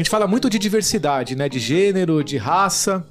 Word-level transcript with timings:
Gente 0.00 0.08
fala 0.08 0.26
muito 0.26 0.48
de 0.48 0.58
diversidade, 0.58 1.36
né? 1.36 1.46
De 1.46 1.58
gênero, 1.58 2.24
de 2.24 2.38
raça. 2.38 3.04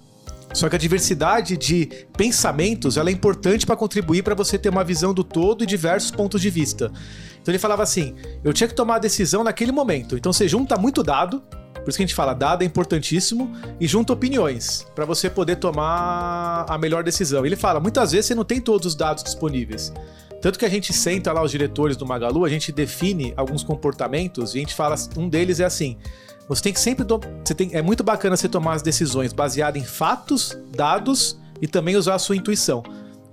Só 0.52 0.68
que 0.68 0.76
a 0.76 0.80
diversidade 0.80 1.56
de 1.56 1.86
pensamentos 2.18 2.98
ela 2.98 3.12
é 3.12 3.14
importante 3.14 3.64
para 3.64 3.76
contribuir 3.76 4.24
para 4.24 4.34
você 4.34 4.58
ter 4.58 4.70
uma 4.70 4.84
visão 4.84 5.14
do 5.14 5.24
todo 5.24 5.64
e 5.64 5.68
diversos 5.68 6.10
pontos 6.10 6.42
de 6.42 6.50
vista. 6.50 6.92
Então 7.40 7.52
ele 7.52 7.60
falava 7.60 7.84
assim: 7.84 8.16
eu 8.44 8.52
tinha 8.52 8.68
que 8.68 8.74
tomar 8.74 8.96
a 8.96 9.00
decisão 9.00 9.44
naquele 9.44 9.72
momento. 9.72 10.18
Então 10.18 10.34
você 10.34 10.48
junta 10.48 10.78
muito 10.78 11.04
dado, 11.04 11.44
por 11.76 11.90
isso 11.90 11.96
que 11.96 12.04
a 12.04 12.08
gente 12.08 12.16
fala, 12.16 12.34
dado 12.34 12.64
é 12.64 12.66
importantíssimo, 12.66 13.56
e 13.80 13.86
junta 13.86 14.12
opiniões 14.12 14.88
para 14.96 15.06
você 15.06 15.30
poder 15.30 15.58
tomar 15.58 16.66
a 16.68 16.76
melhor 16.80 17.04
decisão. 17.04 17.46
Ele 17.46 17.56
fala, 17.56 17.80
muitas 17.80 18.14
vezes 18.14 18.26
você 18.26 18.34
não 18.34 18.44
tem 18.44 18.60
todos 18.60 18.88
os 18.88 18.96
dados 18.96 19.24
disponíveis. 19.24 19.94
Tanto 20.42 20.58
que 20.58 20.66
a 20.66 20.70
gente 20.70 20.94
senta 20.94 21.34
lá 21.34 21.44
os 21.44 21.52
diretores 21.52 21.98
do 21.98 22.06
Magalu, 22.06 22.46
a 22.46 22.50
gente 22.50 22.72
define 22.72 23.34
alguns 23.36 23.64
comportamentos 23.64 24.56
e 24.56 24.58
a 24.58 24.62
gente 24.62 24.74
fala, 24.74 24.96
um 25.18 25.28
deles 25.28 25.60
é 25.60 25.66
assim: 25.66 25.98
você 26.48 26.64
tem 26.64 26.74
que 26.74 26.80
sempre. 26.80 27.06
Você 27.44 27.54
tem, 27.54 27.72
é 27.74 27.82
muito 27.82 28.04
bacana 28.04 28.38
você 28.38 28.48
tomar 28.48 28.74
as 28.74 28.82
decisões 28.82 29.34
baseadas 29.34 29.82
em 29.82 29.86
fatos, 29.86 30.58
dados 30.72 31.40
e 31.62 31.68
também 31.68 31.98
usar 31.98 32.16
a 32.16 32.20
sua 32.20 32.38
intuição. 32.38 32.84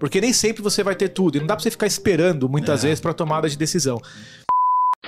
Porque 0.00 0.20
nem 0.20 0.32
sempre 0.32 0.62
você 0.62 0.82
vai 0.82 0.94
ter 0.94 1.10
tudo. 1.10 1.36
E 1.36 1.40
não 1.40 1.46
dá 1.46 1.54
pra 1.54 1.62
você 1.62 1.70
ficar 1.70 1.86
esperando 1.86 2.48
muitas 2.48 2.84
é. 2.84 2.88
vezes 2.88 3.00
para 3.00 3.14
tomada 3.14 3.48
de 3.48 3.56
decisão. 3.56 4.00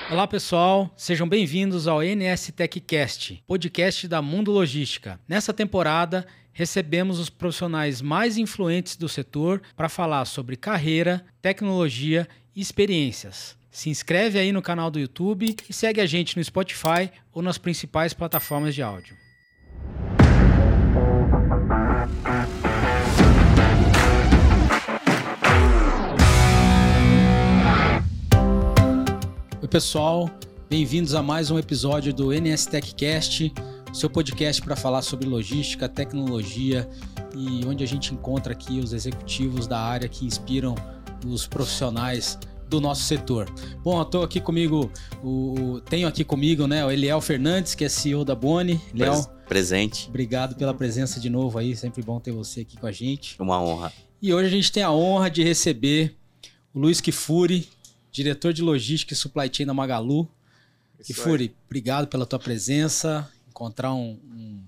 Olá 0.09 0.25
pessoal, 0.25 0.89
sejam 0.95 1.27
bem-vindos 1.27 1.87
ao 1.87 2.01
NS 2.01 2.51
TechCast, 2.55 3.43
podcast 3.47 4.07
da 4.07 4.21
Mundo 4.21 4.51
Logística. 4.51 5.19
Nessa 5.27 5.53
temporada, 5.53 6.25
recebemos 6.59 7.19
os 7.19 7.29
profissionais 7.29 8.01
mais 8.01 8.37
influentes 8.37 8.97
do 8.97 9.07
setor 9.07 9.61
para 9.77 9.87
falar 9.87 10.25
sobre 10.25 10.57
carreira, 10.57 11.23
tecnologia 11.41 12.27
e 12.53 12.59
experiências. 12.59 13.55
Se 13.71 13.89
inscreve 13.89 14.37
aí 14.37 14.51
no 14.51 14.61
canal 14.61 14.91
do 14.91 14.99
YouTube 14.99 15.55
e 15.69 15.71
segue 15.71 16.01
a 16.01 16.05
gente 16.05 16.35
no 16.35 16.43
Spotify 16.43 17.09
ou 17.31 17.41
nas 17.41 17.57
principais 17.57 18.13
plataformas 18.13 18.75
de 18.75 18.81
áudio. 18.81 19.15
Oi 29.61 29.67
pessoal, 29.69 30.29
bem-vindos 30.69 31.15
a 31.15 31.23
mais 31.23 31.49
um 31.49 31.57
episódio 31.57 32.13
do 32.13 32.33
NS 32.33 32.65
TechCast 32.65 33.53
seu 33.93 34.09
podcast 34.09 34.61
para 34.61 34.75
falar 34.75 35.01
sobre 35.01 35.27
logística, 35.27 35.89
tecnologia 35.89 36.89
e 37.35 37.65
onde 37.65 37.83
a 37.83 37.87
gente 37.87 38.13
encontra 38.13 38.53
aqui 38.53 38.79
os 38.79 38.93
executivos 38.93 39.67
da 39.67 39.79
área 39.79 40.07
que 40.07 40.25
inspiram 40.25 40.75
os 41.25 41.47
profissionais 41.47 42.37
do 42.67 42.79
nosso 42.79 43.03
setor. 43.03 43.51
Bom, 43.83 43.99
eu 43.99 44.05
tô 44.05 44.21
aqui 44.21 44.39
comigo, 44.39 44.91
o, 45.23 45.81
tenho 45.89 46.07
aqui 46.07 46.23
comigo, 46.23 46.67
né, 46.67 46.85
o 46.85 46.91
Eliel 46.91 47.19
Fernandes, 47.19 47.73
que 47.73 47.83
é 47.83 47.89
CEO 47.89 48.23
da 48.23 48.35
Boni. 48.35 48.79
Eliel, 48.93 49.25
presente. 49.47 50.07
Obrigado 50.07 50.55
pela 50.55 50.73
presença 50.73 51.19
de 51.19 51.29
novo 51.29 51.57
aí, 51.57 51.75
sempre 51.75 52.03
bom 52.03 52.19
ter 52.19 52.31
você 52.31 52.61
aqui 52.61 52.77
com 52.77 52.85
a 52.85 52.91
gente. 52.91 53.35
Uma 53.41 53.59
honra. 53.61 53.91
E 54.21 54.33
hoje 54.33 54.47
a 54.47 54.51
gente 54.51 54.71
tem 54.71 54.83
a 54.83 54.91
honra 54.91 55.29
de 55.29 55.43
receber 55.43 56.15
o 56.73 56.79
Luiz 56.79 57.01
Kifuri, 57.01 57.67
diretor 58.11 58.53
de 58.53 58.61
logística 58.61 59.13
e 59.13 59.17
supply 59.17 59.49
chain 59.51 59.65
da 59.65 59.73
Magalu. 59.73 60.29
Kifuri, 61.03 61.55
obrigado 61.65 62.07
pela 62.07 62.25
tua 62.25 62.37
presença 62.37 63.27
encontrar 63.59 63.93
um, 63.93 64.17
um, 64.33 64.63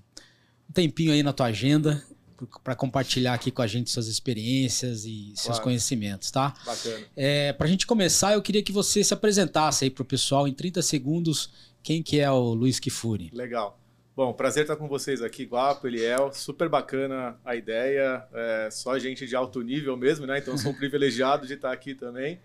tempinho 0.74 1.12
aí 1.12 1.22
na 1.22 1.32
tua 1.32 1.46
agenda 1.46 2.02
para 2.62 2.74
compartilhar 2.74 3.34
aqui 3.34 3.50
com 3.50 3.62
a 3.62 3.66
gente 3.66 3.90
suas 3.90 4.06
experiências 4.06 5.04
e 5.04 5.32
seus 5.34 5.46
claro. 5.46 5.62
conhecimentos, 5.62 6.30
tá? 6.30 6.54
Bacana. 6.66 7.06
É, 7.16 7.52
para 7.52 7.66
a 7.66 7.70
gente 7.70 7.86
começar, 7.86 8.34
eu 8.34 8.42
queria 8.42 8.62
que 8.62 8.72
você 8.72 9.02
se 9.02 9.14
apresentasse 9.14 9.84
aí 9.84 9.90
para 9.90 10.02
o 10.02 10.04
pessoal 10.04 10.46
em 10.46 10.52
30 10.52 10.82
segundos 10.82 11.50
quem 11.82 12.02
que 12.02 12.20
é 12.20 12.30
o 12.30 12.52
Luiz 12.52 12.78
Kifuri. 12.78 13.30
Legal. 13.32 13.78
Bom, 14.14 14.32
prazer 14.32 14.64
estar 14.64 14.76
com 14.76 14.88
vocês 14.88 15.22
aqui, 15.22 15.44
Guapo, 15.44 15.86
Eliel. 15.86 16.32
Super 16.34 16.68
bacana 16.68 17.38
a 17.44 17.56
ideia. 17.56 18.22
É, 18.34 18.68
só 18.70 18.98
gente 18.98 19.26
de 19.26 19.34
alto 19.34 19.62
nível 19.62 19.96
mesmo, 19.96 20.26
né? 20.26 20.38
Então 20.38 20.58
sou 20.58 20.72
um 20.72 20.74
privilegiado 20.76 21.46
de 21.46 21.54
estar 21.54 21.72
aqui 21.72 21.94
também. 21.94 22.38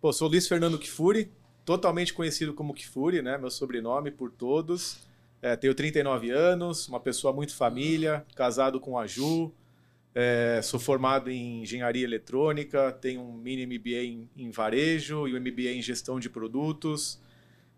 Pô, 0.00 0.12
sou 0.12 0.28
Luiz 0.28 0.48
Fernando 0.48 0.78
Kifuri, 0.78 1.30
totalmente 1.64 2.12
conhecido 2.12 2.54
como 2.54 2.74
Kifuri, 2.74 3.22
né? 3.22 3.38
Meu 3.38 3.50
sobrenome 3.50 4.10
por 4.10 4.32
todos. 4.32 5.11
É, 5.42 5.56
tenho 5.56 5.74
39 5.74 6.30
anos, 6.30 6.86
uma 6.86 7.00
pessoa 7.00 7.32
muito 7.32 7.52
família, 7.52 8.24
casado 8.36 8.78
com 8.78 8.96
a 8.96 9.08
Ju, 9.08 9.52
é, 10.14 10.60
sou 10.62 10.78
formado 10.78 11.30
em 11.30 11.62
engenharia 11.62 12.04
eletrônica, 12.04 12.92
tenho 12.92 13.22
um 13.22 13.32
mini 13.32 13.66
MBA 13.66 14.04
em, 14.04 14.30
em, 14.36 14.50
varejo 14.50 15.26
e 15.26 15.34
um 15.34 15.40
MBA 15.40 15.72
em 15.72 15.82
gestão 15.82 16.20
de 16.20 16.30
produtos. 16.30 17.20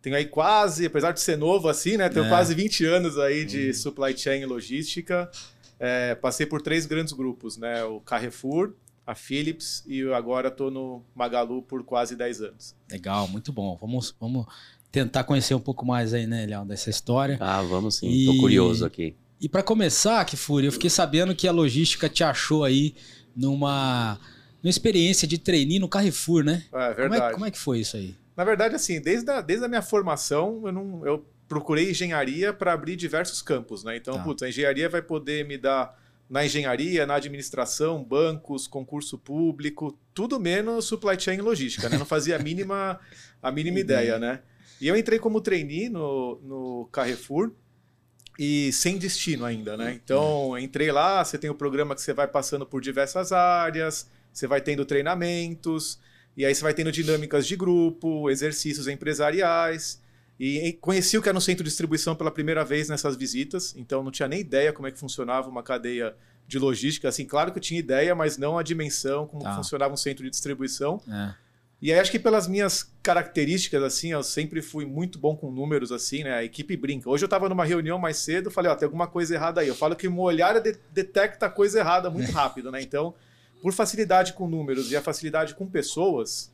Tenho 0.03 0.17
aí 0.17 0.27
quase, 0.27 0.85
apesar 0.85 1.13
de 1.13 1.21
ser 1.21 1.39
novo 1.39 1.69
assim, 1.69 1.97
né? 1.97 2.09
Tenho 2.11 2.27
é. 2.27 2.29
quase 2.29 2.55
20 2.55 2.85
anos 2.85 3.19
aí 3.19 3.45
de 3.45 3.71
hum. 3.71 3.73
supply 3.73 4.17
chain 4.17 4.43
e 4.43 4.47
logística. 4.47 5.31
É, 5.79 6.15
passei 6.17 6.45
por 6.45 6.61
três 6.61 6.87
grandes 6.87 7.13
grupos, 7.13 7.57
né? 7.57 7.85
O 7.85 8.01
Carrefour, 8.01 8.75
a 9.07 9.15
Philips 9.15 9.85
e 9.87 10.03
agora 10.13 10.49
estou 10.49 10.71
no 10.71 11.03
Magalu 11.15 11.63
por 11.63 11.85
quase 11.85 12.17
10 12.17 12.43
anos. 12.43 12.77
Legal, 12.91 13.29
muito 13.29 13.53
bom. 13.53 13.77
Vamos, 13.81 14.15
vamos 14.21 14.47
tentar 14.95 15.25
conhecer 15.25 15.57
um 15.57 15.61
pouco 15.61 15.85
mais 15.85 16.15
aí, 16.15 16.25
né, 16.25 16.47
Léo, 16.47 16.65
dessa 16.65 16.89
história. 16.89 17.37
Ah, 17.41 17.61
vamos 17.63 17.97
sim. 17.97 18.09
E... 18.09 18.27
Tô 18.27 18.37
curioso 18.37 18.87
aqui. 18.87 19.17
E 19.41 19.49
para 19.49 19.61
começar, 19.61 20.25
Kifuri, 20.25 20.67
eu 20.67 20.73
fiquei 20.73 20.89
sabendo 20.89 21.35
que 21.35 21.49
a 21.49 21.53
logística 21.53 22.09
te 22.09 22.23
achou 22.23 22.63
aí 22.63 22.95
numa, 23.35 24.17
numa 24.63 24.71
experiência 24.71 25.27
de 25.27 25.37
trainee 25.37 25.81
no 25.81 25.89
Carrefour, 25.89 26.45
né? 26.45 26.63
É, 26.73 26.95
verdade. 26.95 27.09
Como 27.09 27.15
é, 27.15 27.33
como 27.33 27.47
é 27.47 27.51
que 27.51 27.59
foi 27.59 27.81
isso 27.81 27.97
aí? 27.97 28.15
Na 28.37 28.45
verdade, 28.45 28.77
assim, 28.77 29.01
desde 29.01 29.29
a, 29.29 29.41
desde 29.41 29.65
a 29.65 29.69
minha 29.69 29.83
formação, 29.83 30.63
eu, 30.65 30.73
não, 30.73 31.05
eu 31.05 31.27
procurei 31.49 31.91
engenharia 31.91 32.53
para 32.53 32.73
abrir 32.73 32.95
diversos 32.95 33.43
campos, 33.43 33.83
né? 33.83 33.97
Então, 33.97 34.15
tá. 34.15 34.23
putz, 34.23 34.45
a 34.45 34.49
engenharia 34.49 34.89
vai 34.89 35.03
poder 35.03 35.45
me 35.45 35.59
dar 35.59 35.99
na 36.31 36.47
engenharia, 36.47 37.05
na 37.05 37.17
administração, 37.17 38.03
bancos, 38.03 38.69
concurso 38.69 39.19
público, 39.19 39.99
tudo 40.15 40.39
menos 40.39 40.85
supply 40.85 41.19
chain 41.19 41.39
e 41.39 41.43
logística, 41.43 41.89
né? 41.89 41.99
Não 41.99 42.07
fazia 42.07 42.37
a 42.37 42.39
mínima, 42.39 43.01
a 43.43 43.51
mínima 43.51 43.81
ideia, 43.81 44.21
né? 44.21 44.41
E 44.81 44.89
eu 44.89 44.97
entrei 44.97 45.19
como 45.19 45.41
trainee 45.41 45.89
no, 45.89 46.41
no 46.43 46.89
Carrefour 46.93 47.53
e 48.39 48.73
sem 48.73 48.99
destino 48.99 49.45
ainda, 49.45 49.77
né? 49.77 49.93
Então, 49.93 50.59
entrei 50.59 50.91
lá, 50.91 51.25
você 51.25 51.39
tem 51.39 51.51
o 51.51 51.55
programa 51.55 51.95
que 51.95 52.03
você 52.03 52.13
vai 52.13 52.27
passando 52.27 52.67
por 52.67 52.81
diversas 52.81 53.33
áreas, 53.33 54.09
você 54.33 54.47
vai 54.47 54.61
tendo 54.61 54.85
treinamentos, 54.85 56.01
e 56.37 56.45
aí 56.45 56.55
você 56.55 56.63
vai 56.63 56.75
tendo 56.75 56.91
dinâmicas 56.91 57.47
de 57.47 57.55
grupo, 57.55 58.29
exercícios 58.29 58.89
empresariais. 58.89 60.03
E 60.39 60.73
conheci 60.81 61.17
o 61.17 61.23
que 61.23 61.29
era 61.29 61.39
um 61.39 61.41
centro 61.41 61.63
de 61.63 61.71
distribuição 61.71 62.17
pela 62.17 62.31
primeira 62.31 62.65
vez 62.65 62.89
nessas 62.89 63.17
visitas, 63.17 63.73
então 63.77 64.03
não 64.03 64.11
tinha 64.11 64.27
nem 64.27 64.41
ideia 64.41 64.73
como 64.73 64.89
é 64.89 64.91
que 64.91 64.99
funcionava 64.99 65.49
uma 65.49 65.63
cadeia 65.63 66.17
de 66.47 66.59
logística. 66.59 67.09
Assim, 67.09 67.25
claro 67.25 67.53
que 67.53 67.59
eu 67.59 67.63
tinha 67.63 67.79
ideia, 67.79 68.15
mas 68.17 68.37
não 68.37 68.59
a 68.59 68.63
dimensão, 68.65 69.29
como 69.29 69.45
tá. 69.45 69.55
funcionava 69.55 69.95
um 69.95 69.97
centro 69.97 70.25
de 70.25 70.31
distribuição. 70.31 71.01
É. 71.09 71.35
E 71.81 71.93
aí 71.93 71.99
acho 71.99 72.11
que 72.11 72.19
pelas 72.19 72.49
minhas 72.49 72.95
características, 73.03 73.83
assim, 73.83 74.13
eu 74.13 74.23
sempre 74.23 74.63
fui 74.63 74.87
muito 74.87 75.19
bom 75.19 75.37
com 75.37 75.51
números, 75.51 75.93
assim, 75.93 76.25
né? 76.25 76.35
A 76.35 76.45
equipe 76.45 76.77
brinca. 76.77 77.11
Hoje 77.11 77.25
eu 77.25 77.27
estava 77.27 77.49
numa 77.49 77.65
reunião 77.65 77.99
mais 77.99 78.17
cedo, 78.17 78.51
falei, 78.51 78.71
ó, 78.71 78.75
tem 78.75 78.87
alguma 78.87 79.07
coisa 79.07 79.35
errada 79.35 79.61
aí. 79.61 79.69
Eu 79.69 79.75
falo 79.75 79.95
que 79.95 80.09
o 80.09 80.13
meu 80.13 80.23
olhar 80.23 80.59
de 80.61 80.77
detecta 80.93 81.51
coisa 81.51 81.81
errada 81.81 82.09
muito 82.09 82.31
rápido, 82.33 82.71
né? 82.71 82.81
Então, 82.81 83.15
por 83.61 83.73
facilidade 83.73 84.33
com 84.33 84.49
números 84.49 84.91
e 84.91 84.97
a 84.97 85.03
facilidade 85.03 85.55
com 85.55 85.67
pessoas, 85.67 86.51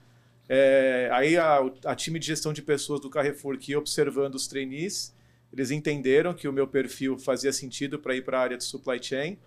é, 0.49 1.09
aí 1.13 1.37
a, 1.37 1.61
a, 1.85 1.95
time 1.95 2.19
de 2.19 2.27
gestão 2.27 2.53
de 2.53 2.63
pessoas 2.63 3.01
do 3.01 3.09
Carrefour 3.09 3.57
que 3.57 3.73
ia 3.73 3.79
observando 3.79 4.35
os 4.35 4.49
trainees, 4.49 5.15
eles 5.53 5.71
entenderam 5.71 6.35
que 6.35 6.49
o 6.49 6.53
meu 6.53 6.67
perfil 6.67 7.19
fazia 7.19 7.53
sentido 7.53 7.99
para 7.99 8.17
ir 8.17 8.25
para 8.25 8.39
a 8.39 8.43
área 8.43 8.57
de 8.57 8.65
supply 8.65 9.01
chain 9.01 9.39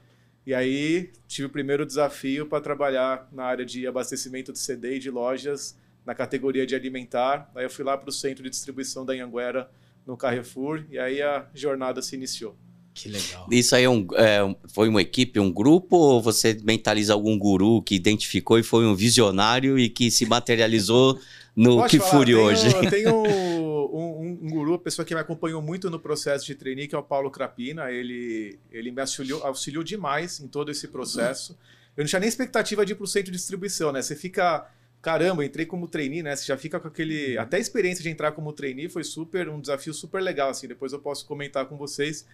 e 0.46 0.54
aí 0.54 1.12
tive 1.28 1.48
o 1.48 1.50
primeiro 1.50 1.86
desafio 1.86 2.46
para 2.46 2.62
trabalhar 2.62 3.28
na 3.32 3.44
área 3.44 3.66
de 3.66 3.88
abastecimento 3.88 4.52
de 4.52 4.60
CD 4.60 4.96
e 4.96 5.00
de 5.00 5.10
lojas 5.10 5.78
na 6.06 6.14
categoria 6.14 6.66
de 6.66 6.76
alimentar. 6.76 7.50
Aí 7.56 7.64
eu 7.64 7.70
fui 7.70 7.86
lá 7.86 7.98
para 7.98 8.10
o 8.10 8.12
centro 8.12 8.44
de 8.44 8.50
distribuição 8.50 9.06
da 9.06 9.14
Anhanguera, 9.14 9.70
no 10.06 10.18
Carrefour, 10.18 10.84
e 10.90 11.00
aí 11.00 11.22
a 11.22 11.48
jornada 11.54 12.02
se 12.02 12.16
iniciou. 12.16 12.58
Que 12.94 13.10
legal. 13.10 13.48
Isso 13.50 13.76
aí 13.76 13.86
é 13.86 13.90
um, 13.90 14.06
é, 14.16 14.56
foi 14.68 14.88
uma 14.88 15.02
equipe, 15.02 15.40
um 15.40 15.52
grupo, 15.52 15.96
ou 15.96 16.22
você 16.22 16.60
mentaliza 16.64 17.14
algum 17.14 17.38
guru 17.38 17.82
que 17.82 17.96
identificou 17.96 18.60
e 18.60 18.64
foi 18.64 18.86
um 18.86 18.94
visionário 18.94 19.80
e 19.80 19.90
que 19.90 20.12
se 20.12 20.26
materializou 20.26 21.20
no 21.56 21.86
Kifuri 21.88 22.36
hoje? 22.36 22.68
Tem 22.90 23.08
um, 23.08 23.24
um, 23.92 24.40
um, 24.44 24.50
guru, 24.50 24.78
pessoa 24.78 25.06
que 25.06 25.14
me 25.14 25.22
acompanhou 25.22 25.62
muito 25.62 25.90
no 25.90 26.00
processo 26.00 26.46
de 26.46 26.56
trainee, 26.56 26.88
que 26.88 26.96
é 26.96 26.98
o 26.98 27.04
Paulo 27.04 27.32
Crapina. 27.32 27.92
Ele, 27.92 28.60
ele 28.72 28.92
me 28.92 29.02
auxiliou, 29.02 29.44
auxiliou 29.44 29.84
demais 29.84 30.40
em 30.40 30.48
todo 30.48 30.70
esse 30.70 30.88
processo. 30.88 31.58
Eu 31.96 32.04
não 32.04 32.08
tinha 32.08 32.20
nem 32.20 32.30
expectativa 32.30 32.86
de 32.86 32.94
ir 32.94 32.96
para 32.96 33.04
o 33.04 33.08
centro 33.08 33.32
de 33.32 33.38
distribuição, 33.38 33.92
né? 33.92 34.02
Você 34.02 34.16
fica 34.16 34.70
caramba, 35.02 35.44
entrei 35.44 35.66
como 35.66 35.88
trainee, 35.88 36.24
né? 36.24 36.36
Você 36.36 36.46
já 36.46 36.58
fica 36.58 36.80
com 36.80 36.88
aquele. 36.88 37.38
Até 37.38 37.58
a 37.58 37.60
experiência 37.60 38.02
de 38.02 38.10
entrar 38.10 38.32
como 38.32 38.54
trainee 38.54 38.88
foi 38.90 39.04
super, 39.04 39.50
um 39.50 39.60
desafio 39.60 39.94
super 39.94 40.22
legal, 40.22 40.50
assim. 40.50 40.68
Depois 40.68 40.94
eu 40.94 41.00
posso 41.00 41.26
comentar 41.26 41.66
com 41.66 41.78
vocês. 41.78 42.26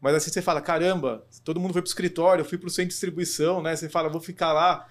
Mas 0.00 0.14
assim 0.14 0.30
você 0.30 0.42
fala, 0.42 0.60
caramba, 0.60 1.24
todo 1.42 1.58
mundo 1.58 1.72
foi 1.72 1.80
para 1.80 1.86
o 1.86 1.90
escritório, 1.90 2.42
eu 2.42 2.44
fui 2.44 2.58
para 2.58 2.66
o 2.66 2.70
centro 2.70 2.88
de 2.88 2.94
distribuição, 2.94 3.62
né? 3.62 3.74
Você 3.74 3.88
fala, 3.88 4.08
vou 4.08 4.20
ficar 4.20 4.52
lá 4.52 4.86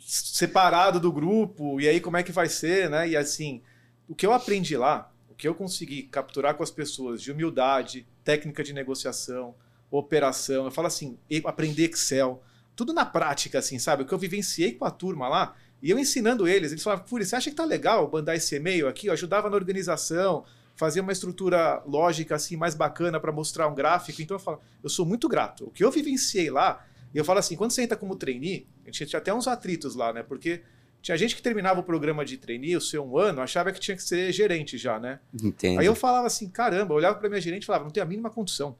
separado 0.00 0.98
do 0.98 1.12
grupo, 1.12 1.78
e 1.80 1.86
aí 1.86 2.00
como 2.00 2.16
é 2.16 2.22
que 2.22 2.32
vai 2.32 2.48
ser, 2.48 2.88
né? 2.88 3.08
E 3.08 3.16
assim, 3.16 3.60
o 4.08 4.14
que 4.14 4.24
eu 4.24 4.32
aprendi 4.32 4.76
lá, 4.76 5.12
que 5.38 5.46
eu 5.46 5.54
consegui 5.54 6.02
capturar 6.02 6.54
com 6.54 6.62
as 6.64 6.70
pessoas 6.70 7.22
de 7.22 7.30
humildade, 7.30 8.06
técnica 8.24 8.64
de 8.64 8.72
negociação, 8.72 9.54
operação, 9.90 10.64
eu 10.64 10.70
falo 10.70 10.88
assim, 10.88 11.16
aprender 11.44 11.88
Excel, 11.88 12.42
tudo 12.74 12.92
na 12.92 13.06
prática, 13.06 13.60
assim, 13.60 13.78
sabe? 13.78 14.02
O 14.02 14.06
que 14.06 14.12
eu 14.12 14.18
vivenciei 14.18 14.72
com 14.72 14.84
a 14.84 14.90
turma 14.90 15.28
lá, 15.28 15.56
e 15.80 15.90
eu 15.90 15.98
ensinando 15.98 16.46
eles, 16.48 16.72
eles 16.72 16.82
falavam, 16.82 17.06
Furi, 17.06 17.24
você 17.24 17.36
acha 17.36 17.50
que 17.50 17.56
tá 17.56 17.64
legal 17.64 18.10
mandar 18.12 18.34
esse 18.34 18.56
e-mail 18.56 18.88
aqui? 18.88 19.06
Eu 19.06 19.12
ajudava 19.12 19.48
na 19.48 19.54
organização, 19.54 20.44
fazia 20.74 21.02
uma 21.02 21.12
estrutura 21.12 21.82
lógica 21.86 22.34
assim 22.34 22.56
mais 22.56 22.74
bacana 22.74 23.20
para 23.20 23.32
mostrar 23.32 23.68
um 23.68 23.74
gráfico. 23.74 24.20
Então 24.20 24.36
eu 24.36 24.40
falo, 24.40 24.60
eu 24.82 24.90
sou 24.90 25.06
muito 25.06 25.28
grato. 25.28 25.66
O 25.66 25.70
que 25.70 25.84
eu 25.84 25.90
vivenciei 25.90 26.50
lá, 26.50 26.84
e 27.14 27.18
eu 27.18 27.24
falo 27.24 27.38
assim, 27.38 27.56
quando 27.56 27.70
você 27.70 27.82
entra 27.82 27.96
como 27.96 28.16
trainee, 28.16 28.66
a 28.84 28.90
gente 28.90 29.06
tinha 29.06 29.18
até 29.18 29.32
uns 29.32 29.46
atritos 29.46 29.94
lá, 29.94 30.12
né? 30.12 30.22
Porque 30.22 30.62
tinha 31.00 31.16
gente 31.16 31.34
que 31.36 31.42
terminava 31.42 31.80
o 31.80 31.82
programa 31.82 32.24
de 32.24 32.36
trainee, 32.36 32.76
o 32.76 32.80
seu 32.80 33.04
um 33.04 33.16
ano, 33.16 33.40
achava 33.40 33.72
que 33.72 33.80
tinha 33.80 33.96
que 33.96 34.02
ser 34.02 34.32
gerente 34.32 34.76
já, 34.76 34.98
né? 34.98 35.20
Entendo. 35.42 35.80
Aí 35.80 35.86
eu 35.86 35.94
falava 35.94 36.26
assim, 36.26 36.48
caramba, 36.48 36.92
eu 36.92 36.96
olhava 36.96 37.18
para 37.18 37.28
minha 37.28 37.40
gerente 37.40 37.62
e 37.62 37.66
falava, 37.66 37.84
não 37.84 37.90
tem 37.90 38.02
a 38.02 38.06
mínima 38.06 38.30
condição 38.30 38.76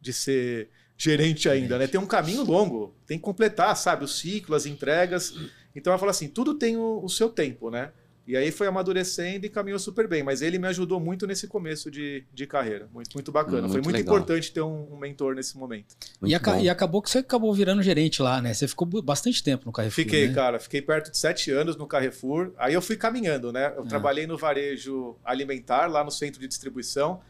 de 0.00 0.12
ser 0.12 0.68
gerente 0.96 1.48
ainda, 1.48 1.78
né? 1.78 1.86
Tem 1.86 2.00
um 2.00 2.06
caminho 2.06 2.42
longo, 2.42 2.94
tem 3.06 3.18
que 3.18 3.24
completar, 3.24 3.76
sabe, 3.76 4.04
o 4.04 4.08
ciclo, 4.08 4.54
as 4.54 4.66
entregas. 4.66 5.34
Então 5.74 5.92
eu 5.92 5.98
falo 5.98 6.10
assim, 6.10 6.28
tudo 6.28 6.54
tem 6.54 6.76
o, 6.76 7.00
o 7.02 7.08
seu 7.08 7.28
tempo, 7.28 7.70
né? 7.70 7.90
E 8.26 8.36
aí 8.36 8.50
foi 8.50 8.66
amadurecendo 8.66 9.46
e 9.46 9.48
caminhou 9.48 9.78
super 9.78 10.08
bem. 10.08 10.22
Mas 10.22 10.42
ele 10.42 10.58
me 10.58 10.66
ajudou 10.66 10.98
muito 10.98 11.26
nesse 11.26 11.46
começo 11.46 11.90
de, 11.90 12.24
de 12.34 12.46
carreira. 12.46 12.88
Muito, 12.92 13.14
muito 13.14 13.30
bacana. 13.30 13.60
Muito 13.62 13.72
foi 13.72 13.80
muito 13.80 13.96
legal. 13.96 14.16
importante 14.16 14.52
ter 14.52 14.62
um, 14.62 14.92
um, 14.92 14.96
mentor 14.96 15.36
nesse 15.36 15.56
momento. 15.56 15.94
E, 16.22 16.34
aca 16.34 16.58
e, 16.58 16.68
acabou 16.68 17.00
que 17.00 17.08
você 17.08 17.18
acabou 17.18 17.54
virando 17.54 17.82
gerente 17.82 18.20
lá, 18.20 18.42
né? 18.42 18.52
Você 18.52 18.66
ficou 18.66 18.86
bastante 19.00 19.42
tempo 19.44 19.64
no 19.66 19.72
Carrefour. 19.72 20.04
Fiquei, 20.04 20.26
né? 20.26 20.34
cara. 20.34 20.58
Fiquei 20.58 20.82
perto 20.82 21.10
de 21.12 21.18
sete 21.18 21.52
anos 21.52 21.76
no 21.76 21.86
Carrefour. 21.86 22.52
Aí 22.58 22.74
eu 22.74 22.82
fui 22.82 22.96
caminhando, 22.96 23.52
né? 23.52 23.72
Eu 23.76 23.84
ah. 23.84 23.86
trabalhei 23.86 24.26
no 24.26 24.36
varejo 24.36 25.16
alimentar, 25.24 25.86
lá 25.86 26.02
no 26.02 26.10
centro 26.10 26.40
de 26.40 26.48
distribuição. 26.48 27.20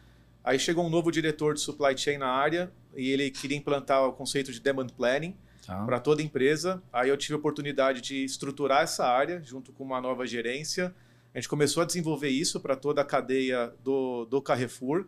Aí 0.43 0.59
chegou 0.59 0.87
um 0.87 0.91
novo 0.91 1.11
diretor 1.11 1.55
de 1.55 1.61
supply 1.61 1.97
chain 1.99 2.19
na 2.19 2.29
área 2.29 2.73
e 2.97 3.11
ele 3.11 3.31
queria 3.31 3.57
implantar 3.57 4.03
o 4.07 4.13
conceito 4.13 4.51
de 4.51 4.61
demand 4.61 4.87
planning 4.97 5.37
tá. 5.67 5.85
para 5.85 6.01
toda 6.01 6.23
empresa. 6.23 6.83
Aí 6.93 7.09
eu 7.09 7.17
tive 7.17 7.35
a 7.35 7.37
oportunidade 7.37 8.01
de 8.01 8.25
estruturar 8.25 8.83
essa 8.83 9.07
área 9.07 9.43
junto 9.43 9.73
com 9.73 9.85
uma 9.85 10.01
nova 10.01 10.27
gerência. 10.27 10.95
A 11.35 11.39
gente 11.39 11.49
começou 11.49 11.83
a 11.83 11.87
desenvolver 11.87 12.29
isso 12.29 12.61
para 12.61 12.77
toda 12.77 13.03
a 13.03 13.05
cadeia 13.05 13.73
do, 13.83 14.25
do 14.27 14.41
Carrefour. 14.41 15.07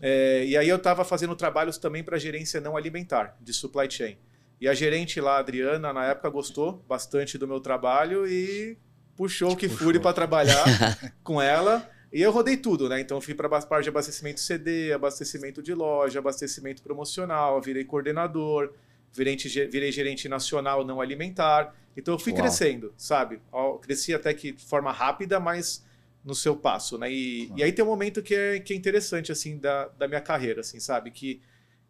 É, 0.00 0.44
e 0.44 0.56
aí 0.56 0.68
eu 0.68 0.76
estava 0.76 1.04
fazendo 1.04 1.34
trabalhos 1.36 1.78
também 1.78 2.02
para 2.02 2.16
a 2.16 2.18
gerência 2.18 2.60
não 2.60 2.76
alimentar, 2.76 3.36
de 3.40 3.52
supply 3.52 3.90
chain. 3.90 4.18
E 4.60 4.68
a 4.68 4.74
gerente 4.74 5.20
lá, 5.20 5.36
a 5.36 5.38
Adriana, 5.38 5.92
na 5.92 6.04
época 6.04 6.28
gostou 6.28 6.84
bastante 6.86 7.38
do 7.38 7.48
meu 7.48 7.60
trabalho 7.60 8.26
e 8.26 8.76
puxou 9.16 9.52
o 9.52 9.56
Kifuri 9.56 9.98
para 9.98 10.12
trabalhar 10.12 10.64
com 11.24 11.40
ela. 11.40 11.88
E 12.12 12.20
eu 12.20 12.30
rodei 12.32 12.56
tudo, 12.56 12.88
né? 12.88 13.00
Então 13.00 13.20
fui 13.20 13.34
para 13.34 13.46
a 13.46 13.62
parte 13.62 13.84
de 13.84 13.88
abastecimento 13.88 14.40
CD, 14.40 14.92
abastecimento 14.92 15.62
de 15.62 15.72
loja, 15.72 16.18
abastecimento 16.18 16.82
promocional, 16.82 17.60
virei 17.62 17.84
coordenador, 17.84 18.74
virei, 19.12 19.36
virei 19.36 19.92
gerente 19.92 20.28
nacional 20.28 20.84
não 20.84 21.00
alimentar. 21.00 21.74
Então 21.96 22.14
eu 22.14 22.18
fui 22.18 22.32
Uau. 22.32 22.42
crescendo, 22.42 22.94
sabe? 22.96 23.40
Cresci 23.82 24.14
até 24.14 24.32
que 24.32 24.52
de 24.52 24.64
forma 24.64 24.92
rápida, 24.92 25.40
mas 25.40 25.84
no 26.24 26.34
seu 26.34 26.56
passo, 26.56 26.98
né? 26.98 27.10
E, 27.10 27.50
e 27.56 27.62
aí 27.62 27.72
tem 27.72 27.84
um 27.84 27.88
momento 27.88 28.22
que 28.22 28.34
é, 28.34 28.60
que 28.60 28.72
é 28.72 28.76
interessante, 28.76 29.32
assim, 29.32 29.58
da, 29.58 29.88
da 29.88 30.06
minha 30.06 30.20
carreira, 30.20 30.60
assim, 30.60 30.78
sabe? 30.78 31.10
Que 31.10 31.40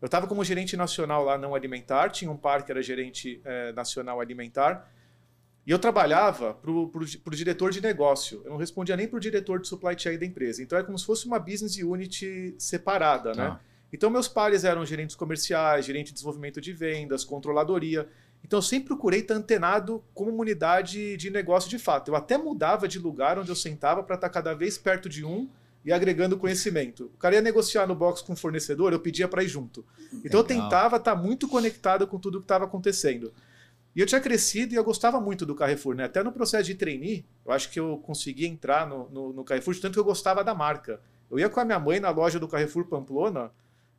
eu 0.01 0.07
estava 0.07 0.27
como 0.27 0.43
gerente 0.45 0.77
nacional 0.77 1.25
lá 1.25 1.37
não 1.37 1.55
alimentar, 1.55 2.09
tinha 2.11 2.31
um 2.31 2.37
par 2.37 2.65
que 2.65 2.71
era 2.71 2.83
gerente 2.83 3.41
é, 3.45 3.73
nacional 3.73 4.21
alimentar, 4.21 4.91
e 5.67 5.71
eu 5.71 5.79
trabalhava 5.79 6.55
para 6.55 6.71
o 6.71 7.31
diretor 7.31 7.71
de 7.71 7.81
negócio. 7.81 8.41
Eu 8.45 8.53
não 8.53 8.57
respondia 8.57 8.97
nem 8.97 9.07
para 9.07 9.19
o 9.19 9.21
diretor 9.21 9.61
de 9.61 9.69
supply 9.69 9.97
chain 9.97 10.19
da 10.19 10.25
empresa. 10.25 10.63
Então 10.63 10.79
é 10.79 10.83
como 10.83 10.99
se 10.99 11.05
fosse 11.05 11.27
uma 11.27 11.39
business 11.39 11.77
unit 11.77 12.55
separada, 12.59 13.35
né? 13.35 13.59
Então 13.93 14.11
meus 14.11 14.29
pares 14.29 14.65
eram 14.65 14.85
gerentes 14.87 15.17
comerciais, 15.17 15.85
gerente 15.85 16.09
de 16.09 16.15
desenvolvimento 16.15 16.61
de 16.61 16.73
vendas, 16.73 17.25
controladoria. 17.25 18.09
Então 18.45 18.59
eu 18.59 18.63
sempre 18.63 18.89
procurei 18.89 19.21
estar 19.21 19.35
antenado 19.35 20.03
como 20.15 20.31
uma 20.31 20.41
unidade 20.41 21.17
de 21.17 21.31
negócio 21.31 21.69
de 21.69 21.79
fato. 21.79 22.11
Eu 22.11 22.17
até 22.17 22.39
mudava 22.39 22.87
de 22.87 22.99
lugar 22.99 23.39
onde 23.39 23.51
eu 23.51 23.57
sentava 23.57 24.03
para 24.03 24.15
estar 24.15 24.29
cada 24.29 24.55
vez 24.55 24.79
perto 24.79 25.09
de 25.09 25.25
um 25.25 25.49
e 25.85 25.93
agregando 25.93 26.37
conhecimento. 26.37 27.11
O 27.15 27.19
cara 27.19 27.37
ia 27.37 27.41
negociar 27.41 27.87
no 27.87 27.95
box 27.95 28.23
com 28.23 28.35
o 28.35 28.37
fornecedor, 28.37 28.93
eu 28.93 29.01
pedia 29.01 29.27
para 29.27 29.43
ir 29.43 29.49
junto. 29.49 29.85
Então 30.25 30.41
Legal. 30.41 30.43
eu 30.43 30.45
tentava 30.45 30.97
estar 30.97 31.15
muito 31.15 31.49
conectado 31.49 32.07
com 32.07 32.19
tudo 32.19 32.39
que 32.39 32.45
estava 32.45 32.65
acontecendo. 32.65 33.33
E 33.95 34.01
eu 34.01 34.07
tinha 34.07 34.21
crescido 34.21 34.73
e 34.73 34.77
eu 34.77 34.85
gostava 34.85 35.21
muito 35.21 35.45
do 35.45 35.55
Carrefour, 35.55 35.97
né? 35.97 36.05
Até 36.05 36.23
no 36.23 36.31
processo 36.31 36.65
de 36.65 36.77
trainee, 36.77 37.25
eu 37.45 37.53
acho 37.53 37.71
que 37.71 37.81
eu 37.81 37.99
consegui 37.99 38.47
entrar 38.47 38.87
no, 38.87 39.09
no, 39.11 39.33
no 39.33 39.45
Carrefour, 39.45 39.75
tanto 39.81 39.95
que 39.95 39.99
eu 39.99 40.05
gostava 40.05 40.45
da 40.45 40.55
marca. 40.55 41.01
Eu 41.29 41.39
ia 41.39 41.49
com 41.49 41.59
a 41.59 41.65
minha 41.65 41.79
mãe 41.79 41.99
na 41.99 42.11
loja 42.11 42.39
do 42.39 42.47
Carrefour 42.47 42.85
Pamplona 42.85 43.51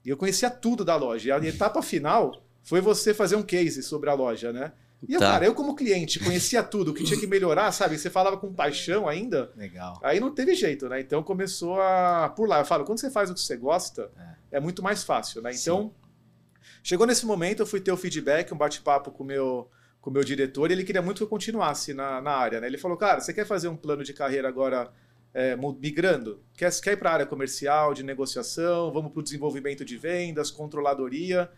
e 0.03 0.09
eu 0.09 0.17
conhecia 0.17 0.49
tudo 0.49 0.83
da 0.83 0.95
loja. 0.95 1.29
E 1.29 1.31
a 1.31 1.37
etapa 1.47 1.81
final 1.81 2.43
foi 2.63 2.81
você 2.81 3.13
fazer 3.13 3.35
um 3.35 3.43
case 3.43 3.83
sobre 3.83 4.09
a 4.09 4.13
loja, 4.13 4.51
né? 4.51 4.71
E 5.07 5.13
eu, 5.13 5.19
tá. 5.19 5.31
cara, 5.31 5.45
eu 5.45 5.55
como 5.55 5.75
cliente 5.75 6.19
conhecia 6.19 6.61
tudo, 6.61 6.91
o 6.91 6.93
que 6.93 7.03
tinha 7.03 7.19
que 7.19 7.25
melhorar, 7.25 7.71
sabe? 7.71 7.97
Você 7.97 8.09
falava 8.09 8.37
com 8.37 8.53
paixão 8.53 9.07
ainda. 9.07 9.51
Legal. 9.55 9.99
Aí 10.03 10.19
não 10.19 10.31
teve 10.31 10.53
jeito, 10.53 10.87
né? 10.87 10.99
Então 10.99 11.23
começou 11.23 11.81
a 11.81 12.29
por 12.35 12.47
lá. 12.47 12.59
Eu 12.59 12.65
falo, 12.65 12.85
quando 12.85 12.99
você 12.99 13.09
faz 13.09 13.29
o 13.29 13.33
que 13.33 13.39
você 13.39 13.57
gosta, 13.57 14.11
é, 14.51 14.57
é 14.57 14.59
muito 14.59 14.83
mais 14.83 15.03
fácil, 15.03 15.41
né? 15.41 15.51
Então, 15.53 15.85
Sim. 15.85 15.91
chegou 16.83 17.07
nesse 17.07 17.25
momento, 17.25 17.61
eu 17.61 17.65
fui 17.65 17.81
ter 17.81 17.91
o 17.91 17.97
feedback, 17.97 18.53
um 18.53 18.57
bate-papo 18.57 19.11
com 19.11 19.23
o 19.23 19.27
meu 19.27 19.69
com 19.99 20.09
meu 20.09 20.23
diretor, 20.23 20.71
e 20.71 20.73
ele 20.73 20.83
queria 20.83 21.01
muito 21.01 21.17
que 21.17 21.23
eu 21.23 21.27
continuasse 21.27 21.93
na, 21.93 22.19
na 22.19 22.31
área. 22.31 22.59
Né? 22.59 22.65
Ele 22.65 22.77
falou, 22.79 22.97
cara, 22.97 23.19
você 23.19 23.31
quer 23.31 23.45
fazer 23.45 23.67
um 23.67 23.75
plano 23.75 24.03
de 24.03 24.13
carreira 24.13 24.47
agora 24.47 24.91
é, 25.33 25.55
migrando? 25.79 26.41
Quer, 26.55 26.71
quer 26.81 26.93
ir 26.93 26.97
para 26.97 27.09
a 27.09 27.13
área 27.13 27.25
comercial, 27.25 27.93
de 27.93 28.03
negociação, 28.03 28.91
vamos 28.91 29.11
para 29.11 29.19
o 29.19 29.23
desenvolvimento 29.23 29.85
de 29.85 29.97
vendas, 29.97 30.51
controladoria? 30.51 31.49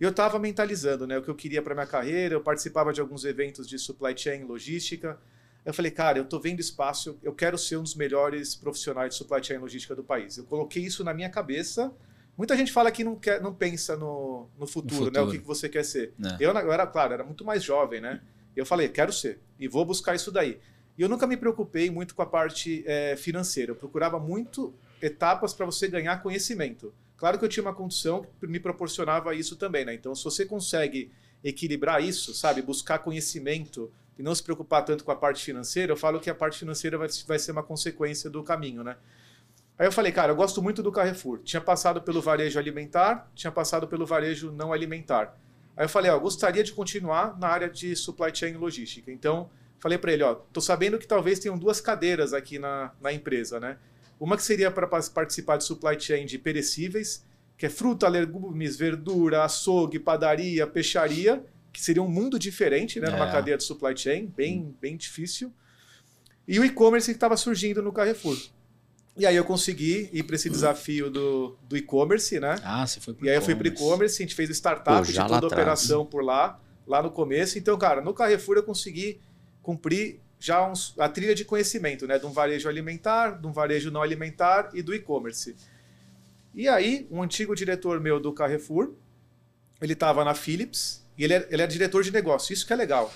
E 0.00 0.04
eu 0.04 0.10
estava 0.10 0.38
mentalizando 0.38 1.06
né, 1.06 1.18
o 1.18 1.22
que 1.22 1.28
eu 1.28 1.34
queria 1.34 1.62
para 1.62 1.74
minha 1.74 1.86
carreira, 1.86 2.34
eu 2.34 2.40
participava 2.40 2.92
de 2.92 3.00
alguns 3.00 3.24
eventos 3.24 3.68
de 3.68 3.78
supply 3.78 4.16
chain, 4.16 4.44
logística. 4.44 5.18
Eu 5.64 5.74
falei, 5.74 5.90
cara, 5.90 6.18
eu 6.18 6.24
estou 6.24 6.40
vendo 6.40 6.60
espaço, 6.60 7.18
eu 7.22 7.32
quero 7.32 7.58
ser 7.58 7.76
um 7.76 7.82
dos 7.82 7.94
melhores 7.94 8.54
profissionais 8.54 9.10
de 9.10 9.16
supply 9.16 9.42
chain 9.42 9.58
logística 9.58 9.94
do 9.94 10.04
país. 10.04 10.36
Eu 10.36 10.44
coloquei 10.44 10.84
isso 10.84 11.02
na 11.02 11.12
minha 11.12 11.28
cabeça 11.28 11.92
Muita 12.36 12.54
gente 12.54 12.70
fala 12.70 12.90
que 12.90 13.02
não, 13.02 13.16
quer, 13.16 13.40
não 13.40 13.54
pensa 13.54 13.96
no, 13.96 14.48
no, 14.58 14.66
futuro, 14.66 15.06
no 15.06 15.06
futuro. 15.06 15.10
né? 15.10 15.20
O 15.22 15.30
que, 15.30 15.38
que 15.38 15.46
você 15.46 15.68
quer 15.68 15.84
ser. 15.84 16.12
É. 16.22 16.36
Eu, 16.38 16.52
eu 16.52 16.72
era, 16.72 16.86
claro, 16.86 17.14
era 17.14 17.24
muito 17.24 17.44
mais 17.44 17.64
jovem, 17.64 18.00
né? 18.00 18.20
Eu 18.54 18.66
falei, 18.66 18.88
quero 18.88 19.12
ser. 19.12 19.40
E 19.58 19.66
vou 19.66 19.84
buscar 19.84 20.14
isso 20.14 20.30
daí. 20.30 20.58
E 20.98 21.02
eu 21.02 21.08
nunca 21.08 21.26
me 21.26 21.36
preocupei 21.36 21.90
muito 21.90 22.14
com 22.14 22.22
a 22.22 22.26
parte 22.26 22.82
é, 22.86 23.16
financeira. 23.16 23.72
Eu 23.72 23.76
procurava 23.76 24.18
muito 24.18 24.74
etapas 25.00 25.52
para 25.52 25.66
você 25.66 25.88
ganhar 25.88 26.22
conhecimento. 26.22 26.92
Claro 27.16 27.38
que 27.38 27.44
eu 27.44 27.48
tinha 27.48 27.62
uma 27.62 27.74
condição 27.74 28.26
que 28.38 28.46
me 28.46 28.60
proporcionava 28.60 29.34
isso 29.34 29.56
também, 29.56 29.84
né? 29.84 29.94
Então, 29.94 30.14
se 30.14 30.24
você 30.24 30.44
consegue 30.44 31.10
equilibrar 31.42 32.02
isso, 32.02 32.34
sabe? 32.34 32.62
Buscar 32.62 32.98
conhecimento 32.98 33.90
e 34.18 34.22
não 34.22 34.34
se 34.34 34.42
preocupar 34.42 34.84
tanto 34.84 35.04
com 35.04 35.10
a 35.10 35.16
parte 35.16 35.44
financeira, 35.44 35.92
eu 35.92 35.96
falo 35.96 36.20
que 36.20 36.30
a 36.30 36.34
parte 36.34 36.58
financeira 36.58 36.96
vai, 36.96 37.08
vai 37.26 37.38
ser 37.38 37.52
uma 37.52 37.62
consequência 37.62 38.30
do 38.30 38.42
caminho, 38.42 38.82
né? 38.82 38.96
Aí 39.78 39.86
eu 39.86 39.92
falei, 39.92 40.10
cara, 40.10 40.32
eu 40.32 40.36
gosto 40.36 40.62
muito 40.62 40.82
do 40.82 40.90
Carrefour. 40.90 41.40
Tinha 41.40 41.60
passado 41.60 42.00
pelo 42.00 42.22
varejo 42.22 42.58
alimentar, 42.58 43.30
tinha 43.34 43.52
passado 43.52 43.86
pelo 43.86 44.06
varejo 44.06 44.50
não 44.50 44.72
alimentar. 44.72 45.38
Aí 45.76 45.84
eu 45.84 45.88
falei, 45.88 46.10
ó, 46.10 46.18
gostaria 46.18 46.64
de 46.64 46.72
continuar 46.72 47.38
na 47.38 47.48
área 47.48 47.68
de 47.68 47.94
supply 47.94 48.34
chain 48.34 48.54
e 48.54 48.56
logística. 48.56 49.12
Então, 49.12 49.50
falei 49.86 49.98
para 49.98 50.12
ele, 50.12 50.24
ó, 50.24 50.34
tô 50.34 50.60
sabendo 50.60 50.98
que 50.98 51.06
talvez 51.06 51.38
tenham 51.38 51.56
duas 51.56 51.80
cadeiras 51.80 52.32
aqui 52.32 52.58
na, 52.58 52.92
na 53.00 53.12
empresa, 53.12 53.60
né? 53.60 53.78
Uma 54.18 54.36
que 54.36 54.42
seria 54.42 54.68
para 54.68 54.84
participar 54.86 55.56
de 55.56 55.64
supply 55.64 55.98
chain 56.00 56.26
de 56.26 56.38
perecíveis, 56.38 57.24
que 57.56 57.66
é 57.66 57.68
fruta, 57.68 58.08
legumes, 58.08 58.76
verdura, 58.76 59.44
açougue, 59.44 60.00
padaria, 60.00 60.66
peixaria, 60.66 61.44
que 61.72 61.80
seria 61.80 62.02
um 62.02 62.08
mundo 62.08 62.36
diferente, 62.36 62.98
né, 62.98 63.08
é. 63.08 63.10
numa 63.12 63.30
cadeia 63.30 63.56
de 63.56 63.62
supply 63.62 63.96
chain, 63.96 64.26
bem, 64.36 64.74
bem 64.80 64.96
difícil. 64.96 65.52
E 66.48 66.58
o 66.58 66.64
e-commerce 66.64 67.08
que 67.08 67.16
estava 67.16 67.36
surgindo 67.36 67.80
no 67.80 67.92
Carrefour. 67.92 68.36
E 69.16 69.24
aí 69.24 69.36
eu 69.36 69.44
consegui 69.44 70.10
ir 70.12 70.24
para 70.24 70.34
esse 70.34 70.50
desafio 70.50 71.08
do, 71.10 71.56
do 71.68 71.76
e-commerce, 71.76 72.40
né? 72.40 72.56
Ah, 72.64 72.84
você 72.86 72.98
foi 72.98 73.14
pro 73.14 73.24
E 73.24 73.30
aí 73.30 73.36
eu 73.36 73.42
fui 73.42 73.54
para 73.54 73.68
e-commerce, 73.68 74.20
a 74.20 74.26
gente 74.26 74.34
fez 74.34 74.50
o 74.50 74.52
startup 74.52 75.06
de 75.06 75.14
toda 75.14 75.46
a 75.46 75.46
operação 75.46 76.04
por 76.04 76.24
lá, 76.24 76.60
lá 76.86 77.02
no 77.02 77.10
começo. 77.10 77.56
Então, 77.56 77.78
cara, 77.78 78.00
no 78.00 78.12
Carrefour 78.12 78.56
eu 78.56 78.62
consegui 78.62 79.20
cumprir 79.66 80.20
já 80.38 80.64
uns, 80.64 80.94
a 80.96 81.08
trilha 81.08 81.34
de 81.34 81.44
conhecimento, 81.44 82.06
né? 82.06 82.20
De 82.20 82.24
um 82.24 82.30
varejo 82.30 82.68
alimentar, 82.68 83.40
de 83.40 83.46
um 83.48 83.52
varejo 83.52 83.90
não 83.90 84.00
alimentar 84.00 84.70
e 84.72 84.80
do 84.80 84.94
e-commerce. 84.94 85.56
E 86.54 86.68
aí, 86.68 87.08
um 87.10 87.20
antigo 87.20 87.52
diretor 87.52 88.00
meu 88.00 88.20
do 88.20 88.32
Carrefour, 88.32 88.94
ele 89.82 89.94
estava 89.94 90.24
na 90.24 90.34
Philips 90.34 91.04
e 91.18 91.24
ele 91.24 91.34
é, 91.34 91.48
ele 91.50 91.62
é 91.62 91.66
diretor 91.66 92.04
de 92.04 92.12
negócio. 92.12 92.52
Isso 92.52 92.64
que 92.64 92.72
é 92.72 92.76
legal. 92.76 93.12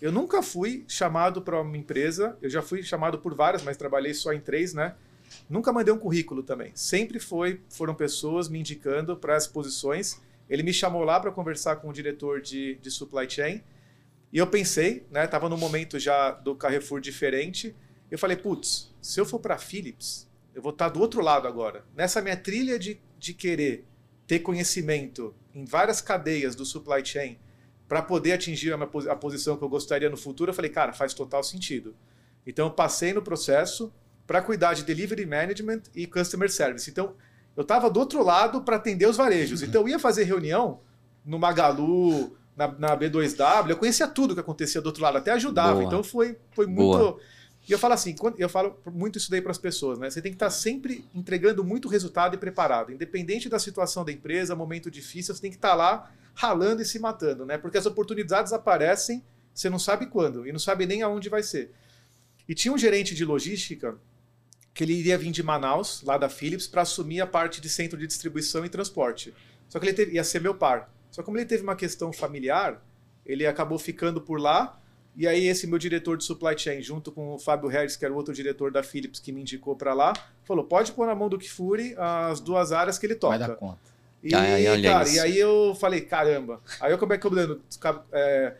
Eu 0.00 0.10
nunca 0.10 0.42
fui 0.42 0.84
chamado 0.88 1.40
para 1.40 1.60
uma 1.60 1.76
empresa, 1.76 2.36
eu 2.42 2.50
já 2.50 2.60
fui 2.60 2.82
chamado 2.82 3.18
por 3.20 3.32
várias, 3.36 3.62
mas 3.62 3.76
trabalhei 3.76 4.12
só 4.12 4.32
em 4.32 4.40
três, 4.40 4.74
né? 4.74 4.96
Nunca 5.48 5.72
mandei 5.72 5.94
um 5.94 5.98
currículo 5.98 6.42
também. 6.42 6.72
Sempre 6.74 7.20
foi, 7.20 7.60
foram 7.70 7.94
pessoas 7.94 8.48
me 8.48 8.58
indicando 8.58 9.16
para 9.16 9.36
as 9.36 9.46
posições. 9.46 10.20
Ele 10.50 10.64
me 10.64 10.72
chamou 10.72 11.04
lá 11.04 11.20
para 11.20 11.30
conversar 11.30 11.76
com 11.76 11.88
o 11.88 11.92
diretor 11.92 12.40
de, 12.40 12.74
de 12.82 12.90
supply 12.90 13.30
chain. 13.30 13.62
E 14.32 14.38
eu 14.38 14.46
pensei, 14.46 15.06
né? 15.10 15.26
Tava 15.26 15.48
num 15.48 15.58
momento 15.58 15.98
já 15.98 16.30
do 16.30 16.54
Carrefour 16.54 17.00
diferente. 17.00 17.76
Eu 18.10 18.18
falei, 18.18 18.36
putz, 18.36 18.94
se 19.00 19.20
eu 19.20 19.26
for 19.26 19.38
para 19.38 19.58
Philips, 19.58 20.28
eu 20.54 20.62
vou 20.62 20.72
estar 20.72 20.88
do 20.88 21.00
outro 21.00 21.20
lado 21.20 21.46
agora. 21.46 21.84
Nessa 21.94 22.22
minha 22.22 22.36
trilha 22.36 22.78
de, 22.78 23.00
de 23.18 23.34
querer 23.34 23.86
ter 24.26 24.38
conhecimento 24.38 25.34
em 25.54 25.64
várias 25.64 26.00
cadeias 26.00 26.54
do 26.54 26.64
supply 26.64 27.04
chain 27.04 27.38
para 27.86 28.00
poder 28.00 28.32
atingir 28.32 28.72
a, 28.72 28.76
minha, 28.78 28.88
a 29.10 29.16
posição 29.16 29.56
que 29.56 29.62
eu 29.62 29.68
gostaria 29.68 30.08
no 30.08 30.16
futuro, 30.16 30.50
eu 30.50 30.54
falei, 30.54 30.70
cara, 30.70 30.94
faz 30.94 31.12
total 31.12 31.44
sentido. 31.44 31.94
Então, 32.46 32.68
eu 32.68 32.72
passei 32.72 33.12
no 33.12 33.20
processo 33.20 33.92
para 34.26 34.40
cuidar 34.40 34.72
de 34.72 34.82
delivery 34.82 35.26
management 35.26 35.82
e 35.94 36.06
customer 36.06 36.50
service. 36.50 36.88
Então, 36.88 37.14
eu 37.54 37.62
estava 37.62 37.90
do 37.90 38.00
outro 38.00 38.24
lado 38.24 38.62
para 38.62 38.76
atender 38.76 39.06
os 39.06 39.16
varejos. 39.16 39.60
Então, 39.62 39.82
eu 39.82 39.88
ia 39.90 39.98
fazer 39.98 40.24
reunião 40.24 40.80
no 41.24 41.38
Magalu, 41.38 42.34
na, 42.66 42.90
na, 42.90 42.96
B2W, 42.96 43.70
eu 43.70 43.76
conhecia 43.76 44.06
tudo 44.06 44.34
que 44.34 44.40
acontecia 44.40 44.80
do 44.80 44.86
outro 44.86 45.02
lado, 45.02 45.18
até 45.18 45.32
ajudava. 45.32 45.74
Boa. 45.74 45.84
Então, 45.84 46.02
foi, 46.02 46.36
foi 46.52 46.66
muito. 46.66 46.98
Boa. 46.98 47.20
E 47.68 47.70
eu 47.70 47.78
falo 47.78 47.94
assim, 47.94 48.14
eu 48.38 48.48
falo 48.48 48.76
muito 48.92 49.18
isso 49.18 49.30
daí 49.30 49.40
para 49.40 49.52
as 49.52 49.58
pessoas, 49.58 49.98
né? 49.98 50.10
Você 50.10 50.20
tem 50.20 50.32
que 50.32 50.36
estar 50.36 50.46
tá 50.46 50.50
sempre 50.50 51.04
entregando 51.14 51.62
muito 51.62 51.88
resultado 51.88 52.34
e 52.34 52.38
preparado. 52.38 52.92
Independente 52.92 53.48
da 53.48 53.58
situação 53.58 54.04
da 54.04 54.10
empresa, 54.10 54.56
momento 54.56 54.90
difícil, 54.90 55.34
você 55.34 55.40
tem 55.40 55.50
que 55.50 55.56
estar 55.56 55.70
tá 55.70 55.74
lá 55.74 56.10
ralando 56.34 56.82
e 56.82 56.84
se 56.84 56.98
matando, 56.98 57.46
né? 57.46 57.56
Porque 57.56 57.78
as 57.78 57.86
oportunidades 57.86 58.52
aparecem, 58.52 59.22
você 59.54 59.70
não 59.70 59.78
sabe 59.78 60.06
quando 60.06 60.46
e 60.46 60.50
não 60.50 60.58
sabe 60.58 60.86
nem 60.86 61.02
aonde 61.02 61.28
vai 61.28 61.42
ser. 61.42 61.72
E 62.48 62.54
tinha 62.54 62.74
um 62.74 62.78
gerente 62.78 63.14
de 63.14 63.24
logística 63.24 63.96
que 64.74 64.82
ele 64.82 64.94
iria 64.94 65.18
vir 65.18 65.30
de 65.30 65.42
Manaus, 65.42 66.02
lá 66.02 66.16
da 66.16 66.28
Philips, 66.28 66.66
para 66.66 66.82
assumir 66.82 67.20
a 67.20 67.26
parte 67.26 67.60
de 67.60 67.68
centro 67.68 67.98
de 67.98 68.06
distribuição 68.06 68.64
e 68.64 68.68
transporte. 68.68 69.32
Só 69.68 69.78
que 69.78 69.86
ele 69.86 70.12
ia 70.14 70.24
ser 70.24 70.40
meu 70.40 70.54
par. 70.54 70.92
Só 71.12 71.22
que 71.22 71.26
como 71.26 71.38
ele 71.38 71.46
teve 71.46 71.62
uma 71.62 71.76
questão 71.76 72.12
familiar, 72.12 72.82
ele 73.24 73.46
acabou 73.46 73.78
ficando 73.78 74.20
por 74.20 74.40
lá 74.40 74.76
e 75.14 75.28
aí 75.28 75.46
esse 75.46 75.66
meu 75.66 75.78
diretor 75.78 76.16
de 76.16 76.24
supply 76.24 76.58
chain, 76.58 76.80
junto 76.80 77.12
com 77.12 77.34
o 77.34 77.38
Fábio 77.38 77.68
Regis, 77.68 77.96
que 77.96 78.04
era 78.04 78.12
o 78.12 78.16
outro 78.16 78.32
diretor 78.32 78.72
da 78.72 78.82
Philips 78.82 79.20
que 79.20 79.30
me 79.30 79.42
indicou 79.42 79.76
para 79.76 79.92
lá, 79.92 80.14
falou: 80.44 80.64
pode 80.64 80.90
pôr 80.92 81.06
na 81.06 81.14
mão 81.14 81.28
do 81.28 81.38
Kifuri 81.38 81.94
as 81.98 82.40
duas 82.40 82.72
áreas 82.72 82.98
que 82.98 83.06
ele 83.06 83.14
toca. 83.14 83.38
Vai 83.38 83.48
dar 83.48 83.54
conta. 83.54 83.78
E, 84.22 84.34
aí, 84.34 84.82
cara, 84.82 85.08
e 85.08 85.18
aí 85.18 85.38
eu 85.38 85.76
falei, 85.80 86.00
caramba. 86.00 86.60
Aí 86.80 86.92
eu 86.92 86.96
acabei 86.96 87.18
cuidando, 87.18 87.60
é, 88.12 88.54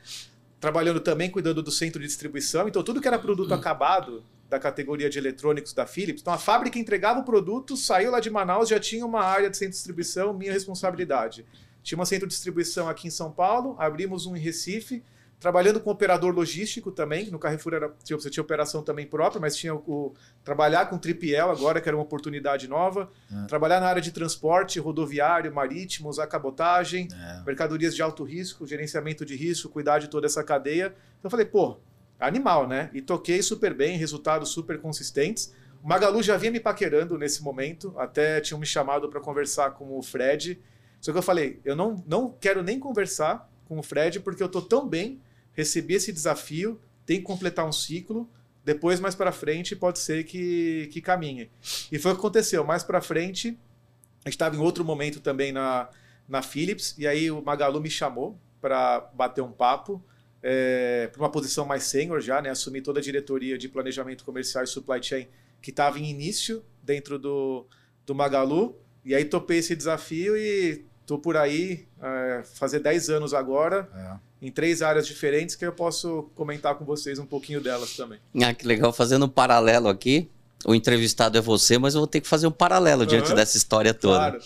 trabalhando 0.59 0.99
também, 0.99 1.31
cuidando 1.31 1.63
do 1.63 1.71
centro 1.71 2.01
de 2.01 2.07
distribuição. 2.07 2.67
Então, 2.67 2.83
tudo 2.83 3.01
que 3.01 3.07
era 3.07 3.17
produto 3.17 3.53
hum. 3.53 3.55
acabado 3.55 4.25
da 4.51 4.59
categoria 4.59 5.09
de 5.09 5.19
eletrônicos 5.19 5.73
da 5.73 5.87
Philips. 5.87 6.21
Então, 6.21 6.35
a 6.35 6.39
fábrica 6.39 6.81
entregava 6.81 7.21
o 7.21 7.25
produto, 7.25 7.77
saiu 7.77 8.11
lá 8.11 8.19
de 8.19 8.29
Manaus, 8.29 8.69
já 8.69 8.81
tinha 8.81 9.07
uma 9.07 9.23
área 9.23 9.49
de 9.49 9.57
centro 9.57 9.71
de 9.71 9.77
distribuição, 9.77 10.35
minha 10.35 10.53
responsabilidade. 10.53 11.47
Tinha 11.83 11.99
uma 11.99 12.07
centro 12.07 12.27
de 12.27 12.35
distribuição 12.35 12.89
aqui 12.89 13.09
em 13.09 13.11
São 13.11 13.31
Paulo, 13.31 13.75
abrimos 13.79 14.27
um 14.27 14.37
em 14.37 14.41
Recife, 14.41 15.03
trabalhando 15.43 15.81
com 15.81 15.91
operador 15.91 16.33
logístico 16.33 16.93
também. 16.93 17.29
No 17.29 17.39
Carrefour 17.39 17.75
era, 17.75 17.93
você 18.09 18.31
tinha 18.31 18.43
operação 18.43 18.81
também 18.81 19.05
própria, 19.05 19.41
mas 19.41 19.57
tinha 19.57 19.75
o, 19.75 19.79
o 19.79 20.15
trabalhar 20.45 20.87
com 20.87 20.97
tripiel 20.97 21.51
agora, 21.51 21.81
que 21.81 21.89
era 21.89 21.97
uma 21.97 22.05
oportunidade 22.05 22.69
nova. 22.69 23.11
É. 23.31 23.47
Trabalhar 23.47 23.81
na 23.81 23.89
área 23.89 24.01
de 24.01 24.13
transporte, 24.13 24.79
rodoviário, 24.79 25.53
marítimo, 25.53 26.09
usar 26.09 26.29
cabotagem, 26.29 27.09
é. 27.13 27.43
mercadorias 27.45 27.93
de 27.93 28.01
alto 28.01 28.23
risco, 28.23 28.65
gerenciamento 28.65 29.27
de 29.27 29.35
risco, 29.35 29.69
cuidar 29.69 29.99
de 29.99 30.09
toda 30.09 30.27
essa 30.27 30.45
cadeia. 30.45 30.95
Então 31.19 31.25
eu 31.25 31.31
falei, 31.31 31.47
pô, 31.47 31.81
animal, 32.21 32.69
né? 32.69 32.89
E 32.95 33.03
toquei 33.03 33.43
super 33.43 33.75
bem, 33.75 33.99
resultados 33.99 34.51
super 34.51 34.81
consistentes. 34.81 35.53
O 35.83 35.89
Magalu 35.89 36.23
já 36.23 36.37
vinha 36.37 36.53
me 36.53 36.61
paquerando 36.61 37.19
nesse 37.19 37.43
momento, 37.43 37.93
até 37.99 38.41
tinham 38.41 38.61
me 38.61 38.67
chamado 38.67 39.09
para 39.09 39.21
conversar 39.21 39.73
com 39.73 39.99
o 39.99 40.03
Fred. 40.05 40.61
Só 41.03 41.13
que 41.13 41.19
eu 41.19 41.23
falei, 41.23 41.61
eu 41.65 41.77
não, 41.77 42.03
não 42.07 42.31
quero 42.31 42.63
nem 42.63 42.79
conversar 42.79 43.53
com 43.69 43.79
o 43.79 43.83
Fred 43.83 44.21
porque 44.21 44.43
eu 44.43 44.49
tô 44.49 44.63
tão 44.63 44.89
bem 44.89 45.21
recebi 45.53 45.95
esse 45.95 46.13
desafio, 46.13 46.81
tem 47.05 47.19
que 47.19 47.25
completar 47.25 47.67
um 47.67 47.73
ciclo, 47.73 48.29
depois 48.65 49.01
mais 49.01 49.15
para 49.15 49.33
frente 49.33 49.75
pode 49.75 49.99
ser 49.99 50.25
que, 50.25 50.89
que 50.93 51.01
caminhe. 51.01 51.51
E 51.91 51.99
foi 51.99 52.13
o 52.13 52.15
que 52.15 52.21
aconteceu. 52.21 52.65
Mais 52.65 52.83
para 52.83 53.01
frente, 53.01 53.59
a 54.25 54.29
gente 54.29 54.35
estava 54.35 54.57
em 54.57 54.61
outro 54.61 54.85
momento 54.85 55.21
também 55.21 55.53
na, 55.53 55.89
na 56.29 56.43
Philips, 56.43 56.95
e 56.97 57.07
aí 57.07 57.31
o 57.31 57.43
Magalu 57.43 57.81
me 57.81 57.91
chamou 57.91 58.39
para 58.61 59.01
bater 59.13 59.43
um 59.43 59.51
papo, 59.51 60.03
é, 60.43 61.09
para 61.13 61.21
uma 61.21 61.31
posição 61.31 61.67
mais 61.67 61.85
sênior 61.85 62.21
já, 62.21 62.41
né? 62.41 62.51
Assumi 62.51 62.81
toda 62.81 63.01
a 63.01 63.03
diretoria 63.03 63.59
de 63.59 63.69
planejamento 63.69 64.25
comercial 64.25 64.65
e 64.65 64.67
supply 64.67 65.03
chain 65.03 65.29
que 65.61 65.71
estava 65.71 65.99
em 65.99 66.11
início 66.11 66.65
dentro 66.83 67.19
do, 67.19 67.67
do 68.05 68.15
Magalu. 68.15 68.77
E 69.05 69.15
aí 69.15 69.25
topei 69.25 69.59
esse 69.59 69.75
desafio 69.75 70.37
e 70.37 70.85
tô 71.07 71.19
por 71.19 71.37
aí, 71.37 71.87
é, 72.03 72.43
fazer 72.55 72.81
10 72.81 73.11
anos 73.11 73.35
agora. 73.35 73.89
É 73.95 74.33
em 74.43 74.51
três 74.51 74.83
áreas 74.83 75.07
diferentes 75.07 75.55
que 75.55 75.65
eu 75.65 75.73
posso 75.73 76.29
comentar 76.35 76.75
com 76.75 76.85
vocês 76.85 77.17
um 77.21 77.25
pouquinho 77.25 77.61
delas 77.61 77.95
também. 77.95 78.19
Ah, 78.43 78.53
que 78.53 78.67
legal. 78.67 78.93
Fazendo 78.93 79.27
um 79.27 79.29
paralelo 79.29 79.89
aqui, 79.89 80.29
o 80.67 80.75
entrevistado 80.75 81.39
é 81.39 81.41
você, 81.41 81.79
mas 81.79 81.95
eu 81.95 82.01
vou 82.01 82.09
ter 82.09 82.21
que 82.21 82.27
fazer 82.27 82.49
um 82.49 82.53
paralelo 82.53 83.03
uhum. 83.03 83.07
diante 83.07 83.33
dessa 83.33 83.57
história 83.57 83.95
toda. 83.95 84.19
Claro. 84.19 84.41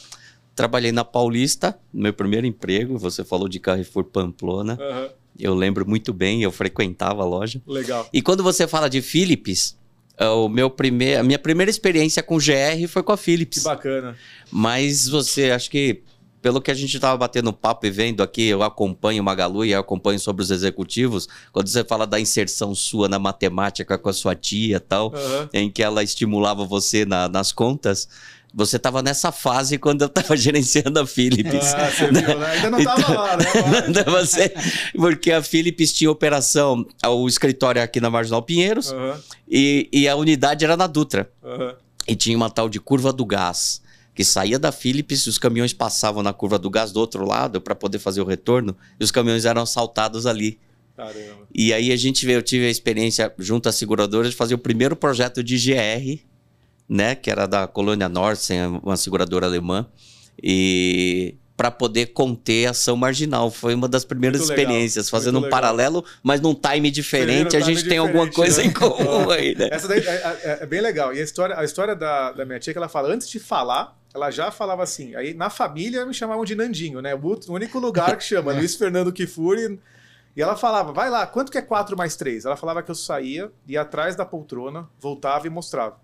Trabalhei 0.55 0.93
na 0.93 1.03
Paulista, 1.03 1.79
meu 1.93 2.13
primeiro 2.13 2.47
emprego, 2.47 2.99
você 2.99 3.25
falou 3.25 3.49
de 3.49 3.59
Carrefour 3.59 4.05
Pamplona. 4.05 4.79
Uhum. 4.79 5.09
Eu 5.39 5.55
lembro 5.55 5.89
muito 5.89 6.13
bem, 6.13 6.43
eu 6.43 6.53
frequentava 6.53 7.23
a 7.23 7.27
loja. 7.27 7.61
Legal. 7.67 8.07
E 8.13 8.21
quando 8.21 8.43
você 8.43 8.67
fala 8.67 8.89
de 8.91 9.01
Philips, 9.01 9.79
é 10.19 10.29
o 10.29 10.49
meu 10.49 10.69
primeir, 10.69 11.19
a 11.19 11.23
minha 11.23 11.39
primeira 11.39 11.71
experiência 11.71 12.23
com 12.23 12.37
GR 12.37 12.87
foi 12.89 13.03
com 13.03 13.13
a 13.13 13.17
Philips. 13.17 13.59
Que 13.59 13.65
bacana. 13.65 14.17
Mas 14.51 15.09
você, 15.09 15.51
acho 15.51 15.71
que 15.71 16.03
pelo 16.47 16.61
que 16.61 16.71
a 16.71 16.75
gente 16.75 16.95
estava 16.95 17.17
batendo 17.17 17.53
papo 17.53 17.87
e 17.87 17.91
vendo 17.91 18.23
aqui, 18.23 18.47
eu 18.47 18.63
acompanho 18.63 19.21
o 19.21 19.25
Magalu 19.25 19.65
e 19.65 19.73
eu 19.73 19.81
acompanho 19.81 20.21
sobre 20.21 20.45
os 20.45 20.53
executivos, 20.53 21.29
quando 21.51 21.67
você 21.67 21.83
fala 21.83 22.07
da 22.07 22.21
inserção 22.21 22.73
sua 22.73 23.09
na 23.09 23.19
matemática 23.19 23.99
com 23.99 24.09
a 24.09 24.13
sua 24.13 24.37
tia 24.37 24.77
e 24.77 24.79
tal, 24.79 25.07
uhum. 25.09 25.49
em 25.53 25.69
que 25.69 25.83
ela 25.83 26.05
estimulava 26.05 26.65
você 26.65 27.05
na, 27.05 27.29
nas 27.29 27.51
contas, 27.51 28.09
você 28.55 28.77
estava 28.77 29.03
nessa 29.03 29.33
fase 29.33 29.77
quando 29.77 30.03
eu 30.03 30.07
estava 30.07 30.37
gerenciando 30.39 31.01
a 31.01 31.05
Philips. 31.05 31.75
Ah, 31.75 31.91
você 31.91 32.13
viu, 32.13 32.39
né? 32.39 32.47
Ainda 32.47 32.71
não 32.71 32.79
estava 32.79 33.01
então, 33.01 33.15
lá, 33.17 33.37
né? 33.37 34.05
você, 34.07 34.55
porque 34.95 35.33
a 35.33 35.43
Philips 35.43 35.93
tinha 35.93 36.09
operação, 36.09 36.87
o 37.05 37.27
escritório 37.27 37.83
aqui 37.83 38.01
na 38.01 38.09
Marginal 38.09 38.41
Pinheiros, 38.41 38.93
uhum. 38.93 39.15
e, 39.49 39.89
e, 39.93 40.09
a 40.09 40.15
unidade 40.15 40.65
era 40.65 40.77
na 40.77 40.87
Dutra. 40.87 41.29
Uhum. 41.43 41.75
E 42.07 42.15
tinha 42.15 42.37
uma 42.37 42.49
tal 42.49 42.69
de 42.69 42.79
curva 42.79 43.13
do 43.13 43.27
gás 43.27 43.85
que 44.17 44.25
saía 44.25 44.59
da 44.59 44.73
Philips, 44.73 45.27
os 45.27 45.37
caminhões 45.37 45.75
passavam 45.75 46.23
na 46.23 46.33
curva 46.33 46.59
do 46.59 46.71
gás 46.71 46.91
do 46.91 46.99
outro 46.99 47.27
lado 47.27 47.61
para 47.61 47.75
poder 47.75 47.99
fazer 47.99 48.23
o 48.23 48.25
retorno, 48.25 48.75
e 48.99 49.05
os 49.05 49.11
caminhões 49.11 49.45
eram 49.45 49.61
assaltados 49.61 50.25
ali. 50.25 50.59
Caramba. 50.97 51.47
E 51.55 51.75
aí 51.75 51.93
a 51.93 51.97
gente 51.97 52.27
eu 52.27 52.43
tive 52.43 52.67
a 52.67 52.71
experiência 52.71 53.31
junto 53.39 53.69
às 53.69 53.75
seguradoras 53.75 54.31
de 54.31 54.37
fazer 54.37 54.55
o 54.55 54.59
primeiro 54.59 54.97
projeto 54.97 55.45
de 55.45 55.59
GR, 55.59 56.19
né, 56.89 57.15
que 57.15 57.31
era 57.31 57.45
da 57.47 57.67
Colônia 57.67 58.09
Norsen, 58.09 58.81
uma 58.83 58.97
seguradora 58.97 59.45
alemã, 59.45 59.87
e 60.43 61.35
para 61.57 61.71
poder 61.71 62.07
conter 62.07 62.67
a 62.67 62.71
ação 62.71 62.97
marginal. 62.97 63.51
Foi 63.51 63.75
uma 63.75 63.89
das 63.89 64.05
primeiras 64.05 64.41
muito 64.41 64.51
experiências, 64.51 65.07
legal, 65.07 65.21
fazendo 65.21 65.39
um 65.39 65.43
legal. 65.43 65.51
paralelo, 65.51 66.05
mas 66.23 66.41
num 66.41 66.55
time 66.55 66.91
diferente, 66.91 67.57
a 67.57 67.61
gente 67.61 67.89
tem 67.89 67.99
alguma 67.99 68.31
coisa 68.31 68.61
né? 68.63 68.69
em 68.69 68.73
comum 68.73 69.31
aí, 69.31 69.55
né? 69.55 69.69
Essa 69.71 69.89
daí 69.89 70.01
é, 70.01 70.41
é, 70.45 70.59
é, 70.63 70.67
bem 70.67 70.81
legal. 70.81 71.15
E 71.15 71.21
a 71.21 71.25
história, 71.25 71.59
a 71.59 71.65
história 71.65 71.97
da, 71.97 72.33
da 72.33 72.45
minha 72.45 72.59
tia 72.59 72.75
que 72.75 72.79
ela 72.79 72.89
fala, 72.89 73.09
antes 73.09 73.29
de 73.29 73.39
falar, 73.39 73.97
ela 74.17 74.31
já 74.31 74.51
falava 74.51 74.83
assim. 74.83 75.15
Aí 75.15 75.35
na 75.35 75.51
família 75.51 76.05
me 76.05 76.15
chamavam 76.15 76.45
de 76.45 76.55
Nandinho, 76.55 77.01
né? 77.01 77.15
O 77.15 77.53
único 77.53 77.79
lugar 77.79 78.17
que 78.17 78.25
chama, 78.25 78.53
Luiz 78.55 78.75
Fernando 78.75 79.13
Kifuri. 79.13 79.79
E 80.35 80.43
ela 80.43 80.57
falava, 80.57 80.93
vai 80.93 81.09
lá, 81.09 81.27
quanto 81.27 81.53
que 81.53 81.57
é 81.57 81.63
4 81.63 81.97
mais 81.97 82.17
3? 82.17 82.45
Ela 82.45 82.57
falava 82.57 82.83
que 82.83 82.91
eu 82.91 82.95
saía, 82.95 83.51
ia 83.67 83.81
atrás 83.81 84.17
da 84.17 84.25
poltrona, 84.25 84.89
voltava 85.01 85.47
e 85.47 85.51
mostrava. 85.51 85.99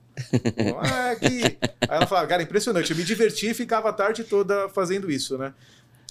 ah, 0.80 1.10
é 1.10 1.16
que... 1.16 1.42
Aí 1.42 1.96
ela 1.96 2.06
falava, 2.06 2.26
cara, 2.26 2.42
impressionante, 2.42 2.90
eu 2.90 2.96
me 2.96 3.04
divertia 3.04 3.50
e 3.50 3.54
ficava 3.54 3.90
a 3.90 3.92
tarde 3.92 4.24
toda 4.24 4.70
fazendo 4.70 5.10
isso, 5.10 5.36
né? 5.36 5.52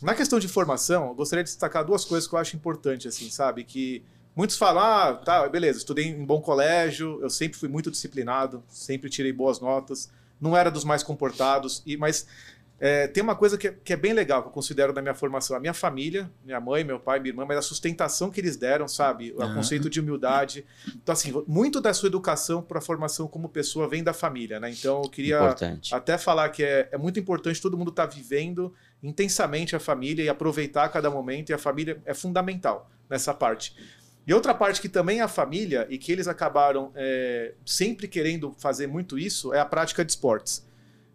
Na 0.04 0.14
questão 0.14 0.40
de 0.40 0.48
formação, 0.48 1.08
eu 1.08 1.16
gostaria 1.16 1.44
de 1.44 1.50
destacar 1.50 1.84
duas 1.84 2.06
coisas 2.06 2.28
que 2.28 2.36
eu 2.36 2.40
acho 2.40 2.56
importante, 2.56 3.08
assim, 3.08 3.30
sabe? 3.30 3.64
Que 3.64 4.04
muitos 4.36 4.56
falam, 4.56 4.84
ah, 4.84 5.14
tá, 5.16 5.50
beleza, 5.50 5.80
estudei 5.80 6.06
em 6.06 6.24
bom 6.24 6.42
colégio, 6.42 7.20
eu 7.22 7.30
sempre 7.30 7.58
fui 7.58 7.70
muito 7.70 7.90
disciplinado, 7.90 8.64
sempre 8.68 9.10
tirei 9.10 9.34
boas 9.34 9.60
notas 9.60 10.12
não 10.42 10.58
era 10.58 10.72
dos 10.72 10.84
mais 10.84 11.04
comportados, 11.04 11.84
e 11.86 11.96
mas 11.96 12.26
é, 12.84 13.06
tem 13.06 13.22
uma 13.22 13.36
coisa 13.36 13.60
que 13.60 13.68
é, 13.68 13.76
que 13.84 13.94
é, 13.94 13.96
bem 13.96 14.12
legal 14.12 14.42
que 14.42 14.48
eu 14.48 14.52
considero 14.52 14.92
da 14.92 15.04
minha 15.04 15.14
formação. 15.14 15.56
A 15.56 15.60
minha 15.60 15.74
família, 15.74 16.32
minha 16.44 16.60
mãe, 16.60 16.84
meu 16.84 17.00
pai, 17.00 17.20
minha 17.20 17.30
irmã, 17.30 17.46
mas 17.46 17.60
a 17.60 17.62
sustentação 17.62 18.32
que 18.32 18.42
eles 18.42 18.58
deram, 18.58 18.88
sabe? 18.88 19.36
O 19.38 19.54
conceito 19.54 19.88
de 19.88 20.00
humildade. 20.00 20.66
Então, 20.88 21.14
assim, 21.14 21.32
muito 21.48 21.80
da 21.80 21.94
sua 21.94 22.08
educação 22.08 22.60
para 22.60 22.80
a 22.80 22.82
formação 22.82 23.28
como 23.28 23.48
pessoa 23.48 23.88
vem 23.88 24.04
da 24.04 24.14
família, 24.14 24.60
né? 24.60 24.72
Então, 24.72 25.04
eu 25.04 25.10
queria 25.10 25.38
importante. 25.38 25.94
até 25.94 26.18
falar 26.18 26.50
que 26.50 26.64
é, 26.64 26.90
é 26.92 26.98
muito 26.98 27.20
importante 27.20 27.62
todo 27.62 27.78
mundo 27.78 27.92
estar 27.92 28.08
tá 28.08 28.16
vivendo 28.16 28.74
intensamente 29.04 29.76
a 29.76 29.80
família 29.80 30.24
e 30.24 30.30
aproveitar 30.30 30.90
cada 30.90 31.12
momento, 31.12 31.52
e 31.52 31.54
a 31.54 31.60
família 31.60 32.02
é 32.04 32.16
fundamental 32.16 32.90
nessa 33.08 33.32
parte. 33.32 33.76
E 34.26 34.34
outra 34.34 34.54
parte 34.54 34.80
que 34.80 34.90
também 34.90 35.20
é 35.20 35.24
a 35.24 35.28
família 35.28 35.88
e 35.90 35.98
que 35.98 36.12
eles 36.12 36.28
acabaram 36.28 36.92
é, 36.96 37.54
sempre 37.66 38.08
querendo 38.08 38.54
fazer 38.58 38.88
muito 38.88 39.18
isso 39.18 39.54
é 39.54 39.60
a 39.60 39.66
prática 39.66 40.06
de 40.06 40.12
esportes. 40.12 40.66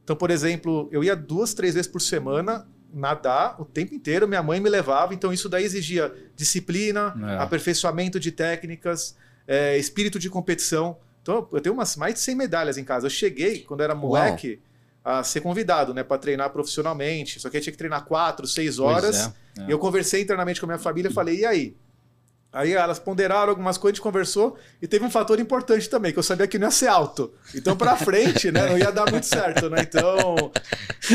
Então, 0.03 0.17
por 0.17 0.31
exemplo, 0.31 0.89
eu 0.93 1.03
ia 1.03 1.15
duas, 1.15 1.55
três 1.55 1.75
vezes 1.75 1.91
por 1.91 2.01
semana 2.01 2.67
nadar 2.93 3.61
o 3.61 3.65
tempo 3.65 3.95
inteiro, 3.95 4.27
minha 4.27 4.43
mãe 4.43 4.61
me 4.61 4.71
levava, 4.71 5.13
então 5.13 5.33
isso 5.33 5.49
daí 5.49 5.65
exigia 5.65 6.13
disciplina, 6.35 7.15
é. 7.23 7.43
aperfeiçoamento 7.43 8.19
de 8.19 8.33
técnicas, 8.33 9.17
é, 9.47 9.77
espírito 9.77 10.19
de 10.19 10.31
competição. 10.31 10.97
Então, 11.23 11.49
eu 11.53 11.61
tenho 11.61 11.75
umas 11.75 11.97
mais 11.97 12.15
de 12.15 12.21
100 12.21 12.35
medalhas 12.37 12.79
em 12.79 12.85
casa. 12.85 13.07
Eu 13.07 13.11
cheguei, 13.11 13.61
quando 13.61 13.83
era 13.83 13.95
moleque, 13.95 14.61
Uau. 15.05 15.19
a 15.19 15.25
ser 15.25 15.41
convidado, 15.41 15.93
né, 15.93 16.05
para 16.05 16.19
treinar 16.19 16.51
profissionalmente. 16.51 17.41
Só 17.41 17.51
que 17.51 17.57
eu 17.57 17.61
tinha 17.61 17.73
que 17.73 17.79
treinar 17.79 18.05
4, 18.05 18.47
6 18.47 18.79
horas. 18.79 19.33
É, 19.59 19.63
é. 19.63 19.67
E 19.67 19.71
eu 19.73 19.79
conversei 19.79 20.23
internamente 20.23 20.61
com 20.61 20.67
a 20.67 20.69
minha 20.69 20.79
família 20.79 21.09
e 21.11 21.13
falei: 21.13 21.41
e 21.41 21.45
aí? 21.45 21.77
Aí 22.57 22.73
elas 22.73 22.99
ponderaram 22.99 23.51
algumas 23.51 23.77
coisas, 23.77 23.93
a 23.93 23.97
gente 23.97 24.03
conversou 24.03 24.57
e 24.81 24.89
teve 24.89 25.05
um 25.05 25.11
fator 25.11 25.39
importante 25.39 25.91
também, 25.91 26.11
que 26.11 26.19
eu 26.19 26.23
sabia 26.23 26.49
que 26.49 26.59
não 26.59 26.69
ia 26.69 26.71
ser 26.71 26.87
alto. 26.87 27.35
Então, 27.55 27.77
para 27.77 27.95
frente, 27.99 28.51
né, 28.51 28.65
não 28.67 28.79
ia 28.79 28.91
dar 28.91 29.11
muito 29.11 29.27
certo, 29.27 29.69
né? 29.69 29.83
Então, 29.83 30.51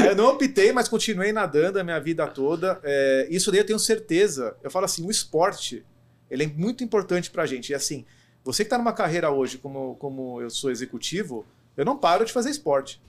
eu 0.05 0.15
não 0.15 0.27
optei, 0.27 0.71
mas 0.71 0.87
continuei 0.87 1.33
nadando 1.33 1.79
a 1.79 1.83
minha 1.83 1.99
vida 1.99 2.27
toda. 2.27 2.79
É, 2.83 3.27
isso 3.31 3.49
daí 3.49 3.59
eu 3.59 3.65
tenho 3.65 3.79
certeza. 3.79 4.55
Eu 4.61 4.69
falo 4.69 4.85
assim, 4.85 5.03
o 5.03 5.09
esporte, 5.09 5.83
ele 6.29 6.43
é 6.43 6.47
muito 6.47 6.83
importante 6.83 7.31
pra 7.31 7.47
gente. 7.47 7.71
E 7.71 7.73
assim, 7.73 8.05
você 8.43 8.63
que 8.63 8.67
está 8.67 8.77
numa 8.77 8.93
carreira 8.93 9.31
hoje, 9.31 9.57
como, 9.57 9.95
como 9.95 10.39
eu 10.39 10.49
sou 10.51 10.69
executivo, 10.69 11.43
eu 11.75 11.83
não 11.83 11.97
paro 11.97 12.23
de 12.23 12.31
fazer 12.31 12.51
esporte. 12.51 13.01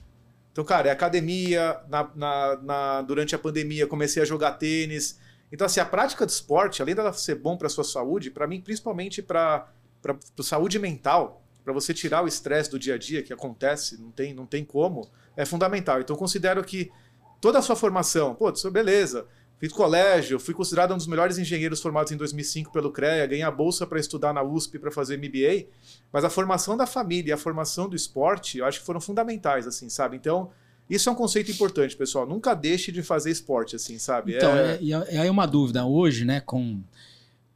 Então, 0.51 0.63
cara, 0.63 0.89
é 0.89 0.91
academia, 0.91 1.79
na, 1.87 2.09
na, 2.15 2.59
na 2.63 3.01
durante 3.03 3.35
a 3.35 3.39
pandemia 3.39 3.85
comecei 3.85 4.23
a 4.23 4.25
jogar 4.25 4.53
tênis, 4.53 5.19
então, 5.53 5.67
assim, 5.67 5.79
a 5.79 5.85
prática 5.85 6.25
de 6.25 6.31
esporte, 6.31 6.81
além 6.81 6.95
dela 6.95 7.13
ser 7.13 7.35
bom 7.35 7.55
para 7.55 7.67
a 7.67 7.69
sua 7.69 7.83
saúde, 7.83 8.31
para 8.31 8.47
mim, 8.47 8.59
principalmente 8.59 9.21
para 9.21 9.67
a 10.03 10.43
saúde 10.43 10.79
mental, 10.79 11.43
para 11.63 11.71
você 11.71 11.93
tirar 11.93 12.23
o 12.23 12.27
estresse 12.27 12.71
do 12.71 12.79
dia 12.79 12.95
a 12.95 12.97
dia 12.97 13.21
que 13.21 13.31
acontece, 13.31 14.01
não 14.01 14.09
tem, 14.09 14.33
não 14.33 14.47
tem 14.47 14.65
como, 14.65 15.07
é 15.37 15.45
fundamental. 15.45 16.01
Então, 16.01 16.15
considero 16.15 16.63
que 16.63 16.91
toda 17.39 17.59
a 17.59 17.61
sua 17.61 17.75
formação, 17.75 18.33
pô, 18.33 18.51
beleza, 18.71 19.27
fiz 19.59 19.71
colégio, 19.71 20.39
fui 20.39 20.55
considerado 20.55 20.91
um 20.95 20.97
dos 20.97 21.05
melhores 21.05 21.37
engenheiros 21.37 21.79
formados 21.79 22.11
em 22.11 22.17
2005 22.17 22.71
pelo 22.71 22.91
CREA, 22.91 23.27
ganhei 23.27 23.43
a 23.43 23.51
bolsa 23.51 23.85
para 23.85 23.99
estudar 23.99 24.33
na 24.33 24.41
USP 24.41 24.79
para 24.79 24.89
fazer 24.89 25.17
MBA, 25.17 25.67
mas 26.11 26.23
a 26.23 26.31
formação 26.31 26.75
da 26.75 26.87
família 26.87 27.29
e 27.29 27.31
a 27.31 27.37
formação 27.37 27.87
do 27.87 27.95
esporte, 27.95 28.57
eu 28.57 28.65
acho 28.65 28.79
que 28.79 28.85
foram 28.87 28.99
fundamentais, 28.99 29.67
assim, 29.67 29.87
sabe? 29.87 30.17
Então, 30.17 30.49
isso 30.89 31.09
é 31.09 31.11
um 31.11 31.15
conceito 31.15 31.51
importante, 31.51 31.95
pessoal. 31.95 32.27
Nunca 32.27 32.53
deixe 32.53 32.91
de 32.91 33.01
fazer 33.01 33.31
esporte, 33.31 33.75
assim, 33.75 33.97
sabe? 33.97 34.35
Então, 34.35 34.55
é... 34.55 34.77
E 34.81 34.93
é, 34.93 35.19
aí 35.19 35.29
uma 35.29 35.45
dúvida. 35.45 35.85
Hoje, 35.85 36.25
né, 36.25 36.39
com, 36.39 36.81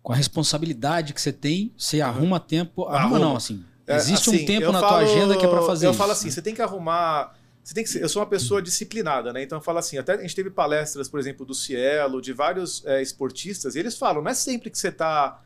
com 0.01 0.13
a 0.13 0.15
responsabilidade 0.15 1.13
que 1.13 1.22
você 1.22 1.34
tem, 1.34 1.74
você 1.77 2.01
arruma 2.01 2.39
tempo. 2.39 2.86
Arruma, 2.86 3.00
arruma, 3.00 3.19
não, 3.19 3.36
assim. 3.36 3.63
É, 3.86 3.96
existe 3.96 4.29
assim, 4.29 4.43
um 4.43 4.46
tempo 4.46 4.72
na 4.72 4.79
falo, 4.79 4.88
tua 4.88 4.98
agenda 4.98 5.38
que 5.38 5.46
é 5.46 5.48
para 5.48 5.62
fazer 5.62 5.86
eu 5.86 5.91
isso. 5.91 5.98
Eu 5.98 6.01
falo 6.01 6.12
assim, 6.12 6.29
você 6.29 6.41
tem 6.41 6.53
que 6.53 6.62
arrumar. 6.62 7.36
Você 7.63 7.74
tem 7.74 7.84
que 7.84 7.89
ser, 7.89 8.01
eu 8.01 8.10
sou 8.10 8.22
uma 8.22 8.27
pessoa 8.27 8.62
disciplinada, 8.62 9.34
né? 9.34 9.43
Então 9.43 9.57
eu 9.57 9.62
falo 9.62 9.77
assim, 9.79 9.98
até 9.98 10.13
a 10.13 10.22
gente 10.22 10.36
teve 10.36 10.50
palestras, 10.50 11.10
por 11.10 11.19
exemplo, 11.19 11.46
do 11.46 11.53
Cielo, 11.53 12.22
de 12.22 12.31
vários 12.31 12.86
é, 12.86 13.01
esportistas, 13.01 13.75
e 13.75 13.79
eles 13.79 13.98
falam, 13.98 14.22
não 14.22 14.31
é 14.31 14.34
sempre 14.34 14.69
que 14.69 14.77
você 14.77 14.89
tá 14.89 15.41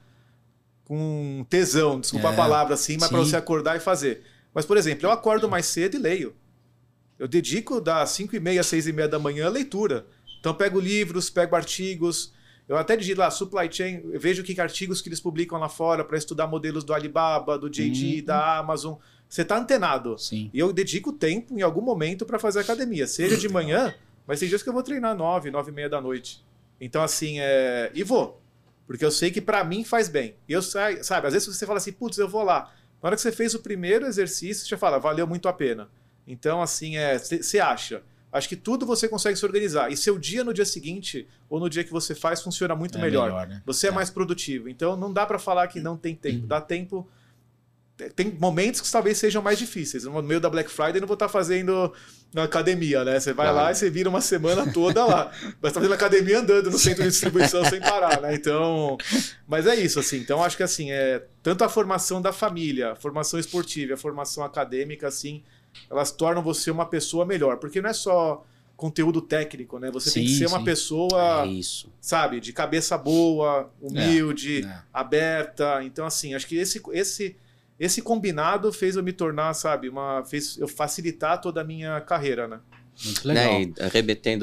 com 0.86 1.46
tesão, 1.50 2.00
desculpa 2.00 2.28
é, 2.28 2.32
a 2.32 2.36
palavra 2.36 2.74
assim, 2.76 2.98
mas 3.00 3.10
para 3.10 3.18
você 3.18 3.36
acordar 3.36 3.76
e 3.76 3.80
fazer. 3.80 4.24
Mas, 4.54 4.66
por 4.66 4.78
exemplo, 4.78 5.08
eu 5.08 5.12
acordo 5.12 5.50
mais 5.50 5.66
cedo 5.66 5.96
e 5.96 6.00
leio. 6.00 6.36
Eu 7.22 7.28
dedico 7.28 7.80
das 7.80 8.10
5 8.10 8.36
e 8.36 8.40
meia, 8.40 8.64
6 8.64 8.88
e 8.88 8.92
meia 8.92 9.08
da 9.08 9.20
manhã 9.20 9.46
a 9.46 9.50
leitura. 9.50 10.08
Então 10.40 10.56
pego 10.56 10.80
livros, 10.80 11.30
pego 11.30 11.56
artigos. 11.56 12.34
Eu 12.68 12.76
até 12.78 12.98
digito 12.98 13.20
lá, 13.20 13.30
supply 13.30 13.72
chain, 13.72 14.02
vejo 14.18 14.42
que 14.42 14.60
artigos 14.60 15.04
que 15.04 15.08
eles 15.08 15.20
publicam 15.20 15.60
lá 15.60 15.70
fora 15.70 16.04
para 16.04 16.18
estudar 16.18 16.48
modelos 16.48 16.84
do 16.84 16.96
Alibaba, 16.96 17.60
do 17.60 17.70
JD, 17.70 18.22
uhum. 18.22 18.26
da 18.26 18.58
Amazon. 18.58 18.96
Você 19.30 19.44
está 19.44 19.56
antenado. 19.56 20.18
Sim. 20.18 20.50
E 20.52 20.58
eu 20.58 20.74
dedico 20.74 21.14
tempo 21.14 21.56
em 21.56 21.62
algum 21.62 21.82
momento 21.82 22.26
para 22.26 22.40
fazer 22.40 22.62
academia. 22.62 23.06
Seja 23.06 23.38
de 23.38 23.48
manhã, 23.48 23.94
mas 24.26 24.40
tem 24.40 24.50
dias 24.50 24.64
que 24.64 24.70
eu 24.70 24.74
vou 24.74 24.82
treinar 24.82 25.16
9, 25.16 25.52
9 25.52 25.70
e 25.70 25.74
meia 25.76 25.90
da 25.90 26.02
noite. 26.02 26.44
Então, 26.80 27.04
assim, 27.04 27.40
é... 27.40 27.92
e 27.94 28.02
vou. 28.02 28.42
Porque 28.88 29.06
eu 29.06 29.12
sei 29.12 29.30
que 29.30 29.40
para 29.40 29.64
mim 29.64 29.84
faz 29.84 30.10
bem. 30.10 30.34
E 30.50 30.54
eu 30.54 30.62
sabe, 30.64 30.98
às 31.28 31.34
vezes 31.34 31.48
você 31.48 31.68
fala 31.68 31.78
assim, 31.78 31.92
putz, 31.92 32.18
eu 32.18 32.28
vou 32.28 32.42
lá. 32.42 32.74
Na 33.00 33.10
hora 33.10 33.16
que 33.16 33.22
você 33.22 33.32
fez 33.32 33.54
o 33.54 33.60
primeiro 33.60 34.08
exercício, 34.08 34.64
você 34.64 34.70
já 34.70 34.78
fala, 34.78 34.98
valeu 34.98 35.28
muito 35.28 35.48
a 35.48 35.54
pena. 35.54 35.88
Então, 36.28 36.62
assim, 36.62 36.98
é, 36.98 37.18
você 37.18 37.60
acha. 37.60 38.04
Acho 38.32 38.48
que 38.48 38.56
tudo 38.56 38.86
você 38.86 39.10
consegue 39.10 39.38
se 39.38 39.46
organizar. 39.46 39.92
E 39.92 39.98
seu 39.98 40.18
dia 40.18 40.44
no 40.44 40.54
dia 40.54 40.64
seguinte, 40.64 41.28
ou 41.50 41.60
no 41.60 41.70
dia 41.70 41.84
que 41.84 41.92
você 41.92 42.16
faz, 42.16 42.42
funciona 42.42 42.74
muito 42.76 42.98
é 42.98 43.02
melhor. 43.02 43.26
melhor 43.26 43.48
né? 43.48 43.62
Você 43.66 43.88
é, 43.88 43.90
é, 43.90 43.94
mais 43.94 44.10
produtivo. 44.10 44.70
Então, 44.70 44.96
não 44.96 45.12
dá 45.12 45.26
para 45.26 45.38
falar 45.38 45.68
que 45.68 45.82
não 45.82 45.98
tem 45.98 46.16
tempo. 46.16 46.42
Uhum. 46.42 46.48
Dá 46.48 46.62
tempo. 46.62 47.08
Tem 48.16 48.32
momentos 48.40 48.82
que 48.82 48.90
talvez 48.90 49.18
sejam 49.18 49.42
mais 49.42 49.60
difíceis. 49.60 50.06
No 50.06 50.24
meio 50.24 50.40
da 50.40 50.50
Black 50.50 50.72
Friday, 50.72 51.02
não 51.02 51.08
vou 51.08 51.16
estar 51.16 51.28
tá 51.28 51.32
fazendo 51.32 51.94
na 52.34 52.44
academia, 52.44 53.04
né? 53.04 53.20
Você 53.20 53.34
vai 53.34 53.48
ah. 53.48 53.52
lá 53.52 53.72
e 53.72 53.76
você 53.76 53.90
vira 53.90 54.10
uma 54.10 54.22
semana 54.22 54.72
toda 54.72 55.06
lá. 55.06 55.30
Mas 55.62 55.74
tá 55.74 55.82
fazendo 55.82 55.94
academia 55.94 56.40
andando 56.40 56.72
no 56.72 56.80
centro 56.80 57.04
de 57.04 57.10
distribuição 57.10 57.66
sem 57.66 57.82
parar, 57.82 58.22
né? 58.22 58.34
Então. 58.34 58.98
Mas 59.46 59.68
é 59.68 59.76
isso, 59.76 60.00
assim. 60.00 60.18
Então, 60.18 60.42
acho 60.42 60.56
que 60.56 60.64
assim, 60.64 60.90
é 60.90 61.22
tanto 61.44 61.66
a 61.66 61.70
formação 61.70 62.22
da 62.22 62.32
família, 62.32 62.94
a 62.94 62.96
formação 62.96 63.38
esportiva, 63.38 63.96
a 63.96 63.98
formação 63.98 64.42
acadêmica, 64.42 65.10
assim 65.10 65.44
elas 65.90 66.12
tornam 66.12 66.42
você 66.42 66.72
uma 66.72 66.86
pessoa 66.86 67.26
melhor. 67.26 67.58
Porque 67.58 67.82
não 67.82 67.90
é 67.90 67.94
só 67.94 68.46
conteúdo 68.82 69.22
técnico, 69.22 69.78
né? 69.78 69.92
Você 69.92 70.10
sim, 70.10 70.22
tem 70.22 70.30
que 70.30 70.36
ser 70.36 70.50
sim. 70.50 70.56
uma 70.56 70.64
pessoa, 70.64 71.46
é 71.46 71.62
sabe, 72.00 72.40
de 72.40 72.52
cabeça 72.52 72.98
boa, 72.98 73.72
humilde, 73.80 74.64
é, 74.64 74.68
é. 74.68 74.82
aberta. 74.92 75.84
Então, 75.84 76.06
assim, 76.06 76.34
acho 76.34 76.48
que 76.48 76.56
esse, 76.56 76.82
esse, 76.92 77.36
esse 77.80 78.02
combinado 78.02 78.74
fez 78.74 78.96
eu 78.96 79.04
me 79.04 79.14
tornar, 79.14 79.54
sabe, 79.54 79.88
uma, 79.88 80.24
fez 80.26 80.58
eu 80.58 80.68
facilitar 80.68 81.40
toda 81.40 81.62
a 81.62 81.64
minha 81.64 82.02
carreira, 82.02 82.48
né? 82.48 82.60
Muito 83.06 83.28
legal. 83.28 83.54
Né? 83.54 83.62
E, 83.62 83.74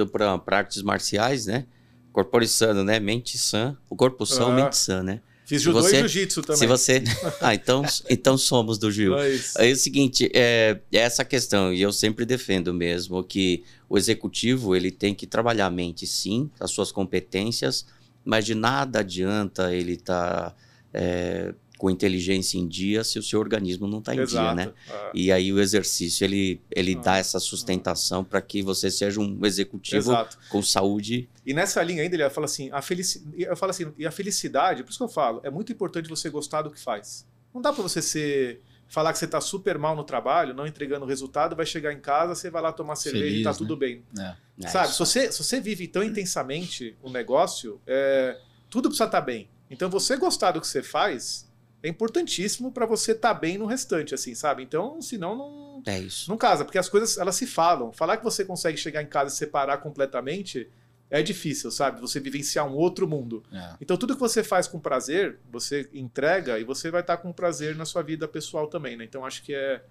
para 0.06 0.40
artes 0.56 0.82
marciais, 0.82 1.46
né? 1.46 1.66
Corpore 2.12 2.46
sano, 2.46 2.84
né? 2.84 3.00
Mente 3.00 3.36
sã. 3.38 3.76
O 3.90 3.96
corpo 3.96 4.24
são, 4.24 4.52
mente 4.52 4.76
sã, 4.76 5.02
né? 5.02 5.20
Fiz 5.48 5.62
judô 5.62 5.80
você, 5.80 5.96
e 5.96 5.98
jiu-jitsu 6.00 6.42
também. 6.42 6.58
Se 6.58 6.66
você... 6.66 7.02
Ah, 7.40 7.54
então, 7.54 7.82
então 8.10 8.36
somos 8.36 8.76
do 8.76 8.92
Gil. 8.92 9.18
É, 9.18 9.34
é 9.60 9.72
o 9.72 9.76
seguinte, 9.76 10.30
é, 10.34 10.78
é 10.92 10.98
essa 10.98 11.24
questão, 11.24 11.72
e 11.72 11.80
eu 11.80 11.90
sempre 11.90 12.26
defendo 12.26 12.74
mesmo 12.74 13.24
que 13.24 13.64
o 13.88 13.96
executivo 13.96 14.76
ele 14.76 14.90
tem 14.90 15.14
que 15.14 15.26
trabalhar 15.26 15.64
a 15.64 15.70
mente, 15.70 16.06
sim, 16.06 16.50
as 16.60 16.70
suas 16.70 16.92
competências, 16.92 17.86
mas 18.22 18.44
de 18.44 18.54
nada 18.54 18.98
adianta 18.98 19.74
ele 19.74 19.94
estar... 19.94 20.50
Tá, 20.50 20.54
é, 20.92 21.54
com 21.78 21.88
inteligência 21.88 22.58
em 22.58 22.66
dia 22.66 23.04
se 23.04 23.18
o 23.18 23.22
seu 23.22 23.38
organismo 23.38 23.86
não 23.86 24.00
está 24.00 24.14
em 24.14 24.18
Exato. 24.18 24.56
dia, 24.56 24.66
né? 24.66 24.72
É. 24.90 25.10
E 25.14 25.32
aí 25.32 25.52
o 25.52 25.60
exercício 25.60 26.24
ele, 26.24 26.60
ele 26.70 26.96
ah. 26.96 27.02
dá 27.02 27.16
essa 27.16 27.38
sustentação 27.38 28.24
para 28.24 28.42
que 28.42 28.60
você 28.60 28.90
seja 28.90 29.20
um 29.20 29.46
executivo 29.46 30.10
Exato. 30.10 30.36
com 30.50 30.60
saúde. 30.60 31.28
E 31.46 31.54
nessa 31.54 31.82
linha 31.82 32.02
ainda 32.02 32.16
ele 32.16 32.28
fala 32.28 32.46
assim, 32.46 32.68
a 32.72 32.82
felici... 32.82 33.24
eu 33.38 33.56
falo 33.56 33.70
assim, 33.70 33.92
e 33.96 34.04
a 34.04 34.10
felicidade, 34.10 34.82
por 34.82 34.90
isso 34.90 34.98
que 34.98 35.04
eu 35.04 35.08
falo, 35.08 35.40
é 35.44 35.50
muito 35.50 35.72
importante 35.72 36.08
você 36.08 36.28
gostar 36.28 36.62
do 36.62 36.70
que 36.70 36.80
faz. 36.80 37.24
Não 37.54 37.62
dá 37.62 37.72
para 37.72 37.82
você 37.82 38.02
ser 38.02 38.60
falar 38.88 39.12
que 39.12 39.18
você 39.18 39.26
está 39.26 39.40
super 39.40 39.78
mal 39.78 39.94
no 39.94 40.02
trabalho, 40.02 40.54
não 40.54 40.66
entregando 40.66 41.04
resultado, 41.04 41.54
vai 41.54 41.66
chegar 41.66 41.92
em 41.92 42.00
casa, 42.00 42.34
você 42.34 42.50
vai 42.50 42.62
lá 42.62 42.72
tomar 42.72 42.96
cerveja 42.96 43.24
Feliz, 43.24 43.36
e 43.36 43.40
está 43.40 43.52
né? 43.52 43.58
tudo 43.58 43.76
bem. 43.76 44.02
É. 44.18 44.34
é 44.64 44.68
Sabe, 44.68 44.92
se 44.92 44.98
você, 44.98 45.30
se 45.30 45.44
você 45.44 45.60
vive 45.60 45.86
tão 45.86 46.02
intensamente 46.02 46.96
o 47.02 47.10
negócio, 47.10 47.80
é, 47.86 48.36
tudo 48.70 48.88
precisa 48.88 49.04
estar 49.04 49.20
tá 49.20 49.24
bem. 49.24 49.48
Então, 49.70 49.90
você 49.90 50.16
gostar 50.16 50.52
do 50.52 50.60
que 50.60 50.66
você 50.66 50.82
faz, 50.82 51.47
é 51.82 51.88
importantíssimo 51.88 52.72
para 52.72 52.86
você 52.86 53.12
estar 53.12 53.34
tá 53.34 53.40
bem 53.40 53.58
no 53.58 53.66
restante, 53.66 54.14
assim, 54.14 54.34
sabe? 54.34 54.62
Então, 54.62 55.00
senão 55.00 55.36
não. 55.36 55.82
É 55.86 55.98
isso. 55.98 56.28
Não 56.28 56.36
casa, 56.36 56.64
porque 56.64 56.78
as 56.78 56.88
coisas 56.88 57.18
elas 57.18 57.36
se 57.36 57.46
falam. 57.46 57.92
Falar 57.92 58.16
que 58.16 58.24
você 58.24 58.44
consegue 58.44 58.76
chegar 58.76 59.02
em 59.02 59.06
casa 59.06 59.32
e 59.32 59.36
separar 59.36 59.78
completamente 59.78 60.68
é 61.10 61.22
difícil, 61.22 61.70
sabe? 61.70 62.00
Você 62.00 62.20
vivenciar 62.20 62.66
um 62.66 62.74
outro 62.74 63.08
mundo. 63.08 63.42
É. 63.52 63.74
Então, 63.80 63.96
tudo 63.96 64.14
que 64.14 64.20
você 64.20 64.42
faz 64.42 64.66
com 64.66 64.78
prazer, 64.78 65.38
você 65.50 65.88
entrega 65.94 66.58
e 66.58 66.64
você 66.64 66.90
vai 66.90 67.00
estar 67.00 67.16
tá 67.16 67.22
com 67.22 67.32
prazer 67.32 67.74
na 67.76 67.84
sua 67.84 68.02
vida 68.02 68.26
pessoal 68.28 68.66
também, 68.66 68.96
né? 68.96 69.04
Então, 69.04 69.24
acho 69.24 69.42
que 69.42 69.54
é. 69.54 69.82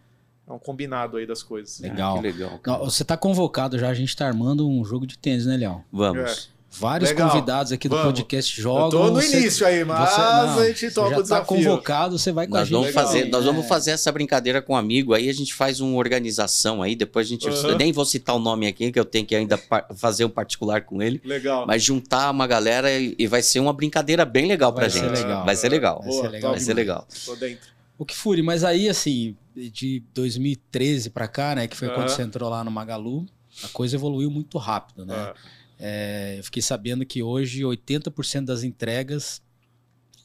É 0.50 0.54
um 0.54 0.60
combinado 0.60 1.18
aí 1.18 1.28
das 1.28 1.44
coisas. 1.44 1.78
Legal. 1.82 2.20
É, 2.20 2.22
legal 2.22 2.62
você 2.80 3.04
está 3.04 3.18
convocado 3.18 3.78
já, 3.78 3.90
a 3.90 3.94
gente 3.94 4.08
está 4.08 4.26
armando 4.26 4.66
um 4.66 4.86
jogo 4.86 5.06
de 5.06 5.18
tênis, 5.18 5.46
né, 5.46 5.58
Léo? 5.58 5.84
Vamos. 5.92 6.48
É. 6.54 6.57
Vários 6.70 7.10
Legal. 7.10 7.30
convidados 7.30 7.72
aqui 7.72 7.88
do 7.88 7.96
Vamos. 7.96 8.12
podcast 8.12 8.62
jogam. 8.62 8.86
Eu 8.86 8.90
tô 8.90 9.12
no 9.12 9.22
você, 9.22 9.40
início 9.40 9.66
aí, 9.66 9.84
mas 9.84 10.10
você, 10.10 10.22
não, 10.22 10.60
a 10.60 10.68
gente 10.68 10.92
topa 10.92 11.08
o 11.08 11.12
tá 11.12 11.22
desafio. 11.22 11.46
Tá 11.46 11.46
convocado, 11.46 12.20
você 12.20 12.32
vai 12.32 12.46
com 12.46 12.54
nós 12.54 12.62
a 12.62 12.66
gente. 12.66 12.74
Vamos 12.74 12.94
fazer, 12.94 13.26
nós 13.26 13.46
vamos 13.46 13.66
é. 13.66 13.68
fazer 13.68 13.92
essa 13.92 14.12
brincadeira 14.12 14.62
com 14.62 14.74
um 14.74 14.76
amigo, 14.76 15.14
aí 15.14 15.30
a 15.30 15.34
gente 15.34 15.54
faz 15.54 15.80
uma 15.80 15.98
organização 15.98 16.84
aí, 16.84 16.96
depois 16.96 17.26
a 17.26 17.30
gente... 17.30 17.48
Uhum. 17.48 17.78
Nem 17.78 17.92
vou 17.92 18.06
citar 18.06 18.36
o 18.36 18.40
nome 18.40 18.68
aqui, 18.68 18.92
que 18.92 19.00
eu 19.00 19.06
tenho 19.06 19.26
que 19.26 19.36
ainda 19.36 19.60
fazer 19.96 20.26
um 20.26 20.30
particular 20.30 20.82
com 20.82 21.02
ele. 21.02 21.22
Legal. 21.24 21.66
Mas 21.66 21.82
juntar 21.82 22.30
uma 22.32 22.46
galera 22.46 22.92
e, 22.92 23.16
e 23.18 23.28
vai 23.28 23.42
ser 23.42 23.60
uma 23.60 23.74
brincadeira 23.74 24.26
bem 24.26 24.46
legal 24.46 24.72
vai 24.72 24.82
pra 24.82 24.90
gente. 24.90 25.22
Legal. 25.22 25.46
Vai 25.46 25.56
ser 25.56 25.70
legal. 25.70 26.02
Vai 26.04 26.12
ser 26.12 26.28
legal. 26.28 26.52
Vai 26.52 26.60
ser 26.60 26.74
legal. 26.74 27.08
Tô 27.26 27.36
dentro. 27.36 27.70
O 27.98 28.06
que 28.06 28.16
fure, 28.16 28.44
mas 28.44 28.64
aí 28.64 28.88
assim, 28.88 29.36
de 29.56 30.04
2013 30.14 31.10
para 31.10 31.28
cá, 31.28 31.56
né, 31.56 31.68
que 31.68 31.76
foi 31.76 31.88
uhum. 31.88 31.96
quando 31.96 32.10
você 32.10 32.22
entrou 32.22 32.50
lá 32.50 32.64
no 32.64 32.70
Magalu, 32.70 33.26
a 33.64 33.68
coisa 33.70 33.96
evoluiu 33.96 34.30
muito 34.30 34.58
rápido, 34.58 35.06
né? 35.06 35.16
Uhum. 35.16 35.34
É, 35.80 36.36
eu 36.38 36.44
fiquei 36.44 36.62
sabendo 36.62 37.06
que 37.06 37.22
hoje 37.22 37.62
80% 37.62 38.46
das 38.46 38.64
entregas 38.64 39.42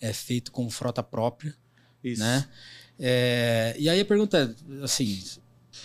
é 0.00 0.12
feito 0.12 0.50
com 0.50 0.68
frota 0.70 1.02
própria. 1.02 1.54
Isso. 2.02 2.22
Né? 2.22 2.48
É, 2.98 3.74
e 3.78 3.88
aí 3.88 4.00
a 4.00 4.04
pergunta 4.04 4.54
é, 4.80 4.84
assim, 4.84 5.22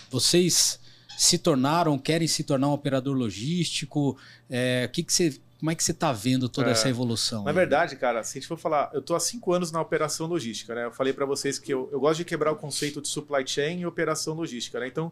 vocês 0.10 0.80
se 1.18 1.38
tornaram, 1.38 1.98
querem 1.98 2.28
se 2.28 2.44
tornar 2.44 2.70
um 2.70 2.74
operador 2.74 3.16
logístico? 3.16 4.18
É, 4.50 4.88
que, 4.92 5.04
que 5.04 5.14
você 5.14 5.40
como 5.60 5.72
é 5.72 5.76
que 5.76 5.84
você 5.84 5.92
está 5.92 6.14
vendo 6.14 6.48
toda 6.48 6.70
é, 6.70 6.72
essa 6.72 6.88
evolução? 6.88 7.44
Na 7.44 7.50
aí? 7.50 7.56
verdade, 7.56 7.96
cara, 7.96 8.24
se 8.24 8.38
a 8.38 8.40
gente 8.40 8.48
for 8.48 8.60
falar, 8.60 8.92
eu 8.94 9.00
estou 9.00 9.16
há 9.16 9.20
cinco 9.20 9.52
anos 9.52 9.72
na 9.72 9.82
operação 9.82 10.28
logística, 10.28 10.76
né? 10.76 10.86
Eu 10.86 10.92
falei 10.92 11.14
para 11.14 11.26
vocês 11.26 11.58
que 11.58 11.74
eu, 11.74 11.90
eu 11.92 12.00
gosto 12.00 12.18
de 12.20 12.26
quebrar 12.26 12.52
o 12.52 12.56
conceito 12.56 13.02
de 13.02 13.08
supply 13.08 13.46
chain 13.46 13.80
e 13.80 13.86
operação 13.86 14.36
logística, 14.36 14.80
né? 14.80 14.88
Então, 14.88 15.12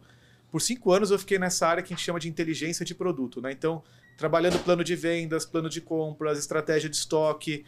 por 0.52 0.62
cinco 0.62 0.92
anos 0.92 1.10
eu 1.10 1.18
fiquei 1.18 1.40
nessa 1.40 1.68
área 1.68 1.82
que 1.82 1.92
a 1.92 1.98
gente 1.98 2.06
chama 2.06 2.20
de 2.20 2.30
inteligência 2.30 2.86
de 2.86 2.94
produto, 2.94 3.42
né? 3.42 3.52
Então, 3.52 3.84
trabalhando 4.18 4.60
plano 4.60 4.84
de 4.84 4.96
vendas, 4.96 5.46
plano 5.46 5.70
de 5.70 5.82
compras, 5.82 6.38
estratégia 6.38 6.90
de 6.90 6.96
estoque, 6.96 7.66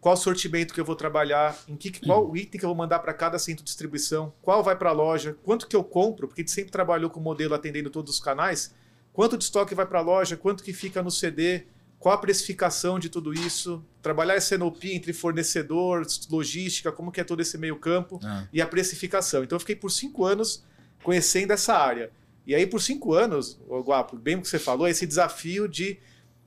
qual 0.00 0.16
sortimento 0.16 0.72
que 0.72 0.80
eu 0.80 0.84
vou 0.84 0.94
trabalhar, 0.94 1.58
em 1.68 1.76
que, 1.76 2.00
qual 2.00 2.36
item 2.36 2.58
que 2.58 2.64
eu 2.64 2.68
vou 2.68 2.76
mandar 2.76 3.00
para 3.00 3.12
cada 3.12 3.38
centro 3.38 3.64
de 3.64 3.68
distribuição, 3.68 4.32
qual 4.40 4.62
vai 4.62 4.76
para 4.76 4.90
a 4.90 4.92
loja, 4.92 5.36
quanto 5.42 5.66
que 5.66 5.74
eu 5.74 5.82
compro, 5.82 6.28
porque 6.28 6.42
a 6.42 6.44
gente 6.44 6.52
sempre 6.52 6.70
trabalhou 6.70 7.10
com 7.10 7.18
o 7.18 7.22
modelo 7.22 7.54
atendendo 7.54 7.90
todos 7.90 8.14
os 8.14 8.20
canais, 8.20 8.74
quanto 9.12 9.36
de 9.36 9.44
estoque 9.44 9.74
vai 9.74 9.86
para 9.86 9.98
a 9.98 10.02
loja, 10.02 10.36
quanto 10.36 10.62
que 10.62 10.72
fica 10.72 11.02
no 11.02 11.10
CD, 11.10 11.66
qual 11.98 12.14
a 12.14 12.18
precificação 12.18 12.98
de 12.98 13.08
tudo 13.08 13.34
isso, 13.34 13.84
trabalhar 14.00 14.36
esse 14.36 14.56
NOP 14.56 14.94
entre 14.94 15.12
fornecedor, 15.12 16.06
logística, 16.30 16.92
como 16.92 17.10
que 17.10 17.20
é 17.20 17.24
todo 17.24 17.40
esse 17.40 17.58
meio 17.58 17.76
campo 17.76 18.20
ah. 18.22 18.46
e 18.52 18.62
a 18.62 18.66
precificação. 18.66 19.42
Então 19.42 19.56
eu 19.56 19.60
fiquei 19.60 19.74
por 19.74 19.90
cinco 19.90 20.24
anos 20.24 20.64
conhecendo 21.02 21.52
essa 21.52 21.76
área. 21.76 22.12
E 22.48 22.54
aí 22.54 22.66
por 22.66 22.80
cinco 22.80 23.12
anos, 23.12 23.60
o 23.68 23.80
Guapo, 23.80 24.16
bem 24.16 24.36
o 24.36 24.40
que 24.40 24.48
você 24.48 24.58
falou, 24.58 24.88
esse 24.88 25.06
desafio 25.06 25.68
de 25.68 25.98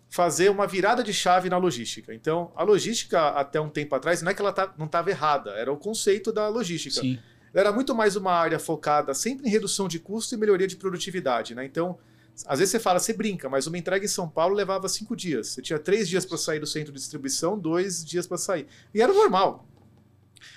fazer 0.10 0.50
uma 0.50 0.66
virada 0.66 1.04
de 1.04 1.14
chave 1.14 1.48
na 1.48 1.58
logística. 1.58 2.12
Então, 2.12 2.52
a 2.56 2.64
logística, 2.64 3.30
até 3.30 3.62
um 3.62 3.70
tempo 3.70 3.94
atrás, 3.94 4.20
não 4.24 4.32
é 4.32 4.34
que 4.34 4.42
ela 4.42 4.52
tá, 4.52 4.74
não 4.80 4.88
estava 4.88 5.12
errada, 5.12 5.52
era 5.52 5.72
o 5.72 5.78
conceito 5.78 6.32
da 6.32 6.50
logística. 6.50 7.00
Sim. 7.00 7.20
Era 7.54 7.72
muito 7.72 7.94
mais 7.94 8.16
uma 8.16 8.34
área 8.34 8.58
focada 8.58 9.14
sempre 9.14 9.48
em 9.48 9.52
redução 9.52 9.88
de 9.88 10.00
custo 10.00 10.34
e 10.34 10.38
melhoria 10.40 10.68
de 10.68 10.76
produtividade. 10.76 11.54
Né? 11.54 11.66
Então, 11.66 12.00
às 12.48 12.58
vezes 12.58 12.72
você 12.72 12.80
fala, 12.80 12.98
você 12.98 13.14
brinca, 13.14 13.48
mas 13.48 13.68
uma 13.68 13.78
entrega 13.78 14.04
em 14.04 14.08
São 14.08 14.28
Paulo 14.28 14.56
levava 14.56 14.90
cinco 14.90 15.16
dias. 15.16 15.50
Você 15.50 15.62
tinha 15.62 15.78
três 15.78 16.10
dias 16.10 16.26
para 16.26 16.38
sair 16.38 16.60
do 16.60 16.66
centro 16.66 16.92
de 16.92 16.98
distribuição, 16.98 17.60
dois 17.60 18.04
dias 18.04 18.26
para 18.26 18.38
sair. 18.38 18.66
E 18.92 19.02
era 19.04 19.14
normal. 19.14 19.68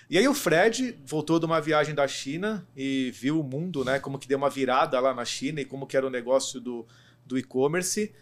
E 0.09 0.18
aí 0.18 0.27
o 0.27 0.35
Fred 0.35 0.99
voltou 1.05 1.38
de 1.38 1.47
uma 1.47 1.61
viagem 1.61 1.94
da 1.94 2.07
China 2.07 2.66
e 2.77 3.11
viu 3.14 3.40
o 3.40 3.44
mundo, 3.44 3.85
né? 3.85 3.99
Como 3.99 4.18
que 4.18 4.29
deu 4.29 4.38
uma 4.38 4.51
virada 4.51 4.99
lá 5.01 5.14
na 5.14 5.25
China 5.25 5.61
e 5.61 5.64
como 5.64 5.87
que 5.87 5.97
era 5.97 6.07
o 6.07 6.11
negócio 6.11 6.61
do, 6.61 6.87
do 7.25 7.38
e-commerce 7.38 8.14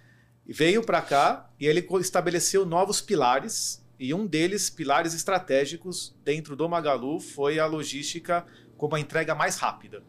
veio 0.46 0.82
para 0.82 1.00
cá 1.00 1.50
e 1.58 1.66
ele 1.66 1.86
estabeleceu 2.00 2.66
novos 2.66 3.00
pilares 3.00 3.82
e 3.98 4.12
um 4.12 4.26
deles, 4.26 4.68
pilares 4.68 5.14
estratégicos 5.14 6.14
dentro 6.24 6.56
do 6.56 6.68
Magalu, 6.68 7.20
foi 7.20 7.58
a 7.58 7.66
logística 7.66 8.44
como 8.76 8.96
a 8.96 9.00
entrega 9.00 9.34
mais 9.34 9.56
rápida. 9.56 10.02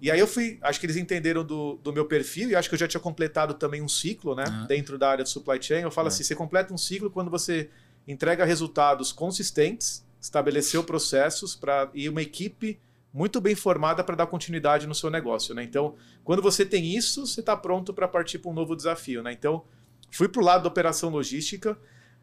E 0.00 0.10
aí 0.10 0.18
eu 0.18 0.26
fui, 0.26 0.58
acho 0.62 0.78
que 0.78 0.86
eles 0.86 0.96
entenderam 0.96 1.44
do, 1.44 1.76
do 1.82 1.92
meu 1.92 2.06
perfil 2.06 2.50
e 2.50 2.56
acho 2.56 2.68
que 2.68 2.74
eu 2.74 2.78
já 2.78 2.88
tinha 2.88 3.00
completado 3.00 3.54
também 3.54 3.82
um 3.82 3.88
ciclo, 3.88 4.34
né, 4.34 4.44
ah. 4.46 4.66
dentro 4.66 4.98
da 4.98 5.10
área 5.10 5.24
de 5.24 5.30
supply 5.30 5.62
chain. 5.62 5.82
Eu 5.82 5.90
falo 5.90 6.08
é. 6.08 6.10
assim, 6.10 6.22
você 6.22 6.34
completa 6.34 6.72
um 6.72 6.78
ciclo 6.78 7.10
quando 7.10 7.30
você 7.30 7.70
entrega 8.06 8.44
resultados 8.44 9.12
consistentes, 9.12 10.05
estabeleceu 10.26 10.82
processos 10.82 11.54
para 11.54 11.88
e 11.94 12.08
uma 12.08 12.20
equipe 12.20 12.78
muito 13.12 13.40
bem 13.40 13.54
formada 13.54 14.04
para 14.04 14.14
dar 14.14 14.26
continuidade 14.26 14.86
no 14.86 14.94
seu 14.94 15.08
negócio. 15.08 15.54
Né? 15.54 15.62
Então, 15.62 15.94
quando 16.22 16.42
você 16.42 16.66
tem 16.66 16.94
isso, 16.94 17.26
você 17.26 17.40
está 17.40 17.56
pronto 17.56 17.94
para 17.94 18.06
partir 18.06 18.38
para 18.38 18.50
um 18.50 18.54
novo 18.54 18.76
desafio. 18.76 19.22
Né? 19.22 19.32
Então, 19.32 19.64
fui 20.10 20.28
para 20.28 20.42
o 20.42 20.44
lado 20.44 20.64
da 20.64 20.68
operação 20.68 21.08
logística 21.08 21.78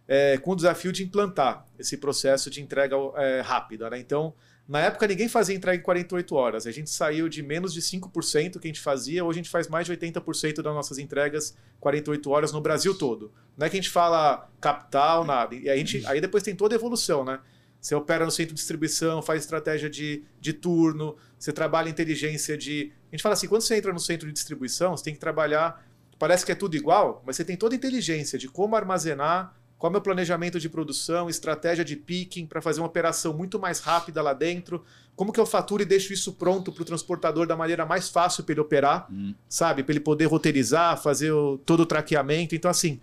é, 0.08 0.38
com 0.38 0.52
o 0.52 0.56
desafio 0.56 0.92
de 0.92 1.04
implantar 1.04 1.66
esse 1.80 1.98
processo 1.98 2.50
de 2.50 2.62
entrega 2.62 2.96
é, 3.16 3.42
rápida. 3.42 3.89
Né? 3.89 4.00
Então, 4.00 4.36
na 4.68 4.82
época, 4.82 5.08
ninguém 5.08 5.28
fazia 5.28 5.56
entrega 5.56 5.80
em 5.80 5.84
48 5.84 6.36
horas. 6.36 6.68
A 6.68 6.72
gente 6.72 6.89
saiu 6.89 7.28
de 7.28 7.42
menos 7.42 7.74
de 7.74 7.82
5% 7.82 8.60
que 8.60 8.68
a 8.68 8.70
gente 8.70 8.80
fazia, 8.80 9.24
hoje 9.26 9.39
a 9.39 9.44
gente 9.44 9.50
faz 9.50 9.68
mais 9.68 9.88
de 9.88 9.94
80% 9.94 10.62
das 10.62 10.74
nossas 10.74 11.00
entregas 11.00 11.58
48 11.80 12.30
horas 12.30 12.52
no 12.52 12.62
Brasil 12.62 12.98
todo. 12.98 13.32
Não 13.58 13.66
é 13.66 13.70
que 13.70 13.78
a 13.78 13.82
gente 13.82 13.89
fala 13.89 14.50
capital, 14.62 15.26
nada. 15.26 15.56
E 15.56 15.70
a 15.70 15.76
gente, 15.76 16.06
aí 16.06 16.22
depois 16.22 16.44
tem 16.44 16.56
toda 16.56 16.76
a 16.76 16.78
evolução, 16.78 17.26
né? 17.26 17.39
Você 17.84 17.93
opera 17.96 18.24
no 18.24 18.32
centro 18.32 18.56
de 18.56 18.62
distribuição, 18.62 19.22
faz 19.22 19.41
estratégia 19.41 19.89
de, 19.89 20.24
de 20.39 20.54
turno, 20.54 21.17
você 21.38 21.52
trabalha 21.52 21.89
inteligência 21.89 22.58
de. 22.58 22.93
A 23.12 23.15
gente 23.15 23.22
fala 23.22 23.34
assim: 23.34 23.46
quando 23.46 23.62
você 23.62 23.76
entra 23.76 23.91
no 23.91 24.00
centro 24.00 24.26
de 24.26 24.32
distribuição, 24.34 24.96
você 24.96 25.04
tem 25.04 25.13
que 25.13 25.19
trabalhar. 25.19 25.86
Parece 26.17 26.46
que 26.46 26.54
é 26.54 26.56
tudo 26.56 26.78
igual, 26.78 27.22
mas 27.26 27.36
você 27.36 27.43
tem 27.43 27.58
toda 27.58 27.76
a 27.76 27.78
inteligência 27.78 28.39
de 28.39 28.48
como 28.48 28.78
armazenar, 28.78 29.54
qual 29.78 29.89
é 29.89 29.91
o 29.91 29.91
meu 29.91 30.02
planejamento 30.02 30.62
de 30.62 30.69
produção, 30.69 31.30
estratégia 31.30 31.84
de 31.84 31.98
picking 31.98 32.46
para 32.46 32.62
fazer 32.62 32.80
uma 32.80 32.88
operação 32.88 33.34
muito 33.34 33.60
mais 33.60 33.82
rápida 33.82 34.22
lá 34.22 34.32
dentro, 34.32 34.86
como 35.13 35.34
que 35.34 35.39
eu 35.41 35.46
faturo 35.46 35.84
e 35.84 35.86
deixo 35.86 36.13
isso 36.13 36.32
pronto 36.32 36.72
para 36.72 36.84
o 36.84 36.86
transportador 36.86 37.46
da 37.46 37.58
maneira 37.58 37.86
mais 37.86 38.08
fácil 38.08 38.46
para 38.46 38.54
ele 38.54 38.62
operar, 38.62 39.12
hum. 39.12 39.36
sabe? 39.50 39.84
Para 39.84 39.91
ele 39.91 40.00
poder 40.00 40.28
roteirizar, 40.28 40.98
fazer 41.02 41.34
o, 41.34 41.58
todo 41.58 41.82
o 41.82 41.86
traqueamento. 41.86 42.56
Então, 42.56 42.72
assim, 42.72 43.02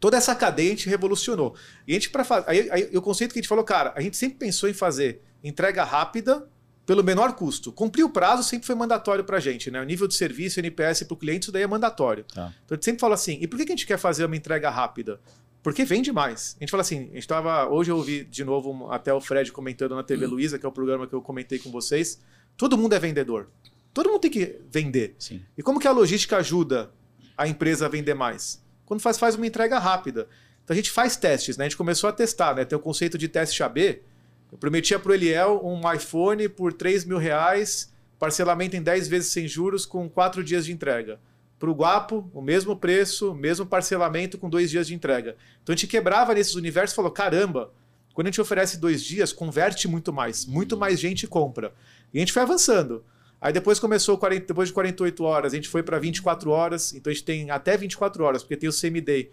Toda 0.00 0.16
essa 0.16 0.34
cadeia 0.34 0.68
a 0.68 0.70
gente 0.70 0.88
revolucionou. 0.88 1.54
E 1.86 1.92
a 1.92 1.94
gente, 1.94 2.08
para 2.08 2.26
aí, 2.46 2.70
aí, 2.70 2.96
o 2.96 3.02
conceito 3.02 3.32
que 3.32 3.38
a 3.38 3.42
gente 3.42 3.48
falou, 3.48 3.62
cara, 3.62 3.92
a 3.94 4.00
gente 4.00 4.16
sempre 4.16 4.38
pensou 4.38 4.68
em 4.68 4.72
fazer 4.72 5.22
entrega 5.44 5.84
rápida 5.84 6.48
pelo 6.86 7.04
menor 7.04 7.34
custo. 7.34 7.70
Cumprir 7.70 8.02
o 8.02 8.08
prazo 8.08 8.42
sempre 8.42 8.66
foi 8.66 8.74
mandatório 8.74 9.22
para 9.22 9.36
a 9.36 9.40
gente, 9.40 9.70
né? 9.70 9.80
O 9.80 9.84
nível 9.84 10.08
de 10.08 10.14
serviço, 10.14 10.58
NPS 10.58 11.04
para 11.04 11.14
o 11.14 11.16
cliente, 11.16 11.44
isso 11.44 11.52
daí 11.52 11.62
é 11.62 11.66
mandatório. 11.66 12.24
Tá. 12.24 12.52
Então 12.64 12.74
a 12.74 12.76
gente 12.76 12.84
sempre 12.84 13.00
fala 13.00 13.14
assim: 13.14 13.38
e 13.40 13.46
por 13.46 13.58
que 13.58 13.64
a 13.64 13.66
gente 13.66 13.86
quer 13.86 13.98
fazer 13.98 14.24
uma 14.24 14.34
entrega 14.34 14.70
rápida? 14.70 15.20
Porque 15.62 15.84
vende 15.84 16.10
mais. 16.10 16.56
A 16.58 16.64
gente 16.64 16.70
fala 16.70 16.80
assim, 16.80 17.10
a 17.10 17.14
gente 17.14 17.28
tava. 17.28 17.68
Hoje 17.68 17.90
eu 17.90 17.96
ouvi 17.96 18.24
de 18.24 18.42
novo 18.42 18.90
até 18.90 19.12
o 19.12 19.20
Fred 19.20 19.52
comentando 19.52 19.94
na 19.94 20.02
TV 20.02 20.26
hum. 20.26 20.30
Luiza, 20.30 20.58
que 20.58 20.64
é 20.64 20.68
o 20.68 20.72
programa 20.72 21.06
que 21.06 21.14
eu 21.14 21.20
comentei 21.20 21.58
com 21.58 21.70
vocês. 21.70 22.20
Todo 22.56 22.76
mundo 22.78 22.94
é 22.94 22.98
vendedor. 22.98 23.50
Todo 23.92 24.08
mundo 24.08 24.20
tem 24.20 24.30
que 24.30 24.60
vender. 24.70 25.14
Sim. 25.18 25.42
E 25.58 25.62
como 25.62 25.78
que 25.78 25.86
a 25.86 25.92
logística 25.92 26.38
ajuda 26.38 26.90
a 27.36 27.46
empresa 27.46 27.86
a 27.86 27.88
vender 27.88 28.14
mais? 28.14 28.59
Quando 28.90 29.02
faz, 29.02 29.16
faz 29.16 29.36
uma 29.36 29.46
entrega 29.46 29.78
rápida. 29.78 30.26
Então 30.64 30.74
a 30.74 30.76
gente 30.76 30.90
faz 30.90 31.16
testes, 31.16 31.56
né? 31.56 31.64
A 31.64 31.68
gente 31.68 31.76
começou 31.76 32.10
a 32.10 32.12
testar, 32.12 32.56
né? 32.56 32.64
Tem 32.64 32.76
o 32.76 32.82
conceito 32.82 33.16
de 33.16 33.28
teste 33.28 33.62
AB. 33.62 34.02
Eu 34.50 34.58
prometia 34.58 34.98
para 34.98 35.12
o 35.12 35.14
Eliel 35.14 35.60
um 35.64 35.80
iPhone 35.92 36.48
por 36.48 36.72
3 36.72 37.04
mil 37.04 37.16
reais, 37.16 37.92
parcelamento 38.18 38.74
em 38.74 38.82
10 38.82 39.06
vezes 39.06 39.30
sem 39.30 39.46
juros, 39.46 39.86
com 39.86 40.08
4 40.08 40.42
dias 40.42 40.64
de 40.64 40.72
entrega. 40.72 41.20
Para 41.56 41.70
o 41.70 41.72
Guapo, 41.72 42.28
o 42.34 42.42
mesmo 42.42 42.74
preço, 42.74 43.32
mesmo 43.32 43.64
parcelamento 43.64 44.36
com 44.36 44.50
2 44.50 44.68
dias 44.68 44.88
de 44.88 44.94
entrega. 44.96 45.36
Então 45.62 45.72
a 45.72 45.76
gente 45.76 45.86
quebrava 45.86 46.34
nesses 46.34 46.56
universos 46.56 46.92
e 46.92 46.96
falou: 46.96 47.12
caramba, 47.12 47.72
quando 48.12 48.26
a 48.26 48.30
gente 48.30 48.40
oferece 48.40 48.76
dois 48.76 49.04
dias, 49.04 49.32
converte 49.32 49.86
muito 49.86 50.12
mais, 50.12 50.44
muito 50.44 50.76
mais 50.76 50.98
gente 50.98 51.28
compra. 51.28 51.72
E 52.12 52.18
a 52.18 52.20
gente 52.20 52.32
foi 52.32 52.42
avançando. 52.42 53.04
Aí 53.40 53.52
depois 53.52 53.78
começou, 53.78 54.18
40, 54.18 54.46
depois 54.46 54.68
de 54.68 54.74
48 54.74 55.24
horas, 55.24 55.52
a 55.52 55.56
gente 55.56 55.68
foi 55.68 55.82
para 55.82 55.98
24 55.98 56.50
horas. 56.50 56.92
Então 56.92 57.10
a 57.10 57.14
gente 57.14 57.24
tem 57.24 57.50
até 57.50 57.76
24 57.76 58.22
horas, 58.22 58.42
porque 58.42 58.56
tem 58.56 58.68
o 58.68 58.72
semi-day. 58.72 59.30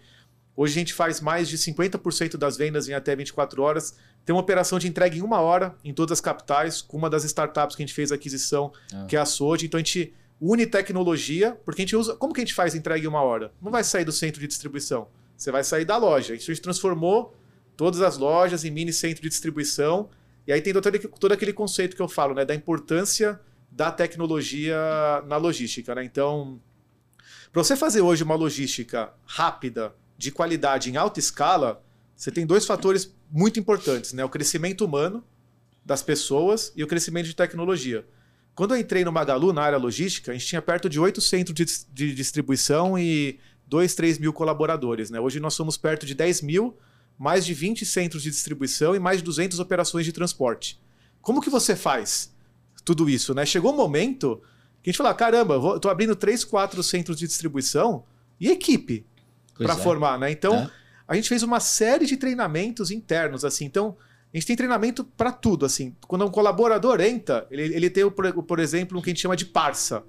Hoje 0.56 0.72
a 0.72 0.78
gente 0.78 0.94
faz 0.94 1.20
mais 1.20 1.48
de 1.48 1.58
50% 1.58 2.36
das 2.36 2.56
vendas 2.56 2.88
em 2.88 2.94
até 2.94 3.14
24 3.14 3.62
horas. 3.62 3.96
Tem 4.24 4.34
uma 4.34 4.40
operação 4.40 4.78
de 4.78 4.88
entrega 4.88 5.16
em 5.16 5.20
uma 5.20 5.40
hora 5.40 5.76
em 5.84 5.92
todas 5.92 6.18
as 6.18 6.20
capitais, 6.20 6.80
com 6.80 6.96
uma 6.96 7.08
das 7.08 7.22
startups 7.24 7.76
que 7.76 7.82
a 7.82 7.86
gente 7.86 7.94
fez 7.94 8.10
a 8.10 8.14
aquisição, 8.14 8.72
ah. 8.92 9.04
que 9.06 9.14
é 9.14 9.20
a 9.20 9.26
Sode. 9.26 9.66
Então 9.66 9.78
a 9.78 9.82
gente 9.82 10.12
une 10.40 10.66
tecnologia, 10.66 11.56
porque 11.64 11.82
a 11.82 11.84
gente 11.84 11.96
usa. 11.96 12.16
Como 12.16 12.32
que 12.32 12.40
a 12.40 12.44
gente 12.44 12.54
faz 12.54 12.74
entrega 12.74 13.04
em 13.04 13.08
uma 13.08 13.20
hora? 13.20 13.52
Não 13.60 13.70
vai 13.70 13.84
sair 13.84 14.04
do 14.04 14.12
centro 14.12 14.40
de 14.40 14.46
distribuição. 14.46 15.08
Você 15.36 15.52
vai 15.52 15.62
sair 15.62 15.84
da 15.84 15.96
loja. 15.96 16.34
A 16.34 16.36
gente 16.36 16.60
transformou 16.60 17.36
todas 17.76 18.00
as 18.00 18.16
lojas 18.16 18.64
em 18.64 18.70
mini 18.70 18.92
centro 18.92 19.22
de 19.22 19.28
distribuição. 19.28 20.08
E 20.46 20.52
aí 20.52 20.60
tem 20.60 20.72
todo, 20.72 20.90
todo 21.20 21.32
aquele 21.32 21.52
conceito 21.52 21.94
que 21.94 22.02
eu 22.02 22.08
falo, 22.08 22.34
né? 22.34 22.44
Da 22.44 22.54
importância 22.54 23.38
da 23.78 23.92
tecnologia 23.92 24.76
na 25.28 25.36
logística. 25.36 25.94
Né? 25.94 26.02
Então, 26.02 26.60
para 27.52 27.62
você 27.62 27.76
fazer 27.76 28.00
hoje 28.00 28.24
uma 28.24 28.34
logística 28.34 29.14
rápida, 29.24 29.94
de 30.16 30.32
qualidade, 30.32 30.90
em 30.90 30.96
alta 30.96 31.20
escala, 31.20 31.80
você 32.16 32.32
tem 32.32 32.44
dois 32.44 32.66
fatores 32.66 33.14
muito 33.30 33.60
importantes: 33.60 34.12
né? 34.12 34.24
o 34.24 34.28
crescimento 34.28 34.84
humano 34.84 35.24
das 35.84 36.02
pessoas 36.02 36.72
e 36.74 36.82
o 36.82 36.88
crescimento 36.88 37.26
de 37.26 37.36
tecnologia. 37.36 38.04
Quando 38.52 38.74
eu 38.74 38.80
entrei 38.80 39.04
no 39.04 39.12
Magalu, 39.12 39.52
na 39.52 39.62
área 39.62 39.78
logística, 39.78 40.32
a 40.32 40.34
gente 40.34 40.46
tinha 40.46 40.60
perto 40.60 40.88
de 40.88 40.98
oito 40.98 41.20
centros 41.20 41.54
de, 41.54 41.64
de 41.94 42.12
distribuição 42.16 42.98
e 42.98 43.38
2, 43.68 43.94
3 43.94 44.18
mil 44.18 44.32
colaboradores. 44.32 45.08
Né? 45.08 45.20
Hoje 45.20 45.38
nós 45.38 45.54
somos 45.54 45.76
perto 45.76 46.04
de 46.04 46.16
10 46.16 46.42
mil, 46.42 46.76
mais 47.16 47.46
de 47.46 47.54
20 47.54 47.86
centros 47.86 48.24
de 48.24 48.30
distribuição 48.30 48.96
e 48.96 48.98
mais 48.98 49.18
de 49.18 49.24
200 49.24 49.60
operações 49.60 50.04
de 50.04 50.10
transporte. 50.10 50.82
Como 51.22 51.40
que 51.40 51.48
você 51.48 51.76
faz? 51.76 52.36
Tudo 52.88 53.10
isso, 53.10 53.34
né? 53.34 53.44
Chegou 53.44 53.74
um 53.74 53.76
momento 53.76 54.40
que 54.82 54.88
a 54.88 54.90
gente 54.90 54.96
falou: 54.96 55.14
caramba, 55.14 55.54
eu 55.54 55.78
tô 55.78 55.90
abrindo 55.90 56.16
três, 56.16 56.42
quatro 56.42 56.82
centros 56.82 57.18
de 57.18 57.26
distribuição 57.26 58.04
e 58.40 58.48
equipe 58.48 59.04
para 59.54 59.74
é. 59.74 59.76
formar, 59.76 60.18
né? 60.18 60.30
Então, 60.30 60.54
é. 60.54 60.70
a 61.06 61.14
gente 61.14 61.28
fez 61.28 61.42
uma 61.42 61.60
série 61.60 62.06
de 62.06 62.16
treinamentos 62.16 62.90
internos, 62.90 63.44
assim. 63.44 63.66
Então, 63.66 63.94
a 64.32 64.36
gente 64.36 64.46
tem 64.46 64.56
treinamento 64.56 65.04
para 65.04 65.30
tudo, 65.30 65.66
assim. 65.66 65.94
Quando 66.06 66.24
um 66.24 66.30
colaborador 66.30 66.98
entra, 67.02 67.46
ele, 67.50 67.74
ele 67.74 67.90
tem, 67.90 68.10
por, 68.10 68.42
por 68.44 68.58
exemplo, 68.58 68.98
o 68.98 69.02
que 69.02 69.10
a 69.10 69.12
gente 69.12 69.20
chama 69.20 69.36
de 69.36 69.44
parça. 69.44 70.02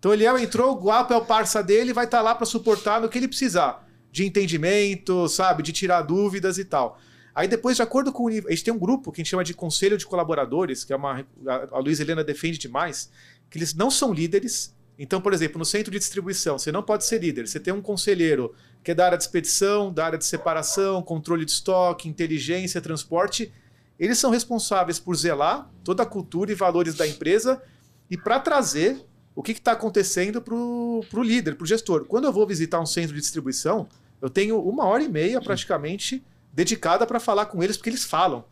Então, 0.00 0.12
ele 0.12 0.26
entrou, 0.26 0.72
o 0.72 0.80
Guapo 0.80 1.14
é 1.14 1.16
o 1.16 1.24
parça 1.24 1.62
dele, 1.62 1.92
vai 1.92 2.06
estar 2.06 2.18
tá 2.18 2.22
lá 2.24 2.34
para 2.34 2.44
suportar 2.44 3.00
no 3.00 3.08
que 3.08 3.18
ele 3.18 3.28
precisar. 3.28 3.86
De 4.10 4.26
entendimento, 4.26 5.28
sabe? 5.28 5.62
De 5.62 5.72
tirar 5.72 6.02
dúvidas 6.02 6.58
e 6.58 6.64
tal. 6.64 6.98
Aí 7.36 7.46
depois, 7.46 7.76
de 7.76 7.82
acordo 7.82 8.10
com 8.10 8.24
o 8.24 8.28
nível. 8.30 8.48
A 8.48 8.50
gente 8.50 8.64
tem 8.64 8.72
um 8.72 8.78
grupo 8.78 9.12
que 9.12 9.20
a 9.20 9.22
gente 9.22 9.30
chama 9.30 9.44
de 9.44 9.52
Conselho 9.52 9.98
de 9.98 10.06
Colaboradores, 10.06 10.84
que 10.84 10.92
é 10.94 10.96
uma. 10.96 11.22
A 11.70 11.78
Luiz 11.78 12.00
Helena 12.00 12.24
defende 12.24 12.56
demais, 12.56 13.10
que 13.50 13.58
eles 13.58 13.74
não 13.74 13.90
são 13.90 14.10
líderes, 14.10 14.74
Então, 14.98 15.20
por 15.20 15.32
exemplo, 15.32 15.58
no 15.58 15.64
centro 15.64 15.90
de 15.90 15.98
distribuição, 15.98 16.58
você 16.58 16.72
não 16.72 16.82
pode 16.82 17.04
ser 17.04 17.20
líder. 17.20 17.46
Você 17.46 17.60
tem 17.60 17.72
um 17.72 17.82
conselheiro 17.82 18.54
que 18.82 18.92
é 18.92 18.94
da 18.94 19.04
área 19.04 19.18
de 19.18 19.24
expedição, 19.24 19.92
da 19.92 20.06
área 20.06 20.18
de 20.18 20.24
separação, 20.24 21.02
controle 21.02 21.44
de 21.44 21.50
estoque, 21.50 22.08
inteligência, 22.08 22.80
transporte. 22.80 23.52
Eles 23.98 24.18
são 24.18 24.30
responsáveis 24.30 24.98
por 24.98 25.14
zelar 25.14 25.70
toda 25.84 26.02
a 26.02 26.06
cultura 26.06 26.50
e 26.50 26.54
valores 26.54 26.94
da 26.94 27.06
empresa 27.06 27.62
e 28.10 28.16
para 28.16 28.40
trazer 28.40 29.04
o 29.34 29.42
que 29.42 29.52
está 29.52 29.72
acontecendo 29.72 30.40
para 30.40 30.54
o 30.54 31.22
líder, 31.22 31.56
para 31.56 31.64
o 31.64 31.66
gestor. 31.66 32.06
Quando 32.06 32.24
eu 32.24 32.32
vou 32.32 32.46
visitar 32.46 32.80
um 32.80 32.86
centro 32.86 33.14
de 33.14 33.20
distribuição, 33.20 33.86
eu 34.22 34.30
tenho 34.30 34.58
uma 34.58 34.84
hora 34.84 35.02
e 35.02 35.08
meia 35.08 35.40
praticamente 35.42 36.24
dedicada 36.56 37.06
para 37.06 37.20
falar 37.20 37.46
com 37.46 37.62
eles, 37.62 37.76
porque 37.76 37.90
eles 37.90 38.04
falam. 38.04 38.44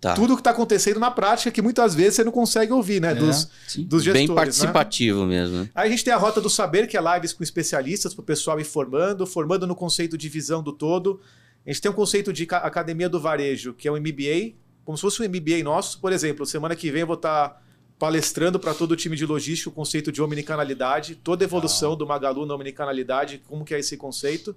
Tá. 0.00 0.14
Tudo 0.14 0.34
que 0.34 0.40
está 0.40 0.50
acontecendo 0.50 0.98
na 0.98 1.10
prática 1.10 1.50
que 1.50 1.60
muitas 1.60 1.94
vezes 1.94 2.14
você 2.14 2.24
não 2.24 2.32
consegue 2.32 2.72
ouvir, 2.72 3.02
né? 3.02 3.10
É, 3.10 3.14
dos, 3.14 3.50
dos 3.80 4.02
gestores. 4.02 4.12
Bem 4.12 4.28
né? 4.28 4.34
participativo 4.34 5.20
né? 5.20 5.26
mesmo. 5.26 5.68
Aí 5.74 5.88
a 5.88 5.90
gente 5.90 6.02
tem 6.02 6.12
a 6.12 6.16
Rota 6.16 6.40
do 6.40 6.48
Saber, 6.48 6.88
que 6.88 6.96
é 6.96 7.14
lives 7.14 7.34
com 7.34 7.42
especialistas 7.42 8.14
para 8.14 8.22
o 8.22 8.24
pessoal 8.24 8.58
ir 8.58 8.64
formando, 8.64 9.26
formando 9.26 9.66
no 9.66 9.74
conceito 9.74 10.16
de 10.16 10.26
visão 10.30 10.62
do 10.62 10.72
todo. 10.72 11.20
A 11.66 11.70
gente 11.70 11.82
tem 11.82 11.90
um 11.90 11.94
conceito 11.94 12.32
de 12.32 12.48
academia 12.50 13.10
do 13.10 13.20
varejo, 13.20 13.74
que 13.74 13.86
é 13.86 13.92
um 13.92 14.00
MBA, 14.00 14.54
como 14.86 14.96
se 14.96 15.02
fosse 15.02 15.20
um 15.20 15.28
MBA 15.28 15.62
nosso. 15.62 16.00
Por 16.00 16.14
exemplo, 16.14 16.46
semana 16.46 16.74
que 16.74 16.90
vem 16.90 17.02
eu 17.02 17.06
vou 17.06 17.16
estar 17.16 17.50
tá 17.50 17.60
palestrando 17.98 18.58
para 18.58 18.72
todo 18.72 18.92
o 18.92 18.96
time 18.96 19.14
de 19.14 19.26
logística 19.26 19.68
o 19.68 19.72
conceito 19.72 20.10
de 20.10 20.22
omnicanalidade, 20.22 21.14
toda 21.16 21.44
a 21.44 21.46
evolução 21.46 21.92
ah. 21.92 21.96
do 21.96 22.06
Magalu 22.06 22.46
na 22.46 22.54
omnicanalidade, 22.54 23.42
como 23.46 23.66
que 23.66 23.74
é 23.74 23.78
esse 23.78 23.98
conceito. 23.98 24.56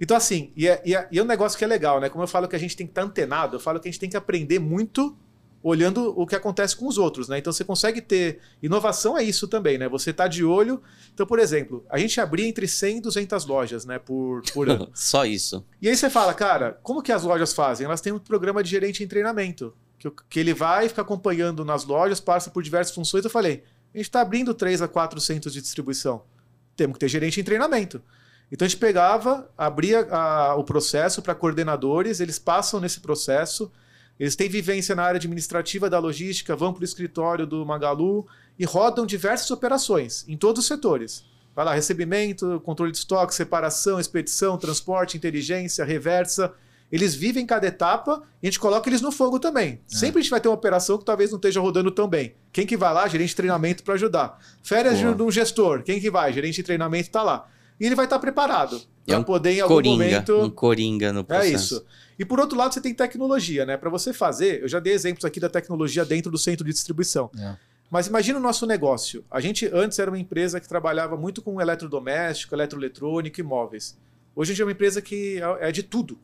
Então, 0.00 0.16
assim, 0.16 0.52
e 0.56 0.68
é, 0.68 0.82
e, 0.84 0.94
é, 0.94 1.08
e 1.10 1.18
é 1.18 1.22
um 1.22 1.26
negócio 1.26 1.58
que 1.58 1.64
é 1.64 1.66
legal, 1.66 2.00
né? 2.00 2.08
Como 2.08 2.22
eu 2.22 2.28
falo 2.28 2.46
que 2.46 2.56
a 2.56 2.58
gente 2.58 2.76
tem 2.76 2.86
que 2.86 2.92
estar 2.92 3.02
tá 3.02 3.08
antenado, 3.08 3.56
eu 3.56 3.60
falo 3.60 3.80
que 3.80 3.88
a 3.88 3.90
gente 3.90 4.00
tem 4.00 4.08
que 4.10 4.16
aprender 4.16 4.58
muito 4.58 5.16
olhando 5.62 6.14
o 6.16 6.26
que 6.26 6.36
acontece 6.36 6.76
com 6.76 6.86
os 6.86 6.98
outros, 6.98 7.28
né? 7.28 7.38
Então 7.38 7.52
você 7.52 7.64
consegue 7.64 8.00
ter. 8.00 8.38
Inovação 8.62 9.18
é 9.18 9.22
isso 9.22 9.48
também, 9.48 9.76
né? 9.76 9.88
Você 9.88 10.12
tá 10.12 10.28
de 10.28 10.44
olho. 10.44 10.82
Então, 11.12 11.26
por 11.26 11.38
exemplo, 11.38 11.84
a 11.90 11.98
gente 11.98 12.20
abria 12.20 12.46
entre 12.46 12.66
100 12.68 12.98
e 12.98 13.00
200 13.00 13.46
lojas, 13.46 13.84
né? 13.84 13.98
Por, 13.98 14.42
por 14.52 14.68
ano. 14.68 14.88
Só 14.94 15.24
isso. 15.24 15.64
E 15.82 15.88
aí 15.88 15.96
você 15.96 16.08
fala, 16.08 16.32
cara, 16.32 16.78
como 16.82 17.02
que 17.02 17.12
as 17.12 17.24
lojas 17.24 17.52
fazem? 17.52 17.84
Elas 17.84 18.00
têm 18.00 18.12
um 18.12 18.18
programa 18.18 18.62
de 18.62 18.70
gerente 18.70 19.02
em 19.02 19.08
treinamento. 19.08 19.74
Que, 19.98 20.10
que 20.30 20.38
ele 20.38 20.54
vai 20.54 20.88
ficar 20.88 21.02
acompanhando 21.02 21.64
nas 21.64 21.84
lojas, 21.84 22.20
passa 22.20 22.50
por 22.50 22.62
diversas 22.62 22.94
funções. 22.94 23.24
Eu 23.24 23.30
falei, 23.30 23.64
a 23.92 23.96
gente 23.98 24.06
está 24.06 24.20
abrindo 24.20 24.54
3 24.54 24.80
a 24.82 24.88
4 24.88 25.20
centros 25.20 25.52
de 25.52 25.60
distribuição. 25.60 26.22
Temos 26.76 26.94
que 26.94 27.00
ter 27.00 27.08
gerente 27.08 27.40
em 27.40 27.44
treinamento. 27.44 28.00
Então 28.50 28.64
a 28.64 28.68
gente 28.68 28.78
pegava, 28.78 29.48
abria 29.56 30.06
a, 30.10 30.54
o 30.54 30.64
processo 30.64 31.20
para 31.20 31.34
coordenadores, 31.34 32.18
eles 32.20 32.38
passam 32.38 32.80
nesse 32.80 33.00
processo, 33.00 33.70
eles 34.18 34.34
têm 34.34 34.48
vivência 34.48 34.94
na 34.94 35.04
área 35.04 35.18
administrativa 35.18 35.88
da 35.88 35.98
logística, 35.98 36.56
vão 36.56 36.72
para 36.72 36.80
o 36.80 36.84
escritório 36.84 37.46
do 37.46 37.64
Magalu 37.64 38.26
e 38.58 38.64
rodam 38.64 39.06
diversas 39.06 39.50
operações 39.50 40.24
em 40.26 40.36
todos 40.36 40.62
os 40.62 40.66
setores. 40.66 41.24
Vai 41.54 41.64
lá, 41.64 41.74
recebimento, 41.74 42.60
controle 42.64 42.90
de 42.90 42.98
estoque, 42.98 43.34
separação, 43.34 44.00
expedição, 44.00 44.56
transporte, 44.56 45.16
inteligência, 45.16 45.84
reversa. 45.84 46.52
Eles 46.90 47.14
vivem 47.14 47.44
cada 47.44 47.66
etapa 47.66 48.22
e 48.42 48.46
a 48.46 48.50
gente 48.50 48.60
coloca 48.60 48.88
eles 48.88 49.00
no 49.00 49.12
fogo 49.12 49.38
também. 49.38 49.80
É. 49.92 49.96
Sempre 49.96 50.20
a 50.20 50.22
gente 50.22 50.30
vai 50.30 50.40
ter 50.40 50.48
uma 50.48 50.54
operação 50.54 50.96
que 50.96 51.04
talvez 51.04 51.30
não 51.30 51.36
esteja 51.36 51.60
rodando 51.60 51.90
tão 51.90 52.08
bem. 52.08 52.34
Quem 52.52 52.66
que 52.66 52.76
vai 52.76 52.94
lá? 52.94 53.06
Gerente 53.08 53.30
de 53.30 53.36
treinamento 53.36 53.82
para 53.82 53.94
ajudar. 53.94 54.38
Férias 54.62 55.00
Boa. 55.00 55.14
de 55.14 55.22
um 55.22 55.30
gestor. 55.30 55.82
Quem 55.82 56.00
que 56.00 56.10
vai? 56.10 56.32
Gerente 56.32 56.56
de 56.56 56.62
treinamento 56.62 57.08
está 57.08 57.22
lá 57.22 57.48
e 57.80 57.86
ele 57.86 57.94
vai 57.94 58.06
estar 58.06 58.18
preparado 58.18 58.80
para 59.06 59.16
é 59.16 59.18
um 59.18 59.24
poder 59.24 59.52
em 59.52 59.60
algum 59.60 59.74
coringa, 59.74 60.04
momento. 60.04 60.40
Um 60.40 60.50
coringa 60.50 61.12
no 61.12 61.24
processo. 61.24 61.46
É 61.46 61.56
isso. 61.56 61.86
E 62.18 62.24
por 62.24 62.40
outro 62.40 62.58
lado, 62.58 62.74
você 62.74 62.80
tem 62.80 62.92
tecnologia, 62.92 63.64
né? 63.64 63.76
Para 63.76 63.88
você 63.88 64.12
fazer, 64.12 64.62
eu 64.62 64.68
já 64.68 64.80
dei 64.80 64.92
exemplos 64.92 65.24
aqui 65.24 65.38
da 65.38 65.48
tecnologia 65.48 66.04
dentro 66.04 66.30
do 66.30 66.38
centro 66.38 66.64
de 66.64 66.72
distribuição. 66.72 67.30
É. 67.38 67.56
Mas 67.90 68.06
imagina 68.06 68.38
o 68.38 68.42
nosso 68.42 68.66
negócio. 68.66 69.24
A 69.30 69.40
gente 69.40 69.66
antes 69.72 69.98
era 69.98 70.10
uma 70.10 70.18
empresa 70.18 70.60
que 70.60 70.68
trabalhava 70.68 71.16
muito 71.16 71.40
com 71.40 71.60
eletrodoméstico, 71.60 72.54
eletroeletrônico 72.54 73.40
e 73.40 73.42
móveis. 73.42 73.96
Hoje 74.34 74.52
a 74.52 74.54
gente 74.54 74.62
é 74.62 74.64
uma 74.64 74.72
empresa 74.72 75.00
que 75.00 75.40
é, 75.60 75.68
é 75.68 75.72
de 75.72 75.82
tudo. 75.82 76.18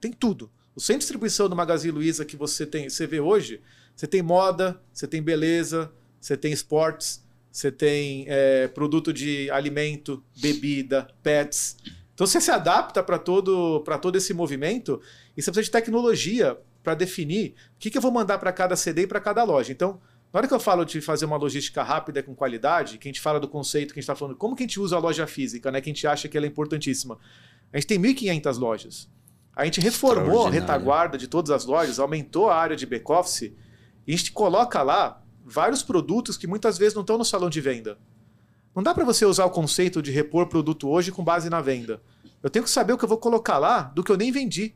Tem 0.00 0.12
tudo. 0.12 0.50
O 0.74 0.80
centro 0.80 1.00
de 1.00 1.04
distribuição 1.04 1.48
do 1.48 1.54
Magazine 1.54 1.92
Luiza 1.92 2.24
que 2.24 2.36
você 2.36 2.64
tem, 2.64 2.88
você 2.88 3.06
vê 3.06 3.20
hoje, 3.20 3.60
você 3.94 4.06
tem 4.06 4.22
moda, 4.22 4.80
você 4.92 5.06
tem 5.06 5.22
beleza, 5.22 5.92
você 6.20 6.36
tem 6.36 6.52
esportes, 6.52 7.23
você 7.54 7.70
tem 7.70 8.24
é, 8.26 8.66
produto 8.66 9.12
de 9.12 9.48
alimento, 9.48 10.20
bebida, 10.36 11.06
pets. 11.22 11.76
Então 12.12 12.26
você 12.26 12.40
se 12.40 12.50
adapta 12.50 13.00
para 13.00 13.16
todo, 13.16 13.78
todo 14.02 14.16
esse 14.16 14.34
movimento 14.34 15.00
e 15.36 15.40
você 15.40 15.52
precisa 15.52 15.62
de 15.62 15.70
tecnologia 15.70 16.58
para 16.82 16.96
definir 16.96 17.54
o 17.76 17.78
que, 17.78 17.90
que 17.90 17.96
eu 17.96 18.02
vou 18.02 18.10
mandar 18.10 18.38
para 18.38 18.52
cada 18.52 18.74
CD 18.74 19.02
e 19.02 19.06
para 19.06 19.20
cada 19.20 19.44
loja. 19.44 19.70
Então, 19.70 20.00
na 20.32 20.38
hora 20.38 20.48
que 20.48 20.52
eu 20.52 20.58
falo 20.58 20.84
de 20.84 21.00
fazer 21.00 21.26
uma 21.26 21.36
logística 21.36 21.80
rápida 21.84 22.24
com 22.24 22.34
qualidade, 22.34 22.98
que 22.98 23.06
a 23.06 23.10
gente 23.10 23.20
fala 23.20 23.38
do 23.38 23.46
conceito 23.46 23.94
que 23.94 24.00
a 24.00 24.02
gente 24.02 24.10
está 24.10 24.16
falando, 24.16 24.36
como 24.36 24.56
que 24.56 24.64
a 24.64 24.66
gente 24.66 24.80
usa 24.80 24.96
a 24.96 24.98
loja 24.98 25.24
física, 25.24 25.70
né? 25.70 25.80
Que 25.80 25.88
a 25.90 25.92
gente 25.92 26.08
acha 26.08 26.26
que 26.26 26.36
ela 26.36 26.46
é 26.46 26.48
importantíssima. 26.48 27.20
A 27.72 27.78
gente 27.78 27.86
tem 27.86 28.00
1.500 28.00 28.58
lojas. 28.58 29.08
A 29.54 29.64
gente 29.64 29.80
reformou 29.80 30.48
a 30.48 30.50
retaguarda 30.50 31.16
de 31.16 31.28
todas 31.28 31.52
as 31.52 31.64
lojas, 31.64 32.00
aumentou 32.00 32.50
a 32.50 32.56
área 32.56 32.74
de 32.74 32.84
back-office 32.84 33.52
e 34.04 34.12
a 34.12 34.16
gente 34.16 34.32
coloca 34.32 34.82
lá 34.82 35.23
vários 35.44 35.82
produtos 35.82 36.36
que 36.36 36.46
muitas 36.46 36.78
vezes 36.78 36.94
não 36.94 37.02
estão 37.02 37.18
no 37.18 37.24
salão 37.24 37.50
de 37.50 37.60
venda. 37.60 37.98
Não 38.74 38.82
dá 38.82 38.94
para 38.94 39.04
você 39.04 39.24
usar 39.24 39.44
o 39.44 39.50
conceito 39.50 40.02
de 40.02 40.10
repor 40.10 40.46
produto 40.46 40.88
hoje 40.88 41.12
com 41.12 41.22
base 41.22 41.48
na 41.48 41.60
venda. 41.60 42.02
Eu 42.42 42.50
tenho 42.50 42.64
que 42.64 42.70
saber 42.70 42.92
o 42.92 42.98
que 42.98 43.04
eu 43.04 43.08
vou 43.08 43.18
colocar 43.18 43.58
lá 43.58 43.82
do 43.82 44.02
que 44.02 44.10
eu 44.10 44.16
nem 44.16 44.32
vendi. 44.32 44.74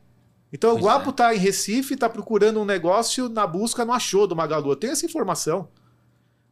Então 0.51 0.71
pois 0.71 0.81
o 0.81 0.87
Guapo 0.87 1.09
está 1.09 1.33
é. 1.33 1.35
em 1.35 1.39
Recife, 1.39 1.93
está 1.93 2.09
procurando 2.09 2.59
um 2.59 2.65
negócio 2.65 3.27
na 3.27 3.45
busca, 3.45 3.83
não 3.83 3.93
achou 3.93 4.25
do 4.25 4.35
Magalu. 4.35 4.71
Eu 4.71 4.75
tenho 4.75 4.93
essa 4.93 5.05
informação. 5.05 5.67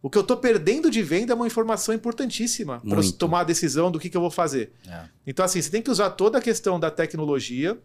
O 0.02 0.10
que 0.10 0.18
eu 0.18 0.22
estou 0.22 0.38
perdendo 0.38 0.92
de 0.92 1.02
venda 1.02 1.34
é 1.34 1.36
uma 1.36 1.48
informação 1.48 1.94
importantíssima 1.94 2.82
para 2.88 3.02
tomar 3.18 3.42
a 3.42 3.44
decisão 3.44 3.90
do 3.90 4.00
que, 4.00 4.10
que 4.10 4.16
eu 4.16 4.22
vou 4.22 4.30
fazer. 4.30 4.72
É. 4.88 5.06
Então, 5.26 5.44
assim, 5.44 5.62
você 5.62 5.72
tem 5.72 5.82
que 5.82 5.90
usar 5.90 6.12
toda 6.12 6.38
a 6.38 6.42
questão 6.42 6.80
da 6.80 6.92
tecnologia 6.92 7.78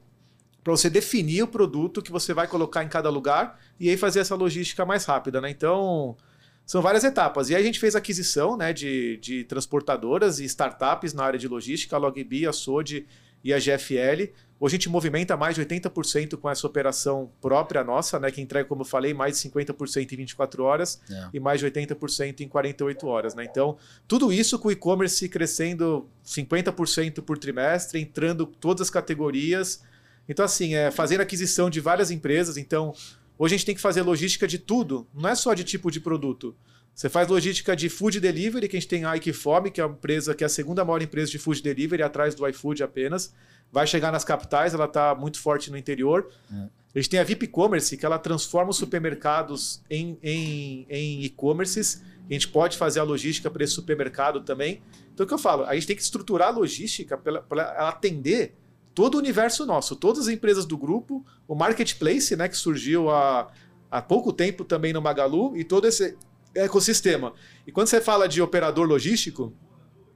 para 0.63 0.71
você 0.71 0.89
definir 0.89 1.43
o 1.43 1.49
produto 1.49 2.01
que 2.01 2.13
você 2.13 2.33
vai 2.33 2.47
colocar 2.47 2.85
em 2.85 2.89
cada 2.89 3.11
lugar 3.11 3.59
e 3.81 3.89
aí 3.91 3.97
fazer 3.97 4.21
essa 4.21 4.35
logística 4.35 4.85
mais 4.87 5.05
rápida, 5.05 5.41
né? 5.41 5.51
Então, 5.51 6.17
são 6.65 6.81
várias 6.81 7.05
etapas. 7.05 7.51
E 7.51 7.57
aí 7.57 7.63
a 7.63 7.65
gente 7.65 7.81
fez 7.81 7.97
aquisição 7.97 8.57
né, 8.57 8.73
de, 8.73 9.17
de 9.19 9.45
transportadoras 9.45 10.39
e 10.39 10.45
startups 10.45 11.13
na 11.13 11.25
área 11.25 11.39
de 11.39 11.49
logística, 11.49 11.97
a 11.97 11.99
Logbi, 11.99 12.47
a 12.47 12.53
Sode 12.53 13.07
e 13.43 13.53
a 13.53 13.59
GFL. 13.59 14.31
Hoje 14.61 14.77
a 14.77 14.79
gente 14.79 14.89
movimenta 14.89 15.37
mais 15.37 15.57
de 15.57 15.65
80% 15.67 16.37
com 16.37 16.49
essa 16.49 16.65
operação 16.65 17.33
própria 17.41 17.83
nossa, 17.83 18.21
né, 18.21 18.31
que 18.31 18.41
entrega, 18.41 18.69
como 18.69 18.83
eu 18.83 18.87
falei, 18.87 19.13
mais 19.13 19.37
de 19.37 19.51
50% 19.51 20.13
em 20.13 20.17
24 20.17 20.63
horas 20.63 21.01
é. 21.11 21.31
e 21.35 21.41
mais 21.41 21.59
de 21.59 21.67
80% 21.67 22.41
em 22.43 22.49
48 22.49 23.07
horas. 23.09 23.35
Né? 23.35 23.45
Então, 23.45 23.77
tudo 24.07 24.33
isso 24.33 24.57
com 24.61 24.69
o 24.69 24.71
e-commerce 24.71 25.29
crescendo 25.29 26.09
50% 26.25 27.23
por 27.23 27.37
trimestre, 27.39 28.01
entrando 28.01 28.47
todas 28.47 28.83
as 28.83 28.91
categorias 28.91 29.83
então, 30.29 30.45
assim, 30.45 30.75
é 30.75 30.91
fazendo 30.91 31.21
aquisição 31.21 31.69
de 31.69 31.81
várias 31.81 32.11
empresas. 32.11 32.57
Então, 32.57 32.95
hoje 33.39 33.55
a 33.55 33.57
gente 33.57 33.67
tem 33.67 33.75
que 33.75 33.81
fazer 33.81 34.03
logística 34.03 34.47
de 34.47 34.59
tudo, 34.59 35.07
não 35.15 35.29
é 35.29 35.35
só 35.35 35.55
de 35.55 35.65
tipo 35.65 35.91
de 35.91 36.01
produto. 36.01 36.55
Você 36.95 37.09
faz 37.09 37.27
logística 37.27 37.75
de 37.75 37.89
food 37.89 38.21
delivery, 38.21 38.69
que 38.69 38.77
a 38.77 38.81
gente 38.81 38.89
tem 38.89 39.05
a 39.05 39.15
Ikefome, 39.15 39.71
que 39.71 39.81
é 39.81 39.85
uma 39.85 39.95
empresa 39.95 40.35
que 40.35 40.45
é 40.45 40.47
a 40.47 40.51
segunda 40.51 40.85
maior 40.85 41.01
empresa 41.01 41.31
de 41.31 41.39
food 41.39 41.63
delivery, 41.63 42.03
atrás 42.03 42.35
do 42.35 42.47
iFood 42.47 42.83
apenas. 42.83 43.35
Vai 43.71 43.87
chegar 43.87 44.13
nas 44.13 44.25
capitais, 44.25 44.75
ela 44.75 44.85
está 44.85 45.15
muito 45.15 45.41
forte 45.41 45.71
no 45.71 45.79
interior. 45.79 46.29
É. 46.53 46.69
A 46.95 46.99
gente 46.99 47.09
tem 47.09 47.19
a 47.19 47.25
VIP 47.25 47.47
Commerce, 47.47 47.97
que 47.97 48.05
ela 48.05 48.19
transforma 48.19 48.71
os 48.71 48.77
supermercados 48.77 49.83
em, 49.89 50.19
em, 50.23 50.87
em 50.91 51.23
e-commerces. 51.25 52.03
A 52.29 52.33
gente 52.33 52.49
pode 52.49 52.77
fazer 52.77 53.01
a 53.01 53.03
logística 53.03 53.51
para 53.51 53.65
esse 53.65 53.73
supermercado 53.73 54.43
também. 54.43 54.83
Então, 55.15 55.25
o 55.25 55.27
que 55.27 55.33
eu 55.33 55.39
falo? 55.39 55.65
A 55.65 55.75
gente 55.75 55.87
tem 55.87 55.97
que 55.97 56.03
estruturar 56.03 56.49
a 56.49 56.51
logística 56.51 57.17
para 57.17 57.89
atender 57.89 58.55
todo 58.95 59.15
o 59.15 59.19
universo 59.19 59.65
nosso, 59.65 59.97
todas 59.97 60.27
as 60.27 60.29
empresas 60.29 60.67
do 60.67 60.77
grupo, 60.77 61.25
o 61.49 61.55
marketplace, 61.55 62.35
né, 62.37 62.49
que 62.49 62.57
surgiu 62.57 63.11
há, 63.11 63.51
há 63.91 64.03
pouco 64.03 64.33
tempo 64.33 64.65
também 64.65 64.93
no 64.93 65.01
Magalu 65.01 65.57
e 65.57 65.65
todo 65.65 65.87
esse 65.87 66.17
ecossistema. 66.55 67.33
E 67.67 67.73
quando 67.73 67.89
você 67.89 68.01
fala 68.01 68.29
de 68.29 68.43
operador 68.43 68.87
logístico, 68.87 69.53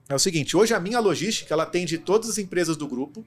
é 0.09 0.15
o 0.15 0.19
seguinte, 0.19 0.57
hoje 0.57 0.75
a 0.75 0.81
minha 0.81 1.01
logística, 1.01 1.53
ela 1.53 1.65
atende 1.65 1.99
todas 1.99 2.29
as 2.29 2.39
empresas 2.39 2.77
do 2.77 2.87
grupo, 2.87 3.25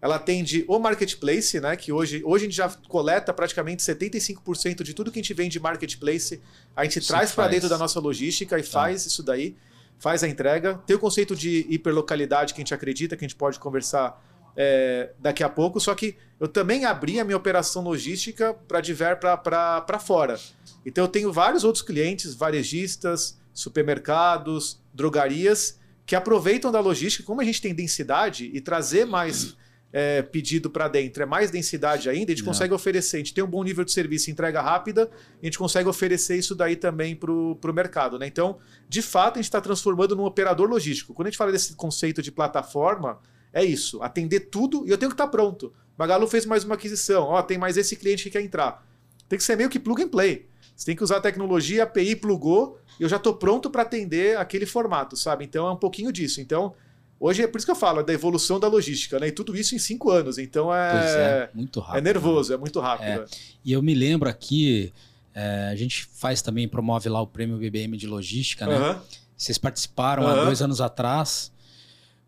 ela 0.00 0.16
atende 0.16 0.64
o 0.68 0.78
marketplace, 0.78 1.58
né, 1.58 1.74
que 1.74 1.90
hoje, 1.90 2.22
hoje 2.24 2.44
a 2.44 2.48
gente 2.48 2.56
já 2.56 2.68
coleta 2.88 3.32
praticamente 3.32 3.82
75% 3.82 4.82
de 4.82 4.94
tudo 4.94 5.10
que 5.10 5.18
a 5.18 5.22
gente 5.22 5.32
vende 5.34 5.50
de 5.50 5.60
marketplace, 5.60 6.40
a 6.76 6.84
gente 6.84 6.98
isso 6.98 7.08
traz 7.08 7.32
para 7.32 7.48
dentro 7.48 7.68
da 7.68 7.78
nossa 7.78 7.98
logística 7.98 8.58
e 8.58 8.62
tá. 8.62 8.68
faz 8.68 9.06
isso 9.06 9.22
daí, 9.22 9.56
faz 9.98 10.22
a 10.22 10.28
entrega. 10.28 10.74
Tem 10.86 10.94
o 10.94 10.98
conceito 10.98 11.34
de 11.34 11.66
hiperlocalidade 11.70 12.52
que 12.52 12.60
a 12.60 12.62
gente 12.62 12.74
acredita 12.74 13.16
que 13.16 13.24
a 13.24 13.28
gente 13.28 13.36
pode 13.36 13.58
conversar 13.58 14.22
é, 14.56 15.10
daqui 15.18 15.44
a 15.44 15.48
pouco, 15.48 15.78
só 15.78 15.94
que 15.94 16.16
eu 16.40 16.48
também 16.48 16.84
abri 16.84 17.20
a 17.20 17.24
minha 17.24 17.36
operação 17.36 17.82
logística 17.82 18.54
para 18.54 18.80
diver 18.80 19.18
para 19.18 19.98
fora. 19.98 20.38
Então 20.84 21.04
eu 21.04 21.08
tenho 21.08 21.32
vários 21.32 21.64
outros 21.64 21.82
clientes, 21.82 22.34
varejistas, 22.34 23.38
supermercados, 23.52 24.80
drogarias, 24.94 25.78
que 26.04 26.14
aproveitam 26.14 26.70
da 26.70 26.80
logística, 26.80 27.24
como 27.24 27.40
a 27.40 27.44
gente 27.44 27.60
tem 27.60 27.74
densidade, 27.74 28.50
e 28.52 28.60
trazer 28.60 29.04
mais 29.04 29.56
é, 29.92 30.20
pedido 30.22 30.68
para 30.68 30.88
dentro, 30.88 31.22
é 31.22 31.26
mais 31.26 31.50
densidade 31.50 32.08
ainda, 32.08 32.30
a 32.30 32.34
gente 32.34 32.44
Não. 32.44 32.52
consegue 32.52 32.74
oferecer. 32.74 33.16
A 33.16 33.20
gente 33.20 33.34
tem 33.34 33.42
um 33.42 33.48
bom 33.48 33.64
nível 33.64 33.84
de 33.84 33.92
serviço, 33.92 34.30
entrega 34.30 34.60
rápida, 34.60 35.10
a 35.42 35.44
gente 35.44 35.58
consegue 35.58 35.88
oferecer 35.88 36.36
isso 36.36 36.54
daí 36.54 36.76
também 36.76 37.16
para 37.16 37.32
o 37.32 37.72
mercado. 37.74 38.18
Né? 38.18 38.26
Então, 38.26 38.58
de 38.88 39.00
fato, 39.02 39.34
a 39.34 39.38
gente 39.38 39.46
está 39.46 39.60
transformando 39.60 40.14
num 40.14 40.24
operador 40.24 40.68
logístico. 40.68 41.14
Quando 41.14 41.28
a 41.28 41.30
gente 41.30 41.38
fala 41.38 41.50
desse 41.50 41.74
conceito 41.74 42.20
de 42.20 42.30
plataforma, 42.30 43.18
é 43.56 43.64
isso, 43.64 44.02
atender 44.02 44.40
tudo 44.50 44.86
e 44.86 44.90
eu 44.90 44.98
tenho 44.98 45.10
que 45.10 45.14
estar 45.14 45.24
tá 45.24 45.30
pronto. 45.30 45.72
Magalu 45.96 46.28
fez 46.28 46.44
mais 46.44 46.62
uma 46.62 46.74
aquisição, 46.74 47.24
ó, 47.24 47.42
tem 47.42 47.56
mais 47.56 47.78
esse 47.78 47.96
cliente 47.96 48.24
que 48.24 48.30
quer 48.30 48.42
entrar. 48.42 48.86
Tem 49.30 49.38
que 49.38 49.44
ser 49.44 49.56
meio 49.56 49.70
que 49.70 49.78
plug 49.78 50.02
and 50.02 50.08
play. 50.08 50.46
Você 50.76 50.84
tem 50.84 50.94
que 50.94 51.02
usar 51.02 51.16
a 51.16 51.20
tecnologia, 51.22 51.82
a 51.82 51.86
API 51.86 52.14
plugou, 52.16 52.78
e 53.00 53.02
eu 53.02 53.08
já 53.08 53.16
estou 53.16 53.34
pronto 53.34 53.70
para 53.70 53.80
atender 53.80 54.36
aquele 54.36 54.66
formato, 54.66 55.16
sabe? 55.16 55.46
Então 55.46 55.66
é 55.66 55.72
um 55.72 55.76
pouquinho 55.76 56.12
disso. 56.12 56.40
Então, 56.40 56.74
Hoje 57.18 57.42
é 57.42 57.46
por 57.46 57.56
isso 57.56 57.66
que 57.66 57.70
eu 57.70 57.76
falo, 57.76 58.00
é 58.00 58.02
da 58.02 58.12
evolução 58.12 58.60
da 58.60 58.68
logística, 58.68 59.18
né? 59.18 59.28
E 59.28 59.32
tudo 59.32 59.56
isso 59.56 59.74
em 59.74 59.78
cinco 59.78 60.10
anos. 60.10 60.36
Então 60.36 60.72
é, 60.74 61.48
é 61.48 61.50
muito 61.54 61.80
rápido. 61.80 61.96
É 61.96 62.00
nervoso, 62.02 62.50
né? 62.50 62.56
é 62.56 62.58
muito 62.58 62.78
rápido. 62.78 63.22
É. 63.22 63.24
E 63.64 63.72
eu 63.72 63.82
me 63.82 63.94
lembro 63.94 64.28
aqui, 64.28 64.92
é, 65.34 65.70
a 65.72 65.74
gente 65.74 66.04
faz 66.12 66.42
também, 66.42 66.68
promove 66.68 67.08
lá 67.08 67.22
o 67.22 67.26
prêmio 67.26 67.56
BBM 67.56 67.96
de 67.96 68.06
logística, 68.06 68.66
né? 68.66 68.78
Uhum. 68.78 69.00
Vocês 69.34 69.56
participaram 69.56 70.24
uhum. 70.24 70.28
há 70.28 70.44
dois 70.44 70.60
anos 70.60 70.78
atrás, 70.82 71.50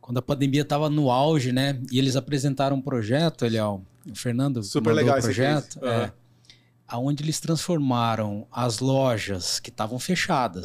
quando 0.08 0.16
a 0.16 0.22
pandemia 0.22 0.62
estava 0.62 0.88
no 0.88 1.10
auge, 1.10 1.52
né? 1.52 1.78
E 1.92 1.98
eles 1.98 2.16
apresentaram 2.16 2.78
um 2.78 2.80
projeto, 2.80 3.44
Eliel, 3.44 3.84
o 4.10 4.14
Fernando 4.14 4.62
Super 4.62 4.94
legal 4.94 5.18
o 5.18 5.20
projeto, 5.20 5.78
uhum. 5.82 5.86
é, 5.86 6.12
aonde 6.86 7.22
eles 7.22 7.38
transformaram 7.38 8.46
as 8.50 8.78
lojas 8.78 9.60
que 9.60 9.68
estavam 9.68 9.98
fechadas 9.98 10.64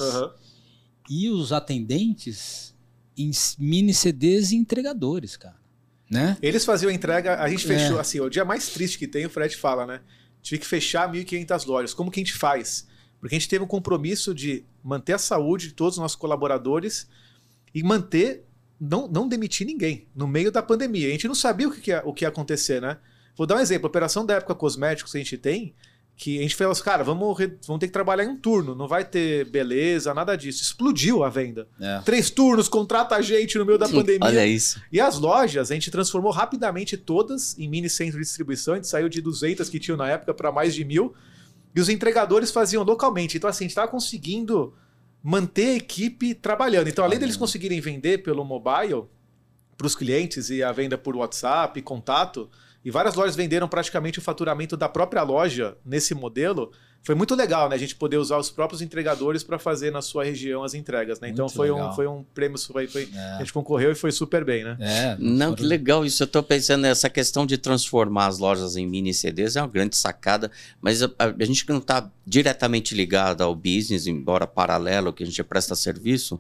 e 1.10 1.28
os 1.28 1.52
atendentes 1.52 2.74
em 3.18 3.32
mini 3.60 3.94
CDs 3.94 4.54
e 4.54 4.56
entregadores, 4.56 5.36
cara. 5.36 5.58
Né? 6.10 6.38
Eles 6.42 6.64
faziam 6.64 6.90
a 6.90 6.94
entrega, 6.94 7.38
a 7.38 7.50
gente 7.50 7.68
fechou, 7.68 7.98
é. 7.98 8.00
assim, 8.00 8.22
o 8.22 8.30
dia 8.30 8.46
mais 8.46 8.70
triste 8.70 8.98
que 8.98 9.10
tem, 9.10 9.26
o 9.26 9.30
Fred 9.30 9.58
fala, 9.58 9.86
né? 9.86 10.00
Tive 10.42 10.60
que 10.60 10.66
fechar 10.66 11.12
1.500 11.12 11.66
lojas. 11.68 11.94
Como 11.94 12.10
que 12.10 12.22
a 12.22 12.24
gente 12.24 12.34
faz? 12.34 12.88
Porque 13.20 13.36
a 13.36 13.38
gente 13.38 13.50
teve 13.50 13.62
um 13.62 13.68
compromisso 13.68 14.34
de 14.34 14.64
manter 14.82 15.12
a 15.12 15.18
saúde 15.18 15.68
de 15.68 15.74
todos 15.74 15.96
os 15.96 16.02
nossos 16.02 16.16
colaboradores 16.16 17.10
e 17.76 17.84
manter, 17.84 18.46
não, 18.84 19.08
não 19.08 19.28
demitir 19.28 19.66
ninguém 19.66 20.08
no 20.14 20.28
meio 20.28 20.52
da 20.52 20.62
pandemia. 20.62 21.08
A 21.08 21.12
gente 21.12 21.28
não 21.28 21.36
sabia 21.36 21.68
o 21.68 21.72
que, 21.72 21.90
ia, 21.90 22.02
o 22.06 22.14
que 22.14 22.26
ia 22.26 22.28
acontecer, 22.28 22.82
né? 22.82 22.98
Vou 23.36 23.48
dar 23.48 23.56
um 23.56 23.60
exemplo. 23.60 23.88
A 23.88 23.90
operação 23.90 24.26
da 24.26 24.36
época 24.36 24.54
cosméticos 24.54 25.12
que 25.12 25.18
a 25.18 25.22
gente 25.22 25.38
tem, 25.38 25.74
que 26.16 26.38
a 26.38 26.42
gente 26.42 26.56
falou 26.56 26.74
assim, 26.74 26.84
cara, 26.84 27.04
vamos, 27.04 27.38
vamos 27.66 27.80
ter 27.80 27.88
que 27.88 27.94
trabalhar 27.94 28.26
em 28.26 28.28
um 28.28 28.38
turno, 28.38 28.76
não 28.76 28.88
vai 28.88 29.04
ter 29.06 29.46
beleza, 29.46 30.14
nada 30.14 30.36
disso. 30.36 30.62
Explodiu 30.62 31.24
a 31.24 31.30
venda. 31.30 31.68
É. 31.80 32.02
Três 32.02 32.30
turnos, 32.30 32.68
contrata 32.68 33.16
a 33.16 33.22
gente 33.22 33.58
no 33.58 33.66
meio 33.66 33.78
da 33.78 33.88
pandemia. 33.88 34.28
Olha 34.28 34.46
isso. 34.46 34.82
E 34.92 35.00
as 35.00 35.18
lojas, 35.18 35.72
a 35.72 35.74
gente 35.74 35.90
transformou 35.90 36.32
rapidamente 36.32 36.98
todas 36.98 37.58
em 37.58 37.68
mini 37.70 37.90
centro 37.90 38.20
de 38.20 38.26
distribuição, 38.26 38.74
a 38.74 38.78
gente 38.78 38.88
saiu 38.88 39.08
de 39.08 39.22
200 39.22 39.70
que 39.70 39.80
tinham 39.80 39.98
na 39.98 40.10
época 40.10 40.34
para 40.34 40.52
mais 40.52 40.76
de 40.76 40.84
mil, 40.84 41.16
e 41.76 41.80
os 41.80 41.90
entregadores 41.90 42.52
faziam 42.52 42.84
localmente. 42.84 43.38
Então, 43.38 43.50
assim, 43.50 43.64
a 43.64 43.66
gente 43.66 43.72
estava 43.72 43.88
conseguindo 43.88 44.74
manter 45.24 45.70
a 45.70 45.76
equipe 45.76 46.36
trabalhando. 46.36 46.90
Então, 46.90 47.06
além 47.06 47.18
deles 47.18 47.38
conseguirem 47.38 47.80
vender 47.80 48.18
pelo 48.18 48.44
mobile 48.44 49.06
para 49.78 49.88
os 49.88 49.96
clientes 49.96 50.50
e 50.50 50.62
a 50.62 50.72
venda 50.74 50.98
por 50.98 51.16
WhatsApp, 51.16 51.82
contato, 51.82 52.50
e 52.84 52.92
várias 52.92 53.16
lojas 53.16 53.36
venderam 53.36 53.70
praticamente 53.70 54.20
o 54.20 54.22
faturamento 54.22 54.76
da 54.76 54.90
própria 54.90 55.24
loja 55.24 55.78
nesse 55.86 56.14
modelo. 56.14 56.74
Foi 57.04 57.16
muito 57.16 57.36
legal, 57.36 57.68
né? 57.68 57.76
A 57.76 57.80
gente 57.80 57.96
poder 57.96 58.16
usar 58.16 58.38
os 58.38 58.50
próprios 58.50 58.82
entregadores 58.82 59.44
para 59.44 59.60
fazer 59.60 59.92
na 59.92 60.02
sua 60.02 60.24
região 60.24 60.64
as 60.64 60.74
entregas, 60.74 61.20
né? 61.20 61.28
Então 61.28 61.50
foi 61.50 61.70
um, 61.70 61.92
foi 61.92 62.08
um 62.08 62.24
prêmio, 62.34 62.58
foi, 62.58 62.88
foi 62.88 63.10
é. 63.14 63.20
a 63.36 63.40
gente 63.40 63.52
concorreu 63.52 63.92
e 63.92 63.96
foi 63.96 64.12
super 64.12 64.46
bem, 64.46 64.64
né? 64.64 64.78
É, 64.80 65.18
não, 65.20 65.48
foram... 65.48 65.56
que 65.56 65.64
legal 65.64 66.06
isso. 66.06 66.24
Eu 66.24 66.26
estou 66.26 66.42
pensando 66.42 66.84
nessa 66.84 67.10
questão 67.10 67.46
de 67.46 67.58
transformar 67.58 68.28
as 68.28 68.40
lojas 68.40 68.78
em 68.78 68.88
mini 68.88 69.14
CDs 69.14 69.58
é 69.58 69.62
uma 69.62 69.68
grande 69.68 69.98
sacada, 69.98 70.50
mas 70.82 71.04
a, 71.04 71.10
a, 71.20 71.44
gente 71.44 71.68
não 71.68 71.80
está 71.80 72.10
diretamente 72.26 72.96
ligado 72.96 73.42
ao 73.42 73.54
business, 73.54 74.08
embora 74.08 74.48
paralelo 74.48 75.12
que 75.12 75.24
a 75.24 75.26
gente 75.26 75.44
presta 75.44 75.76
serviço 75.76 76.40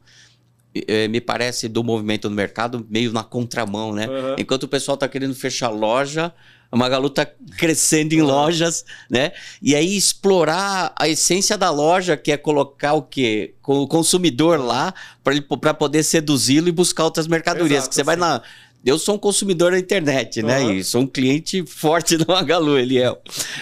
é, 0.87 1.07
me 1.07 1.21
parece, 1.21 1.67
do 1.67 1.83
movimento 1.83 2.29
no 2.29 2.35
mercado 2.35 2.85
meio 2.89 3.11
na 3.11 3.23
contramão, 3.23 3.93
né? 3.93 4.07
Uhum. 4.07 4.35
Enquanto 4.39 4.63
o 4.63 4.67
pessoal 4.67 4.95
está 4.95 5.07
querendo 5.07 5.35
fechar 5.35 5.69
loja, 5.69 6.33
a 6.73 6.75
Magalu 6.75 7.05
está 7.05 7.23
crescendo 7.55 8.13
em 8.13 8.23
lojas, 8.23 8.83
né? 9.07 9.31
E 9.61 9.75
aí 9.75 9.95
explorar 9.95 10.91
a 10.97 11.07
essência 11.07 11.55
da 11.55 11.69
loja, 11.69 12.17
que 12.17 12.31
é 12.31 12.37
colocar 12.37 12.93
o 12.93 13.03
quê? 13.03 13.53
O 13.63 13.87
consumidor 13.87 14.59
lá 14.59 14.91
para 15.23 15.73
poder 15.75 16.01
seduzi-lo 16.01 16.67
e 16.67 16.71
buscar 16.71 17.03
outras 17.03 17.27
mercadorias. 17.27 17.83
Exato, 17.83 17.89
que 17.89 17.95
você 17.95 18.03
vai 18.03 18.15
na 18.15 18.41
eu 18.85 18.99
sou 18.99 19.15
um 19.15 19.17
consumidor 19.17 19.71
da 19.71 19.79
internet, 19.79 20.41
uhum. 20.41 20.47
né? 20.47 20.75
E 20.75 20.83
sou 20.83 21.01
um 21.01 21.07
cliente 21.07 21.63
forte 21.65 22.17
do 22.17 22.25
Magalu, 22.27 22.77
ele 22.77 22.99
é. 22.99 23.15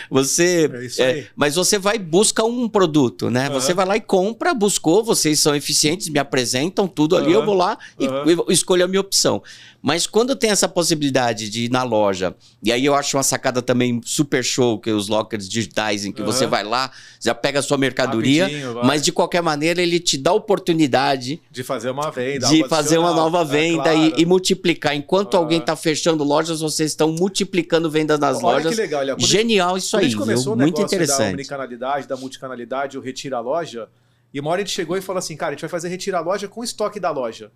Você, 0.10 0.70
é 0.98 1.04
é, 1.04 1.28
mas 1.36 1.56
você 1.56 1.78
vai 1.78 2.00
busca 2.00 2.44
um 2.44 2.68
produto, 2.68 3.30
né? 3.30 3.48
Uhum. 3.48 3.54
Você 3.54 3.74
vai 3.74 3.86
lá 3.86 3.98
e 3.98 4.02
compra, 4.02 4.54
buscou, 4.54 5.04
vocês 5.04 5.40
são 5.40 5.56
eficientes, 5.56 6.10
me 6.10 6.20
apresentam 6.20 6.88
tudo 6.88 7.16
ali, 7.16 7.32
eu 7.32 7.46
vou 7.46 7.56
lá 7.56 7.78
e 8.00 8.08
escolho 8.52 8.84
a 8.84 8.88
minha 8.88 9.02
opção. 9.02 9.42
Mas 9.82 10.06
quando 10.06 10.36
tem 10.36 10.52
essa 10.52 10.70
possibilidade 10.70 11.50
de 11.50 11.66
ir 11.66 11.72
na 11.72 11.82
loja, 11.82 12.36
e 12.64 12.72
aí 12.72 12.86
eu 12.86 12.94
acho 12.94 13.18
uma 13.18 13.24
sacada 13.24 13.62
também 13.64 14.00
super 14.06 14.44
show, 14.44 14.80
que 14.80 14.92
os 14.92 15.08
lockers 15.08 15.50
digitais, 15.50 16.06
em 16.06 16.12
que 16.12 16.22
uhum. 16.22 16.28
você 16.28 16.46
vai 16.46 16.64
lá, 16.64 16.92
já 17.20 17.34
pega 17.34 17.60
a 17.60 17.64
sua 17.64 17.78
mercadoria, 17.78 18.48
mas 18.84 19.02
de 19.02 19.12
qualquer 19.12 19.42
maneira 19.42 19.82
ele 19.82 20.00
te 20.00 20.18
dá 20.18 20.30
a 20.30 20.36
oportunidade 20.36 21.42
de 21.50 21.64
fazer 21.64 21.90
uma 21.90 22.12
venda, 22.12 22.48
de 22.48 22.68
fazer 22.68 23.00
uma 23.00 23.12
nova 23.12 23.42
é, 23.42 23.46
venda 23.46 23.90
é, 23.90 23.96
claro. 23.96 24.14
e, 24.18 24.22
e, 24.22 24.26
multiplicar. 24.26 24.96
Enquanto 25.12 25.36
alguém 25.36 25.60
está 25.60 25.76
fechando 25.76 26.24
lojas, 26.24 26.62
vocês 26.62 26.92
estão 26.92 27.12
multiplicando 27.12 27.92
vendas 27.92 28.18
nas 28.18 28.38
Olha 28.38 28.56
lojas. 28.56 28.74
Que 28.74 28.82
legal, 28.82 29.04
Genial 29.20 29.76
isso 29.76 29.98
aí, 29.98 30.08
viu? 30.08 30.56
Muito 30.56 30.82
interessante. 30.82 31.28
Da 31.28 31.34
omnicanalidade, 31.34 32.08
da 32.08 32.16
multicanalidade, 32.16 32.98
o 32.98 33.02
retira 33.02 33.36
a 33.36 33.42
loja. 33.42 33.90
E 34.34 34.40
uma 34.40 34.50
hora 34.52 34.62
a 34.62 34.64
gente 34.64 34.74
chegou 34.74 34.96
e 34.96 35.02
falou 35.02 35.20
assim, 35.20 35.36
cara, 35.36 35.50
a 35.50 35.54
gente 35.54 35.60
vai 35.60 35.70
fazer 35.70 35.90
retira 35.90 36.20
a 36.20 36.22
loja 36.22 36.48
com 36.48 36.62
o 36.62 36.64
estoque 36.64 36.98
da 36.98 37.12
loja. 37.12 37.52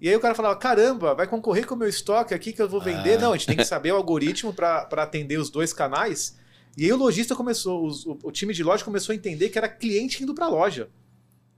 E 0.00 0.08
aí 0.08 0.14
o 0.14 0.20
cara 0.20 0.36
falava: 0.36 0.54
caramba, 0.54 1.16
vai 1.16 1.26
concorrer 1.26 1.66
com 1.66 1.74
o 1.74 1.78
meu 1.78 1.88
estoque 1.88 2.32
aqui 2.32 2.52
que 2.52 2.62
eu 2.62 2.68
vou 2.68 2.80
vender? 2.80 3.18
Ah. 3.18 3.22
Não, 3.22 3.32
a 3.32 3.36
gente 3.36 3.48
tem 3.48 3.56
que 3.56 3.64
saber 3.64 3.90
o 3.90 3.96
algoritmo 3.96 4.54
para 4.54 4.86
atender 4.92 5.40
os 5.40 5.50
dois 5.50 5.72
canais. 5.72 6.38
E 6.76 6.84
aí 6.84 6.92
o 6.92 6.96
lojista 6.96 7.34
começou, 7.34 7.88
o, 7.88 8.18
o 8.22 8.30
time 8.30 8.54
de 8.54 8.62
loja 8.62 8.84
começou 8.84 9.12
a 9.12 9.16
entender 9.16 9.48
que 9.48 9.58
era 9.58 9.68
cliente 9.68 10.22
indo 10.22 10.32
para 10.32 10.46
a 10.46 10.48
loja. 10.48 10.88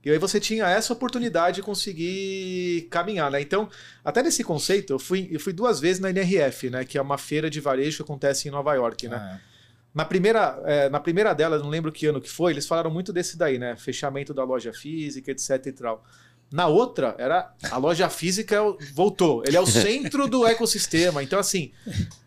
E 0.07 0.11
aí 0.11 0.17
você 0.17 0.39
tinha 0.39 0.65
essa 0.69 0.93
oportunidade 0.93 1.57
de 1.57 1.61
conseguir 1.61 2.87
caminhar, 2.89 3.29
né? 3.29 3.41
Então, 3.41 3.69
até 4.05 4.23
nesse 4.23 4.41
conceito, 4.41 4.93
eu 4.93 4.99
fui, 4.99 5.27
eu 5.29 5.37
fui 5.37 5.51
duas 5.51 5.81
vezes 5.81 5.99
na 5.99 6.09
NRF, 6.09 6.69
né? 6.69 6.85
Que 6.85 6.97
é 6.97 7.01
uma 7.01 7.17
feira 7.17 7.49
de 7.49 7.59
varejo 7.59 7.97
que 7.97 8.03
acontece 8.03 8.47
em 8.47 8.51
Nova 8.51 8.73
York, 8.73 9.05
né? 9.09 9.17
Ah, 9.19 9.35
é. 9.35 9.57
Na 9.93 10.05
primeira, 10.05 10.61
é, 10.63 10.89
na 10.89 11.01
primeira 11.01 11.33
delas, 11.33 11.61
não 11.61 11.67
lembro 11.67 11.91
que 11.91 12.05
ano 12.05 12.21
que 12.21 12.29
foi, 12.29 12.53
eles 12.53 12.65
falaram 12.65 12.89
muito 12.89 13.11
desse 13.11 13.37
daí, 13.37 13.59
né? 13.59 13.75
Fechamento 13.75 14.33
da 14.33 14.45
loja 14.45 14.71
física, 14.71 15.29
etc 15.29 15.65
e 15.65 15.71
tal. 15.73 16.05
Na 16.49 16.67
outra, 16.67 17.13
era 17.17 17.53
a 17.69 17.77
loja 17.77 18.07
física 18.09 18.61
voltou. 18.93 19.43
Ele 19.45 19.57
é 19.57 19.59
o 19.59 19.65
centro 19.65 20.25
do 20.25 20.47
ecossistema. 20.47 21.21
Então, 21.21 21.37
assim, 21.37 21.73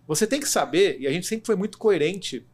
você 0.07 0.27
tem 0.27 0.39
que 0.39 0.49
saber, 0.49 0.99
e 1.01 1.07
a 1.07 1.11
gente 1.11 1.27
sempre 1.27 1.47
foi 1.47 1.57
muito 1.57 1.79
coerente, 1.79 2.45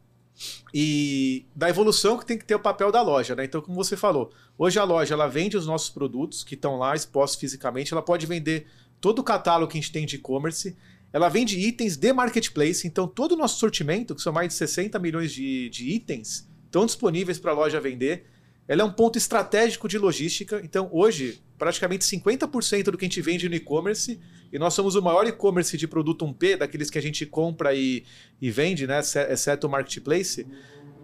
e 0.73 1.45
da 1.55 1.69
evolução 1.69 2.17
que 2.17 2.25
tem 2.25 2.37
que 2.37 2.45
ter 2.45 2.55
o 2.55 2.59
papel 2.59 2.91
da 2.91 3.01
loja. 3.01 3.35
Né? 3.35 3.45
Então, 3.45 3.61
como 3.61 3.75
você 3.75 3.97
falou, 3.97 4.31
hoje 4.57 4.79
a 4.79 4.83
loja 4.83 5.13
ela 5.13 5.27
vende 5.27 5.57
os 5.57 5.65
nossos 5.65 5.89
produtos 5.89 6.43
que 6.43 6.55
estão 6.55 6.77
lá 6.77 6.95
expostos 6.95 7.39
fisicamente, 7.39 7.93
ela 7.93 8.01
pode 8.01 8.25
vender 8.25 8.67
todo 8.99 9.19
o 9.19 9.23
catálogo 9.23 9.71
que 9.71 9.77
a 9.77 9.81
gente 9.81 9.91
tem 9.91 10.05
de 10.05 10.15
e-commerce, 10.15 10.75
ela 11.11 11.29
vende 11.29 11.57
itens 11.57 11.95
de 11.95 12.11
marketplace, 12.11 12.87
então 12.87 13.07
todo 13.07 13.31
o 13.33 13.37
nosso 13.37 13.59
sortimento, 13.59 14.13
que 14.13 14.21
são 14.21 14.33
mais 14.33 14.49
de 14.49 14.53
60 14.55 14.99
milhões 14.99 15.31
de, 15.31 15.69
de 15.69 15.89
itens, 15.89 16.47
estão 16.65 16.85
disponíveis 16.85 17.39
para 17.39 17.51
a 17.51 17.55
loja 17.55 17.79
vender. 17.79 18.25
Ela 18.67 18.81
é 18.81 18.85
um 18.85 18.91
ponto 18.91 19.17
estratégico 19.17 19.87
de 19.87 19.97
logística, 19.97 20.59
então 20.63 20.89
hoje 20.91 21.41
praticamente 21.57 22.05
50% 22.05 22.83
do 22.83 22.97
que 22.97 23.05
a 23.05 23.07
gente 23.07 23.21
vende 23.21 23.49
no 23.49 23.55
e-commerce, 23.55 24.19
e 24.51 24.59
nós 24.59 24.73
somos 24.73 24.95
o 24.95 25.01
maior 25.01 25.25
e-commerce 25.25 25.75
de 25.77 25.87
produto 25.87 26.25
1P, 26.25 26.57
daqueles 26.57 26.89
que 26.89 26.97
a 26.97 27.01
gente 27.01 27.25
compra 27.25 27.73
e, 27.73 28.03
e 28.41 28.51
vende, 28.51 28.85
né, 28.85 28.99
exceto 28.99 29.67
o 29.67 29.69
marketplace. 29.69 30.45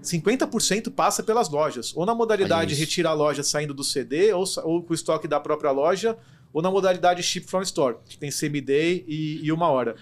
50% 0.01 0.91
passa 0.91 1.23
pelas 1.23 1.49
lojas, 1.49 1.95
ou 1.95 2.05
na 2.05 2.13
modalidade 2.13 2.75
retira 2.75 3.09
a 3.09 3.13
loja 3.13 3.41
saindo 3.41 3.73
do 3.73 3.83
CD, 3.83 4.33
ou, 4.33 4.43
ou 4.63 4.83
com 4.83 4.91
o 4.91 4.95
estoque 4.95 5.27
da 5.27 5.39
própria 5.39 5.71
loja, 5.71 6.17
ou 6.51 6.61
na 6.61 6.69
modalidade 6.69 7.23
ship 7.23 7.47
from 7.47 7.61
store, 7.61 7.95
que 8.07 8.17
tem 8.17 8.29
semi-day 8.29 9.03
e, 9.07 9.39
e 9.43 9.51
uma 9.51 9.69
hora. 9.69 9.95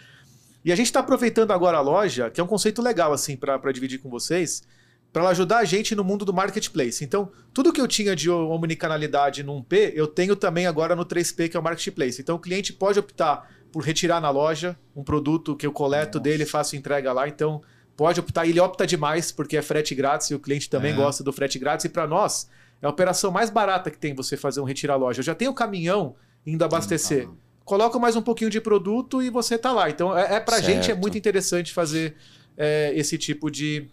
E 0.66 0.72
a 0.72 0.76
gente 0.76 0.88
está 0.88 1.00
aproveitando 1.00 1.52
agora 1.52 1.78
a 1.78 1.82
loja, 1.82 2.30
que 2.30 2.42
é 2.42 2.44
um 2.44 2.48
conceito 2.48 2.82
legal 2.82 3.14
assim 3.14 3.38
para 3.38 3.72
dividir 3.72 4.00
com 4.00 4.10
vocês, 4.10 4.64
para 5.12 5.28
ajudar 5.30 5.58
a 5.58 5.66
gente 5.66 5.94
no 5.94 6.04
mundo 6.04 6.24
do 6.24 6.34
marketplace. 6.34 7.04
Então, 7.04 7.32
tudo 7.54 7.74
que 7.74 7.82
eu 7.82 7.88
tinha 7.88 8.16
de 8.16 8.30
omnicanalidade 8.30 9.44
no 9.44 9.62
1P, 9.62 9.92
eu 9.94 10.08
tenho 10.08 10.36
também 10.36 10.66
agora 10.66 10.96
no 10.96 11.06
3P, 11.06 11.50
que 11.50 11.58
é 11.58 11.60
o 11.60 11.64
marketplace. 11.64 12.22
Então, 12.22 12.38
o 12.38 12.40
cliente 12.40 12.72
pode 12.72 12.98
optar 12.98 13.50
por 13.72 13.84
retirar 13.84 14.22
na 14.22 14.30
loja 14.30 14.78
um 14.96 15.04
produto 15.04 15.56
que 15.56 15.66
eu 15.66 15.72
coleto 15.72 16.18
Nossa. 16.18 16.24
dele 16.24 16.46
faço 16.46 16.76
entrega 16.76 17.12
lá. 17.12 17.28
Então, 17.28 17.62
pode 17.96 18.20
optar. 18.20 18.48
Ele 18.48 18.60
opta 18.60 18.88
demais 18.88 19.32
porque 19.32 19.58
é 19.58 19.62
frete 19.62 19.94
grátis 19.94 20.30
e 20.30 20.36
o 20.36 20.40
cliente 20.40 20.70
também 20.70 20.94
é. 20.94 20.96
gosta 20.96 21.24
do 21.24 21.34
frete 21.34 21.60
grátis. 21.60 21.86
E 21.86 21.90
para 21.90 22.08
nós, 22.08 22.50
é 22.82 22.88
a 22.88 22.90
operação 22.90 23.32
mais 23.32 23.50
barata 23.50 23.92
que 23.92 23.98
tem 23.98 24.16
você 24.16 24.38
fazer 24.38 24.62
um 24.62 24.66
retirar 24.66 24.96
loja. 24.96 25.20
Eu 25.20 25.26
já 25.26 25.36
tenho 25.36 25.52
o 25.52 25.54
caminhão 25.54 26.16
indo 26.46 26.64
abastecer. 26.64 27.28
coloco 27.66 28.00
mais 28.00 28.16
um 28.16 28.22
pouquinho 28.22 28.50
de 28.50 28.60
produto 28.60 29.22
e 29.22 29.30
você 29.30 29.58
tá 29.58 29.72
lá. 29.72 29.90
Então, 29.90 30.18
é, 30.18 30.36
é 30.36 30.40
pra 30.40 30.56
certo. 30.56 30.66
gente 30.66 30.92
é 30.92 30.96
muito 30.96 31.18
interessante 31.18 31.74
fazer 31.74 32.16
é, 32.58 32.92
esse 32.96 33.18
tipo 33.18 33.50
de, 33.52 33.88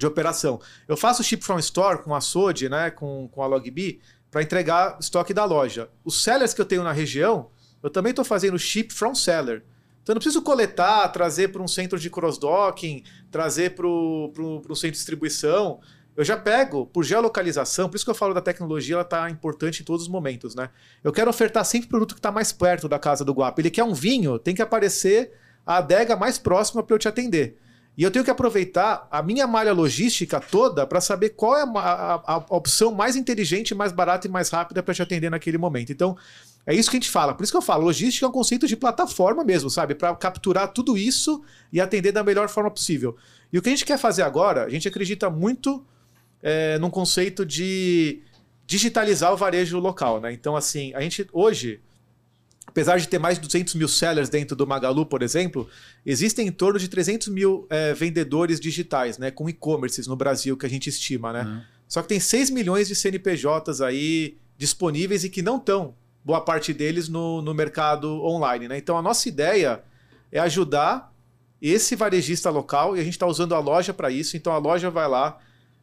de 0.00 0.06
operação. 0.06 0.60
Eu 0.88 0.96
faço 0.96 1.22
ship 1.22 1.44
from 1.44 1.58
store 1.58 2.02
com 2.02 2.14
a 2.14 2.20
Sode, 2.20 2.68
né, 2.68 2.90
com, 2.90 3.28
com 3.28 3.42
a 3.42 3.46
Logbi, 3.46 4.00
para 4.30 4.42
entregar 4.42 4.96
estoque 4.98 5.34
da 5.34 5.44
loja. 5.44 5.88
Os 6.04 6.22
sellers 6.22 6.54
que 6.54 6.60
eu 6.60 6.64
tenho 6.64 6.82
na 6.82 6.92
região, 6.92 7.50
eu 7.82 7.90
também 7.90 8.10
estou 8.10 8.24
fazendo 8.24 8.58
ship 8.58 8.92
from 8.92 9.14
seller. 9.14 9.62
Então 10.02 10.12
eu 10.12 10.14
não 10.14 10.20
preciso 10.20 10.42
coletar, 10.42 11.06
trazer 11.08 11.52
para 11.52 11.62
um 11.62 11.68
centro 11.68 11.98
de 11.98 12.08
cross-docking, 12.08 13.04
trazer 13.30 13.74
para 13.74 13.86
o 13.86 14.32
centro 14.74 14.92
de 14.92 14.92
distribuição. 14.92 15.80
Eu 16.16 16.24
já 16.24 16.36
pego 16.36 16.86
por 16.86 17.04
geolocalização, 17.04 17.88
por 17.88 17.96
isso 17.96 18.04
que 18.04 18.10
eu 18.10 18.14
falo 18.14 18.34
da 18.34 18.40
tecnologia, 18.40 18.94
ela 18.94 19.02
está 19.02 19.30
importante 19.30 19.82
em 19.82 19.84
todos 19.84 20.02
os 20.02 20.08
momentos, 20.08 20.54
né? 20.54 20.70
Eu 21.04 21.12
quero 21.12 21.30
ofertar 21.30 21.64
sempre 21.64 21.86
o 21.86 21.90
produto 21.90 22.14
que 22.14 22.18
está 22.18 22.32
mais 22.32 22.52
perto 22.52 22.88
da 22.88 22.98
casa 22.98 23.24
do 23.24 23.32
Guapo. 23.32 23.60
Ele 23.60 23.70
quer 23.70 23.84
um 23.84 23.94
vinho, 23.94 24.38
tem 24.38 24.54
que 24.54 24.62
aparecer 24.62 25.32
a 25.64 25.76
adega 25.76 26.16
mais 26.16 26.38
próxima 26.38 26.82
para 26.82 26.94
eu 26.94 26.98
te 26.98 27.08
atender. 27.08 27.58
E 28.00 28.02
eu 28.02 28.10
tenho 28.10 28.24
que 28.24 28.30
aproveitar 28.30 29.06
a 29.10 29.22
minha 29.22 29.46
malha 29.46 29.74
logística 29.74 30.40
toda 30.40 30.86
para 30.86 31.02
saber 31.02 31.34
qual 31.36 31.54
é 31.54 31.64
a, 31.64 31.66
a, 31.66 32.34
a, 32.34 32.36
opção 32.48 32.92
mais 32.92 33.14
inteligente, 33.14 33.74
mais 33.74 33.92
barata 33.92 34.26
e 34.26 34.30
mais 34.30 34.48
rápida 34.48 34.82
para 34.82 34.94
te 34.94 35.02
atender 35.02 35.30
naquele 35.30 35.58
momento. 35.58 35.92
Então, 35.92 36.16
é 36.66 36.74
isso 36.74 36.90
que 36.90 36.96
a 36.96 36.98
gente 36.98 37.10
fala. 37.10 37.34
Por 37.34 37.42
isso 37.42 37.52
que 37.52 37.58
eu 37.58 37.62
falo, 37.62 37.84
logística 37.84 38.24
é 38.24 38.28
um 38.30 38.32
conceito 38.32 38.66
de 38.66 38.74
plataforma 38.74 39.44
mesmo, 39.44 39.68
sabe? 39.68 39.94
Para 39.94 40.16
capturar 40.16 40.68
tudo 40.68 40.96
isso 40.96 41.44
e 41.70 41.78
atender 41.78 42.10
da 42.10 42.24
melhor 42.24 42.48
forma 42.48 42.70
possível. 42.70 43.18
E 43.52 43.58
o 43.58 43.60
que 43.60 43.68
a 43.68 43.72
gente 43.72 43.84
quer 43.84 43.98
fazer 43.98 44.22
agora, 44.22 44.64
a 44.64 44.70
gente 44.70 44.88
acredita 44.88 45.28
muito 45.28 45.84
é, 46.42 46.78
num 46.78 46.88
conceito 46.88 47.44
de 47.44 48.22
digitalizar 48.66 49.30
o 49.30 49.36
varejo 49.36 49.78
local, 49.78 50.22
né? 50.22 50.32
Então, 50.32 50.56
assim, 50.56 50.94
a 50.94 51.02
gente 51.02 51.28
hoje 51.34 51.82
apesar 52.70 52.98
de 52.98 53.08
ter 53.08 53.18
mais 53.18 53.36
de 53.36 53.42
200 53.42 53.74
mil 53.74 53.88
sellers 53.88 54.28
dentro 54.28 54.54
do 54.54 54.66
Magalu, 54.66 55.04
por 55.04 55.22
exemplo, 55.22 55.68
existem 56.06 56.46
em 56.46 56.52
torno 56.52 56.78
de 56.78 56.88
300 56.88 57.28
mil 57.28 57.66
é, 57.68 57.92
vendedores 57.92 58.60
digitais, 58.60 59.18
né, 59.18 59.30
com 59.30 59.48
e-commerces 59.48 60.06
no 60.06 60.16
Brasil 60.16 60.56
que 60.56 60.64
a 60.64 60.68
gente 60.68 60.88
estima, 60.88 61.32
né? 61.32 61.42
Uhum. 61.42 61.60
Só 61.88 62.00
que 62.02 62.08
tem 62.08 62.20
6 62.20 62.50
milhões 62.50 62.86
de 62.86 62.94
CNPJs 62.94 63.80
aí 63.80 64.38
disponíveis 64.56 65.24
e 65.24 65.28
que 65.28 65.42
não 65.42 65.56
estão, 65.56 65.94
boa 66.24 66.40
parte 66.40 66.72
deles, 66.72 67.08
no, 67.08 67.42
no 67.42 67.52
mercado 67.52 68.22
online, 68.24 68.68
né? 68.68 68.78
Então 68.78 68.96
a 68.96 69.02
nossa 69.02 69.28
ideia 69.28 69.82
é 70.30 70.38
ajudar 70.38 71.12
esse 71.60 71.96
varejista 71.96 72.48
local 72.50 72.96
e 72.96 73.00
a 73.00 73.02
gente 73.02 73.14
está 73.14 73.26
usando 73.26 73.54
a 73.54 73.58
loja 73.58 73.92
para 73.92 74.10
isso. 74.10 74.36
Então 74.36 74.52
a 74.52 74.58
loja 74.58 74.88
vai 74.88 75.08
lá, 75.08 75.38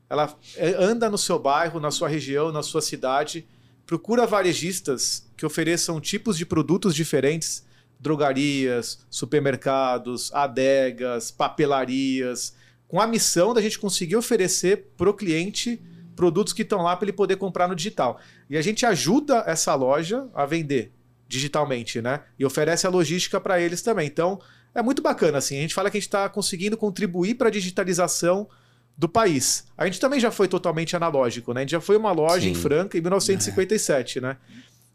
ela 0.09 0.33
é, 0.55 0.73
anda 0.81 1.09
no 1.09 1.17
seu 1.17 1.37
bairro, 1.37 1.81
na 1.81 1.91
sua 1.91 2.07
região, 2.07 2.49
na 2.53 2.63
sua 2.63 2.81
cidade 2.81 3.45
procura 3.87 4.27
varejistas 4.27 5.25
que 5.37 5.45
ofereçam 5.45 6.01
tipos 6.01 6.37
de 6.37 6.45
produtos 6.45 6.93
diferentes, 6.93 7.65
drogarias, 7.97 8.99
supermercados, 9.09 10.31
adegas, 10.33 11.31
papelarias, 11.31 12.53
com 12.85 12.99
a 12.99 13.07
missão 13.07 13.53
da 13.53 13.61
gente 13.61 13.79
conseguir 13.79 14.17
oferecer 14.17 14.89
para 14.97 15.09
o 15.09 15.13
cliente 15.13 15.81
produtos 16.17 16.51
que 16.51 16.63
estão 16.63 16.81
lá 16.81 16.97
para 16.97 17.05
ele 17.05 17.13
poder 17.13 17.37
comprar 17.37 17.67
no 17.67 17.75
digital. 17.75 18.19
E 18.49 18.57
a 18.57 18.61
gente 18.61 18.85
ajuda 18.85 19.43
essa 19.47 19.73
loja 19.73 20.27
a 20.33 20.45
vender 20.45 20.91
digitalmente, 21.27 22.01
né? 22.01 22.21
E 22.37 22.45
oferece 22.45 22.85
a 22.85 22.89
logística 22.89 23.39
para 23.39 23.59
eles 23.59 23.81
também. 23.81 24.07
Então, 24.07 24.39
é 24.75 24.81
muito 24.81 25.01
bacana 25.01 25.37
assim. 25.37 25.57
A 25.57 25.61
gente 25.61 25.73
fala 25.73 25.89
que 25.89 25.97
a 25.97 25.99
gente 25.99 26.07
está 26.07 26.27
conseguindo 26.27 26.75
contribuir 26.75 27.35
para 27.35 27.47
a 27.47 27.51
digitalização 27.51 28.49
do 28.97 29.07
país. 29.07 29.65
A 29.77 29.85
gente 29.85 29.99
também 29.99 30.19
já 30.19 30.31
foi 30.31 30.47
totalmente 30.47 30.95
analógico, 30.95 31.53
né? 31.53 31.61
A 31.61 31.63
gente 31.63 31.71
já 31.71 31.81
foi 31.81 31.95
uma 31.95 32.11
loja 32.11 32.41
Sim. 32.41 32.51
em 32.51 32.55
Franca 32.55 32.97
em 32.97 33.01
1957, 33.01 34.17
é. 34.17 34.21
né? 34.21 34.37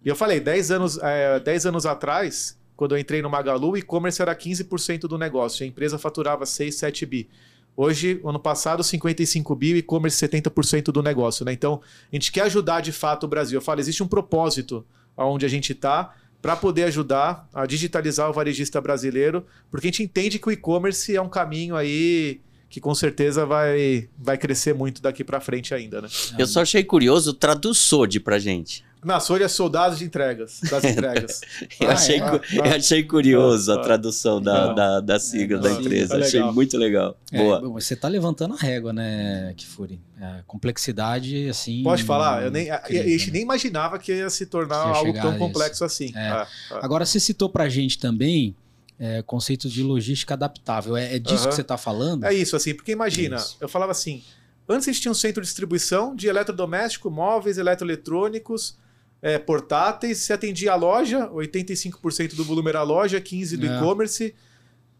E 0.05 0.09
eu 0.09 0.17
falei, 0.17 0.41
10 0.41 0.71
anos, 0.73 0.99
é, 0.99 1.39
10 1.39 1.67
anos 1.67 1.87
atrás, 1.87 2.59
quando 2.75 2.97
eu 2.97 2.99
entrei 2.99 3.23
no 3.23 3.31
Magalu, 3.31 3.71
o 3.71 3.77
e-commerce 3.77 4.21
era 4.21 4.35
15% 4.35 5.03
do 5.03 5.17
negócio. 5.17 5.63
A 5.63 5.67
empresa 5.67 5.99
faturava 5.99 6.45
6, 6.45 6.75
7 6.75 7.07
bi. 7.07 7.29
Hoje, 7.77 8.21
ano 8.25 8.41
passado, 8.41 8.83
55 8.83 9.55
bi, 9.55 9.77
e-commerce 9.77 10.27
70% 10.27 10.87
do 10.87 11.03
negócio, 11.03 11.45
né? 11.45 11.53
Então, 11.53 11.81
a 12.13 12.17
gente 12.17 12.33
quer 12.33 12.43
ajudar 12.43 12.81
de 12.81 12.91
fato 12.91 13.25
o 13.25 13.29
Brasil. 13.29 13.57
Eu 13.57 13.63
falo, 13.63 13.81
existe 13.81 14.03
um 14.03 14.09
propósito 14.09 14.85
onde 15.17 15.47
a 15.47 15.49
gente 15.49 15.73
está 15.73 16.13
para 16.43 16.57
poder 16.57 16.85
ajudar 16.85 17.49
a 17.55 17.65
digitalizar 17.65 18.29
o 18.29 18.33
varejista 18.33 18.81
brasileiro, 18.81 19.47
porque 19.71 19.87
a 19.87 19.91
gente 19.91 20.03
entende 20.03 20.41
que 20.41 20.49
o 20.49 20.51
e-commerce 20.51 21.15
é 21.15 21.23
um 21.23 21.29
caminho 21.29 21.77
aí 21.77 22.41
que 22.73 22.81
com 22.81 22.95
certeza 22.95 23.45
vai, 23.45 24.09
vai 24.19 24.39
crescer 24.39 24.75
muito 24.75 25.03
daqui 25.03 25.23
para 25.23 25.39
frente 25.41 25.75
ainda, 25.75 26.01
né? 26.01 26.09
Eu 26.39 26.47
só 26.47 26.63
achei 26.63 26.83
curioso, 26.83 27.35
traduz 27.35 27.77
SOD 27.77 28.21
pra 28.21 28.39
gente. 28.39 28.83
Na 29.05 29.21
SOD 29.21 29.43
é 29.43 29.49
soldados 29.49 29.99
de 29.99 30.07
entregas, 30.07 30.59
das 30.71 30.83
entregas. 30.87 31.43
eu, 31.79 31.91
ah, 31.91 31.93
achei, 31.93 32.17
é? 32.17 32.23
ah, 32.23 32.41
eu 32.55 32.65
achei 32.77 33.03
curioso 33.03 33.73
ah, 33.73 33.75
a 33.75 33.79
tradução 33.83 34.41
da, 34.41 34.73
da, 34.73 35.01
da, 35.01 35.21
sigla 35.21 35.59
da 35.59 35.71
empresa, 35.71 36.17
achei 36.17 36.43
muito 36.45 36.79
legal. 36.79 37.15
É, 37.31 37.37
Boa. 37.37 37.61
Você 37.73 37.95
tá 37.95 38.09
levantando 38.09 38.55
a 38.55 38.57
régua, 38.57 38.91
né, 38.91 39.53
Kifuri? 39.55 40.01
A 40.19 40.43
complexidade, 40.47 41.51
assim... 41.51 41.83
Pode 41.83 42.05
falar, 42.05 42.43
eu 42.45 42.51
nem, 42.51 42.71
a, 42.71 42.81
a 42.83 42.91
gente 42.91 43.31
nem 43.31 43.43
imaginava 43.43 43.99
que 43.99 44.15
ia 44.15 44.31
se 44.31 44.47
tornar 44.47 44.87
ia 44.87 44.95
algo 44.95 45.13
tão 45.13 45.37
complexo 45.37 45.85
assim. 45.85 46.11
É. 46.15 46.29
Ah, 46.29 46.47
ah. 46.71 46.81
Agora, 46.81 47.05
você 47.05 47.21
citou 47.21 47.51
pra 47.51 47.69
gente 47.69 47.99
também 47.99 48.57
é, 49.03 49.21
conceitos 49.21 49.73
de 49.73 49.83
logística 49.83 50.35
adaptável. 50.35 50.97
É, 50.97 51.17
é 51.17 51.19
disso 51.19 51.43
uhum. 51.43 51.49
que 51.49 51.55
você 51.57 51.63
está 51.63 51.77
falando? 51.77 52.25
É 52.25 52.33
isso, 52.33 52.55
assim, 52.55 52.73
porque 52.73 52.93
imagina, 52.93 53.37
eu 53.61 53.69
falava 53.69 53.91
assim, 53.91 54.23
antes 54.69 54.87
a 54.87 54.93
gente 54.93 55.03
tinha 55.03 55.11
um 55.11 55.15
centro 55.15 55.43
de 55.43 55.49
distribuição 55.49 56.15
de 56.15 56.29
eletrodoméstico, 56.29 57.11
móveis, 57.11 57.59
eletroeletrônicos, 57.59 58.79
é, 59.21 59.41
portáteis, 59.41 60.19
se 60.19 60.33
atendia 60.33 60.73
a 60.73 60.77
loja, 60.77 61.29
85% 61.31 62.37
do 62.37 62.45
volume 62.45 62.69
era 62.69 62.79
a 62.79 62.85
loja, 62.85 63.21
15% 63.21 63.57
do 63.57 63.67
é. 63.67 63.77
e-commerce. 63.77 64.35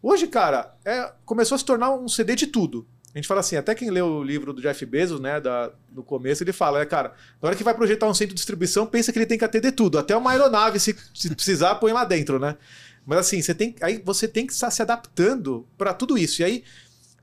Hoje, 0.01 0.27
cara, 0.27 0.75
é, 0.83 1.13
começou 1.25 1.55
a 1.55 1.59
se 1.59 1.63
tornar 1.63 1.91
um 1.91 2.09
CD 2.09 2.35
de 2.35 2.47
tudo. 2.47 2.85
A 3.15 3.17
gente 3.17 3.27
fala 3.27 3.39
assim, 3.39 3.55
até 3.55 3.73
quem 3.73 3.89
lê 3.89 4.01
o 4.01 4.21
livro 4.21 4.51
do 4.51 4.61
Jeff 4.61 4.85
Bezos, 4.85 5.19
né, 5.21 5.39
da, 5.39 5.71
no 5.93 6.03
começo, 6.03 6.43
ele 6.43 6.51
fala, 6.51 6.81
é, 6.81 6.85
cara, 6.85 7.13
na 7.41 7.47
hora 7.47 7.55
que 7.55 7.63
vai 7.63 7.73
projetar 7.73 8.09
um 8.09 8.13
centro 8.13 8.33
de 8.33 8.39
distribuição, 8.39 8.85
pensa 8.85 9.13
que 9.13 9.19
ele 9.19 9.25
tem 9.25 9.37
que 9.37 9.45
atender 9.45 9.71
tudo, 9.71 9.97
até 9.97 10.17
uma 10.17 10.31
aeronave, 10.31 10.77
se, 10.79 10.93
se 11.13 11.33
precisar, 11.33 11.75
põe 11.75 11.93
lá 11.93 12.03
dentro, 12.03 12.37
né? 12.37 12.57
Mas 13.05 13.19
assim, 13.19 13.41
você 13.41 13.53
tem, 13.53 13.75
aí 13.81 14.01
você 14.03 14.27
tem 14.27 14.45
que 14.47 14.53
estar 14.53 14.71
se 14.71 14.81
adaptando 14.81 15.67
para 15.77 15.93
tudo 15.93 16.17
isso. 16.17 16.41
E 16.41 16.45
aí 16.45 16.63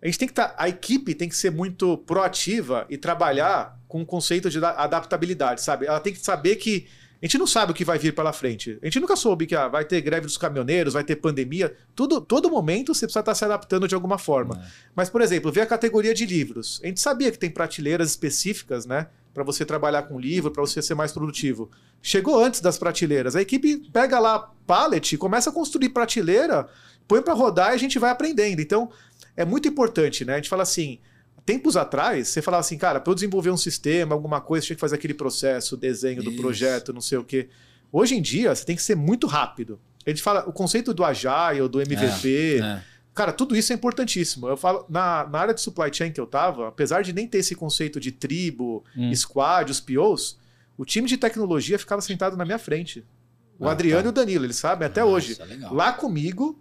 a 0.02 0.06
gente 0.06 0.18
tem 0.18 0.28
que 0.28 0.32
estar, 0.32 0.48
tá, 0.48 0.54
a 0.58 0.68
equipe 0.68 1.14
tem 1.14 1.28
que 1.28 1.36
ser 1.36 1.50
muito 1.50 1.98
proativa 1.98 2.86
e 2.88 2.96
trabalhar 2.96 3.78
com 3.86 4.00
o 4.02 4.06
conceito 4.06 4.48
de 4.48 4.64
adaptabilidade, 4.64 5.62
sabe? 5.62 5.86
Ela 5.86 6.00
tem 6.00 6.12
que 6.12 6.20
saber 6.20 6.56
que 6.56 6.86
a 7.22 7.26
gente 7.26 7.36
não 7.36 7.46
sabe 7.46 7.72
o 7.72 7.74
que 7.74 7.84
vai 7.84 7.98
vir 7.98 8.14
pela 8.14 8.32
frente. 8.32 8.78
A 8.80 8.86
gente 8.86 8.98
nunca 8.98 9.14
soube 9.14 9.46
que 9.46 9.54
ah, 9.54 9.68
vai 9.68 9.84
ter 9.84 10.00
greve 10.00 10.24
dos 10.24 10.38
caminhoneiros, 10.38 10.94
vai 10.94 11.04
ter 11.04 11.16
pandemia. 11.16 11.76
Tudo, 11.94 12.18
todo 12.18 12.48
momento 12.48 12.94
você 12.94 13.04
precisa 13.04 13.20
estar 13.20 13.34
se 13.34 13.44
adaptando 13.44 13.86
de 13.86 13.94
alguma 13.94 14.16
forma. 14.16 14.54
É. 14.54 14.68
Mas, 14.94 15.10
por 15.10 15.20
exemplo, 15.20 15.52
ver 15.52 15.60
a 15.60 15.66
categoria 15.66 16.14
de 16.14 16.24
livros. 16.24 16.80
A 16.82 16.86
gente 16.86 16.98
sabia 16.98 17.30
que 17.30 17.38
tem 17.38 17.50
prateleiras 17.50 18.08
específicas, 18.08 18.86
né? 18.86 19.08
Para 19.32 19.44
você 19.44 19.64
trabalhar 19.64 20.02
com 20.02 20.18
livro, 20.18 20.50
para 20.50 20.60
você 20.60 20.82
ser 20.82 20.94
mais 20.94 21.12
produtivo. 21.12 21.70
Chegou 22.02 22.42
antes 22.42 22.60
das 22.60 22.78
prateleiras. 22.78 23.36
A 23.36 23.42
equipe 23.42 23.88
pega 23.92 24.18
lá 24.18 24.52
pallet, 24.66 25.16
começa 25.16 25.50
a 25.50 25.52
construir 25.52 25.90
prateleira, 25.90 26.68
põe 27.06 27.22
para 27.22 27.34
rodar 27.34 27.72
e 27.72 27.74
a 27.74 27.78
gente 27.78 27.98
vai 27.98 28.10
aprendendo. 28.10 28.60
Então, 28.60 28.90
é 29.36 29.44
muito 29.44 29.68
importante, 29.68 30.24
né? 30.24 30.34
A 30.34 30.36
gente 30.36 30.48
fala 30.48 30.62
assim, 30.62 30.98
tempos 31.44 31.76
atrás, 31.76 32.28
você 32.28 32.42
falava 32.42 32.60
assim, 32.60 32.78
cara, 32.78 33.00
para 33.00 33.10
eu 33.10 33.14
desenvolver 33.14 33.50
um 33.50 33.56
sistema, 33.56 34.14
alguma 34.14 34.40
coisa, 34.40 34.66
tinha 34.66 34.76
que 34.76 34.80
fazer 34.80 34.96
aquele 34.96 35.14
processo, 35.14 35.76
desenho 35.76 36.22
do 36.22 36.30
Isso. 36.30 36.40
projeto, 36.40 36.92
não 36.92 37.00
sei 37.00 37.18
o 37.18 37.24
quê. 37.24 37.48
Hoje 37.92 38.14
em 38.14 38.22
dia, 38.22 38.54
você 38.54 38.64
tem 38.64 38.76
que 38.76 38.82
ser 38.82 38.94
muito 38.94 39.26
rápido. 39.26 39.80
A 40.06 40.10
gente 40.10 40.22
fala 40.22 40.48
o 40.48 40.52
conceito 40.52 40.94
do 40.94 41.04
Agile, 41.04 41.68
do 41.68 41.80
MVP. 41.80 42.60
É, 42.60 42.64
é. 42.64 42.82
Cara, 43.14 43.32
tudo 43.32 43.56
isso 43.56 43.72
é 43.72 43.76
importantíssimo. 43.76 44.48
Eu 44.48 44.56
falo, 44.56 44.84
na, 44.88 45.26
na 45.28 45.38
área 45.40 45.54
de 45.54 45.60
supply 45.60 45.92
chain 45.92 46.12
que 46.12 46.20
eu 46.20 46.26
tava, 46.26 46.68
apesar 46.68 47.02
de 47.02 47.12
nem 47.12 47.26
ter 47.26 47.38
esse 47.38 47.54
conceito 47.54 47.98
de 47.98 48.12
tribo, 48.12 48.84
hum. 48.96 49.14
squad, 49.14 49.70
os 49.70 49.80
POs, 49.80 50.38
o 50.78 50.84
time 50.84 51.08
de 51.08 51.16
tecnologia 51.16 51.78
ficava 51.78 52.00
sentado 52.00 52.36
na 52.36 52.44
minha 52.44 52.58
frente. 52.58 53.04
O 53.58 53.68
ah, 53.68 53.72
Adriano 53.72 54.04
tá. 54.04 54.08
e 54.08 54.10
o 54.10 54.12
Danilo, 54.12 54.44
eles 54.46 54.56
sabem 54.56 54.86
até 54.86 55.00
Nossa, 55.02 55.12
hoje. 55.12 55.42
Legal. 55.42 55.74
Lá 55.74 55.92
comigo, 55.92 56.58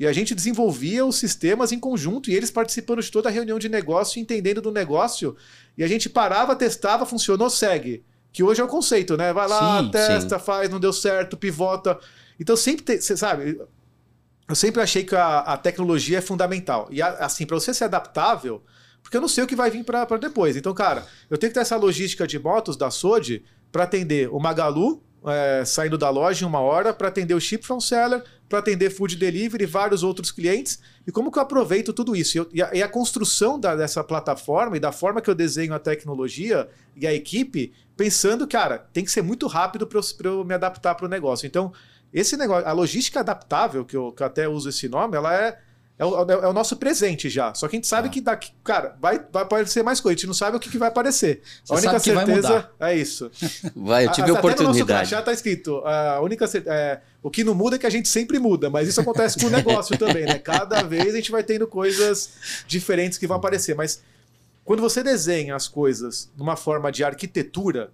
e 0.00 0.06
a 0.06 0.12
gente 0.14 0.34
desenvolvia 0.34 1.04
os 1.04 1.16
sistemas 1.16 1.72
em 1.72 1.78
conjunto 1.78 2.30
e 2.30 2.34
eles 2.34 2.50
participando 2.50 3.02
de 3.02 3.10
toda 3.10 3.28
a 3.28 3.32
reunião 3.32 3.58
de 3.58 3.68
negócio, 3.68 4.18
entendendo 4.18 4.62
do 4.62 4.72
negócio. 4.72 5.36
E 5.76 5.84
a 5.84 5.86
gente 5.86 6.08
parava, 6.08 6.56
testava, 6.56 7.04
funcionou, 7.04 7.50
segue. 7.50 8.02
Que 8.32 8.42
hoje 8.42 8.62
é 8.62 8.64
o 8.64 8.68
conceito, 8.68 9.14
né? 9.16 9.30
Vai 9.32 9.46
lá, 9.46 9.84
sim, 9.84 9.90
testa, 9.90 10.38
sim. 10.38 10.44
faz, 10.44 10.70
não 10.70 10.80
deu 10.80 10.92
certo, 10.92 11.36
pivota. 11.36 11.98
Então 12.40 12.56
sempre, 12.56 12.98
você 12.98 13.14
sabe, 13.14 13.60
eu 14.50 14.56
sempre 14.56 14.82
achei 14.82 15.04
que 15.04 15.14
a, 15.14 15.38
a 15.38 15.56
tecnologia 15.56 16.18
é 16.18 16.20
fundamental. 16.20 16.88
E 16.90 17.00
assim, 17.00 17.46
para 17.46 17.58
você 17.58 17.72
ser 17.72 17.84
adaptável, 17.84 18.62
porque 19.02 19.16
eu 19.16 19.20
não 19.20 19.28
sei 19.28 19.44
o 19.44 19.46
que 19.46 19.56
vai 19.56 19.70
vir 19.70 19.84
para 19.84 20.04
depois. 20.18 20.56
Então, 20.56 20.74
cara, 20.74 21.06
eu 21.28 21.38
tenho 21.38 21.50
que 21.50 21.54
ter 21.54 21.60
essa 21.60 21.76
logística 21.76 22.26
de 22.26 22.38
motos 22.38 22.76
da 22.76 22.90
SOD 22.90 23.42
para 23.72 23.84
atender 23.84 24.28
o 24.32 24.38
Magalu, 24.38 25.02
é, 25.26 25.64
saindo 25.64 25.98
da 25.98 26.10
loja 26.10 26.44
em 26.44 26.48
uma 26.48 26.60
hora, 26.60 26.92
para 26.92 27.08
atender 27.08 27.34
o 27.34 27.40
Ship 27.40 27.64
from 27.64 27.80
Seller, 27.80 28.22
para 28.48 28.58
atender 28.58 28.90
Food 28.90 29.16
Delivery 29.16 29.64
e 29.64 29.66
vários 29.66 30.02
outros 30.02 30.32
clientes. 30.32 30.80
E 31.06 31.12
como 31.12 31.30
que 31.30 31.38
eu 31.38 31.42
aproveito 31.42 31.92
tudo 31.92 32.16
isso? 32.16 32.36
E, 32.36 32.38
eu, 32.38 32.48
e, 32.52 32.62
a, 32.62 32.70
e 32.74 32.82
a, 32.82 32.88
construção 32.88 33.58
da, 33.58 33.76
dessa 33.76 34.02
plataforma 34.02 34.76
e 34.76 34.80
da 34.80 34.90
forma 34.90 35.20
que 35.20 35.30
eu 35.30 35.34
desenho 35.34 35.74
a 35.74 35.78
tecnologia 35.78 36.68
e 36.96 37.06
a 37.06 37.14
equipe, 37.14 37.72
pensando, 37.96 38.46
cara, 38.48 38.78
tem 38.92 39.04
que 39.04 39.12
ser 39.12 39.22
muito 39.22 39.46
rápido 39.46 39.86
para 39.86 40.00
eu, 40.00 40.30
eu, 40.38 40.44
me 40.44 40.54
adaptar 40.54 40.94
para 40.94 41.06
o 41.06 41.08
negócio. 41.08 41.46
Então, 41.46 41.72
Esse 42.12 42.36
negócio, 42.36 42.66
a 42.66 42.72
logística 42.72 43.20
adaptável, 43.20 43.84
que 43.84 43.96
eu, 43.96 44.12
que 44.12 44.22
eu 44.22 44.26
até 44.26 44.48
uso 44.48 44.68
esse 44.68 44.88
nome, 44.88 45.16
ela 45.16 45.34
é 45.34 45.58
é 46.00 46.04
o, 46.04 46.30
é 46.30 46.48
o, 46.48 46.52
nosso 46.54 46.76
presente 46.76 47.28
já. 47.28 47.52
Só 47.52 47.68
que 47.68 47.76
a 47.76 47.78
gente 47.78 47.86
sabe 47.86 48.08
ah. 48.08 48.10
que 48.10 48.22
daqui, 48.22 48.52
cara, 48.64 48.96
vai, 48.98 49.22
vai 49.30 49.42
aparecer 49.42 49.82
mais 49.82 50.00
coisa. 50.00 50.14
A 50.14 50.16
gente 50.16 50.26
não 50.26 50.32
sabe 50.32 50.56
o 50.56 50.60
que, 50.60 50.70
que 50.70 50.78
vai 50.78 50.88
aparecer. 50.88 51.42
Você 51.62 51.74
a 51.74 51.76
única 51.76 51.98
certeza 51.98 52.70
é 52.80 52.96
isso. 52.96 53.30
Vai, 53.76 54.06
eu 54.06 54.12
tive 54.12 54.30
a, 54.30 54.32
oportunidade. 54.32 55.10
Já 55.10 55.20
tá 55.20 55.30
escrito. 55.30 55.76
A 55.84 56.22
única 56.22 56.46
é, 56.66 57.00
o 57.22 57.30
que 57.30 57.44
não 57.44 57.54
muda 57.54 57.76
é 57.76 57.78
que 57.78 57.86
a 57.86 57.90
gente 57.90 58.08
sempre 58.08 58.38
muda, 58.38 58.70
mas 58.70 58.88
isso 58.88 58.98
acontece 58.98 59.38
com 59.38 59.48
o 59.48 59.50
negócio 59.52 59.98
também, 59.98 60.24
né? 60.24 60.38
Cada 60.38 60.82
vez 60.82 61.12
a 61.12 61.16
gente 61.18 61.30
vai 61.30 61.42
tendo 61.42 61.66
coisas 61.66 62.30
diferentes 62.66 63.18
que 63.18 63.26
vão 63.26 63.36
aparecer. 63.36 63.74
Mas 63.74 64.02
quando 64.64 64.80
você 64.80 65.02
desenha 65.02 65.54
as 65.54 65.68
coisas 65.68 66.30
numa 66.34 66.56
forma 66.56 66.90
de 66.90 67.04
arquitetura, 67.04 67.92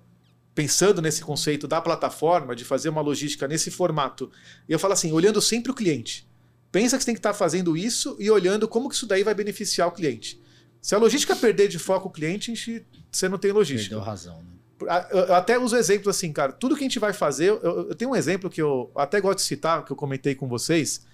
pensando 0.56 1.02
nesse 1.02 1.22
conceito 1.22 1.68
da 1.68 1.82
plataforma, 1.82 2.56
de 2.56 2.64
fazer 2.64 2.88
uma 2.88 3.02
logística 3.02 3.46
nesse 3.46 3.70
formato, 3.70 4.32
e 4.66 4.72
eu 4.72 4.78
falo 4.78 4.94
assim, 4.94 5.12
olhando 5.12 5.40
sempre 5.40 5.70
o 5.70 5.74
cliente. 5.74 6.26
Pensa 6.72 6.96
que 6.96 7.02
você 7.02 7.06
tem 7.06 7.14
que 7.14 7.18
estar 7.18 7.34
fazendo 7.34 7.76
isso 7.76 8.16
e 8.18 8.30
olhando 8.30 8.66
como 8.66 8.88
que 8.88 8.94
isso 8.94 9.06
daí 9.06 9.22
vai 9.22 9.34
beneficiar 9.34 9.86
o 9.86 9.92
cliente. 9.92 10.40
Se 10.80 10.94
a 10.94 10.98
logística 10.98 11.36
perder 11.36 11.68
de 11.68 11.78
foco 11.78 12.08
o 12.08 12.10
cliente, 12.10 12.54
gente, 12.54 12.86
você 13.12 13.28
não 13.28 13.36
tem 13.36 13.52
logística. 13.52 13.94
Perdeu 13.94 14.04
razão, 14.04 14.42
né? 14.42 15.06
Eu 15.10 15.34
até 15.34 15.58
uso 15.58 15.76
exemplo 15.76 16.08
assim, 16.08 16.32
cara. 16.32 16.52
Tudo 16.52 16.74
que 16.74 16.82
a 16.82 16.84
gente 16.84 16.98
vai 16.98 17.12
fazer. 17.12 17.48
Eu, 17.48 17.88
eu, 17.88 17.94
tenho 17.94 18.10
um 18.10 18.16
exemplo 18.16 18.48
que 18.48 18.60
eu 18.60 18.90
até 18.94 19.20
gosto 19.20 19.38
de 19.38 19.44
citar, 19.44 19.84
que 19.84 19.90
eu 19.90 19.96
comentei 19.96 20.34
com 20.34 20.46
vocês. 20.48 21.06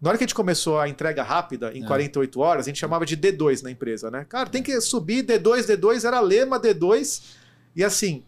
Na 0.00 0.10
hora 0.10 0.18
que 0.18 0.24
a 0.24 0.26
gente 0.26 0.34
começou 0.34 0.78
a 0.78 0.88
entrega 0.88 1.22
rápida, 1.22 1.72
em 1.72 1.84
é. 1.84 1.86
48 1.86 2.40
horas, 2.40 2.66
a 2.66 2.68
gente 2.68 2.78
chamava 2.78 3.06
de 3.06 3.16
D2 3.16 3.62
na 3.62 3.70
empresa, 3.70 4.10
né? 4.10 4.26
Cara, 4.28 4.48
tem 4.48 4.62
que 4.62 4.80
subir 4.80 5.24
D2, 5.24 5.62
D2, 5.62 6.04
era 6.04 6.20
lema 6.20 6.60
D2. 6.60 7.22
E 7.76 7.84
assim, 7.84 8.24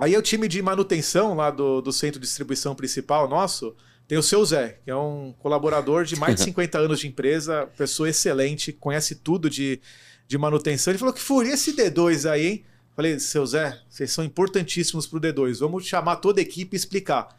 aí 0.00 0.16
o 0.16 0.22
time 0.22 0.48
de 0.48 0.60
manutenção 0.62 1.34
lá 1.34 1.50
do, 1.50 1.80
do 1.80 1.92
centro 1.92 2.20
de 2.20 2.26
distribuição 2.26 2.74
principal 2.74 3.28
nosso 3.28 3.74
tem 4.08 4.18
o 4.18 4.22
seu 4.22 4.44
Zé, 4.44 4.80
que 4.82 4.90
é 4.90 4.96
um 4.96 5.32
colaborador 5.38 6.04
de 6.04 6.16
mais 6.16 6.34
de 6.34 6.42
50 6.44 6.78
anos 6.78 6.98
de 6.98 7.06
empresa, 7.06 7.68
pessoa 7.76 8.08
excelente, 8.08 8.72
conhece 8.72 9.14
tudo 9.14 9.48
de, 9.48 9.80
de 10.26 10.36
manutenção. 10.36 10.90
Ele 10.90 10.98
falou 10.98 11.14
que 11.14 11.20
furia 11.20 11.54
esse 11.54 11.72
D2 11.72 12.28
aí, 12.28 12.46
hein? 12.46 12.64
Falei, 12.96 13.18
seu 13.20 13.46
Zé, 13.46 13.80
vocês 13.88 14.10
são 14.10 14.24
importantíssimos 14.24 15.06
para 15.06 15.16
o 15.16 15.20
D2. 15.20 15.60
Vamos 15.60 15.86
chamar 15.86 16.16
toda 16.16 16.40
a 16.40 16.42
equipe 16.42 16.74
e 16.74 16.76
explicar. 16.76 17.38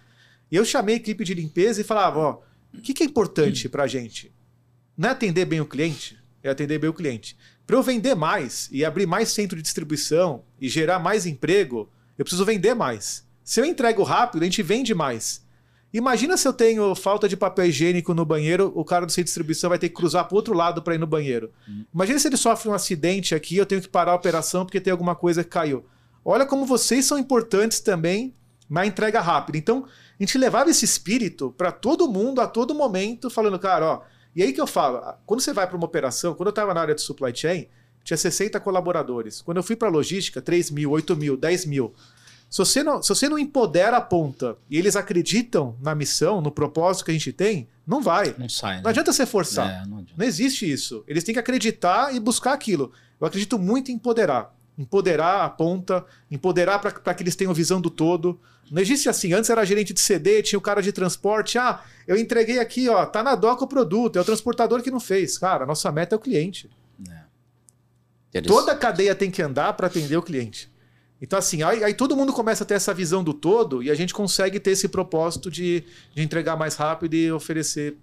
E 0.50 0.56
eu 0.56 0.66
chamei 0.66 0.96
a 0.96 0.98
equipe 0.98 1.24
de 1.24 1.34
limpeza 1.34 1.82
e 1.82 1.84
falava: 1.84 2.20
ó, 2.20 2.42
o 2.74 2.82
que, 2.82 2.94
que 2.94 3.04
é 3.04 3.06
importante 3.06 3.70
para 3.70 3.84
a 3.84 3.88
gente? 3.88 4.32
Não 4.98 5.10
é 5.10 5.12
atender 5.12 5.46
bem 5.46 5.62
o 5.62 5.66
cliente, 5.66 6.18
é 6.44 6.50
atender 6.50 6.80
bem 6.80 6.90
o 6.90 6.94
cliente. 6.94 7.38
Para 7.66 7.76
eu 7.76 7.84
vender 7.84 8.16
mais 8.16 8.70
e 8.72 8.84
abrir 8.84 9.06
mais 9.06 9.30
centro 9.30 9.56
de 9.56 9.62
distribuição 9.62 10.44
e 10.60 10.68
gerar 10.68 11.00
mais 11.00 11.26
emprego, 11.26 11.90
eu 12.22 12.26
preciso 12.26 12.46
vender 12.46 12.74
mais. 12.76 13.28
Se 13.44 13.60
eu 13.60 13.66
entrego 13.66 14.04
rápido, 14.04 14.44
a 14.44 14.46
gente 14.46 14.62
vende 14.62 14.94
mais. 14.94 15.44
Imagina 15.92 16.38
se 16.38 16.48
eu 16.48 16.54
tenho 16.54 16.94
falta 16.96 17.28
de 17.28 17.36
papel 17.36 17.66
higiênico 17.66 18.14
no 18.14 18.24
banheiro, 18.24 18.72
o 18.76 18.86
cara 18.86 19.06
do 19.06 19.12
centro 19.12 19.24
de 19.24 19.30
distribuição 19.30 19.70
vai 19.70 19.80
ter 19.80 19.90
que 19.90 19.96
cruzar 19.96 20.26
para 20.26 20.36
outro 20.36 20.54
lado 20.54 20.82
para 20.82 20.96
ir 20.96 21.00
no 21.00 21.08
banheiro. 21.08 21.52
Uhum. 21.68 21.86
Imagina 21.94 22.20
se 22.20 22.28
ele 22.28 22.38
sofre 22.38 22.70
um 22.70 22.74
acidente 22.74 23.34
aqui, 23.34 23.58
eu 23.58 23.66
tenho 23.66 23.82
que 23.82 23.90
parar 23.90 24.12
a 24.12 24.16
operação 24.16 24.66
porque 24.66 24.80
tem 24.80 24.92
alguma 24.92 25.16
coisa 25.16 25.44
que 25.44 25.50
caiu. 25.50 25.84
Olha 26.24 26.46
como 26.46 26.66
vocês 26.66 27.04
são 27.06 27.18
importantes 27.18 27.80
também 27.80 28.34
na 28.70 28.86
entrega 28.86 29.20
rápida. 29.20 29.58
Então, 29.58 29.86
a 29.86 30.24
gente 30.24 30.38
levava 30.38 30.70
esse 30.70 30.86
espírito 30.86 31.54
para 31.58 31.72
todo 31.72 32.08
mundo, 32.08 32.40
a 32.40 32.48
todo 32.48 32.76
momento, 32.76 33.30
falando, 33.30 33.60
cara, 33.60 33.86
ó. 33.86 34.02
E 34.34 34.44
aí 34.44 34.54
que 34.54 34.62
eu 34.62 34.68
falo, 34.68 35.02
quando 35.26 35.42
você 35.42 35.52
vai 35.52 35.68
para 35.68 35.76
uma 35.76 35.86
operação, 35.86 36.36
quando 36.36 36.48
eu 36.48 36.52
estava 36.52 36.74
na 36.74 36.82
área 36.82 36.96
de 36.96 37.02
supply 37.02 37.36
chain, 37.36 37.68
tinha 38.04 38.18
60 38.18 38.60
colaboradores. 38.60 39.42
Quando 39.42 39.58
eu 39.58 39.64
fui 39.64 39.76
para 39.76 39.90
logística, 39.90 40.42
3 40.42 40.72
mil, 40.72 40.92
8 40.92 41.16
mil, 41.16 41.38
10 41.38 41.66
mil. 41.66 41.94
Se 42.52 42.58
você, 42.58 42.84
não, 42.84 43.02
se 43.02 43.08
você 43.08 43.30
não 43.30 43.40
empodera 43.40 43.96
a 43.96 44.02
ponta 44.02 44.58
e 44.70 44.78
eles 44.78 44.98
acreditam 44.98 45.74
na 45.82 45.96
missão, 45.96 46.42
no 46.42 46.52
propósito 46.52 47.06
que 47.06 47.12
a 47.12 47.14
gente 47.14 47.32
tem, 47.32 47.70
não 47.88 48.02
vai. 48.02 48.36
Não 48.38 48.50
sai. 48.50 48.76
Né? 48.76 48.82
Não 48.84 48.90
adianta 48.90 49.14
você 49.14 49.26
forçar. 49.26 49.70
É, 49.70 49.88
não, 49.88 50.06
não, 50.18 50.26
existe 50.26 50.70
isso. 50.70 51.02
Eles 51.08 51.24
têm 51.24 51.34
que 51.34 51.40
acreditar 51.40 52.14
e 52.14 52.20
buscar 52.20 52.52
aquilo. 52.52 52.92
Eu 53.22 53.26
acredito 53.26 53.58
muito 53.58 53.90
em 53.90 53.96
empoderar. 53.96 54.54
Empoderar 54.78 55.46
a 55.46 55.50
ponta, 55.50 56.06
empoderar 56.30 56.80
para 56.80 57.14
que 57.14 57.24
eles 57.24 57.38
tenham 57.38 57.54
visão 57.54 57.80
do 57.80 57.90
todo. 57.90 58.38
Não 58.70 58.82
existe 58.82 59.08
assim. 59.08 59.32
Antes 59.32 59.50
era 59.50 59.64
gerente 59.64 59.94
de 59.94 60.02
CD, 60.02 60.42
tinha 60.42 60.60
o 60.60 60.62
cara 60.62 60.82
de 60.82 60.92
transporte. 60.92 61.58
Ah, 61.58 61.80
eu 62.06 62.18
entreguei 62.18 62.60
aqui, 62.60 62.90
ó, 62.90 63.06
tá 63.06 63.24
na 63.24 63.34
doca 63.34 63.64
o 63.64 63.68
produto, 63.68 64.18
é 64.18 64.22
o 64.22 64.26
transportador 64.26 64.82
que 64.82 64.92
não 64.92 65.00
fez. 65.00 65.38
Cara, 65.38 65.66
nossa 65.66 65.90
meta 65.90 66.16
é 66.16 66.18
o 66.18 66.20
cliente. 66.20 66.70
É. 68.34 68.42
Toda 68.42 68.72
a 68.72 68.76
cadeia 68.76 69.14
tem 69.14 69.30
que 69.30 69.42
andar 69.42 69.74
para 69.74 69.88
atender 69.88 70.18
o 70.18 70.22
cliente. 70.22 70.70
Então, 71.22 71.38
assim, 71.38 71.62
aí, 71.62 71.84
aí, 71.84 71.94
todo 71.94 72.16
mundo 72.16 72.34
começa 72.34 72.64
a 72.64 72.68
ter 72.68 72.74
essa 72.74 72.94
visão 72.94 73.24
do 73.24 73.34
todo 73.34 73.84
e 73.84 73.92
a 73.92 73.96
gente 73.96 74.14
consegue 74.14 74.60
ter 74.60 74.72
esse 74.72 74.88
propósito 74.88 75.52
de, 75.52 75.84
de 76.16 76.24
entregar 76.24 76.56
mais 76.56 76.76
rápido 76.76 77.14
e 77.14 77.32
oferecer 77.32 77.96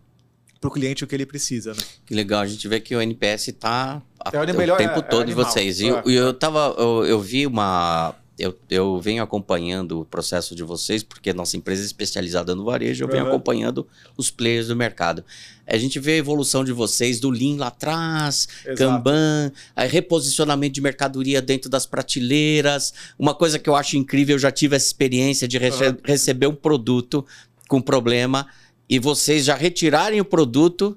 para 0.60 0.68
o 0.68 0.70
cliente 0.70 1.02
o 1.02 1.06
que 1.06 1.16
ele 1.16 1.26
precisa. 1.26 1.72
Né? 1.72 1.80
Que 2.06 2.14
legal, 2.14 2.40
a 2.40 2.46
gente 2.46 2.66
vê 2.68 2.78
que 2.78 2.94
o 2.94 3.00
NPS 3.00 3.48
está 3.48 4.00
é, 4.32 4.38
o, 4.40 4.56
melhor, 4.56 4.78
tempo 4.78 5.00
é, 5.00 5.02
todo 5.02 5.22
é 5.22 5.26
de 5.26 5.34
vocês. 5.34 5.80
E 5.80 5.88
eu, 5.88 6.02
eu, 6.04 6.34
tava, 6.34 6.74
eu, 6.78 7.04
eu 7.06 7.20
vi 7.20 7.44
uma 7.44 8.14
eu, 8.38 8.56
eu 8.70 9.00
venho 9.00 9.22
acompanhando 9.22 10.00
o 10.00 10.04
processo 10.04 10.54
de 10.54 10.62
vocês, 10.62 11.02
porque 11.02 11.32
nossa 11.32 11.56
empresa 11.56 11.82
é 11.82 11.84
especializada 11.84 12.54
no 12.54 12.64
varejo, 12.64 13.04
eu 13.04 13.08
venho 13.08 13.24
uhum. 13.24 13.30
acompanhando 13.30 13.86
os 14.16 14.30
players 14.30 14.68
do 14.68 14.76
mercado. 14.76 15.24
A 15.66 15.76
gente 15.76 15.98
vê 15.98 16.12
a 16.12 16.16
evolução 16.16 16.64
de 16.64 16.72
vocês 16.72 17.18
do 17.18 17.30
Lean 17.30 17.56
lá 17.56 17.66
atrás, 17.66 18.48
Exato. 18.64 18.76
Kanban, 18.76 19.52
reposicionamento 19.76 20.74
de 20.74 20.80
mercadoria 20.80 21.42
dentro 21.42 21.68
das 21.68 21.84
prateleiras. 21.84 22.94
Uma 23.18 23.34
coisa 23.34 23.58
que 23.58 23.68
eu 23.68 23.74
acho 23.74 23.96
incrível, 23.96 24.36
eu 24.36 24.38
já 24.38 24.52
tive 24.52 24.76
essa 24.76 24.86
experiência 24.86 25.48
de 25.48 25.58
rece 25.58 25.88
uhum. 25.88 25.96
receber 26.04 26.46
um 26.46 26.54
produto 26.54 27.26
com 27.68 27.80
problema 27.80 28.46
e 28.88 28.98
vocês 28.98 29.44
já 29.44 29.54
retirarem 29.54 30.20
o 30.20 30.24
produto 30.24 30.96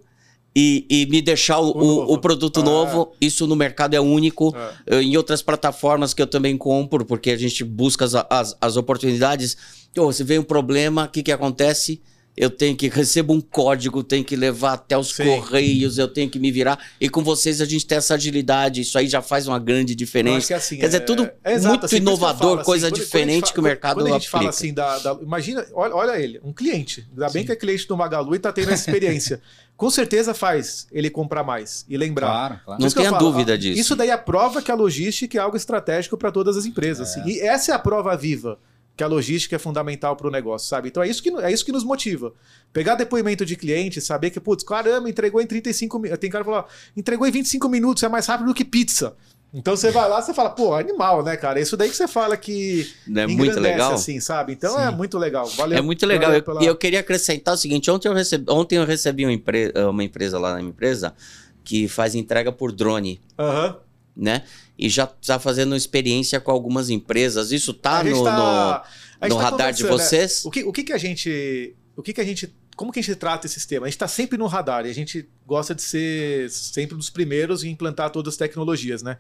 e, 0.56 0.86
e 0.90 1.06
me 1.08 1.22
deixar 1.22 1.60
o, 1.60 1.72
o, 1.72 2.14
o 2.14 2.18
produto 2.18 2.60
ah. 2.60 2.64
novo, 2.64 3.14
isso 3.22 3.48
no 3.48 3.56
mercado 3.56 3.94
é 3.94 4.02
único. 4.02 4.54
É. 4.86 5.02
Em 5.02 5.16
outras 5.16 5.42
plataformas 5.42 6.14
que 6.14 6.22
eu 6.22 6.28
também 6.28 6.58
compro, 6.58 7.06
porque 7.06 7.32
a 7.32 7.38
gente 7.38 7.64
busca 7.64 8.06
as, 8.06 8.16
as, 8.30 8.58
as 8.60 8.78
oportunidades. 8.78 9.58
Oh, 9.98 10.12
se 10.12 10.24
vem 10.24 10.40
um 10.40 10.44
problema, 10.44 11.06
o 11.06 11.10
que, 11.10 11.24
que 11.24 11.32
acontece? 11.32 12.02
Eu 12.36 12.50
tenho 12.50 12.76
que 12.76 12.88
recebo 12.88 13.34
um 13.34 13.42
código, 13.42 14.04
tenho 14.04 14.24
que 14.24 14.36
levar 14.36 14.74
até 14.74 14.98
os 14.98 15.10
Sim. 15.10 15.26
correios, 15.26 15.98
eu 15.98 16.08
tenho 16.08 16.30
que 16.30 16.40
me 16.40 16.52
virar. 16.52 16.80
E 17.00 17.10
com 17.10 17.24
vocês 17.24 17.60
a 17.60 17.66
gente 17.66 17.86
tem 17.86 17.98
essa 17.98 18.16
agilidade, 18.16 18.82
isso 18.82 18.98
aí 18.98 19.08
já 19.08 19.22
faz 19.22 19.48
uma 19.48 19.60
grande 19.60 19.94
diferença. 19.94 20.48
Que 20.48 20.54
assim, 20.54 20.78
Quer 20.78 20.86
dizer, 20.86 20.98
é, 20.98 21.00
tudo 21.02 21.30
é, 21.44 21.54
é 21.54 21.60
muito 21.60 21.86
assim, 21.86 21.98
inovador, 21.98 22.58
assim, 22.58 22.66
coisa 22.66 22.92
diferente 22.92 23.42
fala, 23.42 23.54
que 23.54 23.60
o 23.60 23.64
mercado 23.64 23.96
Quando 23.96 24.08
a 24.08 24.12
gente 24.12 24.28
aplica. 24.28 24.38
fala 24.38 24.50
assim, 24.50 24.74
da, 24.74 25.00
da, 25.00 25.14
imagina, 25.22 25.66
olha, 25.74 25.96
olha, 25.96 26.20
ele, 26.20 26.40
um 26.44 26.54
cliente, 26.54 27.06
ainda 27.12 27.30
bem 27.30 27.42
Sim. 27.42 27.48
que 27.48 27.52
é 27.52 27.56
cliente 27.56 27.88
do 27.88 27.98
Magalu 27.98 28.34
e 28.34 28.38
está 28.38 28.52
tendo 28.52 28.72
essa 28.72 28.90
experiência. 28.90 29.42
com 29.76 29.90
certeza 29.90 30.34
faz 30.34 30.88
ele 30.92 31.10
comprar 31.10 31.44
mais 31.44 31.86
e 31.90 31.98
lembrar. 31.98 32.28
Claro, 32.28 32.60
claro. 32.64 32.82
Não 32.84 32.90
tenha 32.92 33.12
dúvida 33.14 33.58
disso. 33.58 33.82
Isso 33.82 33.96
daí 33.96 34.10
é 34.10 34.14
a 34.14 34.18
prova 34.18 34.62
que 34.62 34.72
a 34.72 34.76
logística 34.76 35.38
é 35.38 35.42
algo 35.42 35.58
estratégico 35.58 36.16
para 36.16 36.32
todas 36.32 36.56
as 36.56 36.66
empresas. 36.66 37.08
É. 37.08 37.20
Assim, 37.20 37.30
e 37.30 37.40
essa 37.40 37.72
é 37.72 37.76
a 37.76 37.80
prova 37.80 38.16
viva 38.16 38.60
que 39.02 39.04
a 39.04 39.08
logística 39.08 39.56
é 39.56 39.60
fundamental 39.60 40.16
para 40.16 40.28
o 40.28 40.32
negócio, 40.32 40.70
sabe? 40.70 40.90
Então 40.90 41.02
é 41.02 41.08
isso, 41.08 41.24
que, 41.24 41.30
é 41.30 41.52
isso 41.52 41.66
que 41.66 41.72
nos 41.72 41.84
motiva. 41.84 42.32
Pegar 42.72 42.94
depoimento 42.94 43.44
de 43.44 43.56
cliente, 43.56 44.00
saber 44.00 44.30
que, 44.30 44.40
putz, 44.40 44.64
caramba, 44.64 45.10
entregou 45.10 45.42
em 45.42 45.48
35 45.48 45.98
minutos. 45.98 46.20
Tem 46.20 46.30
cara 46.30 46.44
que 46.44 46.52
fala, 46.52 46.68
entregou 46.96 47.28
em 47.28 47.32
25 47.32 47.68
minutos, 47.68 48.04
é 48.04 48.08
mais 48.08 48.28
rápido 48.28 48.48
do 48.48 48.54
que 48.54 48.64
pizza. 48.64 49.16
Então 49.52 49.76
você 49.76 49.90
vai 49.90 50.08
lá, 50.08 50.22
você 50.22 50.36
fala, 50.36 50.52
pô, 50.52 50.76
animal, 50.76 51.24
né, 51.24 51.36
cara? 51.36 51.58
É 51.58 51.64
isso 51.64 51.76
daí 51.76 51.90
que 51.90 51.96
você 51.96 52.08
fala 52.08 52.38
que 52.38 52.94
é 53.18 53.26
muito 53.26 53.60
legal, 53.60 53.94
assim, 53.94 54.20
sabe? 54.20 54.54
Então 54.54 54.80
é 54.80 54.84
Sim. 54.84 54.94
é 54.94 54.96
muito 54.96 55.18
legal. 55.18 55.48
Valeu. 55.48 55.80
É 55.80 55.82
muito 55.82 56.06
legal. 56.06 56.36
E 56.36 56.42
pela... 56.44 56.62
eu, 56.62 56.68
eu, 56.68 56.76
queria 56.76 57.00
acrescentar 57.00 57.56
o 57.56 57.58
seguinte: 57.58 57.90
ontem 57.90 58.08
eu 58.08 58.14
recebi, 58.14 58.46
ontem 58.52 58.78
eu 58.78 58.86
recebi 58.86 59.26
uma, 59.26 59.34
empre... 59.34 59.74
uma 59.90 60.04
empresa 60.04 60.38
lá 60.38 60.52
na 60.52 60.58
minha 60.60 60.70
empresa 60.70 61.16
que 61.64 61.88
faz 61.88 62.14
entrega 62.14 62.52
por 62.52 62.72
drone. 62.72 63.20
Uhum 63.40 63.76
né? 64.16 64.44
E 64.82 64.90
já 64.90 65.04
está 65.22 65.38
fazendo 65.38 65.76
experiência 65.76 66.42
com 66.42 66.50
algumas 66.52 66.90
empresas. 66.90 67.52
Isso 67.52 67.70
está 67.70 68.04
no, 68.04 68.24
tá, 68.24 68.84
no, 69.22 69.30
no 69.30 69.36
tá 69.36 69.42
radar 69.42 69.72
de 69.72 69.84
né? 69.84 69.90
vocês? 69.90 70.44
Né? 70.44 70.48
O, 70.48 70.52
que, 70.52 70.64
o 70.64 70.74
que, 70.74 70.84
que 70.84 70.94
a 70.94 70.98
gente. 70.98 71.76
O 71.96 72.02
que, 72.02 72.12
que 72.12 72.20
a 72.20 72.24
gente. 72.24 72.52
Como 72.76 72.92
que 72.92 73.00
a 73.00 73.04
gente 73.04 73.16
trata 73.16 73.46
esse 73.46 73.54
sistema? 73.54 73.86
A 73.86 73.90
gente 73.90 73.96
está 73.96 74.08
sempre 74.08 74.40
no 74.40 74.48
radar 74.48 74.88
e 74.88 74.90
a 74.90 74.94
gente 74.94 75.30
gosta 75.46 75.76
de 75.76 75.84
ser 75.84 76.50
sempre 76.50 76.98
dos 76.98 77.12
primeiros 77.12 77.64
em 77.64 77.70
implantar 77.70 78.10
todas 78.10 78.34
as 78.34 78.38
tecnologias, 78.38 79.04
né? 79.04 79.18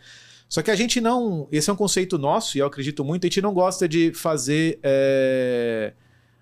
Só 0.50 0.64
que 0.64 0.72
a 0.72 0.76
gente 0.76 1.00
não. 1.00 1.48
Esse 1.52 1.70
é 1.70 1.74
um 1.74 1.76
conceito 1.76 2.18
nosso, 2.18 2.58
e 2.58 2.60
eu 2.60 2.66
acredito 2.66 3.06
muito, 3.06 3.26
a 3.26 3.30
gente 3.30 3.42
não 3.42 3.54
gosta 3.54 3.88
de 3.88 4.12
fazer. 4.14 4.80
É 4.82 5.94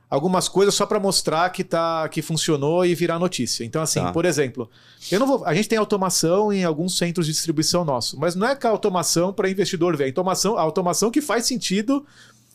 algumas 0.09 0.47
coisas 0.47 0.73
só 0.73 0.85
para 0.85 0.99
mostrar 0.99 1.49
que 1.51 1.63
tá 1.63 2.09
que 2.09 2.21
funcionou 2.21 2.85
e 2.85 2.95
virar 2.95 3.19
notícia. 3.19 3.63
Então 3.63 3.81
assim, 3.81 3.99
tá. 3.99 4.11
por 4.11 4.25
exemplo, 4.25 4.69
eu 5.11 5.19
não 5.19 5.27
vou, 5.27 5.45
a 5.45 5.53
gente 5.53 5.69
tem 5.69 5.77
automação 5.77 6.51
em 6.51 6.63
alguns 6.63 6.97
centros 6.97 7.25
de 7.25 7.31
distribuição 7.31 7.85
nosso, 7.85 8.19
mas 8.19 8.35
não 8.35 8.47
é 8.47 8.55
que 8.55 8.65
a 8.65 8.69
automação 8.69 9.31
para 9.31 9.49
investidor 9.49 9.95
ver, 9.95 10.05
a 10.05 10.07
automação, 10.07 10.57
a 10.57 10.61
automação 10.61 11.11
que 11.11 11.21
faz 11.21 11.45
sentido 11.45 12.05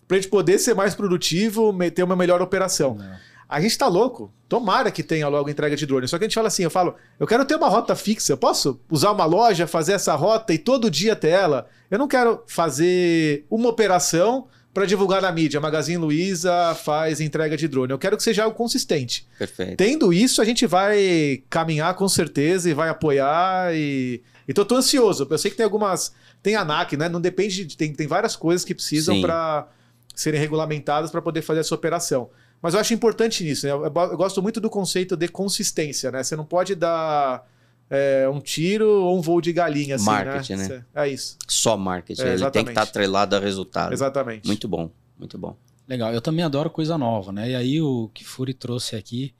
para 0.08 0.16
a 0.16 0.20
gente 0.20 0.30
poder 0.30 0.58
ser 0.58 0.74
mais 0.74 0.94
produtivo, 0.94 1.74
ter 1.94 2.02
uma 2.02 2.16
melhor 2.16 2.42
operação. 2.42 2.94
Não. 2.94 3.34
A 3.48 3.60
gente 3.60 3.76
tá 3.76 3.86
louco. 3.86 4.32
Tomara 4.48 4.90
que 4.90 5.02
tenha 5.02 5.28
logo 5.28 5.48
entrega 5.48 5.76
de 5.76 5.86
drone. 5.86 6.08
Só 6.08 6.18
que 6.18 6.24
a 6.24 6.26
gente 6.26 6.34
fala 6.34 6.48
assim, 6.48 6.64
eu 6.64 6.70
falo, 6.70 6.94
eu 7.20 7.26
quero 7.26 7.44
ter 7.44 7.56
uma 7.56 7.68
rota 7.68 7.94
fixa. 7.94 8.32
Eu 8.32 8.36
posso 8.36 8.80
usar 8.90 9.12
uma 9.12 9.24
loja, 9.24 9.66
fazer 9.66 9.92
essa 9.92 10.14
rota 10.14 10.52
e 10.52 10.58
todo 10.58 10.90
dia 10.90 11.14
ter 11.14 11.28
ela? 11.28 11.66
Eu 11.90 11.98
não 11.98 12.08
quero 12.08 12.42
fazer 12.46 13.46
uma 13.50 13.68
operação 13.68 14.46
para 14.74 14.84
divulgar 14.84 15.22
na 15.22 15.30
mídia. 15.30 15.60
Magazine 15.60 15.96
Luiza 15.96 16.74
faz 16.74 17.20
entrega 17.20 17.56
de 17.56 17.68
drone. 17.68 17.92
Eu 17.92 17.98
quero 17.98 18.16
que 18.16 18.22
seja 18.24 18.42
algo 18.42 18.56
consistente. 18.56 19.26
Perfeito. 19.38 19.76
Tendo 19.76 20.12
isso, 20.12 20.42
a 20.42 20.44
gente 20.44 20.66
vai 20.66 21.44
caminhar 21.48 21.94
com 21.94 22.08
certeza 22.08 22.68
e 22.68 22.74
vai 22.74 22.88
apoiar. 22.88 23.72
E, 23.72 24.20
e 24.48 24.52
tô, 24.52 24.66
ansioso. 24.74 25.26
Eu 25.30 25.38
sei 25.38 25.52
que 25.52 25.56
tem 25.56 25.64
algumas. 25.64 26.12
Tem 26.42 26.56
ANAC, 26.56 26.96
né? 26.96 27.08
Não 27.08 27.20
depende 27.20 27.64
de. 27.64 27.76
Tem, 27.76 27.94
tem 27.94 28.08
várias 28.08 28.34
coisas 28.34 28.64
que 28.64 28.74
precisam 28.74 29.20
para 29.20 29.68
serem 30.12 30.40
regulamentadas 30.40 31.10
para 31.10 31.22
poder 31.22 31.42
fazer 31.42 31.60
essa 31.60 31.74
operação. 31.74 32.28
Mas 32.60 32.74
eu 32.74 32.80
acho 32.80 32.92
importante 32.92 33.44
nisso. 33.44 33.66
Né? 33.66 33.72
Eu, 33.72 33.84
eu, 33.84 34.16
gosto 34.16 34.42
muito 34.42 34.60
do 34.60 34.68
conceito 34.68 35.16
de 35.16 35.28
consistência, 35.28 36.10
né? 36.10 36.24
Você 36.24 36.34
não 36.34 36.44
pode 36.44 36.74
dar 36.74 37.46
é, 37.94 38.28
um 38.28 38.40
tiro 38.40 38.88
ou 38.88 39.18
um 39.18 39.20
voo 39.20 39.40
de 39.40 39.52
galinha. 39.52 39.96
Assim, 39.96 40.04
marketing, 40.04 40.56
né? 40.56 40.68
né? 40.68 40.84
É 40.94 41.08
isso. 41.08 41.36
Só 41.46 41.76
marketing. 41.76 42.22
É, 42.22 42.34
Ele 42.34 42.50
tem 42.50 42.64
que 42.64 42.70
estar 42.70 42.84
tá 42.84 42.90
atrelado 42.90 43.36
a 43.36 43.38
resultado. 43.38 43.92
Exatamente. 43.92 44.46
Muito 44.46 44.68
bom, 44.68 44.90
muito 45.18 45.38
bom. 45.38 45.56
Legal. 45.88 46.12
Eu 46.12 46.20
também 46.20 46.44
adoro 46.44 46.70
coisa 46.70 46.96
nova, 46.96 47.32
né? 47.32 47.50
E 47.50 47.54
aí 47.54 47.80
o 47.80 48.10
Kifuri 48.14 48.54
trouxe 48.54 48.96
aqui 48.96 49.34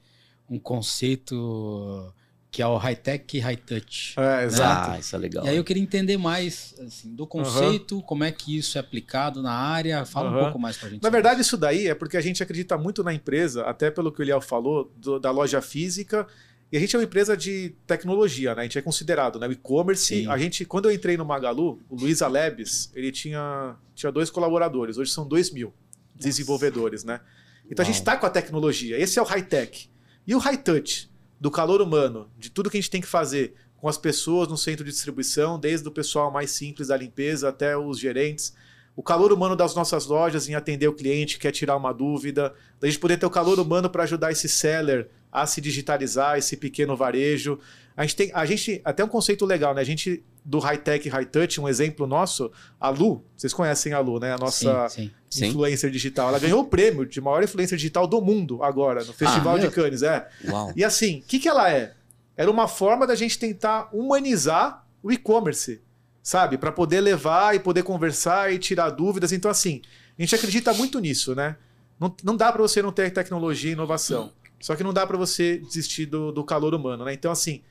um 0.49 0.59
conceito 0.59 2.13
que 2.55 2.61
é 2.61 2.67
o 2.67 2.77
high-tech 2.77 3.35
e 3.35 3.39
high-touch. 3.41 4.13
É, 4.17 4.21
né? 4.21 4.45
exato. 4.45 4.91
Ah, 4.91 4.99
isso 4.99 5.13
é 5.13 5.19
legal. 5.19 5.45
E 5.45 5.49
aí 5.49 5.57
eu 5.57 5.63
queria 5.65 5.83
entender 5.83 6.15
mais 6.15 6.73
assim, 6.79 7.13
do 7.13 7.27
conceito, 7.27 7.95
uhum. 7.95 8.01
como 8.01 8.23
é 8.23 8.31
que 8.31 8.57
isso 8.57 8.77
é 8.77 8.81
aplicado 8.81 9.41
na 9.41 9.51
área. 9.51 10.05
Fala 10.05 10.31
uhum. 10.31 10.37
um 10.37 10.43
pouco 10.43 10.59
mais 10.59 10.77
pra 10.77 10.87
gente. 10.87 11.03
Na 11.03 11.09
verdade, 11.09 11.41
isso 11.41 11.57
daí 11.57 11.87
é 11.87 11.93
porque 11.93 12.15
a 12.15 12.21
gente 12.21 12.41
acredita 12.41 12.77
muito 12.77 13.03
na 13.03 13.13
empresa, 13.13 13.63
até 13.63 13.91
pelo 13.91 14.09
que 14.09 14.21
o 14.21 14.23
Eliel 14.23 14.39
falou, 14.39 14.89
do, 14.95 15.19
da 15.19 15.31
loja 15.31 15.61
física. 15.61 16.25
E 16.71 16.77
a 16.77 16.79
gente 16.79 16.95
é 16.95 16.99
uma 16.99 17.05
empresa 17.05 17.37
de 17.37 17.75
tecnologia, 17.85 18.55
né? 18.55 18.61
A 18.61 18.63
gente 18.63 18.77
é 18.77 18.81
considerado, 18.81 19.39
né? 19.39 19.47
O 19.47 19.51
e-commerce. 19.51 20.27
A 20.27 20.37
gente, 20.37 20.65
quando 20.65 20.89
eu 20.89 20.91
entrei 20.91 21.15
no 21.15 21.23
Magalu, 21.23 21.79
o 21.89 21.95
Luiz 21.95 22.21
Alebes, 22.21 22.91
ele 22.93 23.11
tinha, 23.11 23.75
tinha 23.93 24.11
dois 24.11 24.29
colaboradores. 24.29 24.97
Hoje 24.97 25.11
são 25.11 25.27
dois 25.27 25.51
mil 25.51 25.73
desenvolvedores, 26.15 27.03
né? 27.03 27.21
Então 27.69 27.83
Uau. 27.83 27.89
a 27.89 27.91
gente 27.91 28.01
está 28.01 28.17
com 28.17 28.25
a 28.25 28.29
tecnologia. 28.29 28.99
Esse 28.99 29.19
é 29.19 29.21
o 29.21 29.25
high-tech. 29.25 29.89
E 30.25 30.33
o 30.33 30.37
high-touch? 30.37 31.09
do 31.39 31.51
calor 31.51 31.81
humano, 31.81 32.29
de 32.37 32.49
tudo 32.49 32.69
que 32.69 32.77
a 32.77 32.81
gente 32.81 32.89
tem 32.89 33.01
que 33.01 33.07
fazer 33.07 33.53
com 33.77 33.87
as 33.87 33.97
pessoas 33.97 34.47
no 34.47 34.57
centro 34.57 34.83
de 34.83 34.91
distribuição, 34.91 35.59
desde 35.59 35.87
o 35.87 35.91
pessoal 35.91 36.31
mais 36.31 36.51
simples 36.51 36.87
da 36.87 36.97
limpeza 36.97 37.49
até 37.49 37.77
os 37.77 37.99
gerentes. 37.99 38.53
O 38.95 39.03
calor 39.03 39.33
humano 39.33 39.55
das 39.55 39.75
nossas 39.75 40.05
lojas 40.05 40.47
em 40.47 40.55
atender 40.55 40.87
o 40.87 40.93
cliente, 40.93 41.37
quer 41.37 41.51
tirar 41.51 41.75
uma 41.75 41.93
dúvida. 41.93 42.53
Da 42.79 42.87
gente 42.87 42.99
poder 42.99 43.17
ter 43.17 43.25
o 43.25 43.29
calor 43.29 43.59
humano 43.59 43.89
para 43.89 44.03
ajudar 44.03 44.31
esse 44.31 44.47
seller 44.47 45.09
a 45.31 45.45
se 45.45 45.59
digitalizar, 45.59 46.37
esse 46.37 46.55
pequeno 46.55 46.95
varejo. 46.95 47.59
A 47.97 48.03
gente 48.03 48.15
tem, 48.15 48.31
a 48.33 48.45
gente, 48.45 48.81
até 48.85 49.03
um 49.03 49.07
conceito 49.07 49.45
legal, 49.45 49.73
né? 49.73 49.81
A 49.81 49.85
gente, 49.85 50.23
do 50.45 50.59
high-tech 50.59 51.05
e 51.05 51.11
high-touch, 51.11 51.59
um 51.59 51.67
exemplo 51.67 52.07
nosso, 52.07 52.49
a 52.79 52.89
Lu, 52.89 53.21
vocês 53.35 53.53
conhecem 53.53 53.91
a 53.91 53.99
Lu, 53.99 54.17
né? 54.17 54.33
A 54.33 54.37
nossa 54.37 54.87
sim, 54.87 55.11
sim. 55.29 55.47
influencer 55.47 55.91
digital. 55.91 56.29
Ela 56.29 56.39
ganhou 56.39 56.61
o 56.61 56.65
prêmio 56.65 57.05
de 57.05 57.19
maior 57.19 57.43
influencer 57.43 57.77
digital 57.77 58.07
do 58.07 58.21
mundo 58.21 58.63
agora, 58.63 59.03
no 59.03 59.11
Festival 59.11 59.55
ah, 59.55 59.59
de 59.59 59.69
Cannes, 59.69 60.03
é. 60.03 60.25
Uau. 60.47 60.71
E 60.73 60.85
assim, 60.85 61.19
o 61.19 61.23
que, 61.23 61.39
que 61.39 61.49
ela 61.49 61.69
é? 61.69 61.93
Era 62.37 62.49
uma 62.49 62.67
forma 62.67 63.05
da 63.05 63.15
gente 63.15 63.37
tentar 63.37 63.89
humanizar 63.93 64.85
o 65.03 65.11
e-commerce, 65.11 65.81
sabe? 66.25 66.57
Para 66.57 66.71
poder 66.71 67.01
levar 67.01 67.55
e 67.55 67.59
poder 67.59 67.83
conversar 67.83 68.51
e 68.51 68.57
tirar 68.57 68.89
dúvidas. 68.89 69.31
Então, 69.31 69.51
assim, 69.51 69.83
a 70.17 70.21
gente 70.23 70.33
acredita 70.33 70.73
muito 70.73 70.99
nisso, 70.99 71.35
né? 71.35 71.55
Não, 71.99 72.13
não 72.23 72.35
dá 72.35 72.51
para 72.51 72.63
você 72.63 72.81
não 72.81 72.91
ter 72.91 73.13
tecnologia 73.13 73.69
e 73.69 73.73
inovação. 73.73 74.33
Só 74.59 74.75
que 74.75 74.83
não 74.83 74.91
dá 74.91 75.05
para 75.05 75.17
você 75.17 75.59
desistir 75.59 76.07
do, 76.07 76.31
do 76.31 76.43
calor 76.43 76.73
humano, 76.73 77.05
né? 77.05 77.13
Então, 77.13 77.31
assim, 77.31 77.61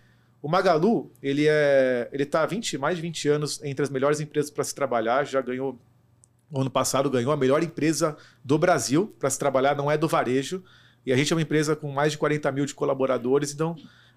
o 0.41 0.49
Magalu, 0.49 1.11
ele 1.21 1.49
é, 1.49 2.09
ele 2.13 2.25
tá 2.25 2.45
há 2.45 2.47
20, 2.47 2.79
mais 2.79 2.95
de 2.95 3.03
20 3.03 3.29
anos 3.29 3.61
entre 3.65 3.83
as 3.83 3.91
melhores 3.91 4.21
empresas 4.21 4.53
para 4.53 4.63
se 4.63 4.73
trabalhar, 4.73 5.25
já 5.25 5.41
ganhou 5.41 5.77
ano 6.55 6.71
passado 6.71 7.11
ganhou 7.11 7.33
a 7.33 7.37
melhor 7.37 7.61
empresa 7.65 8.17
do 8.45 8.57
Brasil 8.57 9.13
para 9.19 9.29
se 9.29 9.39
trabalhar, 9.39 9.75
não 9.75 9.91
é 9.91 9.99
do 9.99 10.07
varejo. 10.07 10.63
E 11.05 11.13
a 11.13 11.17
gente 11.17 11.33
é 11.33 11.37
uma 11.37 11.43
empresa 11.43 11.75
com 11.75 11.91
mais 11.91 12.13
de 12.13 12.19
40 12.19 12.53
mil 12.53 12.65
de 12.65 12.75
colaboradores, 12.75 13.53
então 13.53 13.75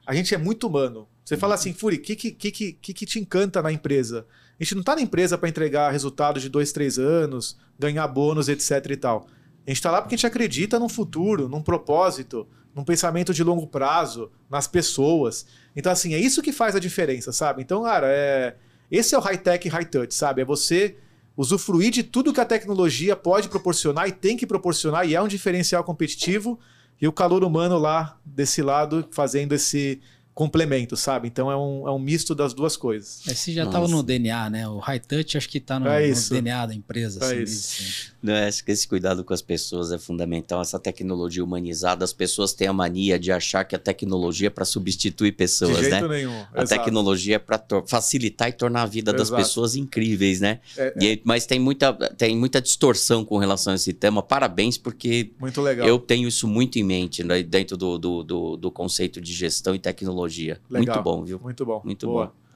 a 0.07 0.13
gente 0.13 0.33
é 0.33 0.37
muito 0.37 0.65
humano. 0.67 1.05
Você 1.23 1.35
fala 1.35 1.55
assim, 1.55 1.73
Furi, 1.73 1.97
o 1.97 2.01
que, 2.01 2.15
que, 2.15 2.31
que, 2.31 2.71
que, 2.71 3.05
te 3.05 3.19
encanta 3.19 3.61
na 3.61 3.73
empresa? 3.73 4.25
A 4.57 4.63
gente 4.63 4.73
não 4.73 4.79
está 4.79 4.95
na 4.95 5.01
empresa 5.01 5.37
para 5.37 5.49
entregar 5.49 5.91
resultados 5.91 6.41
de 6.41 6.47
dois, 6.47 6.71
três 6.71 6.97
anos, 6.97 7.57
ganhar 7.77 8.07
bônus, 8.07 8.47
etc 8.47 8.89
e 8.89 8.95
tal. 8.95 9.27
A 9.65 9.69
gente 9.69 9.77
está 9.77 9.91
lá 9.91 10.01
porque 10.01 10.15
a 10.15 10.17
gente 10.17 10.25
acredita 10.25 10.79
num 10.79 10.87
futuro, 10.87 11.49
num 11.49 11.61
propósito, 11.61 12.47
num 12.73 12.85
pensamento 12.85 13.33
de 13.33 13.43
longo 13.43 13.67
prazo, 13.67 14.31
nas 14.49 14.65
pessoas. 14.65 15.45
Então, 15.75 15.91
assim, 15.91 16.13
é 16.13 16.19
isso 16.19 16.41
que 16.41 16.53
faz 16.53 16.73
a 16.73 16.79
diferença, 16.79 17.33
sabe? 17.33 17.61
Então, 17.61 17.83
cara, 17.83 18.07
é... 18.09 18.55
esse 18.89 19.13
é 19.13 19.17
o 19.17 19.21
high-tech 19.21 19.67
high-touch, 19.67 20.15
sabe? 20.15 20.41
É 20.41 20.45
você 20.45 20.95
usufruir 21.35 21.91
de 21.91 22.01
tudo 22.01 22.31
que 22.31 22.39
a 22.39 22.45
tecnologia 22.45 23.13
pode 23.13 23.49
proporcionar 23.49 24.07
e 24.07 24.13
tem 24.13 24.37
que 24.37 24.47
proporcionar, 24.47 25.05
e 25.05 25.15
é 25.15 25.21
um 25.21 25.27
diferencial 25.27 25.83
competitivo, 25.83 26.57
e 27.01 27.07
o 27.07 27.11
calor 27.11 27.43
humano 27.43 27.77
lá 27.77 28.17
desse 28.25 28.61
lado 28.61 29.07
fazendo 29.11 29.53
esse 29.53 30.01
complemento, 30.37 30.95
sabe? 30.95 31.27
Então 31.27 31.51
é 31.51 31.57
um, 31.57 31.87
é 31.87 31.91
um 31.91 31.97
misto 31.97 32.35
das 32.35 32.53
duas 32.53 32.77
coisas. 32.77 33.25
Esse 33.27 33.51
já 33.51 33.65
estava 33.65 33.87
no 33.87 34.03
DNA, 34.03 34.51
né? 34.51 34.67
O 34.67 34.77
high 34.77 34.99
touch 34.99 35.35
acho 35.35 35.49
que 35.49 35.57
está 35.57 35.79
no, 35.79 35.87
é 35.87 36.07
no, 36.07 36.29
DNA 36.29 36.65
da 36.67 36.75
empresa. 36.75 37.19
É 37.23 37.25
assim, 37.25 37.41
isso. 37.41 38.13
Não, 38.27 38.47
acho 38.47 38.63
que 38.63 38.71
esse 38.71 38.87
cuidado 38.87 39.23
com 39.23 39.33
as 39.33 39.41
pessoas 39.41 39.91
é 39.91 39.97
fundamental. 39.97 40.61
Essa 40.61 40.79
tecnologia 40.79 41.43
humanizada, 41.43 42.03
as 42.03 42.13
pessoas 42.13 42.53
têm 42.53 42.67
a 42.67 42.73
mania 42.73 43.19
de 43.19 43.31
achar 43.31 43.63
que 43.63 43.75
a 43.75 43.79
tecnologia 43.79 44.47
é 44.47 44.49
para 44.49 44.65
substituir 44.65 45.33
pessoas, 45.33 45.77
de 45.77 45.89
jeito 45.89 46.07
né? 46.07 46.17
Nenhum. 46.17 46.45
A 46.53 46.63
Exato. 46.63 46.81
tecnologia 46.81 47.35
é 47.35 47.39
para 47.39 47.61
facilitar 47.85 48.49
e 48.49 48.53
tornar 48.53 48.83
a 48.83 48.85
vida 48.85 49.13
das 49.13 49.29
pessoas 49.29 49.75
incríveis, 49.75 50.41
né? 50.41 50.59
É, 50.77 50.93
é. 51.01 51.19
mas 51.23 51.45
tem 51.45 51.59
muita, 51.59 51.93
tem 51.93 52.35
muita 52.35 52.61
distorção 52.61 53.23
com 53.23 53.37
relação 53.37 53.73
a 53.73 53.75
esse 53.75 53.93
tema. 53.93 54.23
Parabéns, 54.23 54.77
porque 54.77 55.31
muito 55.39 55.61
legal. 55.61 55.87
eu 55.87 55.99
tenho 55.99 56.27
isso 56.27 56.47
muito 56.47 56.77
em 56.77 56.83
mente 56.83 57.23
né? 57.23 57.43
dentro 57.43 57.77
do, 57.77 57.97
do, 57.97 58.23
do, 58.23 58.57
do 58.57 58.71
conceito 58.71 59.21
de 59.21 59.33
gestão 59.33 59.75
e 59.75 59.79
tecnologia 59.79 60.07
tecnologia. 60.07 60.59
Legal. 60.69 60.95
Muito 60.95 61.03
bom, 61.03 61.23
viu? 61.23 61.39
Muito 61.39 61.65
bom. 61.65 61.81
Muito 61.83 62.07
Boa. 62.07 62.25
bom. 62.27 62.46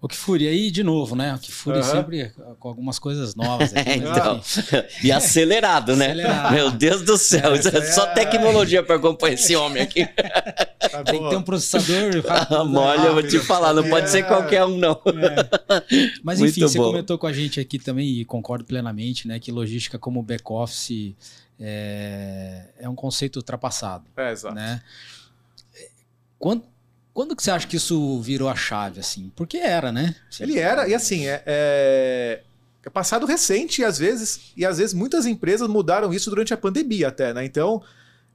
O 0.00 0.08
Kifuri, 0.08 0.46
aí 0.46 0.70
de 0.70 0.82
novo, 0.82 1.16
né? 1.16 1.34
O 1.34 1.38
Kifuri 1.38 1.78
uhum. 1.78 1.82
sempre 1.82 2.32
com 2.58 2.68
algumas 2.68 2.98
coisas 2.98 3.34
novas. 3.34 3.74
Aqui, 3.74 3.90
então, 3.96 4.40
e 5.02 5.10
acelerado, 5.10 5.96
né? 5.96 6.06
Acelerado. 6.06 6.52
Meu 6.52 6.70
Deus 6.70 7.02
do 7.02 7.16
céu, 7.16 7.54
é, 7.54 7.58
é 7.58 7.92
só 7.92 8.06
tecnologia 8.12 8.82
para 8.82 8.96
acompanhar 8.96 9.34
esse 9.34 9.56
homem 9.56 9.82
aqui. 9.82 10.06
Tá 10.84 11.02
Tem 11.02 11.20
que 11.20 11.30
ter 11.30 11.36
um 11.36 11.42
processador. 11.42 12.22
Ah, 12.28 12.62
olha, 12.62 13.06
eu 13.06 13.14
vou 13.14 13.22
te 13.22 13.40
falar, 13.40 13.72
não 13.72 13.88
pode 13.88 14.10
ser 14.10 14.22
qualquer 14.24 14.64
um, 14.64 14.76
não. 14.76 14.92
É. 14.92 16.12
Mas 16.22 16.38
enfim, 16.38 16.60
Muito 16.60 16.72
você 16.72 16.78
bom. 16.78 16.84
comentou 16.84 17.18
com 17.18 17.26
a 17.26 17.32
gente 17.32 17.58
aqui 17.58 17.78
também, 17.78 18.20
e 18.20 18.24
concordo 18.24 18.64
plenamente, 18.64 19.26
né? 19.26 19.40
Que 19.40 19.50
logística 19.50 19.98
como 19.98 20.22
back-office 20.22 21.16
é, 21.58 22.66
é 22.78 22.88
um 22.88 22.94
conceito 22.94 23.36
ultrapassado. 23.36 24.04
É, 24.16 24.30
exato. 24.30 24.54
Né? 24.54 24.82
Quando, 26.38 26.64
quando 27.14 27.36
que 27.36 27.42
você 27.44 27.52
acha 27.52 27.68
que 27.68 27.76
isso 27.76 28.20
virou 28.20 28.48
a 28.48 28.56
chave, 28.56 28.98
assim? 28.98 29.32
Porque 29.36 29.56
era, 29.56 29.92
né? 29.92 30.16
Ele 30.40 30.58
era, 30.58 30.88
e 30.88 30.94
assim, 30.94 31.28
é, 31.28 31.42
é, 31.46 32.42
é, 32.84 32.90
passado 32.90 33.24
recente, 33.24 33.82
e 33.82 33.84
às 33.84 33.96
vezes, 33.96 34.52
e 34.56 34.66
às 34.66 34.78
vezes 34.78 34.92
muitas 34.92 35.24
empresas 35.24 35.68
mudaram 35.68 36.12
isso 36.12 36.28
durante 36.28 36.52
a 36.52 36.56
pandemia 36.56 37.08
até, 37.08 37.32
né? 37.32 37.44
Então, 37.44 37.80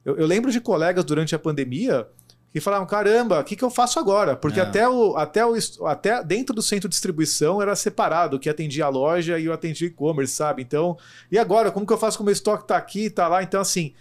eu, 0.02 0.16
eu 0.16 0.26
lembro 0.26 0.50
de 0.50 0.62
colegas 0.62 1.04
durante 1.04 1.34
a 1.34 1.38
pandemia 1.38 2.08
que 2.50 2.58
falavam, 2.58 2.86
caramba, 2.86 3.40
o 3.40 3.44
que, 3.44 3.54
que 3.54 3.62
eu 3.62 3.70
faço 3.70 3.98
agora? 3.98 4.34
Porque 4.34 4.58
é. 4.58 4.62
até, 4.62 4.88
o, 4.88 5.14
até, 5.14 5.44
o, 5.44 5.54
até 5.86 6.24
dentro 6.24 6.54
do 6.54 6.62
centro 6.62 6.88
de 6.88 6.94
distribuição 6.94 7.60
era 7.60 7.76
separado, 7.76 8.40
que 8.40 8.48
atendia 8.48 8.86
a 8.86 8.88
loja 8.88 9.38
e 9.38 9.44
eu 9.44 9.52
atendia 9.52 9.88
e-commerce, 9.88 10.32
sabe? 10.32 10.62
Então, 10.62 10.96
e 11.30 11.38
agora, 11.38 11.70
como 11.70 11.86
que 11.86 11.92
eu 11.92 11.98
faço 11.98 12.16
com 12.16 12.24
o 12.24 12.26
meu 12.26 12.32
estoque 12.32 12.66
tá 12.66 12.78
aqui, 12.78 13.10
tá 13.10 13.28
lá? 13.28 13.42
Então, 13.42 13.60
assim, 13.60 13.92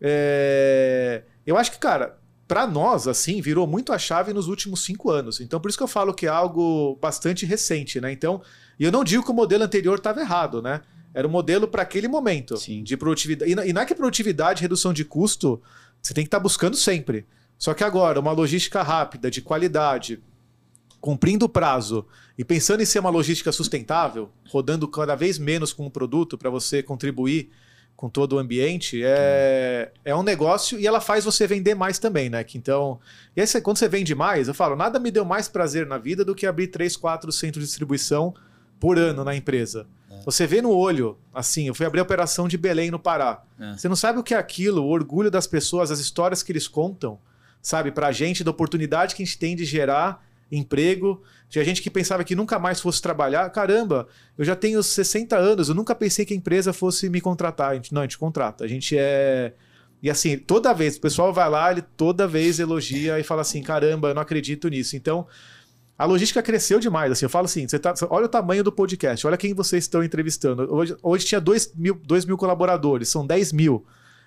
é... 0.00 1.24
eu 1.44 1.58
acho 1.58 1.72
que, 1.72 1.78
cara, 1.78 2.16
para 2.46 2.66
nós, 2.66 3.08
assim, 3.08 3.40
virou 3.40 3.66
muito 3.66 3.92
a 3.92 3.98
chave 3.98 4.32
nos 4.32 4.48
últimos 4.48 4.84
cinco 4.84 5.10
anos. 5.10 5.40
Então, 5.40 5.60
por 5.60 5.68
isso 5.68 5.78
que 5.78 5.84
eu 5.84 5.88
falo 5.88 6.12
que 6.12 6.26
é 6.26 6.28
algo 6.28 6.98
bastante 7.00 7.46
recente, 7.46 8.00
né? 8.00 8.12
Então, 8.12 8.42
e 8.78 8.84
eu 8.84 8.92
não 8.92 9.02
digo 9.02 9.24
que 9.24 9.30
o 9.30 9.34
modelo 9.34 9.64
anterior 9.64 9.96
estava 9.96 10.20
errado, 10.20 10.60
né? 10.60 10.82
Era 11.14 11.26
o 11.26 11.30
um 11.30 11.32
modelo 11.32 11.66
para 11.68 11.82
aquele 11.82 12.08
momento 12.08 12.56
Sim. 12.56 12.82
de 12.82 12.96
produtividade. 12.96 13.50
E 13.50 13.72
não 13.72 13.80
é 13.80 13.86
que 13.86 13.94
produtividade, 13.94 14.60
redução 14.60 14.92
de 14.92 15.04
custo, 15.04 15.62
você 16.02 16.12
tem 16.12 16.24
que 16.24 16.28
estar 16.28 16.38
tá 16.38 16.42
buscando 16.42 16.76
sempre. 16.76 17.26
Só 17.56 17.72
que 17.72 17.84
agora, 17.84 18.20
uma 18.20 18.32
logística 18.32 18.82
rápida, 18.82 19.30
de 19.30 19.40
qualidade, 19.40 20.20
cumprindo 21.00 21.46
o 21.46 21.48
prazo 21.48 22.06
e 22.36 22.44
pensando 22.44 22.82
em 22.82 22.86
ser 22.86 22.98
uma 22.98 23.10
logística 23.10 23.52
sustentável, 23.52 24.30
rodando 24.48 24.88
cada 24.88 25.14
vez 25.14 25.38
menos 25.38 25.72
com 25.72 25.86
o 25.86 25.90
produto 25.90 26.36
para 26.36 26.50
você 26.50 26.82
contribuir 26.82 27.50
com 27.96 28.08
todo 28.08 28.34
o 28.34 28.38
ambiente, 28.38 29.00
é, 29.04 29.92
é 30.04 30.14
um 30.14 30.22
negócio 30.22 30.78
e 30.78 30.86
ela 30.86 31.00
faz 31.00 31.24
você 31.24 31.46
vender 31.46 31.74
mais 31.74 31.98
também, 31.98 32.28
né? 32.28 32.44
Então, 32.54 32.98
e 33.36 33.40
aí, 33.40 33.46
quando 33.62 33.78
você 33.78 33.88
vende 33.88 34.14
mais, 34.14 34.48
eu 34.48 34.54
falo, 34.54 34.74
nada 34.74 34.98
me 34.98 35.10
deu 35.10 35.24
mais 35.24 35.48
prazer 35.48 35.86
na 35.86 35.96
vida 35.96 36.24
do 36.24 36.34
que 36.34 36.46
abrir 36.46 36.68
três, 36.68 36.96
quatro 36.96 37.30
centros 37.30 37.62
de 37.62 37.68
distribuição 37.68 38.34
por 38.80 38.98
ano 38.98 39.24
na 39.24 39.34
empresa. 39.34 39.86
É. 40.10 40.22
Você 40.24 40.46
vê 40.46 40.60
no 40.60 40.70
olho, 40.70 41.16
assim, 41.32 41.68
eu 41.68 41.74
fui 41.74 41.86
abrir 41.86 42.00
a 42.00 42.02
operação 42.02 42.48
de 42.48 42.58
Belém 42.58 42.90
no 42.90 42.98
Pará. 42.98 43.42
É. 43.58 43.76
Você 43.76 43.88
não 43.88 43.96
sabe 43.96 44.18
o 44.18 44.22
que 44.22 44.34
é 44.34 44.38
aquilo, 44.38 44.82
o 44.82 44.88
orgulho 44.88 45.30
das 45.30 45.46
pessoas, 45.46 45.90
as 45.90 46.00
histórias 46.00 46.42
que 46.42 46.50
eles 46.50 46.66
contam, 46.66 47.18
sabe, 47.62 47.92
pra 47.92 48.12
gente, 48.12 48.42
da 48.42 48.50
oportunidade 48.50 49.14
que 49.14 49.22
a 49.22 49.26
gente 49.26 49.38
tem 49.38 49.54
de 49.54 49.64
gerar 49.64 50.24
emprego. 50.50 51.22
Tinha 51.54 51.64
gente 51.64 51.80
que 51.80 51.88
pensava 51.88 52.24
que 52.24 52.34
nunca 52.34 52.58
mais 52.58 52.80
fosse 52.80 53.00
trabalhar. 53.00 53.48
Caramba, 53.50 54.08
eu 54.36 54.44
já 54.44 54.56
tenho 54.56 54.82
60 54.82 55.36
anos, 55.36 55.68
eu 55.68 55.74
nunca 55.76 55.94
pensei 55.94 56.24
que 56.24 56.34
a 56.34 56.36
empresa 56.36 56.72
fosse 56.72 57.08
me 57.08 57.20
contratar. 57.20 57.70
A 57.70 57.74
gente, 57.76 57.94
não, 57.94 58.00
a 58.00 58.04
gente 58.04 58.18
contrata. 58.18 58.64
A 58.64 58.66
gente 58.66 58.96
é. 58.98 59.52
E 60.02 60.10
assim, 60.10 60.36
toda 60.36 60.72
vez, 60.72 60.96
o 60.96 61.00
pessoal 61.00 61.32
vai 61.32 61.48
lá, 61.48 61.70
ele 61.70 61.82
toda 61.96 62.26
vez 62.26 62.58
elogia 62.58 63.20
e 63.20 63.22
fala 63.22 63.42
assim: 63.42 63.62
caramba, 63.62 64.08
eu 64.08 64.14
não 64.16 64.22
acredito 64.22 64.66
nisso. 64.66 64.96
Então, 64.96 65.28
a 65.96 66.04
logística 66.04 66.42
cresceu 66.42 66.80
demais. 66.80 67.12
Assim, 67.12 67.24
eu 67.24 67.30
falo 67.30 67.44
assim: 67.44 67.68
você 67.68 67.78
tá, 67.78 67.94
olha 68.10 68.26
o 68.26 68.28
tamanho 68.28 68.64
do 68.64 68.72
podcast, 68.72 69.24
olha 69.24 69.36
quem 69.36 69.54
vocês 69.54 69.84
estão 69.84 70.02
entrevistando. 70.02 70.66
Hoje, 70.74 70.96
hoje 71.04 71.24
tinha 71.24 71.40
2 71.40 71.72
mil, 71.76 71.94
2 72.04 72.24
mil 72.24 72.36
colaboradores, 72.36 73.08
são 73.08 73.24
10 73.24 73.52
mil. 73.52 73.86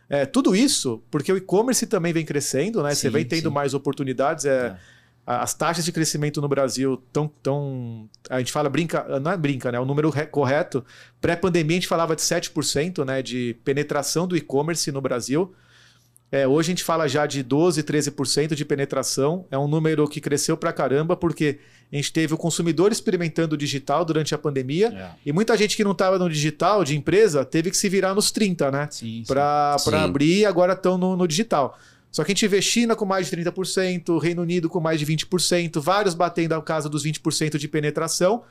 É, 0.10 0.26
tudo 0.26 0.56
isso 0.56 1.04
porque 1.12 1.30
o 1.34 1.36
e-commerce 1.36 1.86
também 1.88 2.14
vem 2.14 2.24
crescendo, 2.24 2.82
né? 2.82 2.96
Sim, 2.96 3.02
você 3.02 3.10
vem 3.10 3.26
tendo 3.26 3.50
sim. 3.50 3.54
mais 3.54 3.74
oportunidades. 3.74 4.46
É, 4.46 4.68
é 4.68 4.78
as 5.28 5.54
taxas 5.54 5.84
de 5.84 5.92
crescimento 5.92 6.42
no 6.42 6.48
Brasil 6.48 6.94
estão. 7.06 7.30
Tão, 7.44 8.10
a 8.30 8.40
gente 8.40 8.52
fala, 8.54 8.70
brinca, 8.70 9.20
não 9.20 9.30
é 9.30 9.36
brinca, 9.36 9.70
né? 9.70 9.78
O 9.78 9.84
número 9.84 10.10
correto. 10.32 10.86
Pré-pandemia 11.20 11.76
a 11.76 11.80
gente 11.82 11.88
falava 11.88 12.16
de 12.16 12.22
7% 12.22 13.04
né, 13.06 13.22
de 13.22 13.58
penetração 13.66 14.26
do 14.26 14.38
e-commerce 14.38 14.90
no 14.90 15.02
Brasil. 15.02 15.54
É, 16.32 16.48
hoje 16.48 16.70
a 16.70 16.72
gente 16.72 16.84
fala 16.84 17.10
já 17.10 17.26
de 17.26 17.44
12%, 17.44 17.84
13% 17.84 18.56
de 18.56 18.64
penetração. 18.64 19.46
É 19.52 19.58
um 19.58 19.68
número 19.68 20.08
que 20.08 20.22
cresceu 20.22 20.56
pra 20.56 20.72
caramba, 20.72 21.18
porque 21.18 21.60
a 21.92 21.96
gente 21.98 22.14
teve 22.14 22.34
o 22.34 22.38
consumidor 22.38 22.94
experimentando 22.94 23.56
o 23.56 23.58
digital 23.58 24.06
durante 24.06 24.34
a 24.34 24.38
pandemia. 24.38 24.88
É. 24.88 25.10
E 25.26 25.34
muita 25.34 25.58
gente 25.58 25.76
que 25.76 25.84
não 25.84 25.92
estava 25.92 26.18
no 26.18 26.30
digital, 26.30 26.86
de 26.86 26.96
empresa, 26.96 27.44
teve 27.44 27.70
que 27.70 27.76
se 27.76 27.90
virar 27.90 28.14
nos 28.14 28.32
30%, 28.32 28.72
né? 28.72 28.90
Para 29.28 30.04
abrir 30.04 30.40
e 30.40 30.46
agora 30.46 30.72
estão 30.72 30.98
no, 30.98 31.18
no 31.18 31.28
digital. 31.28 31.78
Só 32.12 32.24
que 32.24 32.32
a 32.32 32.34
gente 32.34 32.48
vê 32.48 32.62
China 32.62 32.96
com 32.96 33.06
mais 33.06 33.30
de 33.30 33.38
30%, 33.38 34.20
Reino 34.20 34.42
Unido 34.42 34.70
com 34.70 34.80
mais 34.80 35.00
de 35.00 35.06
20%, 35.06 35.80
vários 35.80 36.14
batendo 36.16 36.54
a 36.54 36.62
casa 36.62 36.90
dos 36.90 37.06
20% 37.06 37.58
de 37.58 37.68
penetração. 37.68 38.44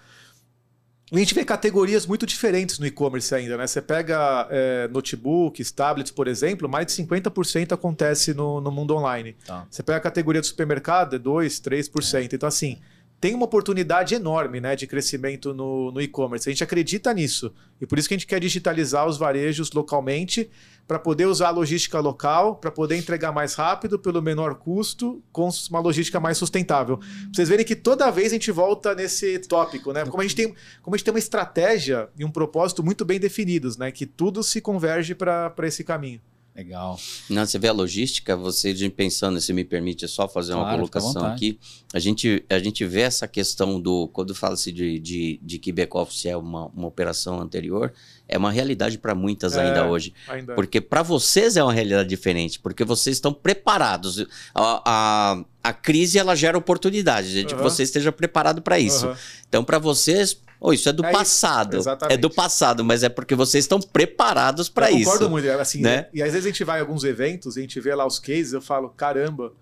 E 1.10 1.16
a 1.16 1.18
gente 1.20 1.34
vê 1.34 1.44
categorias 1.44 2.04
muito 2.04 2.26
diferentes 2.26 2.80
no 2.80 2.86
e-commerce 2.86 3.32
ainda, 3.32 3.56
né? 3.56 3.64
Você 3.64 3.80
pega 3.80 4.48
é, 4.50 4.88
notebooks, 4.88 5.70
tablets, 5.70 6.10
por 6.10 6.26
exemplo, 6.26 6.68
mais 6.68 6.86
de 6.86 6.92
50% 7.04 7.72
acontece 7.72 8.34
no, 8.34 8.60
no 8.60 8.72
mundo 8.72 8.94
online. 8.96 9.36
Tá. 9.46 9.66
Você 9.70 9.84
pega 9.84 9.98
a 9.98 10.00
categoria 10.00 10.40
do 10.40 10.46
supermercado, 10.46 11.14
é 11.14 11.18
2%, 11.18 11.62
3%. 11.62 12.32
É. 12.32 12.34
Então, 12.34 12.48
assim, 12.48 12.80
tem 13.20 13.34
uma 13.34 13.44
oportunidade 13.44 14.16
enorme 14.16 14.60
né, 14.60 14.74
de 14.74 14.86
crescimento 14.86 15.54
no, 15.54 15.92
no 15.92 16.00
e-commerce. 16.00 16.48
A 16.48 16.52
gente 16.52 16.64
acredita 16.64 17.14
nisso. 17.14 17.52
E 17.80 17.86
por 17.86 17.98
isso 17.98 18.08
que 18.08 18.14
a 18.14 18.16
gente 18.16 18.26
quer 18.26 18.40
digitalizar 18.40 19.06
os 19.06 19.16
varejos 19.16 19.70
localmente 19.70 20.50
para 20.86 20.98
poder 20.98 21.26
usar 21.26 21.48
a 21.48 21.50
logística 21.50 21.98
local, 21.98 22.56
para 22.56 22.70
poder 22.70 22.96
entregar 22.96 23.32
mais 23.32 23.54
rápido, 23.54 23.98
pelo 23.98 24.22
menor 24.22 24.54
custo, 24.54 25.22
com 25.32 25.48
uma 25.70 25.80
logística 25.80 26.20
mais 26.20 26.38
sustentável. 26.38 26.98
Pra 26.98 27.06
vocês 27.32 27.48
verem 27.48 27.64
que 27.64 27.74
toda 27.74 28.10
vez 28.10 28.28
a 28.28 28.34
gente 28.36 28.52
volta 28.52 28.94
nesse 28.94 29.38
tópico, 29.40 29.92
né? 29.92 30.04
Como 30.04 30.20
a 30.20 30.24
gente 30.24 30.36
tem, 30.36 30.54
como 30.82 30.94
a 30.94 30.96
gente 30.96 31.04
tem 31.04 31.12
uma 31.12 31.18
estratégia 31.18 32.08
e 32.16 32.24
um 32.24 32.30
propósito 32.30 32.82
muito 32.82 33.04
bem 33.04 33.18
definidos, 33.18 33.76
né? 33.76 33.90
Que 33.90 34.06
tudo 34.06 34.42
se 34.42 34.60
converge 34.60 35.14
para 35.14 35.52
esse 35.64 35.82
caminho. 35.82 36.20
Legal. 36.56 36.98
Não, 37.28 37.44
você 37.44 37.58
vê 37.58 37.68
a 37.68 37.72
logística, 37.72 38.34
você 38.34 38.74
pensando, 38.88 39.38
se 39.42 39.52
me 39.52 39.62
permite 39.62 40.08
só 40.08 40.26
fazer 40.26 40.54
claro, 40.54 40.68
uma 40.68 40.76
colocação 40.76 41.26
aqui, 41.26 41.58
a 41.92 41.98
gente, 41.98 42.42
a 42.48 42.58
gente 42.58 42.82
vê 42.86 43.02
essa 43.02 43.28
questão 43.28 43.78
do, 43.78 44.08
quando 44.08 44.34
fala-se 44.34 44.72
de, 44.72 44.98
de, 44.98 45.38
de 45.42 45.58
que 45.58 45.70
back-office 45.70 46.24
é 46.24 46.34
uma, 46.34 46.68
uma 46.68 46.88
operação 46.88 47.42
anterior, 47.42 47.92
é 48.28 48.36
uma 48.36 48.50
realidade 48.50 48.98
para 48.98 49.14
muitas 49.14 49.56
é, 49.56 49.62
ainda 49.62 49.86
hoje. 49.86 50.12
Ainda. 50.28 50.54
Porque 50.54 50.80
para 50.80 51.02
vocês 51.02 51.56
é 51.56 51.62
uma 51.62 51.72
realidade 51.72 52.08
diferente, 52.08 52.58
porque 52.58 52.84
vocês 52.84 53.16
estão 53.16 53.32
preparados. 53.32 54.26
A, 54.54 54.82
a, 54.84 55.44
a 55.62 55.72
crise 55.72 56.18
ela 56.18 56.34
gera 56.34 56.58
oportunidade, 56.58 57.32
de 57.32 57.40
uhum. 57.40 57.46
que 57.46 57.54
você 57.54 57.82
esteja 57.82 58.10
preparado 58.10 58.60
para 58.62 58.78
isso. 58.78 59.06
Uhum. 59.06 59.16
Então, 59.48 59.64
para 59.64 59.78
vocês, 59.78 60.40
Oh, 60.58 60.72
isso 60.72 60.88
é 60.88 60.92
do 60.92 61.04
é 61.04 61.12
passado. 61.12 61.78
Isso, 61.78 61.88
é 62.08 62.16
do 62.16 62.30
passado, 62.30 62.82
mas 62.82 63.02
é 63.02 63.10
porque 63.10 63.34
vocês 63.34 63.64
estão 63.64 63.78
preparados 63.78 64.70
para 64.70 64.90
isso. 64.90 65.04
Concordo 65.04 65.28
muito, 65.28 65.48
assim, 65.50 65.82
né? 65.82 66.08
E 66.14 66.22
às 66.22 66.32
vezes 66.32 66.46
a 66.46 66.48
gente 66.48 66.64
vai 66.64 66.78
em 66.78 66.80
alguns 66.80 67.04
eventos, 67.04 67.58
a 67.58 67.60
gente 67.60 67.78
vê 67.78 67.94
lá 67.94 68.06
os 68.06 68.18
cases, 68.18 68.54
eu 68.54 68.62
falo, 68.62 68.88
caramba, 68.88 69.52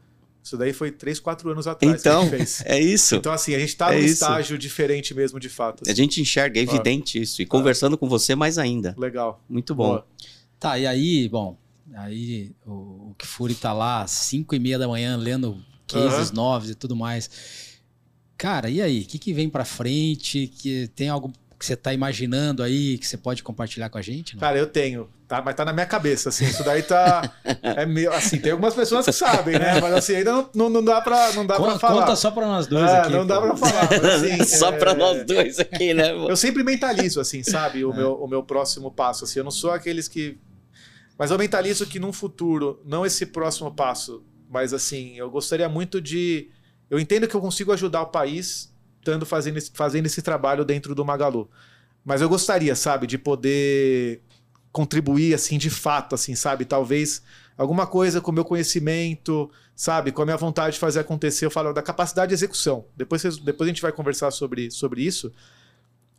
isso 0.45 0.59
daí 0.59 0.75
foi 0.75 0.91
3, 0.91 1.19
4 1.21 1.51
anos 1.51 1.67
atrás 1.67 2.01
então, 2.03 2.29
que 2.29 2.35
a 2.35 2.39
gente 2.39 2.47
fez. 2.47 2.63
É 2.67 2.79
isso. 2.79 3.15
Então, 3.15 3.33
assim, 3.33 3.55
a 3.55 3.59
gente 3.59 3.71
está 3.71 3.95
é 3.95 3.97
num 3.97 4.05
isso. 4.05 4.13
estágio 4.13 4.59
diferente 4.59 5.15
mesmo, 5.15 5.41
de 5.41 5.49
fato. 5.49 5.83
Assim. 5.83 5.91
A 5.91 5.95
gente 5.95 6.21
enxerga, 6.21 6.61
é 6.61 6.63
evidente 6.63 7.19
ah. 7.19 7.23
isso. 7.23 7.41
E 7.41 7.47
conversando 7.47 7.95
ah. 7.95 7.97
com 7.97 8.07
você 8.07 8.35
mais 8.35 8.59
ainda. 8.59 8.95
Legal. 8.99 9.43
Muito 9.49 9.75
bom. 9.75 9.89
Boa. 9.89 10.07
Tá, 10.61 10.79
e 10.79 10.87
aí, 10.87 11.31
bom, 11.31 11.57
aí 11.95 12.53
o, 12.67 12.73
o 12.73 13.15
Kifuri 13.17 13.55
tá 13.55 13.73
lá 13.73 14.03
às 14.03 14.11
5 14.11 14.55
e 14.55 14.59
meia 14.59 14.79
da 14.79 14.87
manhã 14.87 15.17
lendo 15.17 15.65
cases 15.87 16.29
uhum. 16.29 16.37
novos 16.37 16.69
e 16.69 16.75
tudo 16.75 16.95
mais. 16.95 17.31
Cara, 18.37 18.69
e 18.69 18.83
aí? 18.83 19.01
O 19.01 19.07
que, 19.07 19.19
que 19.19 19.33
vem 19.33 19.49
para 19.49 19.65
frente? 19.65 20.47
Que 20.47 20.89
tem 20.89 21.09
algo 21.09 21.33
que 21.59 21.65
você 21.65 21.73
está 21.73 21.95
imaginando 21.95 22.63
aí 22.63 22.99
que 22.99 23.07
você 23.07 23.17
pode 23.17 23.43
compartilhar 23.43 23.89
com 23.89 23.97
a 23.97 24.03
gente? 24.03 24.35
Não? 24.35 24.41
Cara, 24.41 24.59
eu 24.59 24.67
tenho, 24.67 25.09
tá? 25.37 25.43
Mas 25.45 25.55
tá 25.55 25.65
na 25.65 25.73
minha 25.73 25.87
cabeça, 25.87 26.29
assim. 26.29 26.45
Isso 26.45 26.63
daí 26.65 26.83
tá. 26.83 27.31
É 27.63 27.87
meio, 27.87 28.13
assim, 28.13 28.39
tem 28.39 28.53
algumas 28.53 28.75
pessoas 28.75 29.05
que 29.05 29.13
sabem, 29.13 29.59
né? 29.59 29.81
Mas 29.81 29.95
assim, 29.95 30.17
ainda 30.17 30.33
não, 30.33 30.51
não, 30.55 30.71
não 30.71 30.85
dá 30.85 31.01
para 31.01 31.33
não 31.33 31.47
dá 31.47 31.57
conta, 31.57 31.79
falar. 31.79 32.03
Conta 32.03 32.17
só 32.17 32.31
para 32.31 32.47
nós 32.47 32.67
dois 32.67 32.89
é, 32.91 33.01
aqui. 33.01 33.13
Não 33.13 33.21
pô. 33.21 33.25
dá 33.25 33.41
para 33.41 33.57
falar. 33.57 33.89
Mas, 33.91 34.05
assim, 34.05 34.45
só 34.59 34.69
é... 34.69 34.79
para 34.79 34.95
nós 34.95 35.25
dois 35.25 35.59
aqui, 35.59 35.93
né? 35.95 36.13
Eu 36.13 36.37
sempre 36.37 36.63
mentalizo, 36.63 37.21
assim, 37.21 37.43
sabe? 37.43 37.85
O, 37.85 37.93
é. 37.93 37.97
meu, 37.97 38.15
o 38.15 38.29
meu 38.29 38.43
próximo 38.43 38.91
passo. 38.91 39.25
Assim, 39.25 39.41
eu 39.41 39.45
não 39.45 39.51
sou 39.51 39.73
aqueles 39.73 40.07
que. 40.09 40.39
Mas 41.19 41.31
eu 41.31 41.39
mentalizo 41.39 41.87
que 41.87 41.99
num 41.99 42.13
futuro, 42.13 42.81
não 42.85 43.05
esse 43.05 43.27
próximo 43.27 43.71
passo, 43.75 44.23
mas 44.49 44.73
assim, 44.73 45.17
eu 45.17 45.31
gostaria 45.31 45.69
muito 45.69 46.01
de 46.01 46.51
eu 46.91 46.99
entendo 46.99 47.27
que 47.27 47.35
eu 47.35 47.41
consigo 47.41 47.73
ajudar 47.73 48.03
o 48.03 48.07
país 48.07 48.73
estando 48.99 49.27
fazendo, 49.27 49.61
fazendo 49.75 50.07
esse 50.07 50.23
trabalho 50.23 50.65
dentro 50.65 50.95
do 50.95 51.05
Magalu. 51.05 51.51
Mas 52.05 52.21
eu 52.21 52.29
gostaria, 52.29 52.75
sabe, 52.77 53.07
de 53.07 53.17
poder 53.17 54.23
contribuir 54.75 55.33
assim 55.33 55.57
de 55.57 55.71
fato, 55.71 56.17
assim, 56.17 56.35
sabe? 56.35 56.65
Talvez 56.65 57.23
alguma 57.57 57.87
coisa 57.87 58.21
com 58.21 58.33
o 58.33 58.35
meu 58.35 58.45
conhecimento, 58.45 59.49
sabe? 59.73 60.11
Com 60.11 60.23
a 60.23 60.25
minha 60.25 60.37
vontade 60.37 60.75
de 60.75 60.81
fazer 60.81 60.99
acontecer. 60.99 61.47
Eu 61.47 61.51
falo 61.51 61.73
da 61.73 61.81
capacidade 61.81 62.31
de 62.31 62.35
execução. 62.35 62.85
Depois, 62.97 63.23
depois 63.39 63.69
a 63.69 63.73
gente 63.73 63.81
vai 63.81 63.93
conversar 63.93 64.33
sobre, 64.33 64.73
sobre 64.73 65.03
isso. 65.03 65.33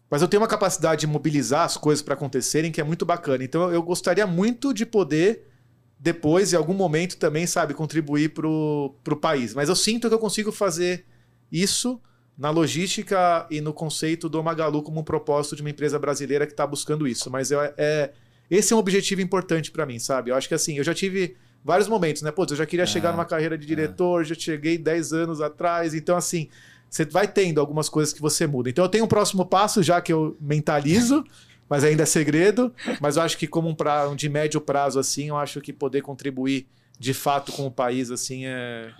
Mas 0.10 0.22
eu 0.22 0.28
tenho 0.30 0.42
uma 0.42 0.48
capacidade 0.48 1.02
de 1.02 1.08
mobilizar 1.08 1.66
as 1.66 1.76
coisas 1.76 2.02
para 2.02 2.14
acontecerem 2.14 2.72
que 2.72 2.80
é 2.80 2.84
muito 2.86 3.06
bacana. 3.06 3.44
Então 3.44 3.70
eu 3.74 3.84
gostaria 3.84 4.26
muito 4.26 4.74
de 4.74 4.86
poder 4.86 5.52
depois, 6.00 6.54
em 6.54 6.56
algum 6.56 6.74
momento, 6.74 7.18
também, 7.18 7.46
sabe, 7.46 7.74
contribuir 7.74 8.30
para 8.30 8.48
o 8.48 9.20
país. 9.20 9.54
Mas 9.54 9.68
eu 9.68 9.76
sinto 9.76 10.08
que 10.08 10.14
eu 10.14 10.20
consigo 10.20 10.50
fazer 10.50 11.06
isso 11.52 12.00
na 12.38 12.50
logística 12.50 13.46
e 13.52 13.60
no 13.60 13.74
conceito 13.74 14.30
do 14.30 14.42
Magalu 14.42 14.82
como 14.82 15.02
um 15.02 15.04
propósito 15.04 15.58
de 15.58 15.62
uma 15.62 15.72
empresa 15.72 16.00
brasileira 16.00 16.46
que 16.46 16.54
está 16.54 16.66
buscando 16.66 17.06
isso. 17.06 17.30
Mas 17.30 17.52
eu, 17.52 17.60
é, 17.62 18.14
esse 18.50 18.74
é 18.74 18.76
um 18.76 18.80
objetivo 18.80 19.22
importante 19.22 19.72
para 19.72 19.86
mim, 19.86 20.00
sabe? 20.00 20.32
Eu 20.32 20.36
acho 20.36 20.48
que 20.48 20.54
assim, 20.54 20.78
eu 20.78 20.84
já 20.84 20.94
tive 20.94 21.36
vários 21.64 21.88
momentos, 21.88 22.22
né? 22.22 22.32
Pô, 22.32 22.46
eu 22.50 22.56
já 22.56 22.66
queria 22.66 22.84
é, 22.84 22.88
chegar 22.88 23.12
numa 23.12 23.26
carreira 23.26 23.58
de 23.58 23.66
diretor, 23.66 24.22
é. 24.22 24.26
já 24.26 24.36
cheguei 24.36 24.78
10 24.78 25.14
anos 25.14 25.42
atrás. 25.42 25.94
Então, 25.94 26.16
assim, 26.16 26.50
você 26.90 27.06
vai 27.06 27.28
tendo 27.28 27.60
algumas 27.60 27.90
coisas 27.90 28.14
que 28.14 28.22
você 28.22 28.46
muda. 28.46 28.70
Então, 28.70 28.86
eu 28.86 28.90
tenho 28.90 29.06
um 29.06 29.08
próximo 29.08 29.46
passo 29.46 29.82
já 29.82 30.00
que 30.00 30.14
eu 30.14 30.38
mentalizo. 30.40 31.24
mas 31.70 31.84
ainda 31.84 32.04
é 32.04 32.06
segredo. 32.06 32.74
Mas 33.02 33.18
eu 33.18 33.24
acho 33.24 33.38
que 33.38 33.48
como 33.48 33.70
um, 33.70 33.76
pra, 33.76 34.08
um 34.10 34.16
de 34.16 34.30
médio 34.30 34.62
prazo 34.62 35.00
assim, 35.00 35.30
eu 35.30 35.38
acho 35.38 35.62
que 35.62 35.74
poder 35.74 36.02
contribuir 36.02 36.68
de 36.98 37.14
fato 37.14 37.52
com 37.52 37.66
o 37.66 37.72
país 37.72 38.10
assim 38.12 38.46
é 38.46 38.92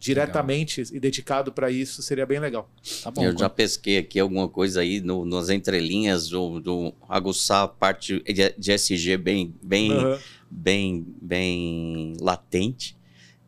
diretamente 0.00 0.80
legal. 0.80 0.96
e 0.96 1.00
dedicado 1.00 1.52
para 1.52 1.70
isso 1.70 2.02
seria 2.02 2.24
bem 2.24 2.40
legal. 2.40 2.68
Tá 3.02 3.10
bom, 3.10 3.22
eu 3.22 3.38
já 3.38 3.50
pesquei 3.50 3.98
aqui 3.98 4.18
alguma 4.18 4.48
coisa 4.48 4.80
aí 4.80 5.00
no, 5.00 5.26
nas 5.26 5.50
entrelinhas 5.50 6.28
do, 6.28 6.58
do 6.58 6.94
aguçar 7.06 7.64
a 7.64 7.68
parte 7.68 8.20
de, 8.20 8.54
de 8.56 8.72
SG 8.72 9.18
bem 9.18 9.54
bem 9.62 9.92
uhum. 9.92 10.18
bem 10.50 11.06
bem 11.20 12.14
latente 12.18 12.96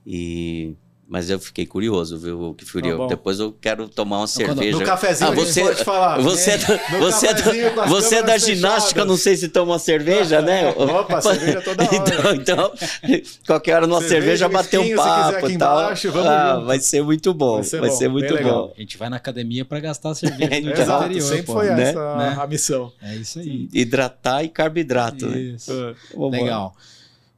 e 0.06 0.74
mas 1.12 1.28
eu 1.28 1.38
fiquei 1.38 1.66
curioso, 1.66 2.16
viu, 2.16 2.54
que 2.54 2.64
furiou. 2.64 3.00
Tá 3.00 3.08
Depois 3.08 3.38
eu 3.38 3.52
quero 3.52 3.86
tomar 3.86 4.20
uma 4.20 4.26
cerveja. 4.26 4.78
No 4.78 4.82
cafezinho 4.82 5.30
ah, 5.30 5.34
você, 5.34 5.60
pode 5.60 5.84
falar. 5.84 6.18
Você, 6.22 6.52
é, 6.52 6.58
você, 6.98 7.26
é, 7.26 7.86
você 7.86 8.14
é 8.14 8.22
da 8.22 8.38
ginástica, 8.38 9.04
não 9.04 9.18
sei 9.18 9.36
se 9.36 9.50
toma 9.50 9.72
uma 9.72 9.78
cerveja, 9.78 10.40
né? 10.40 10.70
Opa, 10.70 11.20
cerveja 11.20 11.60
toda 11.60 11.84
hora. 11.84 11.94
Então, 11.94 12.32
então 12.32 12.72
qualquer 13.46 13.74
hora 13.74 13.86
numa 13.86 14.00
cerveja, 14.00 14.48
cerveja 14.48 14.48
bater 14.48 14.80
um 14.80 14.96
papo 14.96 15.50
e 15.50 15.58
tal. 15.58 15.82
Embaixo, 15.82 16.12
ah, 16.18 16.60
vai 16.60 16.80
ser 16.80 17.02
muito 17.02 17.34
bom. 17.34 17.56
Vai 17.56 17.64
ser, 17.64 17.80
vai 17.80 17.90
bom, 17.90 17.96
ser 17.96 18.08
muito 18.08 18.42
bom. 18.42 18.72
A 18.74 18.80
gente 18.80 18.96
vai 18.96 19.10
na 19.10 19.16
academia 19.16 19.66
para 19.66 19.80
gastar 19.80 20.14
cerveja 20.14 20.60
no 20.62 20.72
dia 20.72 20.72
Exato, 20.80 21.04
anterior. 21.04 21.28
Sempre 21.28 21.42
pô, 21.42 21.52
foi 21.52 21.66
né? 21.72 21.90
essa 21.90 22.16
né? 22.16 22.36
a 22.40 22.46
missão. 22.46 22.90
É 23.02 23.14
isso 23.16 23.38
aí. 23.38 23.68
Hidratar 23.70 24.44
e 24.44 24.48
carboidrato. 24.48 25.26
Né? 25.26 25.38
Isso. 25.38 25.74
Né? 25.74 25.94
Legal. 26.30 26.74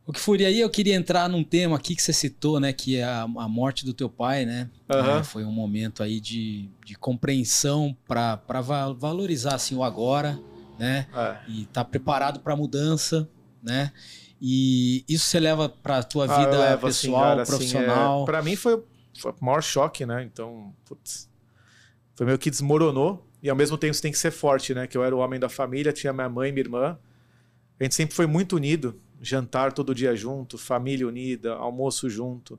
O 0.06 0.12
que 0.12 0.20
foi 0.20 0.44
aí, 0.44 0.60
eu 0.60 0.68
queria 0.68 0.94
entrar 0.94 1.28
num 1.28 1.42
tema 1.42 1.76
aqui 1.76 1.96
que 1.96 2.02
você 2.02 2.12
citou, 2.12 2.60
né? 2.60 2.72
Que 2.72 2.96
é 2.96 3.04
a, 3.04 3.22
a 3.22 3.48
morte 3.48 3.86
do 3.86 3.94
teu 3.94 4.08
pai, 4.08 4.44
né? 4.44 4.70
Uhum. 4.92 5.18
É, 5.18 5.24
foi 5.24 5.44
um 5.44 5.52
momento 5.52 6.02
aí 6.02 6.20
de, 6.20 6.68
de 6.84 6.94
compreensão 6.94 7.96
para 8.06 8.60
valorizar 8.98 9.54
assim, 9.54 9.74
o 9.74 9.82
agora, 9.82 10.38
né? 10.78 11.06
É. 11.14 11.36
E 11.48 11.62
estar 11.62 11.84
tá 11.84 11.84
preparado 11.84 12.40
para 12.40 12.52
a 12.52 12.56
mudança, 12.56 13.28
né? 13.62 13.92
E 14.40 15.04
isso 15.08 15.24
você 15.24 15.40
leva 15.40 15.70
para 15.70 15.98
a 15.98 16.02
tua 16.02 16.26
ah, 16.26 16.38
vida 16.38 16.58
levo, 16.58 16.86
assim, 16.86 17.06
pessoal, 17.08 17.24
assim, 17.24 17.36
cara, 17.36 17.46
profissional? 17.46 18.14
Assim, 18.14 18.22
é, 18.22 18.26
para 18.26 18.42
mim 18.42 18.56
foi 18.56 18.82
foi 19.18 19.32
o 19.32 19.44
maior 19.44 19.62
choque, 19.62 20.04
né? 20.04 20.22
Então, 20.22 20.74
putz, 20.84 21.30
foi 22.14 22.26
meio 22.26 22.38
que 22.38 22.50
desmoronou. 22.50 23.26
E 23.42 23.50
ao 23.50 23.56
mesmo 23.56 23.76
tempo 23.76 23.94
você 23.94 24.02
tem 24.02 24.12
que 24.12 24.18
ser 24.18 24.30
forte, 24.30 24.74
né? 24.74 24.86
Que 24.86 24.96
eu 24.96 25.04
era 25.04 25.14
o 25.14 25.18
homem 25.18 25.38
da 25.38 25.48
família, 25.48 25.92
tinha 25.92 26.12
minha 26.12 26.28
mãe 26.28 26.48
e 26.48 26.52
minha 26.52 26.64
irmã. 26.64 26.98
A 27.78 27.84
gente 27.84 27.94
sempre 27.94 28.14
foi 28.14 28.26
muito 28.26 28.56
unido. 28.56 29.00
Jantar 29.20 29.72
todo 29.72 29.94
dia 29.94 30.14
junto, 30.14 30.58
família 30.58 31.06
unida, 31.06 31.54
almoço 31.54 32.08
junto. 32.10 32.58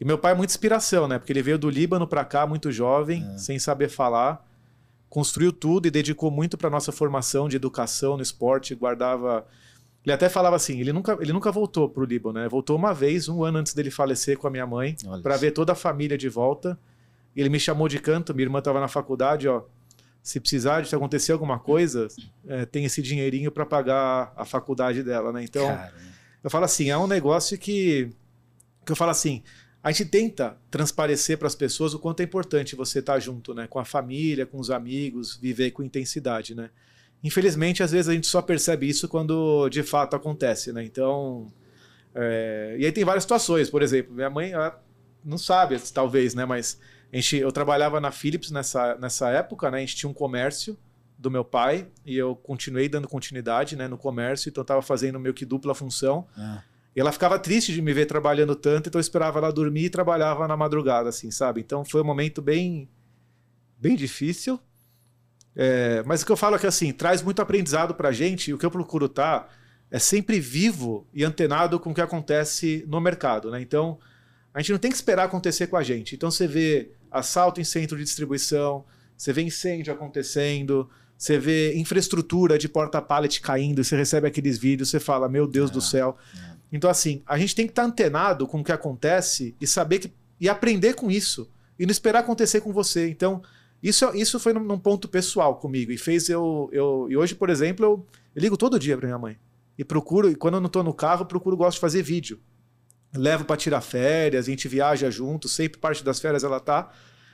E 0.00 0.04
meu 0.04 0.18
pai 0.18 0.32
é 0.32 0.34
muita 0.34 0.52
inspiração, 0.52 1.06
né? 1.06 1.18
Porque 1.18 1.32
ele 1.32 1.42
veio 1.42 1.58
do 1.58 1.70
Líbano 1.70 2.06
para 2.06 2.24
cá 2.24 2.46
muito 2.46 2.70
jovem, 2.72 3.24
é. 3.34 3.38
sem 3.38 3.58
saber 3.58 3.88
falar. 3.88 4.46
Construiu 5.08 5.52
tudo 5.52 5.86
e 5.86 5.90
dedicou 5.90 6.30
muito 6.30 6.58
para 6.58 6.68
nossa 6.68 6.90
formação 6.90 7.48
de 7.48 7.56
educação 7.56 8.16
no 8.16 8.22
esporte. 8.22 8.74
Guardava. 8.74 9.46
Ele 10.04 10.12
até 10.12 10.28
falava 10.28 10.56
assim: 10.56 10.80
ele 10.80 10.92
nunca, 10.92 11.16
ele 11.20 11.32
nunca 11.32 11.52
voltou 11.52 11.88
para 11.88 12.02
o 12.02 12.06
Líbano, 12.06 12.40
né? 12.40 12.48
Voltou 12.48 12.76
uma 12.76 12.92
vez, 12.92 13.28
um 13.28 13.44
ano 13.44 13.58
antes 13.58 13.72
dele 13.72 13.90
falecer 13.90 14.36
com 14.36 14.46
a 14.46 14.50
minha 14.50 14.66
mãe, 14.66 14.96
para 15.22 15.36
ver 15.36 15.52
toda 15.52 15.72
a 15.72 15.76
família 15.76 16.18
de 16.18 16.28
volta. 16.28 16.78
Ele 17.34 17.48
me 17.48 17.60
chamou 17.60 17.88
de 17.88 17.98
canto. 17.98 18.34
Minha 18.34 18.46
irmã 18.46 18.58
estava 18.58 18.80
na 18.80 18.88
faculdade, 18.88 19.48
ó. 19.48 19.62
Se 20.24 20.40
precisar 20.40 20.80
de 20.80 20.92
acontecer 20.92 21.30
alguma 21.30 21.60
coisa, 21.60 22.08
é, 22.48 22.66
tem 22.66 22.84
esse 22.84 23.00
dinheirinho 23.00 23.52
para 23.52 23.64
pagar 23.64 24.32
a 24.34 24.44
faculdade 24.44 25.04
dela, 25.04 25.32
né? 25.32 25.44
Então, 25.44 25.78
eu 26.42 26.50
falo 26.50 26.64
assim: 26.64 26.90
é 26.90 26.98
um 26.98 27.06
negócio 27.06 27.56
que, 27.56 28.10
que 28.84 28.90
eu 28.90 28.96
falo 28.96 29.12
assim 29.12 29.44
a 29.84 29.92
gente 29.92 30.06
tenta 30.06 30.56
transparecer 30.70 31.36
para 31.36 31.46
as 31.46 31.54
pessoas 31.54 31.92
o 31.92 31.98
quanto 31.98 32.20
é 32.20 32.24
importante 32.24 32.74
você 32.74 33.00
estar 33.00 33.12
tá 33.12 33.20
junto, 33.20 33.52
né? 33.52 33.66
Com 33.66 33.78
a 33.78 33.84
família, 33.84 34.46
com 34.46 34.58
os 34.58 34.70
amigos, 34.70 35.36
viver 35.36 35.72
com 35.72 35.82
intensidade, 35.82 36.54
né? 36.54 36.70
Infelizmente, 37.22 37.82
às 37.82 37.92
vezes 37.92 38.08
a 38.08 38.14
gente 38.14 38.26
só 38.26 38.40
percebe 38.40 38.88
isso 38.88 39.06
quando 39.06 39.68
de 39.68 39.82
fato 39.82 40.16
acontece, 40.16 40.72
né? 40.72 40.82
Então, 40.82 41.52
é... 42.14 42.76
e 42.78 42.86
aí 42.86 42.92
tem 42.92 43.04
várias 43.04 43.24
situações. 43.24 43.68
Por 43.68 43.82
exemplo, 43.82 44.14
minha 44.14 44.30
mãe 44.30 44.52
não 45.22 45.36
sabe, 45.36 45.78
talvez, 45.92 46.34
né? 46.34 46.46
Mas 46.46 46.80
gente, 47.12 47.36
eu 47.36 47.52
trabalhava 47.52 48.00
na 48.00 48.10
Philips 48.10 48.50
nessa, 48.50 48.96
nessa 48.96 49.30
época, 49.30 49.70
né? 49.70 49.78
A 49.78 49.80
gente 49.80 49.96
tinha 49.96 50.10
um 50.10 50.14
comércio 50.14 50.76
do 51.18 51.30
meu 51.30 51.44
pai 51.44 51.86
e 52.04 52.16
eu 52.16 52.34
continuei 52.34 52.88
dando 52.88 53.08
continuidade, 53.08 53.76
né? 53.76 53.88
No 53.88 53.96
comércio, 53.96 54.48
então 54.48 54.62
eu 54.62 54.64
estava 54.64 54.82
fazendo 54.82 55.18
meio 55.18 55.34
que 55.34 55.44
dupla 55.44 55.74
função. 55.74 56.26
É. 56.36 56.74
E 56.96 57.00
ela 57.00 57.10
ficava 57.10 57.38
triste 57.38 57.72
de 57.72 57.82
me 57.82 57.92
ver 57.92 58.06
trabalhando 58.06 58.54
tanto, 58.54 58.88
então 58.88 58.98
eu 58.98 59.02
esperava 59.02 59.38
ela 59.38 59.52
dormir 59.52 59.84
e 59.84 59.90
trabalhava 59.90 60.46
na 60.46 60.56
madrugada, 60.56 61.08
assim, 61.08 61.30
sabe? 61.30 61.60
Então 61.60 61.84
foi 61.84 62.00
um 62.00 62.04
momento 62.04 62.40
bem, 62.40 62.88
bem 63.78 63.96
difícil. 63.96 64.60
É, 65.56 66.02
mas 66.04 66.22
o 66.22 66.26
que 66.26 66.32
eu 66.32 66.36
falo 66.36 66.56
é 66.56 66.58
que, 66.58 66.66
assim, 66.66 66.92
traz 66.92 67.22
muito 67.22 67.40
aprendizado 67.40 67.94
pra 67.94 68.12
gente, 68.12 68.50
e 68.50 68.54
o 68.54 68.58
que 68.58 68.66
eu 68.66 68.70
procuro 68.70 69.06
estar 69.06 69.40
tá 69.40 69.48
é 69.90 69.98
sempre 69.98 70.40
vivo 70.40 71.06
e 71.14 71.24
antenado 71.24 71.78
com 71.78 71.90
o 71.90 71.94
que 71.94 72.00
acontece 72.00 72.84
no 72.88 73.00
mercado, 73.00 73.50
né? 73.50 73.60
Então, 73.60 73.98
a 74.54 74.60
gente 74.60 74.70
não 74.70 74.78
tem 74.78 74.90
que 74.90 74.96
esperar 74.96 75.24
acontecer 75.24 75.66
com 75.66 75.76
a 75.76 75.82
gente. 75.82 76.14
Então, 76.14 76.30
você 76.30 76.46
vê 76.46 76.92
assalto 77.10 77.60
em 77.60 77.64
centro 77.64 77.98
de 77.98 78.04
distribuição, 78.04 78.84
você 79.16 79.32
vê 79.32 79.42
incêndio 79.42 79.92
acontecendo, 79.92 80.88
você 81.18 81.38
vê 81.38 81.76
infraestrutura 81.76 82.56
de 82.56 82.68
porta-pallet 82.68 83.40
caindo, 83.40 83.82
você 83.82 83.96
recebe 83.96 84.28
aqueles 84.28 84.56
vídeos, 84.56 84.90
você 84.90 85.00
fala, 85.00 85.28
meu 85.28 85.46
Deus 85.46 85.70
é, 85.70 85.72
do 85.72 85.80
céu. 85.80 86.16
É. 86.36 86.54
Então, 86.72 86.88
assim, 86.88 87.22
a 87.26 87.36
gente 87.36 87.54
tem 87.54 87.66
que 87.66 87.72
estar 87.72 87.82
tá 87.82 87.88
antenado 87.88 88.46
com 88.46 88.60
o 88.60 88.64
que 88.64 88.72
acontece 88.72 89.56
e 89.60 89.66
saber 89.66 89.98
que. 89.98 90.12
e 90.40 90.48
aprender 90.48 90.94
com 90.94 91.10
isso. 91.10 91.50
E 91.76 91.84
não 91.84 91.90
esperar 91.90 92.20
acontecer 92.20 92.60
com 92.60 92.72
você. 92.72 93.08
Então, 93.08 93.42
isso, 93.82 94.08
isso 94.14 94.38
foi 94.38 94.52
num, 94.52 94.62
num 94.62 94.78
ponto 94.78 95.08
pessoal 95.08 95.56
comigo. 95.56 95.90
E 95.90 95.98
fez 95.98 96.28
eu. 96.28 96.68
eu 96.72 97.06
e 97.10 97.16
hoje, 97.16 97.34
por 97.34 97.50
exemplo, 97.50 97.84
eu, 97.84 98.06
eu 98.34 98.42
ligo 98.42 98.56
todo 98.56 98.78
dia 98.78 98.96
para 98.96 99.06
minha 99.06 99.18
mãe. 99.18 99.36
E 99.76 99.84
procuro, 99.84 100.30
e 100.30 100.36
quando 100.36 100.54
eu 100.54 100.60
não 100.60 100.68
estou 100.68 100.84
no 100.84 100.94
carro, 100.94 101.26
procuro, 101.26 101.56
gosto 101.56 101.76
de 101.76 101.80
fazer 101.80 102.02
vídeo. 102.02 102.38
Levo 103.14 103.44
para 103.44 103.56
tirar 103.56 103.80
férias, 103.80 104.46
a 104.46 104.50
gente 104.50 104.66
viaja 104.66 105.10
junto, 105.10 105.48
sempre 105.48 105.78
parte 105.78 106.04
das 106.04 106.20
férias 106.20 106.42
ela 106.42 106.58
tá. 106.58 106.90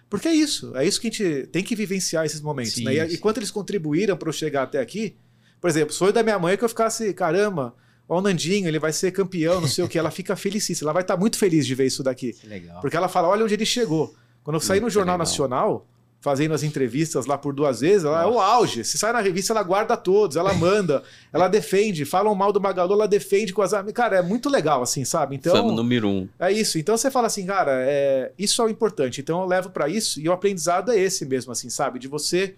Porque 0.09 0.28
é 0.28 0.35
isso, 0.35 0.76
é 0.76 0.87
isso 0.87 1.01
que 1.01 1.07
a 1.07 1.11
gente 1.11 1.47
tem 1.49 1.62
que 1.62 1.74
vivenciar 1.74 2.26
esses 2.26 2.41
momentos. 2.41 2.72
Sim, 2.72 2.85
né? 2.85 3.09
E, 3.09 3.14
e 3.14 3.18
quanto 3.18 3.39
eles 3.39 3.51
contribuíram 3.51 4.16
para 4.16 4.28
eu 4.28 4.33
chegar 4.33 4.64
até 4.64 4.81
aqui. 4.81 5.16
Por 5.61 5.70
exemplo, 5.70 5.93
sonho 5.95 6.12
da 6.12 6.22
minha 6.22 6.39
mãe 6.39 6.57
que 6.57 6.64
eu 6.64 6.68
ficasse, 6.68 7.12
caramba, 7.14 7.74
Ó, 8.11 8.18
o 8.18 8.20
Nandinho, 8.20 8.66
ele 8.66 8.81
vai 8.81 8.93
ser 8.93 9.12
campeão, 9.12 9.61
não 9.61 9.68
sei 9.68 9.85
o 9.85 9.89
que. 9.89 9.97
Ela 9.97 10.11
fica 10.11 10.35
felicíssima. 10.35 10.87
Ela 10.87 10.95
vai 10.95 11.03
estar 11.03 11.14
tá 11.14 11.20
muito 11.20 11.39
feliz 11.39 11.64
de 11.64 11.76
ver 11.76 11.87
isso 11.87 12.03
daqui. 12.03 12.35
Legal. 12.43 12.81
Porque 12.81 12.97
ela 12.97 13.09
fala: 13.09 13.28
olha 13.28 13.45
onde 13.45 13.55
ele 13.55 13.64
chegou. 13.64 14.12
Quando 14.43 14.57
eu 14.57 14.61
saí 14.61 14.81
no 14.81 14.91
Jornal 14.91 15.14
legal. 15.14 15.26
Nacional, 15.26 15.89
fazendo 16.20 16.52
as 16.52 16.62
entrevistas 16.62 17.24
lá 17.24 17.38
por 17.38 17.54
duas 17.54 17.80
vezes, 17.80 18.04
ela 18.04 18.22
Nossa. 18.22 18.28
é 18.28 18.36
o 18.36 18.40
auge. 18.40 18.84
Se 18.84 18.98
sai 18.98 19.12
na 19.12 19.20
revista, 19.20 19.54
ela 19.54 19.62
guarda 19.62 19.96
todos, 19.96 20.36
ela 20.36 20.52
manda, 20.52 21.02
ela 21.32 21.48
defende. 21.48 22.04
Falam 22.04 22.34
mal 22.34 22.52
do 22.52 22.60
Magalu, 22.60 22.92
ela 22.92 23.08
defende 23.08 23.54
com 23.54 23.62
as 23.62 23.72
Cara, 23.94 24.18
é 24.18 24.22
muito 24.22 24.50
legal, 24.50 24.82
assim, 24.82 25.04
sabe? 25.04 25.36
Então. 25.36 25.56
Fama 25.56 25.72
número 25.72 26.08
um. 26.08 26.28
É 26.38 26.52
isso. 26.52 26.78
Então 26.78 26.96
você 26.96 27.10
fala 27.10 27.26
assim, 27.26 27.46
cara, 27.46 27.72
é... 27.72 28.32
isso 28.38 28.60
é 28.60 28.66
o 28.66 28.68
importante. 28.68 29.20
Então 29.22 29.40
eu 29.40 29.46
levo 29.46 29.70
para 29.70 29.88
isso 29.88 30.20
e 30.20 30.28
o 30.28 30.32
aprendizado 30.32 30.92
é 30.92 30.98
esse 30.98 31.24
mesmo, 31.24 31.52
assim, 31.52 31.70
sabe? 31.70 31.98
De 31.98 32.06
você 32.06 32.54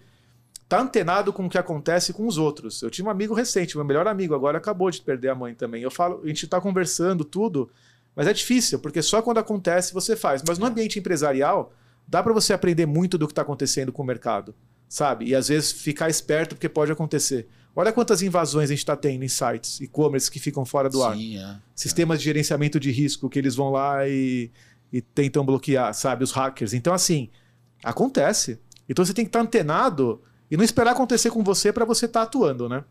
tá 0.67 0.81
antenado 0.81 1.31
com 1.31 1.45
o 1.45 1.49
que 1.49 1.57
acontece 1.57 2.11
com 2.11 2.27
os 2.27 2.37
outros. 2.37 2.81
Eu 2.81 2.89
tinha 2.89 3.05
um 3.05 3.09
amigo 3.09 3.33
recente, 3.33 3.77
meu 3.77 3.85
melhor 3.85 4.07
amigo, 4.07 4.35
agora 4.35 4.57
acabou 4.57 4.91
de 4.91 4.99
perder 4.99 5.29
a 5.29 5.35
mãe 5.35 5.53
também. 5.53 5.81
Eu 5.81 5.91
falo, 5.91 6.19
a 6.23 6.27
gente 6.27 6.47
tá 6.47 6.59
conversando 6.59 7.23
tudo, 7.23 7.69
mas 8.15 8.27
é 8.27 8.33
difícil, 8.33 8.79
porque 8.79 9.01
só 9.01 9.21
quando 9.21 9.37
acontece 9.37 9.93
você 9.93 10.15
faz. 10.15 10.43
Mas 10.45 10.57
no 10.57 10.65
ambiente 10.65 10.99
empresarial, 10.99 11.71
dá 12.07 12.21
para 12.21 12.33
você 12.33 12.53
aprender 12.53 12.85
muito 12.85 13.17
do 13.17 13.27
que 13.27 13.31
está 13.31 13.41
acontecendo 13.41 13.91
com 13.91 14.01
o 14.01 14.05
mercado, 14.05 14.55
sabe? 14.87 15.25
E 15.25 15.35
às 15.35 15.47
vezes 15.47 15.71
ficar 15.71 16.09
esperto 16.09 16.55
porque 16.55 16.69
pode 16.69 16.91
acontecer. 16.91 17.47
Olha 17.75 17.91
quantas 17.91 18.21
invasões 18.21 18.69
a 18.69 18.73
gente 18.73 18.79
está 18.79 18.95
tendo 18.95 19.23
em 19.23 19.27
sites 19.27 19.81
e-commerce 19.81 20.29
que 20.29 20.39
ficam 20.39 20.63
fora 20.63 20.89
do 20.89 20.99
Sim, 21.13 21.37
ar. 21.39 21.55
É, 21.55 21.61
Sistemas 21.75 22.17
é. 22.17 22.19
de 22.19 22.23
gerenciamento 22.25 22.79
de 22.79 22.91
risco 22.91 23.29
que 23.29 23.39
eles 23.39 23.55
vão 23.55 23.71
lá 23.71 24.07
e, 24.07 24.51
e 24.91 25.01
tentam 25.01 25.43
bloquear, 25.43 25.93
sabe? 25.93 26.23
Os 26.23 26.31
hackers. 26.31 26.73
Então, 26.73 26.93
assim, 26.93 27.29
acontece. 27.83 28.59
Então 28.87 29.03
você 29.03 29.13
tem 29.13 29.25
que 29.25 29.29
estar 29.29 29.39
tá 29.39 29.45
antenado 29.45 30.21
e 30.51 30.57
não 30.57 30.63
esperar 30.63 30.91
acontecer 30.91 31.31
com 31.31 31.43
você 31.43 31.73
para 31.73 31.85
você 31.85 32.05
estar 32.05 32.19
tá 32.19 32.25
atuando, 32.25 32.69
né? 32.69 32.83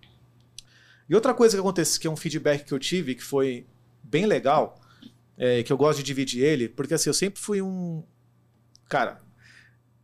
E 1.08 1.14
outra 1.14 1.34
coisa 1.34 1.56
que 1.56 1.60
acontece, 1.60 2.00
que 2.00 2.06
é 2.06 2.10
um 2.10 2.16
feedback 2.16 2.64
que 2.64 2.72
eu 2.72 2.78
tive, 2.78 3.14
que 3.14 3.22
foi 3.22 3.66
bem 4.02 4.26
legal, 4.26 4.80
é, 5.36 5.62
que 5.62 5.72
eu 5.72 5.76
gosto 5.76 5.98
de 5.98 6.04
dividir 6.04 6.42
ele, 6.42 6.68
porque 6.68 6.94
assim, 6.94 7.10
eu 7.10 7.14
sempre 7.14 7.40
fui 7.40 7.60
um. 7.62 8.02
Cara, 8.92 9.22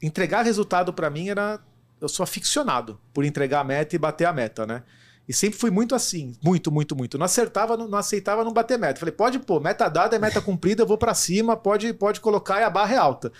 entregar 0.01 0.41
resultado 0.41 0.95
para 0.95 1.11
mim 1.11 1.28
era. 1.28 1.61
Eu 2.01 2.09
sou 2.09 2.24
aficionado 2.24 2.99
por 3.12 3.22
entregar 3.22 3.61
a 3.61 3.64
meta 3.64 3.95
e 3.95 3.99
bater 3.99 4.24
a 4.24 4.32
meta, 4.32 4.66
né? 4.66 4.82
E 5.28 5.32
sempre 5.34 5.59
fui 5.59 5.70
muito 5.70 5.95
assim, 5.95 6.34
muito, 6.43 6.72
muito, 6.72 6.97
muito. 6.97 7.18
Não 7.18 7.26
acertava, 7.26 7.76
não, 7.76 7.86
não 7.86 7.99
aceitava 7.99 8.43
não 8.43 8.51
bater 8.51 8.78
meta. 8.78 8.99
Falei, 8.99 9.12
pode 9.12 9.41
pô, 9.41 9.61
meta 9.61 9.91
dada 9.91 10.16
é 10.16 10.18
meta 10.18 10.41
cumprida, 10.41 10.84
eu 10.84 10.86
vou 10.86 10.97
para 10.97 11.12
cima, 11.12 11.55
pode, 11.55 11.93
pode 11.93 12.22
colocar 12.22 12.61
e 12.61 12.64
a 12.64 12.70
barra 12.70 12.95
é 12.95 12.97
alta. 12.97 13.30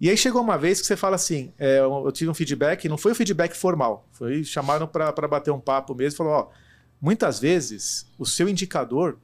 E 0.00 0.08
aí 0.08 0.16
chegou 0.16 0.40
uma 0.40 0.56
vez 0.56 0.80
que 0.80 0.86
você 0.86 0.96
fala 0.96 1.16
assim: 1.16 1.52
é, 1.58 1.80
eu 1.80 2.10
tive 2.10 2.30
um 2.30 2.34
feedback, 2.34 2.88
não 2.88 2.96
foi 2.96 3.12
um 3.12 3.14
feedback 3.14 3.54
formal, 3.54 4.08
foi 4.12 4.44
chamaram 4.44 4.86
para 4.86 5.28
bater 5.28 5.50
um 5.50 5.60
papo 5.60 5.94
mesmo, 5.94 6.16
falou: 6.16 6.32
ó, 6.32 6.48
muitas 6.98 7.38
vezes 7.38 8.06
o 8.18 8.24
seu 8.24 8.48
indicador 8.48 9.18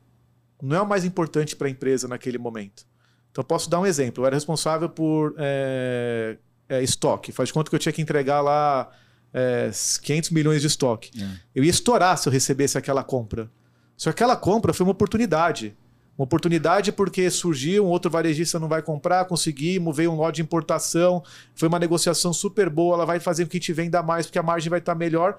não 0.61 0.76
é 0.76 0.82
o 0.82 0.86
mais 0.86 1.03
importante 1.03 1.57
para 1.57 1.66
a 1.66 1.70
empresa 1.70 2.07
naquele 2.07 2.36
momento. 2.36 2.89
Então, 3.31 3.45
posso 3.45 3.70
dar 3.70 3.81
um 3.81 3.87
exemplo. 3.87 4.22
Eu 4.22 4.26
era 4.26 4.37
responsável 4.37 4.89
por 4.89 5.35
é, 5.39 6.37
é, 6.68 6.83
estoque. 6.83 7.33
Faz 7.33 7.49
de 7.49 7.53
conta 7.53 7.70
que 7.70 7.76
eu 7.76 7.81
tinha 7.81 7.93
que 7.93 8.03
entregar 8.03 8.41
lá 8.41 8.91
é, 9.33 9.70
500 10.03 10.31
milhões 10.31 10.61
de 10.61 10.66
estoque. 10.66 11.11
É. 11.20 11.28
Eu 11.55 11.64
ia 11.64 11.70
estourar 11.70 12.16
se 12.18 12.28
eu 12.28 12.33
recebesse 12.33 12.76
aquela 12.76 13.05
compra. 13.05 13.51
Só 13.97 14.11
que 14.11 14.22
aquela 14.22 14.37
compra 14.37 14.72
foi 14.72 14.85
uma 14.85 14.93
oportunidade. 14.93 15.76
Uma 16.18 16.24
oportunidade 16.24 16.93
porque 16.93 17.31
surgiu, 17.31 17.87
um 17.87 17.89
outro 17.89 18.11
varejista 18.11 18.59
não 18.59 18.68
vai 18.68 18.83
comprar, 18.83 19.24
conseguimos, 19.24 19.97
veio 19.97 20.12
um 20.12 20.16
lote 20.16 20.37
de 20.37 20.43
importação, 20.43 21.22
foi 21.55 21.66
uma 21.66 21.78
negociação 21.78 22.33
super 22.33 22.68
boa, 22.68 22.95
ela 22.95 23.07
vai 23.07 23.18
fazer 23.18 23.45
com 23.45 23.51
que 23.51 23.61
te 23.61 23.72
venda 23.72 24.03
mais 24.03 24.26
porque 24.26 24.39
a 24.39 24.43
margem 24.43 24.68
vai 24.68 24.81
estar 24.81 24.95
melhor. 24.95 25.39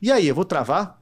E 0.00 0.12
aí, 0.12 0.28
eu 0.28 0.34
vou 0.34 0.44
travar? 0.44 0.97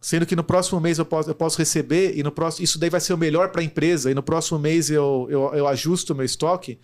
Sendo 0.00 0.24
que 0.24 0.36
no 0.36 0.44
próximo 0.44 0.80
mês 0.80 0.98
eu 0.98 1.04
posso, 1.04 1.30
eu 1.30 1.34
posso 1.34 1.58
receber 1.58 2.16
e 2.16 2.22
no 2.22 2.30
próximo 2.30 2.64
isso 2.64 2.78
daí 2.78 2.88
vai 2.88 3.00
ser 3.00 3.12
o 3.14 3.18
melhor 3.18 3.50
para 3.50 3.60
a 3.60 3.64
empresa 3.64 4.10
e 4.10 4.14
no 4.14 4.22
próximo 4.22 4.58
mês 4.58 4.90
eu, 4.90 5.26
eu, 5.28 5.52
eu 5.54 5.66
ajusto 5.66 6.12
o 6.12 6.16
meu 6.16 6.24
estoque. 6.24 6.78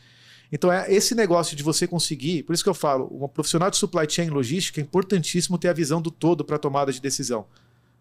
Então 0.50 0.72
é 0.72 0.92
esse 0.92 1.14
negócio 1.14 1.56
de 1.56 1.62
você 1.62 1.86
conseguir, 1.86 2.42
por 2.42 2.52
isso 2.54 2.62
que 2.62 2.68
eu 2.68 2.74
falo, 2.74 3.08
um 3.10 3.28
profissional 3.28 3.70
de 3.70 3.76
supply 3.76 4.06
chain 4.08 4.30
logística 4.30 4.80
é 4.80 4.82
importantíssimo 4.82 5.58
ter 5.58 5.68
a 5.68 5.72
visão 5.72 6.02
do 6.02 6.10
todo 6.10 6.44
para 6.44 6.58
tomada 6.58 6.92
de 6.92 7.00
decisão. 7.00 7.46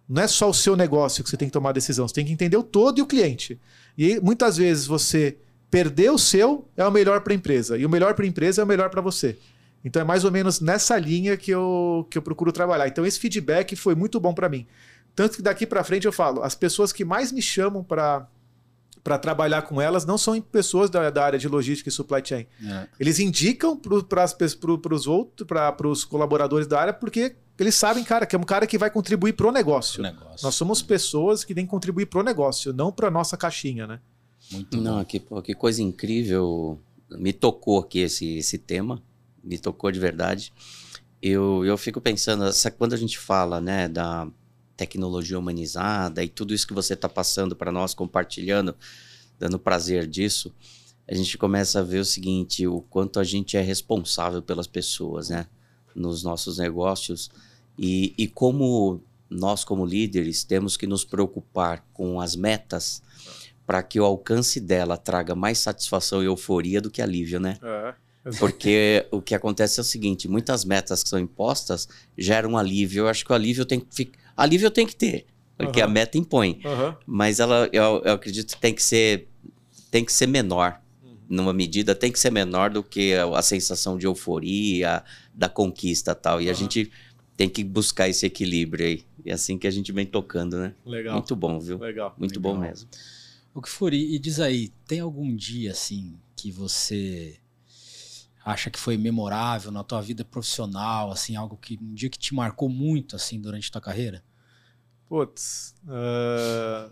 Não 0.08 0.22
é 0.22 0.28
só 0.28 0.50
o 0.50 0.54
seu 0.54 0.76
negócio 0.76 1.24
que 1.24 1.30
você 1.30 1.38
tem 1.38 1.48
que 1.48 1.54
tomar 1.54 1.70
a 1.70 1.74
decisão, 1.74 2.08
você 2.08 2.16
tem 2.16 2.26
que 2.26 2.34
entender 2.34 2.58
o 2.58 2.64
todo 2.64 3.00
e 3.00 3.02
o 3.02 3.08
cliente. 3.08 3.60
E 3.98 4.20
muitas 4.20 4.58
vezes 4.58 4.86
você 4.86 5.38
perder 5.72 6.12
o 6.12 6.18
seu 6.18 6.68
é 6.76 6.86
o 6.86 6.92
melhor 6.92 7.22
para 7.22 7.34
a 7.34 7.36
empresa, 7.36 7.78
e 7.78 7.86
o 7.86 7.90
melhor 7.90 8.14
para 8.14 8.26
a 8.26 8.28
empresa 8.28 8.62
é 8.62 8.66
o 8.66 8.68
melhor 8.68 8.90
para 8.90 9.02
você. 9.02 9.38
Então 9.86 10.02
é 10.02 10.06
mais 10.06 10.24
ou 10.24 10.32
menos 10.32 10.60
nessa 10.60 10.98
linha 10.98 11.36
que 11.36 11.52
eu, 11.52 12.08
que 12.10 12.18
eu 12.18 12.22
procuro 12.22 12.52
trabalhar. 12.52 12.88
Então 12.88 13.06
esse 13.06 13.20
feedback 13.20 13.76
foi 13.76 13.96
muito 13.96 14.20
bom 14.20 14.34
para 14.34 14.48
mim. 14.48 14.66
Tanto 15.16 15.38
que 15.38 15.42
daqui 15.42 15.66
para 15.66 15.84
frente 15.84 16.06
eu 16.06 16.14
falo, 16.14 16.42
as 16.42 16.56
pessoas 16.56 16.92
que 16.92 17.06
mais 17.06 17.32
me 17.32 17.42
chamam 17.42 17.84
para 17.84 18.28
para 19.04 19.18
trabalhar 19.18 19.64
com 19.64 19.82
elas 19.82 20.06
não 20.06 20.18
são 20.18 20.40
pessoas 20.40 20.90
da, 20.90 21.10
da, 21.10 21.26
área 21.26 21.38
de 21.38 21.46
logística 21.46 21.90
e 21.90 21.92
supply 21.92 22.22
chain. 22.24 22.48
É. 22.66 22.88
Eles 22.98 23.20
indicam 23.20 23.78
para 23.78 23.94
os 24.96 25.08
outros, 25.08 25.46
para 25.46 25.88
os 25.88 26.06
colaboradores 26.06 26.68
da 26.68 26.80
área, 26.80 26.94
porque 26.94 27.36
eles 27.60 27.76
sabem, 27.76 28.04
cara, 28.04 28.26
que 28.26 28.34
é 28.34 28.40
um 28.40 28.44
cara 28.44 28.66
que 28.66 28.78
vai 28.78 28.90
contribuir 28.90 29.34
pro 29.34 29.52
negócio. 29.52 30.02
negócio. 30.02 30.46
Nós 30.46 30.56
somos 30.56 30.82
pessoas 30.82 31.44
que 31.44 31.54
têm 31.54 31.66
que 31.66 31.72
contribuir 31.72 32.06
pro 32.06 32.24
negócio, 32.24 32.72
não 32.72 32.94
pra 32.94 33.12
nossa 33.12 33.36
caixinha, 33.36 33.86
né? 33.86 34.00
Muito 34.52 34.78
Não, 34.78 35.00
bom. 35.00 35.06
Que, 35.06 35.20
que 35.20 35.54
coisa 35.54 35.82
incrível. 35.82 36.80
Me 37.10 37.32
tocou 37.32 37.80
aqui 37.80 38.00
esse, 38.00 38.38
esse 38.38 38.58
tema. 38.58 39.02
Me 39.44 39.58
tocou 39.58 39.92
de 39.92 40.00
verdade. 40.00 40.54
Eu, 41.22 41.64
eu 41.66 41.78
fico 41.78 42.02
pensando, 42.02 42.46
essa, 42.46 42.70
quando 42.72 42.94
a 42.94 42.98
gente 42.98 43.18
fala 43.18 43.62
né, 43.62 43.88
da 43.88 44.28
tecnologia 44.76 45.38
humanizada 45.38 46.24
e 46.24 46.28
tudo 46.28 46.54
isso 46.54 46.68
que 46.68 46.74
você 46.74 46.94
está 46.94 47.08
passando 47.08 47.56
para 47.56 47.72
nós, 47.72 47.94
compartilhando, 47.94 48.76
dando 49.40 49.60
prazer 49.60 50.08
disso, 50.08 50.54
a 51.08 51.14
gente 51.14 51.38
começa 51.38 51.80
a 51.80 51.84
ver 51.84 52.00
o 52.00 52.06
seguinte, 52.06 52.66
o 52.66 52.82
quanto 52.82 53.20
a 53.20 53.24
gente 53.24 53.58
é 53.58 53.62
responsável 53.62 54.42
pelas 54.42 54.68
pessoas, 54.68 55.30
né? 55.30 55.48
Nos 55.96 56.24
nossos 56.24 56.58
negócios 56.58 57.30
e, 57.78 58.14
e 58.18 58.28
como 58.28 59.02
nós, 59.30 59.64
como 59.64 59.86
líderes, 59.86 60.44
temos 60.44 60.78
que 60.78 60.86
nos 60.86 61.04
preocupar 61.04 61.86
com 61.94 62.22
as 62.22 62.36
metas 62.36 63.02
para 63.66 63.82
que 63.82 64.00
o 64.00 64.06
alcance 64.06 64.60
dela 64.60 64.98
traga 64.98 65.36
mais 65.36 65.58
satisfação 65.60 66.22
e 66.22 66.26
euforia 66.26 66.82
do 66.82 66.92
que 66.92 67.02
alívio, 67.02 67.40
né? 67.40 67.58
É, 67.64 67.96
Porque 68.40 69.08
o 69.12 69.22
que 69.22 69.34
acontece 69.34 69.80
é 69.80 69.82
o 69.82 69.86
seguinte: 69.86 70.28
muitas 70.28 70.64
metas 70.64 71.04
que 71.04 71.10
são 71.10 71.20
impostas 71.20 71.88
geram 72.18 72.58
alívio. 72.58 73.04
Eu 73.04 73.08
acho 73.08 73.26
que 73.26 73.32
o 73.32 73.36
alívio 73.36 73.66
tem 73.66 73.80
que 73.80 73.94
ficar. 73.94 74.23
Alívio 74.36 74.72
tem 74.72 74.86
que 74.86 74.96
ter, 74.96 75.26
porque 75.58 75.80
uhum. 75.80 75.86
a 75.86 75.90
meta 75.90 76.18
impõe. 76.18 76.60
Uhum. 76.64 76.96
Mas 77.06 77.40
ela, 77.40 77.70
eu, 77.72 78.02
eu, 78.04 78.14
acredito 78.14 78.56
que 78.56 78.62
tem 78.62 78.74
que 78.74 78.84
ser, 78.84 79.28
tem 79.92 80.04
que 80.04 80.12
ser 80.12 80.28
menor. 80.28 80.82
Uhum. 81.04 81.16
Numa 81.30 81.54
medida, 81.54 81.94
tem 81.96 82.12
que 82.12 82.20
ser 82.20 82.32
menor 82.32 82.70
do 82.70 82.84
que 82.84 83.14
a, 83.14 83.26
a 83.38 83.42
sensação 83.42 83.98
de 83.98 84.06
euforia, 84.06 85.04
da 85.34 85.48
conquista 85.48 86.16
tal. 86.16 86.42
E 86.42 86.50
a 86.50 86.54
gente 86.54 86.92
tem 87.36 87.50
que 87.50 87.64
buscar 87.64 88.10
esse 88.10 88.26
equilíbrio 88.26 88.86
aí. 88.86 89.04
É 89.26 89.34
assim 89.34 89.58
que 89.58 89.68
a 89.68 89.72
gente 89.72 89.92
vem 89.92 90.06
tocando, 90.06 90.58
né? 90.58 90.74
Legal. 90.86 91.14
Muito 91.16 91.36
bom, 91.36 91.60
viu? 91.60 91.78
Legal. 91.78 92.16
Muito 92.18 92.38
Legal. 92.38 92.54
bom 92.54 92.60
mesmo. 92.60 92.90
O 93.54 93.62
que 93.62 93.70
for, 93.70 93.94
e 93.94 94.18
diz 94.18 94.40
aí, 94.40 94.72
tem 94.88 95.00
algum 95.00 95.36
dia 95.36 95.72
assim 95.72 96.16
que 96.36 96.52
você 96.52 97.38
acha 98.44 98.70
que 98.70 98.80
foi 98.80 98.98
memorável 98.98 99.72
na 99.72 99.84
tua 99.84 100.02
vida 100.02 100.26
profissional, 100.26 101.12
assim, 101.12 101.36
algo 101.36 101.58
que 101.58 101.80
um 101.82 101.94
dia 101.94 102.10
que 102.10 102.20
te 102.20 102.34
marcou 102.34 102.70
muito 102.70 103.16
assim 103.16 103.40
durante 103.40 103.70
a 103.70 103.72
tua 103.72 103.82
carreira? 103.82 104.24
Putz, 105.08 105.76
uh... 105.86 106.92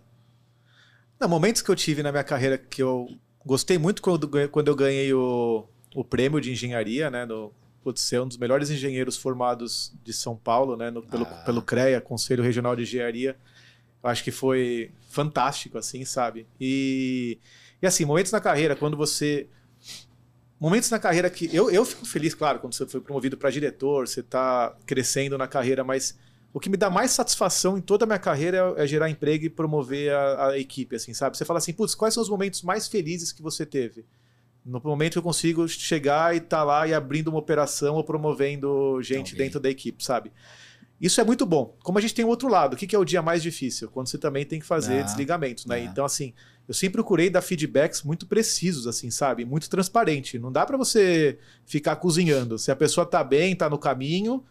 não, 1.20 1.28
momentos 1.28 1.62
que 1.62 1.70
eu 1.70 1.76
tive 1.76 2.04
na 2.04 2.12
minha 2.12 2.24
carreira 2.24 2.58
que 2.58 2.82
eu 2.82 3.08
gostei 3.46 3.78
muito 3.78 4.02
quando, 4.02 4.30
quando 4.50 4.68
eu 4.68 4.76
ganhei 4.76 5.14
o, 5.14 5.68
o 5.96 6.04
prêmio 6.04 6.40
de 6.40 6.52
engenharia, 6.52 7.10
né, 7.10 7.26
no 7.26 7.52
putz, 7.84 8.02
ser 8.02 8.22
um 8.22 8.28
dos 8.28 8.38
melhores 8.38 8.70
engenheiros 8.70 9.18
formados 9.18 9.94
de 10.04 10.14
São 10.14 10.36
Paulo, 10.36 10.78
né, 10.78 10.92
no, 10.92 11.02
pelo, 11.02 11.24
ah. 11.24 11.44
pelo 11.44 11.62
CREA, 11.62 12.00
Conselho 12.00 12.44
Regional 12.44 12.76
de 12.76 12.84
Engenharia. 12.84 13.36
Eu 14.04 14.10
acho 14.10 14.24
que 14.24 14.32
foi 14.32 14.92
fantástico, 15.10 15.78
assim, 15.78 16.04
sabe? 16.06 16.48
E, 16.60 17.40
e 17.82 17.88
assim, 17.88 18.06
momentos 18.06 18.32
na 18.32 18.40
carreira, 18.40 18.76
quando 18.76 18.98
você. 18.98 19.48
Momentos 20.62 20.92
na 20.92 21.00
carreira 21.00 21.28
que. 21.28 21.50
Eu, 21.52 21.72
eu 21.72 21.84
fico 21.84 22.06
feliz, 22.06 22.36
claro, 22.36 22.60
quando 22.60 22.76
você 22.76 22.86
foi 22.86 23.02
promovido 23.02 23.36
para 23.36 23.50
diretor, 23.50 24.08
você 24.08 24.20
está 24.20 24.78
crescendo 24.86 25.36
na 25.36 25.48
carreira, 25.48 25.84
mas 25.84 26.16
o 26.54 26.60
que 26.60 26.70
me 26.70 26.78
dá 26.78 26.88
mais 26.88 27.10
satisfação 27.10 27.80
em 27.80 27.82
toda 27.82 28.06
a 28.06 28.08
minha 28.08 28.20
carreira 28.20 28.76
é, 28.78 28.84
é 28.84 28.88
gerar 28.88 29.10
emprego 29.10 29.44
e 29.44 29.50
promover 29.50 30.14
a, 30.14 30.50
a, 30.50 30.60
equipe, 30.60 30.96
assim, 30.96 31.16
sabe? 31.16 31.36
Você 31.36 31.46
fala 31.46 31.58
assim, 31.58 31.74
putz, 31.74 31.96
quais 31.96 32.14
são 32.14 32.22
os 32.22 32.30
momentos 32.30 32.62
mais 32.62 32.88
felizes 32.88 33.32
que 33.32 33.42
você 33.42 33.66
teve? 33.66 34.06
No 34.64 34.80
momento 34.84 35.14
que 35.14 35.18
eu 35.18 35.24
consigo 35.24 35.68
chegar 35.68 36.36
e 36.36 36.38
estar 36.38 36.58
tá 36.58 36.64
lá 36.64 36.88
e 36.88 36.94
abrindo 36.94 37.30
uma 37.30 37.40
operação 37.40 37.96
ou 37.96 38.04
promovendo 38.04 39.02
gente 39.02 39.36
dentro 39.36 39.60
da 39.60 39.68
equipe, 39.68 40.04
sabe? 40.04 40.32
Isso 41.02 41.20
é 41.20 41.24
muito 41.24 41.44
bom. 41.44 41.76
Como 41.82 41.98
a 41.98 42.02
gente 42.02 42.14
tem 42.14 42.24
o 42.24 42.28
outro 42.28 42.48
lado, 42.48 42.76
o 42.76 42.78
que, 42.78 42.96
é 42.96 43.00
o 43.00 43.04
dia 43.04 43.24
mais 43.24 43.42
difícil? 43.42 43.90
Quando 43.90 44.10
você 44.10 44.20
também 44.20 44.46
tem 44.46 44.60
que 44.60 44.66
fazer 44.68 45.00
ah, 45.00 45.02
desligamentos, 45.02 45.66
né? 45.66 45.80
Então, 45.80 46.06
assim, 46.06 46.36
eu 46.72 46.74
sempre 46.74 46.94
procurei 46.94 47.30
dar 47.30 47.42
feedbacks 47.42 48.02
muito 48.02 48.26
precisos, 48.26 48.88
assim, 48.88 49.12
sabe? 49.12 49.44
Muito 49.44 49.70
transparente. 49.70 50.40
Não 50.40 50.52
dá 50.52 50.66
para 50.66 50.78
você 50.78 51.38
ficar 51.66 51.98
cozinhando. 51.98 52.58
Se 52.58 52.72
a 52.72 52.76
pessoa 52.76 53.06
tá 53.06 53.24
bem, 53.24 53.54
tá 53.56 53.70
no 53.70 53.78
caminho, 53.78 54.44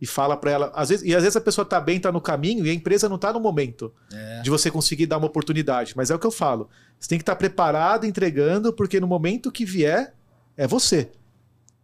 e 0.00 0.06
fala 0.06 0.36
para 0.36 0.50
ela. 0.50 0.72
Às 0.74 0.88
vezes, 0.88 1.06
e 1.06 1.14
às 1.14 1.22
vezes 1.22 1.36
a 1.36 1.40
pessoa 1.40 1.64
tá 1.64 1.80
bem, 1.80 2.00
tá 2.00 2.10
no 2.10 2.20
caminho, 2.20 2.64
e 2.64 2.70
a 2.70 2.72
empresa 2.72 3.08
não 3.08 3.18
tá 3.18 3.32
no 3.32 3.40
momento 3.40 3.92
é. 4.12 4.40
de 4.40 4.48
você 4.48 4.70
conseguir 4.70 5.06
dar 5.06 5.18
uma 5.18 5.26
oportunidade. 5.26 5.92
Mas 5.96 6.10
é 6.10 6.14
o 6.14 6.18
que 6.18 6.26
eu 6.26 6.30
falo. 6.30 6.70
Você 6.98 7.08
tem 7.08 7.18
que 7.18 7.22
estar 7.22 7.34
tá 7.34 7.38
preparado, 7.38 8.06
entregando, 8.06 8.72
porque 8.72 8.98
no 8.98 9.06
momento 9.06 9.52
que 9.52 9.64
vier, 9.64 10.14
é 10.56 10.66
você. 10.66 11.10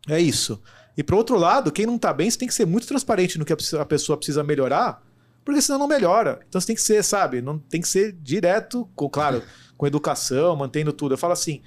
É 0.09 0.19
isso. 0.19 0.63
E 0.97 1.03
pro 1.03 1.17
outro 1.17 1.37
lado, 1.37 1.73
quem 1.73 1.87
não 1.87 1.99
tá 1.99 2.13
bem, 2.13 2.31
você 2.31 2.39
tem 2.39 2.49
que 2.49 2.55
ser 2.55 2.67
muito 2.67 2.87
transparente 2.87 3.39
no 3.39 3.45
que 3.45 3.53
a 3.53 3.85
pessoa 3.85 4.17
precisa 4.17 4.43
melhorar, 4.45 5.03
porque 5.45 5.61
senão 5.61 5.79
não 5.79 5.89
melhora. 5.89 6.41
Então 6.49 6.61
você 6.61 6.69
tem 6.69 6.77
que 6.77 6.83
ser, 6.83 7.03
sabe, 7.03 7.43
não 7.43 7.59
tem 7.59 7.81
que 7.81 7.89
ser 7.89 8.13
direto, 8.13 8.89
claro, 9.13 9.43
com 9.77 9.87
educação, 9.87 10.55
mantendo 10.57 10.93
tudo. 10.93 11.15
Eu 11.15 11.19
falo 11.19 11.33
assim, 11.33 11.63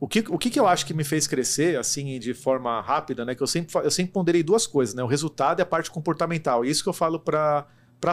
o 0.00 0.06
que, 0.08 0.24
o 0.28 0.36
que, 0.36 0.50
que 0.50 0.60
eu 0.60 0.66
acho 0.66 0.84
que 0.84 0.92
me 0.92 1.04
fez 1.04 1.26
crescer, 1.26 1.78
assim, 1.78 2.18
de 2.18 2.34
forma 2.34 2.80
rápida, 2.80 3.24
né? 3.24 3.34
Que 3.34 3.42
eu 3.42 3.46
sempre, 3.46 3.74
eu 3.82 3.90
sempre 3.90 4.12
ponderei 4.12 4.42
duas 4.42 4.66
coisas, 4.66 4.94
né? 4.94 5.02
O 5.02 5.06
resultado 5.06 5.60
e 5.60 5.62
a 5.62 5.66
parte 5.66 5.90
comportamental. 5.90 6.64
E 6.64 6.70
isso 6.70 6.82
que 6.82 6.88
eu 6.88 6.92
falo 6.92 7.18
para 7.18 7.66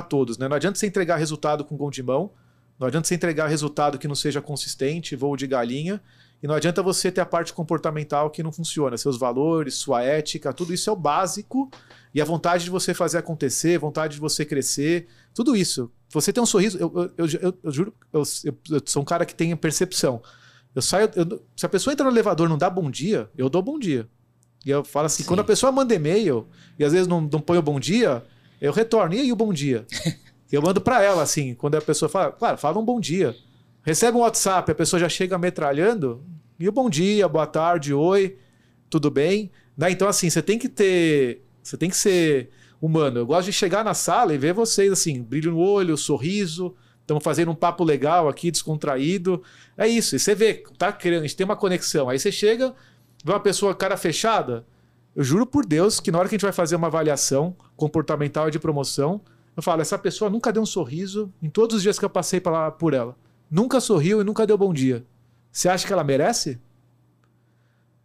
todos, 0.07 0.37
né? 0.37 0.47
Não 0.47 0.55
adianta 0.55 0.79
você 0.79 0.87
entregar 0.87 1.17
resultado 1.17 1.65
com 1.65 1.75
gol 1.75 1.91
de 1.91 2.01
mão, 2.01 2.31
não 2.79 2.87
adianta 2.87 3.07
você 3.07 3.15
entregar 3.15 3.47
resultado 3.47 3.99
que 3.99 4.07
não 4.07 4.15
seja 4.15 4.41
consistente, 4.41 5.15
voo 5.15 5.35
de 5.35 5.45
galinha, 5.45 6.01
e 6.41 6.47
não 6.47 6.55
adianta 6.55 6.81
você 6.81 7.11
ter 7.11 7.21
a 7.21 7.25
parte 7.25 7.53
comportamental 7.53 8.29
que 8.31 8.41
não 8.41 8.51
funciona, 8.51 8.97
seus 8.97 9.17
valores, 9.17 9.75
sua 9.75 10.01
ética, 10.01 10.51
tudo 10.51 10.73
isso 10.73 10.89
é 10.89 10.93
o 10.93 10.95
básico 10.95 11.69
e 12.13 12.19
a 12.19 12.25
vontade 12.25 12.63
de 12.63 12.69
você 12.69 12.93
fazer 12.93 13.19
acontecer, 13.19 13.77
vontade 13.77 14.15
de 14.15 14.19
você 14.19 14.43
crescer, 14.43 15.07
tudo 15.33 15.55
isso. 15.55 15.91
Você 16.11 16.33
tem 16.33 16.43
um 16.43 16.45
sorriso, 16.45 16.77
eu, 16.77 17.11
eu, 17.17 17.27
eu, 17.41 17.57
eu 17.63 17.71
juro, 17.71 17.93
eu, 18.11 18.23
sou 18.85 19.01
um 19.01 19.05
cara 19.05 19.25
que 19.25 19.33
tem 19.33 19.55
percepção. 19.55 20.21
Eu 20.75 20.81
saio, 20.81 21.09
se 21.55 21.65
a 21.65 21.69
pessoa 21.69 21.93
entra 21.93 22.05
no 22.05 22.11
elevador 22.11 22.47
e 22.47 22.49
não 22.49 22.57
dá 22.57 22.69
bom 22.69 22.89
dia, 22.89 23.29
eu 23.37 23.49
dou 23.49 23.61
bom 23.61 23.79
dia. 23.79 24.07
E 24.65 24.69
eu 24.69 24.83
falo 24.83 25.05
assim, 25.07 25.23
Sim. 25.23 25.27
quando 25.27 25.39
a 25.39 25.43
pessoa 25.43 25.71
manda 25.71 25.93
e-mail 25.93 26.47
e 26.77 26.83
às 26.83 26.93
vezes 26.93 27.07
não, 27.07 27.21
não 27.21 27.39
põe 27.39 27.57
o 27.57 27.61
bom 27.61 27.79
dia, 27.79 28.23
eu 28.59 28.71
retorno. 28.71 29.15
E 29.15 29.19
aí 29.19 29.31
o 29.31 29.35
bom 29.35 29.51
dia? 29.53 29.85
eu 30.51 30.61
mando 30.61 30.81
para 30.81 31.01
ela, 31.01 31.23
assim, 31.23 31.55
quando 31.55 31.75
a 31.75 31.81
pessoa 31.81 32.09
fala, 32.09 32.31
claro, 32.31 32.57
fala 32.57 32.77
um 32.77 32.85
bom 32.85 32.99
dia. 32.99 33.35
Recebe 33.83 34.17
um 34.17 34.21
WhatsApp, 34.21 34.71
a 34.71 34.75
pessoa 34.75 34.99
já 34.99 35.09
chega 35.09 35.37
metralhando. 35.37 36.23
E 36.59 36.67
o 36.69 36.71
bom 36.71 36.89
dia, 36.89 37.27
boa 37.27 37.47
tarde, 37.47 37.93
oi, 37.93 38.37
tudo 38.89 39.09
bem? 39.09 39.49
Né? 39.75 39.91
Então, 39.91 40.07
assim, 40.07 40.29
você 40.29 40.41
tem 40.41 40.59
que 40.59 40.69
ter. 40.69 41.43
Você 41.63 41.77
tem 41.77 41.89
que 41.89 41.97
ser 41.97 42.49
humano. 42.81 43.19
Eu 43.19 43.25
gosto 43.25 43.45
de 43.45 43.53
chegar 43.53 43.83
na 43.83 43.93
sala 43.93 44.33
e 44.33 44.37
ver 44.37 44.53
vocês, 44.53 44.91
assim, 44.91 45.21
brilho 45.21 45.51
no 45.51 45.59
olho, 45.59 45.95
sorriso. 45.95 46.75
Estamos 47.01 47.23
fazendo 47.23 47.51
um 47.51 47.55
papo 47.55 47.83
legal 47.83 48.27
aqui, 48.27 48.49
descontraído. 48.51 49.43
É 49.77 49.87
isso. 49.87 50.15
E 50.15 50.19
você 50.19 50.33
vê, 50.33 50.63
tá 50.77 50.91
querendo, 50.91 51.19
a 51.19 51.27
gente 51.27 51.35
tem 51.35 51.45
uma 51.45 51.55
conexão. 51.55 52.09
Aí 52.09 52.17
você 52.19 52.31
chega, 52.31 52.73
vê 53.23 53.31
uma 53.31 53.39
pessoa 53.39 53.75
cara 53.75 53.95
fechada. 53.95 54.65
Eu 55.15 55.23
juro 55.23 55.45
por 55.45 55.65
Deus 55.65 55.99
que 55.99 56.11
na 56.11 56.19
hora 56.19 56.27
que 56.27 56.35
a 56.35 56.37
gente 56.37 56.45
vai 56.45 56.53
fazer 56.53 56.75
uma 56.75 56.87
avaliação 56.87 57.55
comportamental 57.75 58.47
e 58.47 58.51
de 58.51 58.59
promoção, 58.59 59.21
eu 59.55 59.61
falo, 59.61 59.81
essa 59.81 59.97
pessoa 59.97 60.29
nunca 60.29 60.51
deu 60.51 60.63
um 60.63 60.65
sorriso 60.65 61.31
em 61.41 61.49
todos 61.49 61.75
os 61.75 61.81
dias 61.81 61.99
que 61.99 62.05
eu 62.05 62.09
passei 62.09 62.41
por 62.79 62.93
ela 62.93 63.15
nunca 63.51 63.81
sorriu 63.81 64.21
e 64.21 64.23
nunca 64.23 64.47
deu 64.47 64.57
bom 64.57 64.73
dia. 64.73 65.05
Você 65.51 65.67
acha 65.67 65.85
que 65.85 65.91
ela 65.91 66.05
merece? 66.05 66.57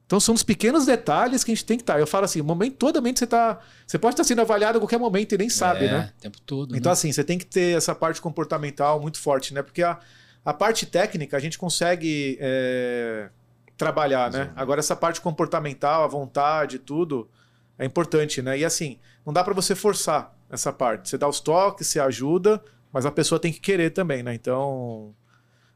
Então 0.06 0.20
são 0.20 0.34
os 0.34 0.44
pequenos 0.44 0.86
detalhes 0.86 1.42
que 1.42 1.50
a 1.50 1.54
gente 1.54 1.64
tem 1.64 1.76
que 1.76 1.82
estar. 1.82 1.94
Tá. 1.94 2.00
Eu 2.00 2.06
falo 2.06 2.24
assim, 2.24 2.40
momento, 2.40 2.76
todo 2.76 2.96
momento 2.96 3.18
você 3.18 3.26
tá. 3.26 3.58
Você 3.84 3.98
pode 3.98 4.14
estar 4.14 4.22
sendo 4.22 4.40
avaliado 4.40 4.78
a 4.78 4.80
qualquer 4.80 4.98
momento 4.98 5.34
e 5.34 5.38
nem 5.38 5.50
sabe, 5.50 5.86
é, 5.86 5.90
né? 5.90 6.12
O 6.16 6.20
tempo 6.20 6.40
todo. 6.42 6.76
Então, 6.76 6.90
né? 6.90 6.92
assim, 6.92 7.10
você 7.12 7.24
tem 7.24 7.36
que 7.36 7.44
ter 7.44 7.76
essa 7.76 7.92
parte 7.92 8.20
comportamental 8.20 9.00
muito 9.00 9.18
forte, 9.18 9.52
né? 9.52 9.62
Porque 9.62 9.82
a, 9.82 9.98
a 10.44 10.54
parte 10.54 10.86
técnica 10.86 11.36
a 11.36 11.40
gente 11.40 11.58
consegue 11.58 12.38
é, 12.40 13.30
trabalhar, 13.76 14.30
né? 14.30 14.52
Agora, 14.54 14.78
essa 14.78 14.94
parte 14.94 15.20
comportamental, 15.20 16.04
a 16.04 16.06
vontade, 16.06 16.78
tudo, 16.78 17.28
é 17.76 17.84
importante, 17.84 18.40
né? 18.40 18.56
E 18.56 18.64
assim, 18.64 19.00
não 19.24 19.32
dá 19.32 19.42
para 19.42 19.54
você 19.54 19.74
forçar 19.74 20.32
essa 20.48 20.72
parte. 20.72 21.08
Você 21.08 21.18
dá 21.18 21.26
os 21.28 21.40
toques, 21.40 21.88
você 21.88 21.98
ajuda, 21.98 22.62
mas 22.92 23.04
a 23.04 23.10
pessoa 23.10 23.40
tem 23.40 23.52
que 23.52 23.58
querer 23.58 23.90
também, 23.90 24.22
né? 24.22 24.32
Então. 24.34 25.12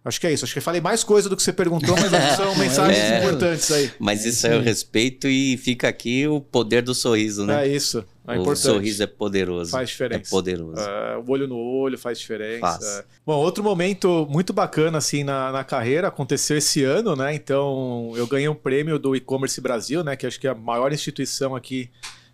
Acho 0.02 0.18
que 0.18 0.26
é 0.26 0.32
isso. 0.32 0.44
Acho 0.44 0.54
que 0.54 0.58
eu 0.58 0.62
falei 0.62 0.80
mais 0.80 1.04
coisa 1.04 1.28
do 1.28 1.36
que 1.36 1.42
você 1.42 1.52
perguntou, 1.52 1.94
mas 1.94 2.36
são 2.36 2.54
mensagens 2.56 2.98
é, 2.98 3.18
importantes 3.18 3.70
aí. 3.70 3.92
Mas 3.98 4.24
isso 4.24 4.46
é 4.46 4.56
o 4.56 4.62
respeito 4.62 5.28
e 5.28 5.58
fica 5.58 5.88
aqui 5.88 6.26
o 6.26 6.40
poder 6.40 6.80
do 6.80 6.94
sorriso, 6.94 7.44
né? 7.44 7.66
É 7.66 7.68
isso. 7.68 8.02
É 8.26 8.32
o 8.32 8.40
importante. 8.40 8.62
sorriso 8.62 9.02
é 9.02 9.06
poderoso. 9.06 9.72
Faz 9.72 9.90
diferença. 9.90 10.22
É 10.22 10.30
poderoso. 10.30 10.80
É, 10.80 11.18
o 11.18 11.30
olho 11.30 11.46
no 11.46 11.58
olho 11.58 11.98
faz 11.98 12.18
diferença. 12.18 12.60
Faz. 12.60 12.82
É. 12.82 13.04
Bom, 13.26 13.36
outro 13.36 13.62
momento 13.62 14.26
muito 14.30 14.54
bacana 14.54 14.96
assim 14.96 15.22
na, 15.22 15.52
na 15.52 15.64
carreira 15.64 16.08
aconteceu 16.08 16.56
esse 16.56 16.82
ano, 16.82 17.14
né? 17.14 17.34
Então 17.34 18.12
eu 18.16 18.26
ganhei 18.26 18.48
um 18.48 18.54
prêmio 18.54 18.98
do 18.98 19.14
e-commerce 19.14 19.60
Brasil, 19.60 20.02
né? 20.02 20.16
Que 20.16 20.26
acho 20.26 20.40
que 20.40 20.46
é 20.46 20.50
a 20.50 20.54
maior 20.54 20.94
instituição 20.94 21.54
aqui 21.54 21.90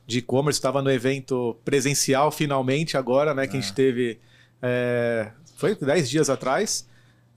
de 0.07 0.19
e-commerce. 0.19 0.59
Estava 0.59 0.81
no 0.81 0.91
evento 0.91 1.57
presencial 1.65 2.31
finalmente 2.31 2.97
agora, 2.97 3.35
né? 3.35 3.49
Que 3.49 3.57
a 3.57 3.61
gente 3.61 3.73
é. 3.73 3.75
teve. 3.75 4.21
É, 4.63 5.31
foi 5.57 5.75
10 5.75 6.09
dias 6.09 6.31
atrás 6.31 6.87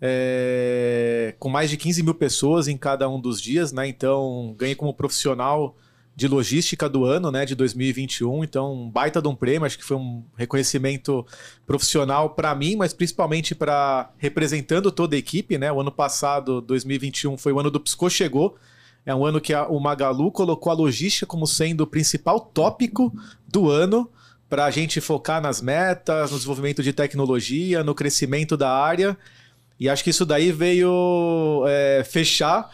é, 0.01 1.35
com 1.39 1.49
mais 1.49 1.69
de 1.69 1.77
15 1.77 2.03
mil 2.03 2.13
pessoas 2.13 2.67
em 2.67 2.77
cada 2.77 3.09
um 3.09 3.19
dos 3.19 3.41
dias, 3.41 3.71
né? 3.71 3.87
Então, 3.87 4.55
ganhei 4.57 4.75
como 4.75 4.93
profissional 4.93 5.75
de 6.15 6.27
logística 6.27 6.89
do 6.89 7.05
ano, 7.05 7.31
né, 7.31 7.45
de 7.45 7.55
2021. 7.55 8.43
Então, 8.43 8.73
um 8.73 8.89
baita 8.89 9.21
de 9.21 9.27
um 9.29 9.35
prêmio, 9.35 9.65
acho 9.65 9.77
que 9.77 9.85
foi 9.85 9.95
um 9.95 10.21
reconhecimento 10.35 11.25
profissional 11.65 12.31
para 12.31 12.53
mim, 12.53 12.75
mas 12.75 12.91
principalmente 12.91 13.55
para 13.55 14.11
representando 14.17 14.91
toda 14.91 15.15
a 15.15 15.19
equipe, 15.19 15.57
né? 15.57 15.71
O 15.71 15.79
ano 15.79 15.91
passado, 15.91 16.59
2021, 16.59 17.37
foi 17.37 17.53
o 17.53 17.59
ano 17.59 17.71
do 17.71 17.79
Pisco 17.79 18.09
chegou. 18.09 18.57
É 19.05 19.15
um 19.15 19.25
ano 19.25 19.39
que 19.39 19.53
a, 19.53 19.65
o 19.67 19.79
Magalu 19.79 20.29
colocou 20.29 20.71
a 20.71 20.75
logística 20.75 21.25
como 21.25 21.47
sendo 21.47 21.81
o 21.81 21.87
principal 21.87 22.39
tópico 22.41 23.13
do 23.47 23.69
ano 23.69 24.09
para 24.49 24.65
a 24.65 24.71
gente 24.71 24.99
focar 24.99 25.41
nas 25.41 25.61
metas, 25.61 26.31
no 26.31 26.37
desenvolvimento 26.37 26.83
de 26.83 26.91
tecnologia, 26.91 27.81
no 27.81 27.95
crescimento 27.95 28.57
da 28.57 28.69
área. 28.69 29.17
E 29.79 29.87
acho 29.87 30.03
que 30.03 30.09
isso 30.09 30.25
daí 30.25 30.51
veio 30.51 31.63
é, 31.67 32.03
fechar 32.03 32.69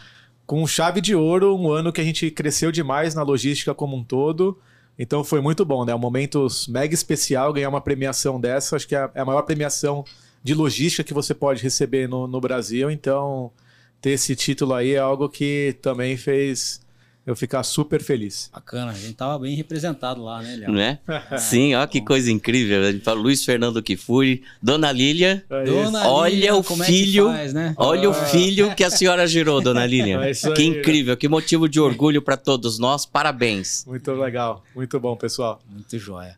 com 0.46 0.66
chave 0.66 1.00
de 1.00 1.14
ouro 1.14 1.56
um 1.56 1.70
ano 1.70 1.92
que 1.92 2.00
a 2.00 2.04
gente 2.04 2.30
cresceu 2.30 2.72
demais 2.72 3.14
na 3.14 3.22
logística 3.22 3.74
como 3.74 3.96
um 3.96 4.04
todo. 4.04 4.58
Então 4.98 5.22
foi 5.22 5.40
muito 5.40 5.64
bom, 5.64 5.84
né? 5.84 5.94
Um 5.94 5.98
momento 5.98 6.46
mega 6.68 6.94
especial 6.94 7.52
ganhar 7.52 7.68
uma 7.68 7.80
premiação 7.80 8.40
dessa. 8.40 8.76
Acho 8.76 8.88
que 8.88 8.94
é 8.94 9.10
a 9.14 9.24
maior 9.24 9.42
premiação 9.42 10.04
de 10.42 10.54
logística 10.54 11.04
que 11.04 11.12
você 11.12 11.34
pode 11.34 11.62
receber 11.62 12.08
no, 12.08 12.26
no 12.26 12.40
Brasil. 12.40 12.90
Então, 12.90 13.52
ter 14.00 14.10
esse 14.10 14.34
título 14.36 14.74
aí 14.74 14.92
é 14.92 14.98
algo 14.98 15.28
que 15.28 15.76
também 15.82 16.16
fez 16.16 16.80
eu 17.26 17.34
ficar 17.34 17.62
super 17.64 18.00
feliz. 18.00 18.48
Bacana, 18.54 18.92
a 18.92 18.94
gente 18.94 19.14
tava 19.14 19.36
bem 19.40 19.56
representado 19.56 20.22
lá, 20.22 20.40
né, 20.40 20.56
Léo? 20.56 20.72
Né? 20.72 20.98
Sim, 21.38 21.74
ó 21.74 21.84
que 21.86 22.00
coisa 22.00 22.30
incrível. 22.30 22.84
A 22.84 22.92
gente 22.92 23.02
fala 23.02 23.20
Luiz 23.20 23.44
Fernando 23.44 23.82
Kifuri, 23.82 24.44
Dona 24.62 24.92
Lília. 24.92 25.44
É 25.50 25.64
dona 25.64 26.08
olha 26.08 26.34
Lília, 26.34 26.54
o 26.54 26.60
é 26.60 26.84
filho, 26.84 27.28
é 27.28 27.32
faz, 27.32 27.52
né? 27.52 27.74
olha 27.76 28.04
é. 28.04 28.08
o 28.08 28.14
filho 28.14 28.74
que 28.76 28.84
a 28.84 28.90
senhora 28.90 29.26
gerou, 29.26 29.60
Dona 29.60 29.84
Lília. 29.84 30.06
É 30.26 30.32
que 30.52 30.62
aí, 30.62 30.68
incrível, 30.68 31.14
né? 31.14 31.16
que 31.16 31.28
motivo 31.28 31.68
de 31.68 31.80
orgulho 31.80 32.22
para 32.22 32.36
todos 32.36 32.78
nós. 32.78 33.04
Parabéns. 33.04 33.84
Muito 33.86 34.12
legal, 34.12 34.62
muito 34.74 35.00
bom, 35.00 35.16
pessoal. 35.16 35.60
Muito 35.68 35.98
joia. 35.98 36.36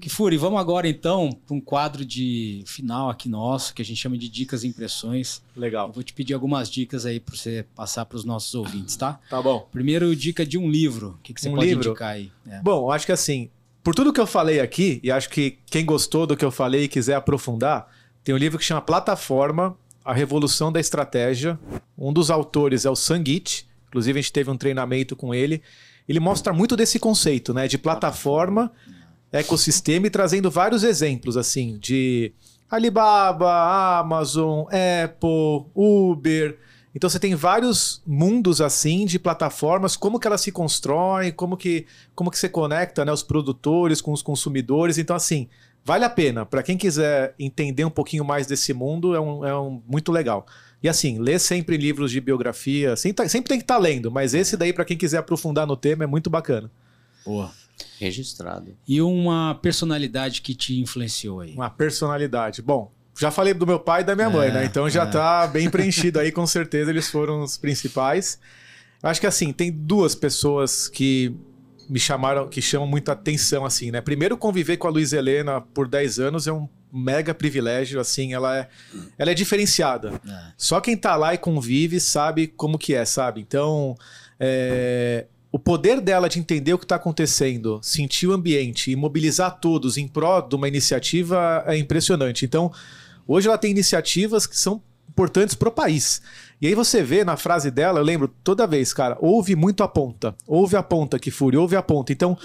Kifuri, 0.00 0.36
vamos 0.36 0.58
agora 0.58 0.88
então 0.88 1.30
para 1.46 1.54
um 1.54 1.60
quadro 1.60 2.04
de 2.04 2.64
final 2.66 3.08
aqui 3.08 3.28
nosso, 3.28 3.72
que 3.72 3.80
a 3.80 3.84
gente 3.84 3.98
chama 3.98 4.18
de 4.18 4.28
dicas 4.28 4.64
e 4.64 4.68
impressões. 4.68 5.40
Legal. 5.56 5.88
Eu 5.88 5.92
vou 5.92 6.02
te 6.02 6.12
pedir 6.12 6.34
algumas 6.34 6.68
dicas 6.68 7.06
aí 7.06 7.20
para 7.20 7.36
você 7.36 7.64
passar 7.76 8.04
para 8.04 8.16
os 8.16 8.24
nossos 8.24 8.54
ouvintes, 8.54 8.96
tá? 8.96 9.20
Tá 9.30 9.40
bom. 9.40 9.68
Primeiro, 9.70 10.14
dica 10.24 10.46
de 10.46 10.56
um 10.56 10.70
livro. 10.70 11.16
O 11.18 11.22
que, 11.22 11.34
que 11.34 11.40
você 11.40 11.48
um 11.48 11.54
pode 11.54 11.66
livro? 11.66 11.90
indicar 11.90 12.10
aí? 12.10 12.30
É. 12.48 12.60
Bom, 12.62 12.90
acho 12.90 13.06
que 13.06 13.12
assim, 13.12 13.50
por 13.82 13.94
tudo 13.94 14.12
que 14.12 14.20
eu 14.20 14.26
falei 14.26 14.60
aqui, 14.60 15.00
e 15.02 15.10
acho 15.10 15.28
que 15.28 15.58
quem 15.66 15.84
gostou 15.84 16.26
do 16.26 16.36
que 16.36 16.44
eu 16.44 16.50
falei 16.50 16.84
e 16.84 16.88
quiser 16.88 17.14
aprofundar, 17.14 17.88
tem 18.22 18.34
um 18.34 18.38
livro 18.38 18.58
que 18.58 18.64
chama 18.64 18.80
Plataforma, 18.80 19.76
A 20.04 20.12
Revolução 20.14 20.72
da 20.72 20.80
Estratégia. 20.80 21.58
Um 21.96 22.12
dos 22.12 22.30
autores 22.30 22.84
é 22.84 22.90
o 22.90 22.96
Sanguit, 22.96 23.66
inclusive 23.88 24.18
a 24.18 24.22
gente 24.22 24.32
teve 24.32 24.50
um 24.50 24.56
treinamento 24.56 25.14
com 25.14 25.34
ele. 25.34 25.62
Ele 26.08 26.20
mostra 26.20 26.52
muito 26.52 26.76
desse 26.76 26.98
conceito, 26.98 27.52
né, 27.52 27.68
de 27.68 27.78
plataforma 27.78 28.72
ecossistema 29.32 30.06
e 30.06 30.10
trazendo 30.10 30.48
vários 30.50 30.84
exemplos 30.84 31.36
assim 31.36 31.76
de 31.78 32.32
Alibaba, 32.70 33.98
Amazon, 33.98 34.64
Apple, 35.02 35.66
Uber. 35.74 36.58
Então 36.94 37.10
você 37.10 37.18
tem 37.18 37.34
vários 37.34 38.02
mundos 38.06 38.60
assim 38.60 39.04
de 39.04 39.18
plataformas, 39.18 39.96
como 39.96 40.20
que 40.20 40.26
elas 40.26 40.40
se 40.40 40.52
constroem, 40.52 41.32
como 41.32 41.56
que 41.56 41.86
como 42.14 42.30
que 42.30 42.38
você 42.38 42.48
conecta 42.48 43.04
né, 43.04 43.12
os 43.12 43.22
produtores 43.22 44.00
com 44.00 44.12
os 44.12 44.22
consumidores. 44.22 44.96
Então 44.96 45.16
assim, 45.16 45.48
vale 45.84 46.04
a 46.04 46.10
pena. 46.10 46.46
Para 46.46 46.62
quem 46.62 46.76
quiser 46.76 47.34
entender 47.38 47.84
um 47.84 47.90
pouquinho 47.90 48.24
mais 48.24 48.46
desse 48.46 48.72
mundo, 48.72 49.14
é 49.14 49.20
um, 49.20 49.44
é 49.44 49.58
um 49.58 49.82
muito 49.88 50.12
legal. 50.12 50.46
E 50.82 50.88
assim, 50.88 51.18
lê 51.18 51.38
sempre 51.38 51.76
livros 51.76 52.10
de 52.10 52.20
biografia, 52.20 52.94
sempre, 52.94 53.28
sempre 53.28 53.48
tem 53.48 53.58
que 53.58 53.64
estar 53.64 53.76
tá 53.76 53.80
lendo, 53.80 54.10
mas 54.10 54.34
esse 54.34 54.54
daí, 54.54 54.70
para 54.70 54.84
quem 54.84 54.98
quiser 54.98 55.16
aprofundar 55.16 55.66
no 55.66 55.78
tema, 55.78 56.04
é 56.04 56.06
muito 56.06 56.28
bacana. 56.28 56.70
Boa. 57.24 57.50
Registrado. 57.98 58.76
E 58.86 59.00
uma 59.00 59.54
personalidade 59.54 60.42
que 60.42 60.54
te 60.54 60.78
influenciou 60.78 61.40
aí? 61.40 61.54
Uma 61.54 61.70
personalidade. 61.70 62.60
Bom, 62.60 62.92
já 63.16 63.30
falei 63.30 63.54
do 63.54 63.66
meu 63.66 63.78
pai 63.78 64.02
e 64.02 64.04
da 64.04 64.14
minha 64.14 64.28
é, 64.28 64.30
mãe, 64.30 64.52
né? 64.52 64.64
Então 64.64 64.88
já 64.90 65.04
é. 65.04 65.06
tá 65.06 65.46
bem 65.46 65.70
preenchido 65.70 66.18
aí, 66.18 66.32
com 66.32 66.46
certeza 66.46 66.90
eles 66.90 67.08
foram 67.08 67.42
os 67.42 67.56
principais. 67.56 68.38
Acho 69.02 69.20
que 69.20 69.26
assim, 69.26 69.52
tem 69.52 69.70
duas 69.70 70.14
pessoas 70.14 70.88
que 70.88 71.36
me 71.88 72.00
chamaram, 72.00 72.48
que 72.48 72.62
chamam 72.62 72.88
muita 72.88 73.12
atenção, 73.12 73.64
assim, 73.64 73.90
né? 73.90 74.00
Primeiro, 74.00 74.36
conviver 74.36 74.76
com 74.78 74.88
a 74.88 74.90
Luiz 74.90 75.12
Helena 75.12 75.60
por 75.60 75.86
10 75.86 76.18
anos 76.18 76.46
é 76.46 76.52
um 76.52 76.68
mega 76.92 77.34
privilégio, 77.34 78.00
assim, 78.00 78.32
ela 78.32 78.56
é, 78.56 78.68
ela 79.18 79.30
é 79.30 79.34
diferenciada. 79.34 80.20
É. 80.26 80.52
Só 80.56 80.80
quem 80.80 80.96
tá 80.96 81.16
lá 81.16 81.34
e 81.34 81.38
convive 81.38 82.00
sabe 82.00 82.46
como 82.46 82.78
que 82.78 82.94
é, 82.94 83.04
sabe? 83.04 83.40
Então, 83.40 83.96
é, 84.38 85.26
o 85.50 85.58
poder 85.58 86.00
dela 86.00 86.28
de 86.28 86.38
entender 86.38 86.72
o 86.72 86.78
que 86.78 86.84
está 86.84 86.96
acontecendo, 86.96 87.80
sentir 87.82 88.28
o 88.28 88.32
ambiente 88.32 88.90
e 88.90 88.96
mobilizar 88.96 89.58
todos 89.60 89.96
em 89.96 90.06
prol 90.06 90.42
de 90.42 90.54
uma 90.54 90.68
iniciativa 90.68 91.64
é 91.66 91.76
impressionante. 91.76 92.44
Então, 92.44 92.72
hoje 93.26 93.48
ela 93.48 93.58
tem 93.58 93.70
iniciativas 93.70 94.46
que 94.46 94.58
são 94.58 94.82
importantes 95.08 95.54
para 95.54 95.68
o 95.68 95.72
país. 95.72 96.20
E 96.60 96.66
aí 96.66 96.74
você 96.74 97.02
vê 97.02 97.24
na 97.24 97.36
frase 97.36 97.70
dela, 97.70 98.00
eu 98.00 98.04
lembro 98.04 98.28
toda 98.42 98.66
vez, 98.66 98.92
cara, 98.92 99.16
ouve 99.20 99.54
muito 99.54 99.82
a 99.82 99.88
ponta, 99.88 100.34
ouve 100.46 100.76
a 100.76 100.82
ponta 100.82 101.18
que 101.18 101.30
fure, 101.30 101.56
ouve 101.56 101.76
a 101.76 101.82
ponta. 101.82 102.12
Então, 102.12 102.36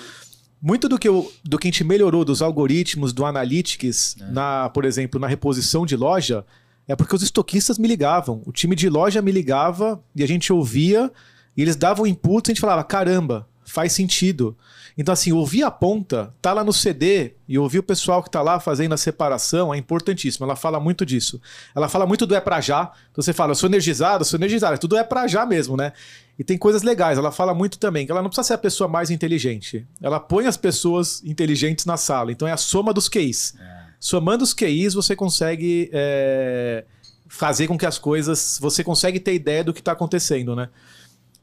muito 0.62 0.90
do 0.90 1.00
que, 1.00 1.08
eu, 1.08 1.32
do 1.44 1.58
que 1.58 1.68
a 1.68 1.72
gente 1.72 1.84
melhorou 1.84 2.26
dos 2.26 2.42
algoritmos, 2.42 3.14
do 3.14 3.26
analytics, 3.26 4.18
é. 4.20 4.32
na, 4.32 4.70
por 4.70 4.86
exemplo, 4.86 5.20
na 5.20 5.28
reposição 5.28 5.86
de 5.86 5.96
loja, 5.96 6.46
é 6.88 6.96
porque 6.96 7.16
os 7.16 7.24
estoquistas 7.24 7.78
me 7.78 7.88
ligavam. 7.88 8.42
O 8.46 8.52
time 8.52 8.76
de 8.76 8.90
loja 8.90 9.22
me 9.22 9.32
ligava 9.32 10.04
e 10.16 10.24
a 10.24 10.28
gente 10.28 10.52
ouvia 10.52 11.12
e 11.56 11.62
eles 11.62 11.76
davam 11.76 12.06
inputs 12.06 12.50
e 12.50 12.52
a 12.52 12.54
gente 12.54 12.62
falava: 12.62 12.84
caramba, 12.84 13.48
faz 13.64 13.94
sentido. 13.94 14.58
Então, 14.98 15.14
assim, 15.14 15.32
ouvir 15.32 15.64
a 15.64 15.72
ponta, 15.72 16.34
tá 16.42 16.54
lá 16.54 16.64
no 16.64 16.74
CD 16.74 17.34
e 17.48 17.58
ouvir 17.58 17.80
o 17.80 17.84
pessoal 17.84 18.22
que 18.22 18.30
tá 18.30 18.42
lá 18.42 18.60
fazendo 18.60 18.94
a 18.94 18.98
separação 18.98 19.74
é 19.74 19.78
importantíssimo. 19.78 20.46
Ela 20.46 20.56
fala 20.56 20.80
muito 20.80 21.06
disso. 21.06 21.42
Ela 21.76 21.88
fala 21.88 22.06
muito 22.06 22.26
do 22.26 22.36
é 22.36 22.42
pra 22.42 22.62
já. 22.62 22.92
Então 23.12 23.22
você 23.22 23.34
fala, 23.34 23.52
eu 23.52 23.56
sou 23.56 23.68
energizado, 23.68 24.22
eu 24.22 24.26
sou 24.26 24.38
energizado. 24.38 24.78
Tudo 24.78 24.98
é 24.98 25.04
pra 25.04 25.28
já 25.28 25.46
mesmo, 25.46 25.76
né? 25.76 25.94
E 26.38 26.44
tem 26.44 26.58
coisas 26.58 26.84
legais. 26.84 27.18
Ela 27.18 27.32
fala 27.32 27.54
muito 27.54 27.78
também 27.78 28.06
que 28.06 28.12
ela 28.12 28.22
não 28.22 28.30
precisa 28.30 28.48
ser 28.48 28.54
a 28.54 28.58
pessoa 28.58 28.88
mais 28.88 29.10
inteligente. 29.10 29.86
Ela 30.02 30.20
põe 30.20 30.46
as 30.48 30.58
pessoas 30.58 31.24
inteligentes 31.24 31.86
na 31.86 31.98
sala. 31.98 32.32
Então 32.32 32.48
é 32.48 32.52
a 32.52 32.58
soma 32.58 32.94
dos 32.94 33.10
QIs. 33.10 33.56
É. 33.60 33.80
Somando 34.00 34.44
os 34.44 34.54
QIs, 34.54 34.94
você 34.94 35.16
consegue 35.16 35.90
é, 35.92 36.86
fazer 37.28 37.68
com 37.68 37.78
que 37.78 37.86
as 37.86 37.98
coisas. 37.98 38.58
Você 38.62 38.84
consegue 38.84 39.20
ter 39.20 39.34
ideia 39.34 39.64
do 39.64 39.74
que 39.74 39.82
está 39.82 39.92
acontecendo, 39.92 40.56
né? 40.56 40.70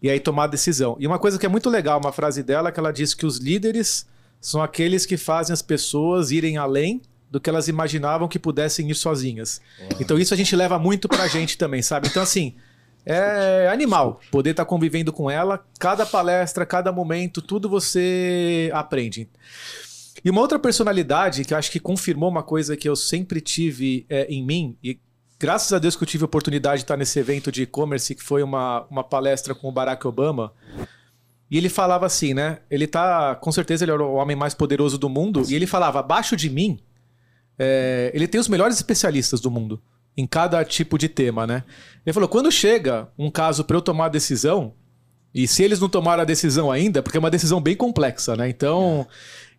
E 0.02 0.10
aí 0.10 0.20
tomar 0.20 0.44
a 0.44 0.48
decisão. 0.48 0.96
E 0.98 1.06
uma 1.06 1.18
coisa 1.18 1.38
que 1.38 1.46
é 1.46 1.48
muito 1.48 1.70
legal, 1.70 1.98
uma 1.98 2.12
frase 2.12 2.42
dela, 2.42 2.70
que 2.70 2.78
ela 2.78 2.92
diz 2.92 3.14
que 3.14 3.26
os 3.26 3.38
líderes 3.38 4.06
são 4.40 4.62
aqueles 4.62 5.06
que 5.06 5.16
fazem 5.16 5.52
as 5.52 5.62
pessoas 5.62 6.30
irem 6.30 6.56
além 6.56 7.02
do 7.30 7.40
que 7.40 7.50
elas 7.50 7.68
imaginavam 7.68 8.28
que 8.28 8.38
pudessem 8.38 8.90
ir 8.90 8.94
sozinhas. 8.94 9.60
Uhum. 9.80 9.88
Então 10.00 10.18
isso 10.18 10.32
a 10.32 10.36
gente 10.36 10.54
leva 10.54 10.78
muito 10.78 11.08
pra 11.08 11.26
gente 11.26 11.58
também, 11.58 11.82
sabe? 11.82 12.08
Então 12.08 12.22
assim, 12.22 12.54
é 13.04 13.68
animal 13.72 14.20
poder 14.30 14.50
estar 14.50 14.64
tá 14.64 14.68
convivendo 14.68 15.12
com 15.12 15.30
ela, 15.30 15.64
cada 15.78 16.04
palestra, 16.04 16.66
cada 16.66 16.92
momento, 16.92 17.40
tudo 17.40 17.68
você 17.68 18.70
aprende. 18.72 19.28
E 20.24 20.30
uma 20.30 20.40
outra 20.40 20.58
personalidade 20.58 21.44
que 21.44 21.54
eu 21.54 21.58
acho 21.58 21.70
que 21.70 21.78
confirmou 21.78 22.28
uma 22.28 22.42
coisa 22.42 22.76
que 22.76 22.88
eu 22.88 22.96
sempre 22.96 23.40
tive 23.40 24.04
é, 24.08 24.26
em 24.26 24.44
mim, 24.44 24.76
e 24.82 24.98
graças 25.38 25.72
a 25.72 25.78
Deus 25.78 25.96
que 25.96 26.02
eu 26.02 26.06
tive 26.06 26.24
a 26.24 26.26
oportunidade 26.26 26.78
de 26.78 26.84
estar 26.84 26.96
nesse 26.96 27.18
evento 27.18 27.52
de 27.52 27.62
e-commerce, 27.62 28.14
que 28.14 28.22
foi 28.22 28.42
uma, 28.42 28.86
uma 28.90 29.04
palestra 29.04 29.54
com 29.54 29.68
o 29.68 29.72
Barack 29.72 30.06
Obama. 30.06 30.52
E 31.50 31.56
ele 31.56 31.68
falava 31.68 32.06
assim, 32.06 32.34
né? 32.34 32.58
Ele 32.70 32.86
tá. 32.86 33.36
Com 33.36 33.52
certeza 33.52 33.84
ele 33.84 33.92
era 33.92 34.02
o 34.02 34.14
homem 34.14 34.36
mais 34.36 34.54
poderoso 34.54 34.98
do 34.98 35.08
mundo. 35.08 35.42
E 35.48 35.54
ele 35.54 35.66
falava: 35.66 36.00
abaixo 36.00 36.36
de 36.36 36.50
mim, 36.50 36.80
é, 37.58 38.10
ele 38.14 38.26
tem 38.26 38.40
os 38.40 38.48
melhores 38.48 38.76
especialistas 38.76 39.40
do 39.40 39.50
mundo. 39.50 39.80
Em 40.16 40.26
cada 40.26 40.64
tipo 40.64 40.96
de 40.96 41.08
tema, 41.08 41.46
né? 41.46 41.62
Ele 42.04 42.12
falou: 42.12 42.28
quando 42.28 42.50
chega 42.50 43.08
um 43.16 43.30
caso 43.30 43.62
para 43.64 43.76
eu 43.76 43.82
tomar 43.82 44.06
a 44.06 44.08
decisão, 44.08 44.74
e 45.32 45.46
se 45.46 45.62
eles 45.62 45.78
não 45.78 45.88
tomaram 45.88 46.22
a 46.22 46.24
decisão 46.24 46.72
ainda, 46.72 47.02
porque 47.02 47.16
é 47.16 47.20
uma 47.20 47.30
decisão 47.30 47.60
bem 47.60 47.76
complexa, 47.76 48.34
né? 48.34 48.48
Então. 48.48 49.06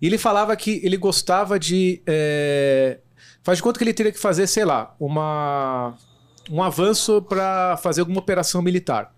É. 0.01 0.05
ele 0.05 0.17
falava 0.17 0.55
que 0.57 0.81
ele 0.83 0.97
gostava 0.97 1.57
de. 1.57 2.01
É, 2.05 2.99
Faz 3.47 3.59
de 3.59 3.63
conta 3.63 3.77
que 3.77 3.85
ele 3.85 3.93
teria 3.93 4.11
que 4.11 4.19
fazer, 4.19 4.45
sei 4.45 4.65
lá, 4.65 4.93
uma, 4.99 5.95
um 6.51 6.61
avanço 6.61 7.21
para 7.21 7.77
fazer 7.77 8.01
alguma 8.01 8.19
operação 8.19 8.61
militar. 8.61 9.15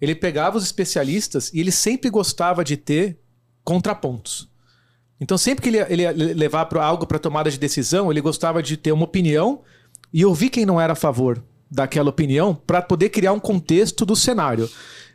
Ele 0.00 0.14
pegava 0.14 0.56
os 0.56 0.64
especialistas 0.64 1.52
e 1.52 1.60
ele 1.60 1.70
sempre 1.70 2.08
gostava 2.08 2.64
de 2.64 2.78
ter 2.78 3.18
contrapontos. 3.62 4.48
Então, 5.20 5.36
sempre 5.36 5.62
que 5.64 5.68
ele, 5.68 5.78
ele 5.92 6.02
ia 6.02 6.12
levar 6.12 6.64
pra, 6.64 6.82
algo 6.82 7.06
para 7.06 7.18
tomada 7.18 7.50
de 7.50 7.58
decisão, 7.58 8.10
ele 8.10 8.22
gostava 8.22 8.62
de 8.62 8.74
ter 8.78 8.90
uma 8.90 9.04
opinião 9.04 9.60
e 10.10 10.24
ouvir 10.24 10.48
quem 10.48 10.64
não 10.64 10.80
era 10.80 10.94
a 10.94 10.96
favor 10.96 11.44
daquela 11.70 12.08
opinião 12.08 12.54
para 12.54 12.80
poder 12.80 13.10
criar 13.10 13.34
um 13.34 13.38
contexto 13.38 14.06
do 14.06 14.16
cenário. 14.16 14.66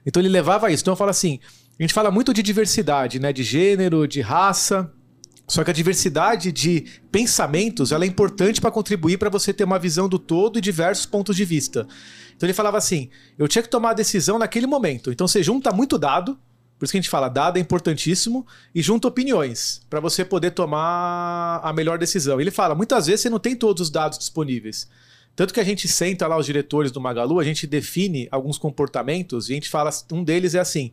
Então, 0.06 0.22
ele 0.22 0.30
levava 0.30 0.70
isso. 0.72 0.84
Então, 0.84 0.92
eu 0.92 0.98
falo 0.98 1.10
assim: 1.10 1.40
a 1.80 1.82
gente 1.82 1.94
fala 1.94 2.12
muito 2.12 2.32
de 2.36 2.44
diversidade, 2.44 3.20
né? 3.20 3.34
de 3.34 3.42
gênero, 3.42 4.08
de 4.08 4.22
raça. 4.22 4.94
Só 5.48 5.64
que 5.64 5.72
a 5.72 5.74
diversidade 5.74 6.52
de 6.52 6.86
pensamentos 7.10 7.94
ela 7.94 8.04
é 8.04 8.08
importante 8.08 8.60
para 8.60 8.70
contribuir 8.70 9.18
para 9.18 9.30
você 9.30 9.54
ter 9.54 9.64
uma 9.64 9.80
visão 9.80 10.10
do 10.10 10.20
todo 10.20 10.58
e 10.58 10.62
diversos 10.62 11.06
pontos 11.06 11.38
de 11.38 11.46
vista. 11.46 11.88
Então 12.36 12.46
ele 12.46 12.54
falava 12.54 12.78
assim: 12.78 13.10
eu 13.38 13.48
tinha 13.48 13.64
que 13.64 13.70
tomar 13.70 13.92
a 13.92 13.94
decisão 13.94 14.38
naquele 14.38 14.68
momento. 14.68 15.12
Então 15.12 15.28
você 15.28 15.42
junta 15.42 15.72
muito 15.72 15.98
dado, 15.98 16.38
Por 16.78 16.86
isso 16.86 16.92
que 16.92 16.98
a 16.98 17.02
gente 17.02 17.10
fala, 17.10 17.28
dado 17.28 17.58
é 17.58 17.60
importantíssimo 17.60 18.46
e 18.74 18.82
junta 18.82 19.08
opiniões 19.08 19.82
para 19.90 20.00
você 20.00 20.24
poder 20.24 20.52
tomar 20.52 21.60
a 21.64 21.74
melhor 21.74 21.98
decisão. 21.98 22.40
Ele 22.40 22.52
fala, 22.52 22.76
muitas 22.76 23.08
vezes 23.08 23.22
você 23.22 23.30
não 23.30 23.40
tem 23.40 23.56
todos 23.56 23.82
os 23.82 23.90
dados 23.90 24.20
disponíveis. 24.20 24.88
Tanto 25.36 25.54
que 25.54 25.60
a 25.60 25.64
gente 25.64 25.88
senta 25.88 26.28
lá 26.28 26.38
os 26.38 26.46
diretores 26.46 26.92
do 26.92 27.02
Magalu, 27.02 27.40
a 27.40 27.44
gente 27.44 27.66
define 27.66 28.28
alguns 28.32 28.58
comportamentos 28.58 29.50
e 29.50 29.54
a 29.54 29.56
gente 29.56 29.70
fala, 29.70 29.90
um 30.12 30.24
deles 30.24 30.56
é 30.56 30.60
assim, 30.60 30.92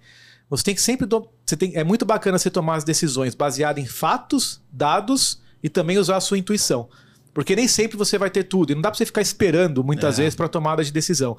você 0.57 0.65
tem 0.65 0.75
que 0.75 0.83
sempre. 0.83 1.07
Você 1.45 1.57
tem, 1.57 1.73
é 1.75 1.85
muito 1.85 2.05
bacana 2.05 2.39
você 2.39 2.51
tomar 2.51 2.77
as 2.77 2.85
decisões 2.85 3.35
baseadas 3.35 3.83
em 3.83 3.87
fatos, 3.87 4.61
dados 4.71 5.41
e 5.63 5.69
também 5.69 5.99
usar 5.99 6.17
a 6.17 6.21
sua 6.21 6.39
intuição. 6.39 6.89
Porque 7.33 7.57
nem 7.57 7.67
sempre 7.67 7.97
você 7.97 8.17
vai 8.17 8.31
ter 8.31 8.45
tudo. 8.45 8.71
E 8.71 8.75
não 8.75 8.83
dá 8.83 8.91
para 8.91 8.99
você 8.99 9.07
ficar 9.07 9.23
esperando 9.23 9.83
muitas 9.83 10.19
é. 10.19 10.23
vezes 10.23 10.37
para 10.37 10.49
tomada 10.49 10.85
de 10.85 10.93
decisão. 10.93 11.37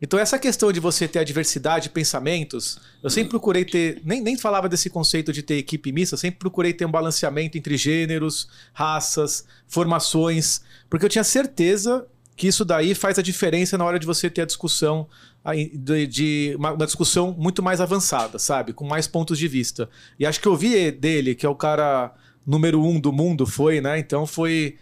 Então, 0.00 0.18
essa 0.18 0.38
questão 0.38 0.72
de 0.72 0.78
você 0.78 1.08
ter 1.08 1.18
a 1.18 1.24
diversidade 1.24 1.84
de 1.84 1.90
pensamentos, 1.90 2.78
eu 3.02 3.10
sempre 3.10 3.30
procurei 3.30 3.64
ter. 3.64 4.00
Nem, 4.04 4.20
nem 4.20 4.36
falava 4.36 4.68
desse 4.68 4.88
conceito 4.88 5.32
de 5.32 5.42
ter 5.42 5.56
equipe 5.56 5.90
mista, 5.90 6.14
eu 6.14 6.18
sempre 6.18 6.38
procurei 6.38 6.72
ter 6.72 6.84
um 6.84 6.90
balanceamento 6.90 7.58
entre 7.58 7.76
gêneros, 7.76 8.48
raças, 8.72 9.44
formações, 9.66 10.60
porque 10.88 11.04
eu 11.04 11.10
tinha 11.10 11.24
certeza 11.24 12.06
que 12.36 12.46
isso 12.46 12.64
daí 12.64 12.94
faz 12.94 13.18
a 13.18 13.22
diferença 13.22 13.76
na 13.76 13.84
hora 13.84 13.98
de 13.98 14.06
você 14.06 14.30
ter 14.30 14.42
a 14.42 14.46
discussão 14.46 15.08
de, 15.54 16.06
de 16.06 16.54
uma, 16.58 16.72
uma, 16.72 16.86
discussão 16.86 17.34
muito 17.36 17.62
mais 17.62 17.80
avançada, 17.80 18.38
sabe? 18.38 18.72
Com 18.72 18.86
mais 18.86 19.06
pontos 19.06 19.38
de 19.38 19.48
vista. 19.48 19.88
E 20.18 20.26
acho 20.26 20.40
que 20.40 20.48
eu 20.48 20.56
vi 20.56 20.90
dele, 20.90 21.34
que 21.34 21.46
é 21.46 21.48
o 21.48 21.54
cara 21.54 22.14
número 22.46 22.82
um 22.82 22.98
do 22.98 23.12
mundo, 23.12 23.46
foi, 23.46 23.80
né? 23.80 23.98
Então 23.98 24.26
foi. 24.26 24.76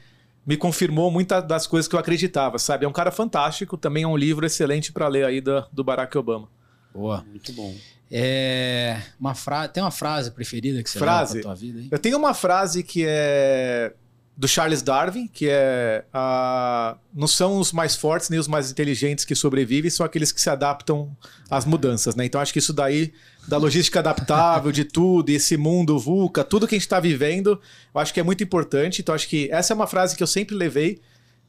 Me 0.47 0.57
confirmou 0.57 1.11
muitas 1.11 1.45
das 1.47 1.67
coisas 1.67 1.89
que 1.89 1.97
eu 1.97 1.99
acreditava, 1.99 2.57
sabe? 2.57 2.85
É 2.85 2.89
um 2.89 2.93
cara 2.93 3.11
fantástico, 3.11 3.77
também 3.77 4.05
é 4.05 4.07
um 4.07 4.17
livro 4.17 4.47
excelente 4.47 4.93
para 4.93 5.09
ler 5.09 5.25
aí 5.25 5.41
do, 5.41 5.67
do 5.73 5.83
Barack 5.83 6.17
Obama. 6.17 6.49
Boa. 6.95 7.25
Muito 7.29 7.53
bom. 7.53 7.75
É, 8.09 9.03
uma 9.19 9.35
fra... 9.35 9.67
Tem 9.67 9.83
uma 9.83 9.91
frase 9.91 10.31
preferida 10.31 10.81
que 10.85 10.89
você 10.89 11.01
frase? 11.01 11.39
leva 11.39 11.49
pra 11.49 11.55
tua 11.55 11.61
vida? 11.61 11.81
Hein? 11.81 11.89
Eu 11.91 11.99
tenho 11.99 12.17
uma 12.17 12.33
frase 12.33 12.85
que 12.85 13.05
é 13.05 13.93
do 14.37 14.47
Charles 14.47 14.83
Darwin, 14.83 15.27
que 15.27 15.49
é 15.49 16.05
a, 16.13 16.99
não 17.15 17.27
são 17.27 17.59
os 17.59 17.73
mais 17.73 17.97
fortes 17.97 18.29
nem 18.29 18.39
os 18.39 18.47
mais 18.47 18.71
inteligentes 18.71 19.25
que 19.25 19.35
sobrevivem, 19.35 19.91
são 19.91 20.05
aqueles 20.05 20.31
que 20.31 20.41
se 20.41 20.51
adaptam 20.51 21.17
às 21.49 21.65
mudanças, 21.65 22.15
né? 22.15 22.27
Então 22.27 22.39
acho 22.39 22.53
que 22.53 22.59
isso 22.59 22.75
daí 22.75 23.15
da 23.49 23.57
logística 23.57 24.01
adaptável, 24.01 24.71
de 24.71 24.85
tudo, 24.85 25.31
esse 25.31 25.57
mundo 25.57 25.99
VUCA, 25.99 26.45
tudo 26.45 26.69
que 26.69 26.75
a 26.75 26.79
gente 26.79 26.87
está 26.87 27.01
vivendo, 27.01 27.59
eu 27.95 28.01
acho 28.01 28.13
que 28.13 28.21
é 28.21 28.23
muito 28.23 28.45
importante. 28.45 29.01
Então 29.01 29.15
acho 29.15 29.27
que 29.27 29.49
essa 29.51 29.73
é 29.73 29.75
uma 29.75 29.87
frase 29.87 30.15
que 30.15 30.23
eu 30.23 30.27
sempre 30.27 30.55
levei 30.55 31.01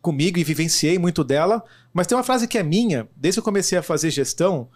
comigo 0.01 0.39
e 0.39 0.43
vivenciei 0.43 0.97
muito 0.97 1.25
dela, 1.25 1.61
mas 1.93 2.07
tem 2.07 2.17
uma 2.17 2.23
frase 2.23 2.47
que 2.47 2.57
é 2.57 2.63
minha, 2.63 3.09
desde 3.17 3.37
que 3.37 3.39
eu 3.39 3.43
comecei 3.43 3.77
a 3.77 3.83
fazer 3.83 4.11
gestão, 4.11 4.69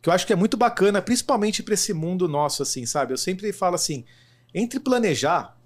que 0.00 0.08
eu 0.08 0.12
acho 0.12 0.26
que 0.26 0.32
é 0.32 0.36
muito 0.36 0.56
bacana, 0.56 1.02
principalmente 1.02 1.62
para 1.62 1.74
esse 1.74 1.92
mundo 1.92 2.26
nosso 2.26 2.62
assim, 2.62 2.86
sabe? 2.86 3.12
Eu 3.12 3.18
sempre 3.18 3.52
falo 3.52 3.74
assim, 3.74 4.06
entre 4.54 4.80
planejar 4.80 5.57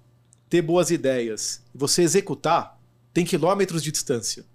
ter 0.53 0.61
boas 0.61 0.91
ideias 0.91 1.63
e 1.73 1.77
você 1.79 2.03
executar, 2.03 2.79
tem 3.11 3.25
quilômetros 3.25 3.81
de 3.81 3.91
distância. 3.91 4.45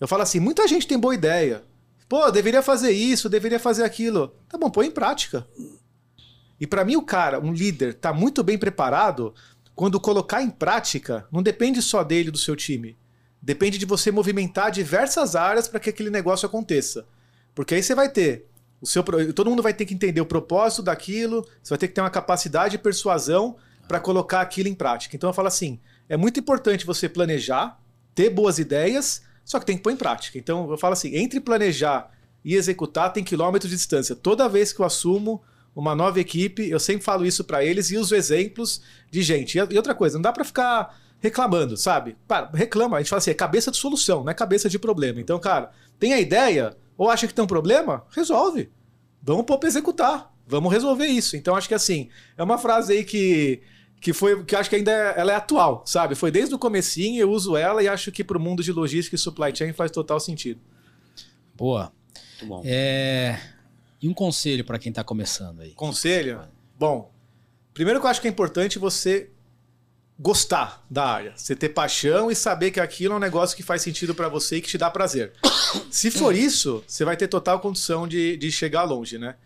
Eu 0.00 0.08
falo 0.08 0.22
assim, 0.22 0.40
muita 0.40 0.66
gente 0.66 0.84
tem 0.84 0.98
boa 0.98 1.14
ideia. 1.14 1.62
Pô, 2.08 2.28
deveria 2.32 2.60
fazer 2.60 2.90
isso, 2.90 3.28
deveria 3.28 3.60
fazer 3.60 3.84
aquilo. 3.84 4.34
Tá 4.48 4.58
bom, 4.58 4.68
põe 4.68 4.88
em 4.88 4.90
prática. 4.90 5.46
E 6.60 6.66
para 6.66 6.84
mim 6.84 6.96
o 6.96 7.02
cara, 7.02 7.38
um 7.38 7.52
líder, 7.52 7.94
tá 7.94 8.12
muito 8.12 8.42
bem 8.42 8.58
preparado 8.58 9.32
quando 9.76 10.00
colocar 10.00 10.42
em 10.42 10.50
prática, 10.50 11.24
não 11.30 11.40
depende 11.40 11.80
só 11.82 12.02
dele 12.02 12.32
do 12.32 12.38
seu 12.38 12.56
time. 12.56 12.98
Depende 13.40 13.78
de 13.78 13.86
você 13.86 14.10
movimentar 14.10 14.72
diversas 14.72 15.36
áreas 15.36 15.68
para 15.68 15.78
que 15.78 15.88
aquele 15.88 16.10
negócio 16.10 16.46
aconteça. 16.46 17.06
Porque 17.54 17.76
aí 17.76 17.82
você 17.84 17.94
vai 17.94 18.08
ter 18.08 18.48
o 18.80 18.86
seu 18.86 19.04
todo 19.32 19.50
mundo 19.50 19.62
vai 19.62 19.72
ter 19.72 19.86
que 19.86 19.94
entender 19.94 20.20
o 20.20 20.26
propósito 20.26 20.82
daquilo, 20.82 21.46
você 21.62 21.70
vai 21.70 21.78
ter 21.78 21.88
que 21.88 21.94
ter 21.94 22.00
uma 22.00 22.10
capacidade 22.10 22.72
de 22.72 22.78
persuasão 22.82 23.56
para 23.88 23.98
colocar 23.98 24.40
aquilo 24.42 24.68
em 24.68 24.74
prática. 24.74 25.16
Então 25.16 25.30
eu 25.30 25.34
falo 25.34 25.48
assim: 25.48 25.80
é 26.08 26.16
muito 26.16 26.38
importante 26.38 26.86
você 26.86 27.08
planejar, 27.08 27.80
ter 28.14 28.30
boas 28.30 28.58
ideias, 28.58 29.22
só 29.44 29.58
que 29.58 29.66
tem 29.66 29.76
que 29.76 29.82
pôr 29.82 29.90
em 29.90 29.96
prática. 29.96 30.38
Então 30.38 30.70
eu 30.70 30.78
falo 30.78 30.92
assim: 30.92 31.16
entre 31.16 31.40
planejar 31.40 32.10
e 32.44 32.54
executar 32.54 33.12
tem 33.12 33.24
quilômetros 33.24 33.70
de 33.70 33.76
distância. 33.76 34.14
Toda 34.14 34.48
vez 34.48 34.72
que 34.72 34.80
eu 34.80 34.86
assumo 34.86 35.42
uma 35.74 35.94
nova 35.94 36.20
equipe, 36.20 36.68
eu 36.68 36.78
sempre 36.78 37.04
falo 37.04 37.24
isso 37.24 37.44
para 37.44 37.64
eles 37.64 37.90
e 37.90 37.96
uso 37.96 38.14
exemplos 38.14 38.82
de 39.10 39.22
gente. 39.22 39.56
E 39.56 39.76
outra 39.76 39.94
coisa, 39.94 40.16
não 40.16 40.22
dá 40.22 40.32
para 40.32 40.44
ficar 40.44 40.98
reclamando, 41.20 41.76
sabe? 41.76 42.16
Para, 42.26 42.50
reclama, 42.52 42.96
a 42.96 43.00
gente 43.00 43.08
fala 43.08 43.18
assim, 43.18 43.30
é 43.30 43.34
cabeça 43.34 43.70
de 43.70 43.76
solução, 43.76 44.24
não 44.24 44.30
é 44.30 44.34
cabeça 44.34 44.68
de 44.68 44.78
problema. 44.78 45.20
Então, 45.20 45.38
cara, 45.38 45.70
tem 45.98 46.12
a 46.12 46.20
ideia 46.20 46.76
ou 46.96 47.08
acha 47.08 47.26
que 47.26 47.34
tem 47.34 47.44
um 47.44 47.48
problema? 47.48 48.04
Resolve. 48.10 48.70
Vamos 49.22 49.44
pôr 49.44 49.58
para 49.58 49.68
executar. 49.68 50.32
Vamos 50.46 50.72
resolver 50.72 51.06
isso. 51.06 51.36
Então, 51.36 51.54
acho 51.54 51.68
que 51.68 51.74
assim, 51.74 52.08
é 52.36 52.42
uma 52.42 52.58
frase 52.58 52.92
aí 52.92 53.04
que 53.04 53.60
que 54.00 54.12
foi 54.12 54.44
que 54.44 54.54
acho 54.54 54.70
que 54.70 54.76
ainda 54.76 54.90
é, 54.90 55.20
ela 55.20 55.32
é 55.32 55.36
atual, 55.36 55.82
sabe? 55.86 56.14
Foi 56.14 56.30
desde 56.30 56.54
o 56.54 56.58
comecinho, 56.58 57.20
eu 57.20 57.30
uso 57.30 57.56
ela 57.56 57.82
e 57.82 57.88
acho 57.88 58.12
que 58.12 58.22
para 58.22 58.38
o 58.38 58.40
mundo 58.40 58.62
de 58.62 58.72
logística 58.72 59.16
e 59.16 59.18
supply 59.18 59.54
chain 59.54 59.72
faz 59.72 59.90
total 59.90 60.20
sentido. 60.20 60.60
Boa. 61.54 61.92
Muito 62.40 62.46
bom. 62.46 62.62
É... 62.64 63.38
E 64.00 64.08
um 64.08 64.14
conselho 64.14 64.64
para 64.64 64.78
quem 64.78 64.90
está 64.90 65.02
começando 65.02 65.60
aí? 65.60 65.72
Conselho? 65.72 66.40
Bom, 66.78 67.12
primeiro 67.74 68.00
que 68.00 68.06
eu 68.06 68.10
acho 68.10 68.20
que 68.20 68.28
é 68.28 68.30
importante 68.30 68.78
você 68.78 69.30
gostar 70.18 70.84
da 70.90 71.04
área, 71.04 71.32
você 71.36 71.54
ter 71.54 71.68
paixão 71.68 72.30
e 72.30 72.34
saber 72.34 72.70
que 72.70 72.80
aquilo 72.80 73.14
é 73.14 73.16
um 73.16 73.20
negócio 73.20 73.56
que 73.56 73.62
faz 73.62 73.82
sentido 73.82 74.14
para 74.14 74.28
você 74.28 74.56
e 74.56 74.60
que 74.60 74.68
te 74.68 74.78
dá 74.78 74.90
prazer. 74.90 75.32
Se 75.90 76.10
for 76.10 76.34
isso, 76.34 76.82
você 76.86 77.04
vai 77.04 77.16
ter 77.16 77.28
total 77.28 77.60
condição 77.60 78.06
de, 78.06 78.36
de 78.36 78.50
chegar 78.50 78.84
longe, 78.84 79.18
né? 79.18 79.36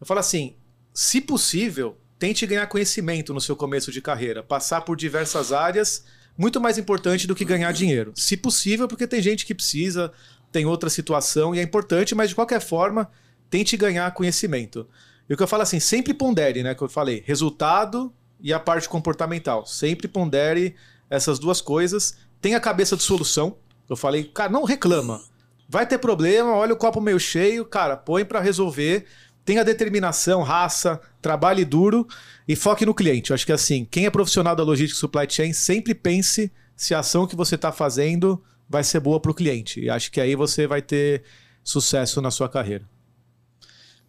Eu 0.00 0.06
falo 0.06 0.20
assim, 0.20 0.56
se 0.92 1.20
possível, 1.20 1.96
Tente 2.22 2.46
ganhar 2.46 2.68
conhecimento 2.68 3.34
no 3.34 3.40
seu 3.40 3.56
começo 3.56 3.90
de 3.90 4.00
carreira, 4.00 4.44
passar 4.44 4.82
por 4.82 4.96
diversas 4.96 5.52
áreas, 5.52 6.04
muito 6.38 6.60
mais 6.60 6.78
importante 6.78 7.26
do 7.26 7.34
que 7.34 7.44
ganhar 7.44 7.72
dinheiro. 7.72 8.12
Se 8.14 8.36
possível, 8.36 8.86
porque 8.86 9.08
tem 9.08 9.20
gente 9.20 9.44
que 9.44 9.52
precisa, 9.52 10.12
tem 10.52 10.64
outra 10.64 10.88
situação 10.88 11.52
e 11.52 11.58
é 11.58 11.62
importante, 11.62 12.14
mas 12.14 12.28
de 12.28 12.36
qualquer 12.36 12.60
forma, 12.60 13.10
tente 13.50 13.76
ganhar 13.76 14.08
conhecimento. 14.14 14.86
E 15.28 15.34
o 15.34 15.36
que 15.36 15.42
eu 15.42 15.48
falo 15.48 15.64
assim, 15.64 15.80
sempre 15.80 16.14
pondere, 16.14 16.62
né? 16.62 16.76
Que 16.76 16.82
eu 16.82 16.88
falei, 16.88 17.24
resultado 17.26 18.14
e 18.40 18.52
a 18.52 18.60
parte 18.60 18.88
comportamental. 18.88 19.66
Sempre 19.66 20.06
pondere 20.06 20.76
essas 21.10 21.40
duas 21.40 21.60
coisas. 21.60 22.18
Tenha 22.40 22.58
a 22.58 22.60
cabeça 22.60 22.96
de 22.96 23.02
solução. 23.02 23.56
Eu 23.90 23.96
falei, 23.96 24.22
cara, 24.22 24.52
não 24.52 24.62
reclama. 24.62 25.20
Vai 25.68 25.88
ter 25.88 25.98
problema, 25.98 26.54
olha 26.54 26.72
o 26.72 26.76
copo 26.76 27.00
meio 27.00 27.18
cheio, 27.18 27.64
cara, 27.64 27.96
põe 27.96 28.24
para 28.24 28.38
resolver 28.38 29.06
tenha 29.44 29.64
determinação, 29.64 30.42
raça, 30.42 31.00
trabalhe 31.20 31.64
duro 31.64 32.06
e 32.46 32.54
foque 32.54 32.86
no 32.86 32.94
cliente. 32.94 33.30
Eu 33.30 33.34
acho 33.34 33.46
que 33.46 33.52
assim, 33.52 33.84
quem 33.84 34.06
é 34.06 34.10
profissional 34.10 34.54
da 34.54 34.62
logística 34.62 34.98
supply 34.98 35.26
chain, 35.28 35.52
sempre 35.52 35.94
pense 35.94 36.50
se 36.76 36.94
a 36.94 37.00
ação 37.00 37.26
que 37.26 37.36
você 37.36 37.54
está 37.54 37.72
fazendo 37.72 38.42
vai 38.68 38.84
ser 38.84 39.00
boa 39.00 39.20
para 39.20 39.30
o 39.30 39.34
cliente. 39.34 39.80
E 39.80 39.90
acho 39.90 40.10
que 40.10 40.20
aí 40.20 40.34
você 40.34 40.66
vai 40.66 40.80
ter 40.80 41.22
sucesso 41.62 42.20
na 42.20 42.30
sua 42.30 42.48
carreira. 42.48 42.88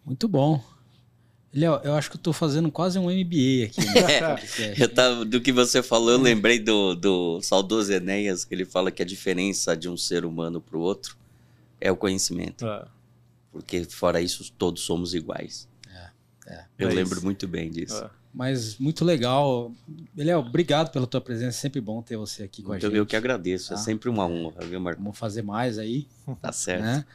Muito 0.05 0.27
bom. 0.27 0.63
Léo, 1.53 1.79
eu 1.83 1.93
acho 1.93 2.09
que 2.09 2.15
eu 2.15 2.19
estou 2.19 2.33
fazendo 2.33 2.71
quase 2.71 2.97
um 2.97 3.03
MBA 3.03 3.65
aqui. 3.65 3.85
Né? 3.85 4.73
eu 4.79 4.89
tava, 4.89 5.23
do 5.23 5.39
que 5.39 5.51
você 5.51 5.83
falou, 5.83 6.11
eu 6.11 6.17
lembrei 6.17 6.57
do, 6.57 6.95
do 6.95 7.41
saudoso 7.41 7.93
Enéas, 7.93 8.43
que 8.43 8.55
ele 8.55 8.65
fala 8.65 8.89
que 8.89 9.03
a 9.03 9.05
diferença 9.05 9.77
de 9.77 9.87
um 9.87 9.95
ser 9.95 10.25
humano 10.25 10.59
para 10.59 10.77
o 10.77 10.81
outro 10.81 11.15
é 11.79 11.91
o 11.91 11.95
conhecimento. 11.95 12.65
É 12.65 12.85
porque 13.53 13.85
fora 13.85 14.19
isso 14.19 14.51
todos 14.53 14.81
somos 14.81 15.13
iguais. 15.13 15.69
É, 15.87 16.11
é. 16.47 16.65
Eu 16.79 16.89
é 16.89 16.93
lembro 16.93 17.17
isso. 17.17 17.23
muito 17.23 17.47
bem 17.47 17.69
disso. 17.69 18.03
É. 18.03 18.09
Mas 18.33 18.79
muito 18.79 19.05
legal. 19.05 19.71
Eliel, 20.17 20.39
obrigado 20.39 20.91
pela 20.91 21.05
tua 21.05 21.21
presença. 21.21 21.55
É 21.55 21.61
sempre 21.61 21.79
bom 21.79 22.01
ter 22.01 22.17
você 22.17 22.41
aqui 22.41 22.63
com 22.63 22.69
muito 22.69 22.83
a 22.83 22.89
gente. 22.89 22.97
Eu 22.97 23.05
que 23.05 23.15
agradeço. 23.15 23.71
É 23.71 23.75
tá? 23.75 23.81
É 23.81 23.85
sempre 23.85 24.09
uma 24.09 24.25
honra, 24.25 24.65
viu, 24.65 24.81
Marco? 24.81 25.01
Vamos 25.01 25.19
fazer 25.19 25.43
mais 25.43 25.77
aí. 25.77 26.07
tá 26.41 26.51
certo. 26.51 26.81
Né? 26.81 27.05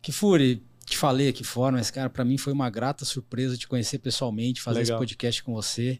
Que 0.00 0.12
Fure, 0.12 0.62
te 0.86 0.96
falei 0.96 1.28
aqui 1.28 1.42
fora, 1.42 1.76
mas, 1.76 1.90
cara, 1.90 2.08
para 2.08 2.24
mim 2.24 2.38
foi 2.38 2.52
uma 2.52 2.70
grata 2.70 3.04
surpresa 3.04 3.56
te 3.56 3.66
conhecer 3.66 3.98
pessoalmente, 3.98 4.62
fazer 4.62 4.78
legal. 4.78 4.94
esse 4.94 5.00
podcast 5.00 5.42
com 5.42 5.52
você. 5.52 5.98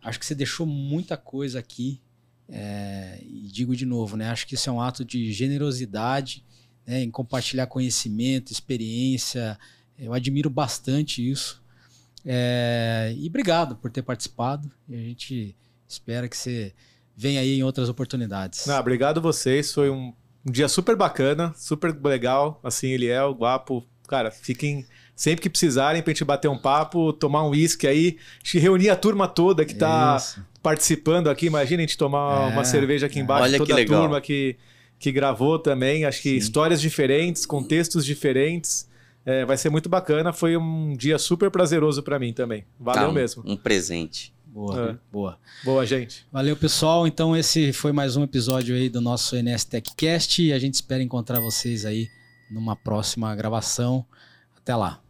Acho 0.00 0.20
que 0.20 0.24
você 0.24 0.36
deixou 0.36 0.64
muita 0.64 1.16
coisa 1.16 1.58
aqui. 1.58 2.00
É, 2.48 3.18
e 3.22 3.48
digo 3.48 3.74
de 3.74 3.84
novo, 3.84 4.16
né? 4.16 4.30
Acho 4.30 4.46
que 4.46 4.54
isso 4.54 4.70
é 4.70 4.72
um 4.72 4.80
ato 4.80 5.04
de 5.04 5.32
generosidade 5.32 6.44
né, 6.86 7.02
em 7.02 7.10
compartilhar 7.10 7.66
conhecimento, 7.66 8.52
experiência. 8.52 9.58
Eu 9.98 10.12
admiro 10.12 10.48
bastante 10.48 11.28
isso. 11.28 11.62
É, 12.24 13.14
e 13.16 13.26
obrigado 13.26 13.76
por 13.76 13.90
ter 13.90 14.02
participado. 14.02 14.70
E 14.88 14.94
a 14.94 14.98
gente 14.98 15.56
espera 15.88 16.28
que 16.28 16.36
você 16.36 16.72
venha 17.16 17.40
aí 17.40 17.58
em 17.58 17.62
outras 17.62 17.88
oportunidades. 17.88 18.66
Não, 18.66 18.78
obrigado 18.78 19.20
vocês. 19.20 19.72
Foi 19.72 19.90
um, 19.90 20.12
um 20.46 20.50
dia 20.50 20.68
super 20.68 20.96
bacana, 20.96 21.52
super 21.56 21.94
legal. 22.02 22.60
Assim, 22.62 22.88
ele 22.88 23.06
é 23.08 23.22
o 23.22 23.34
guapo. 23.34 23.86
Cara, 24.08 24.30
fiquem 24.30 24.86
sempre 25.14 25.42
que 25.42 25.50
precisarem 25.50 26.02
pra 26.02 26.12
gente 26.12 26.24
bater 26.24 26.48
um 26.48 26.58
papo, 26.58 27.12
tomar 27.12 27.44
um 27.44 27.50
uísque 27.50 27.86
aí, 27.86 28.16
te 28.42 28.58
reunir 28.58 28.88
a 28.88 28.96
turma 28.96 29.28
toda 29.28 29.66
que 29.66 29.74
tá 29.74 30.16
Isso. 30.16 30.42
participando 30.62 31.28
aqui. 31.28 31.46
Imagina 31.46 31.82
a 31.82 31.86
gente 31.86 31.98
tomar 31.98 32.48
é, 32.48 32.52
uma 32.52 32.64
cerveja 32.64 33.06
aqui 33.06 33.20
embaixo, 33.20 33.44
Olha 33.44 33.58
toda 33.58 33.80
a 33.80 33.84
turma 33.84 34.20
que 34.20 34.56
que 35.00 35.10
gravou 35.10 35.58
também. 35.58 36.04
Acho 36.04 36.22
que 36.22 36.28
Sim. 36.28 36.36
histórias 36.36 36.80
diferentes, 36.80 37.46
contextos 37.46 38.04
diferentes. 38.04 38.88
É, 39.24 39.44
vai 39.44 39.56
ser 39.56 39.70
muito 39.70 39.88
bacana. 39.88 40.32
Foi 40.32 40.56
um 40.56 40.94
dia 40.94 41.18
super 41.18 41.50
prazeroso 41.50 42.02
para 42.02 42.18
mim 42.18 42.32
também. 42.32 42.64
Valeu 42.78 43.02
tá, 43.02 43.08
um, 43.08 43.12
mesmo. 43.12 43.42
Um 43.46 43.56
presente. 43.56 44.32
Boa, 44.46 44.90
é. 44.90 44.96
boa. 45.10 45.38
Boa, 45.64 45.86
gente. 45.86 46.26
Valeu, 46.30 46.54
pessoal. 46.54 47.06
Então, 47.06 47.36
esse 47.36 47.72
foi 47.72 47.92
mais 47.92 48.16
um 48.16 48.22
episódio 48.22 48.76
aí 48.76 48.88
do 48.88 49.00
nosso 49.00 49.36
NS 49.36 49.64
TechCast 49.64 50.42
e 50.42 50.52
a 50.52 50.58
gente 50.58 50.74
espera 50.74 51.02
encontrar 51.02 51.40
vocês 51.40 51.86
aí 51.86 52.06
numa 52.50 52.76
próxima 52.76 53.34
gravação. 53.34 54.04
Até 54.56 54.76
lá. 54.76 55.00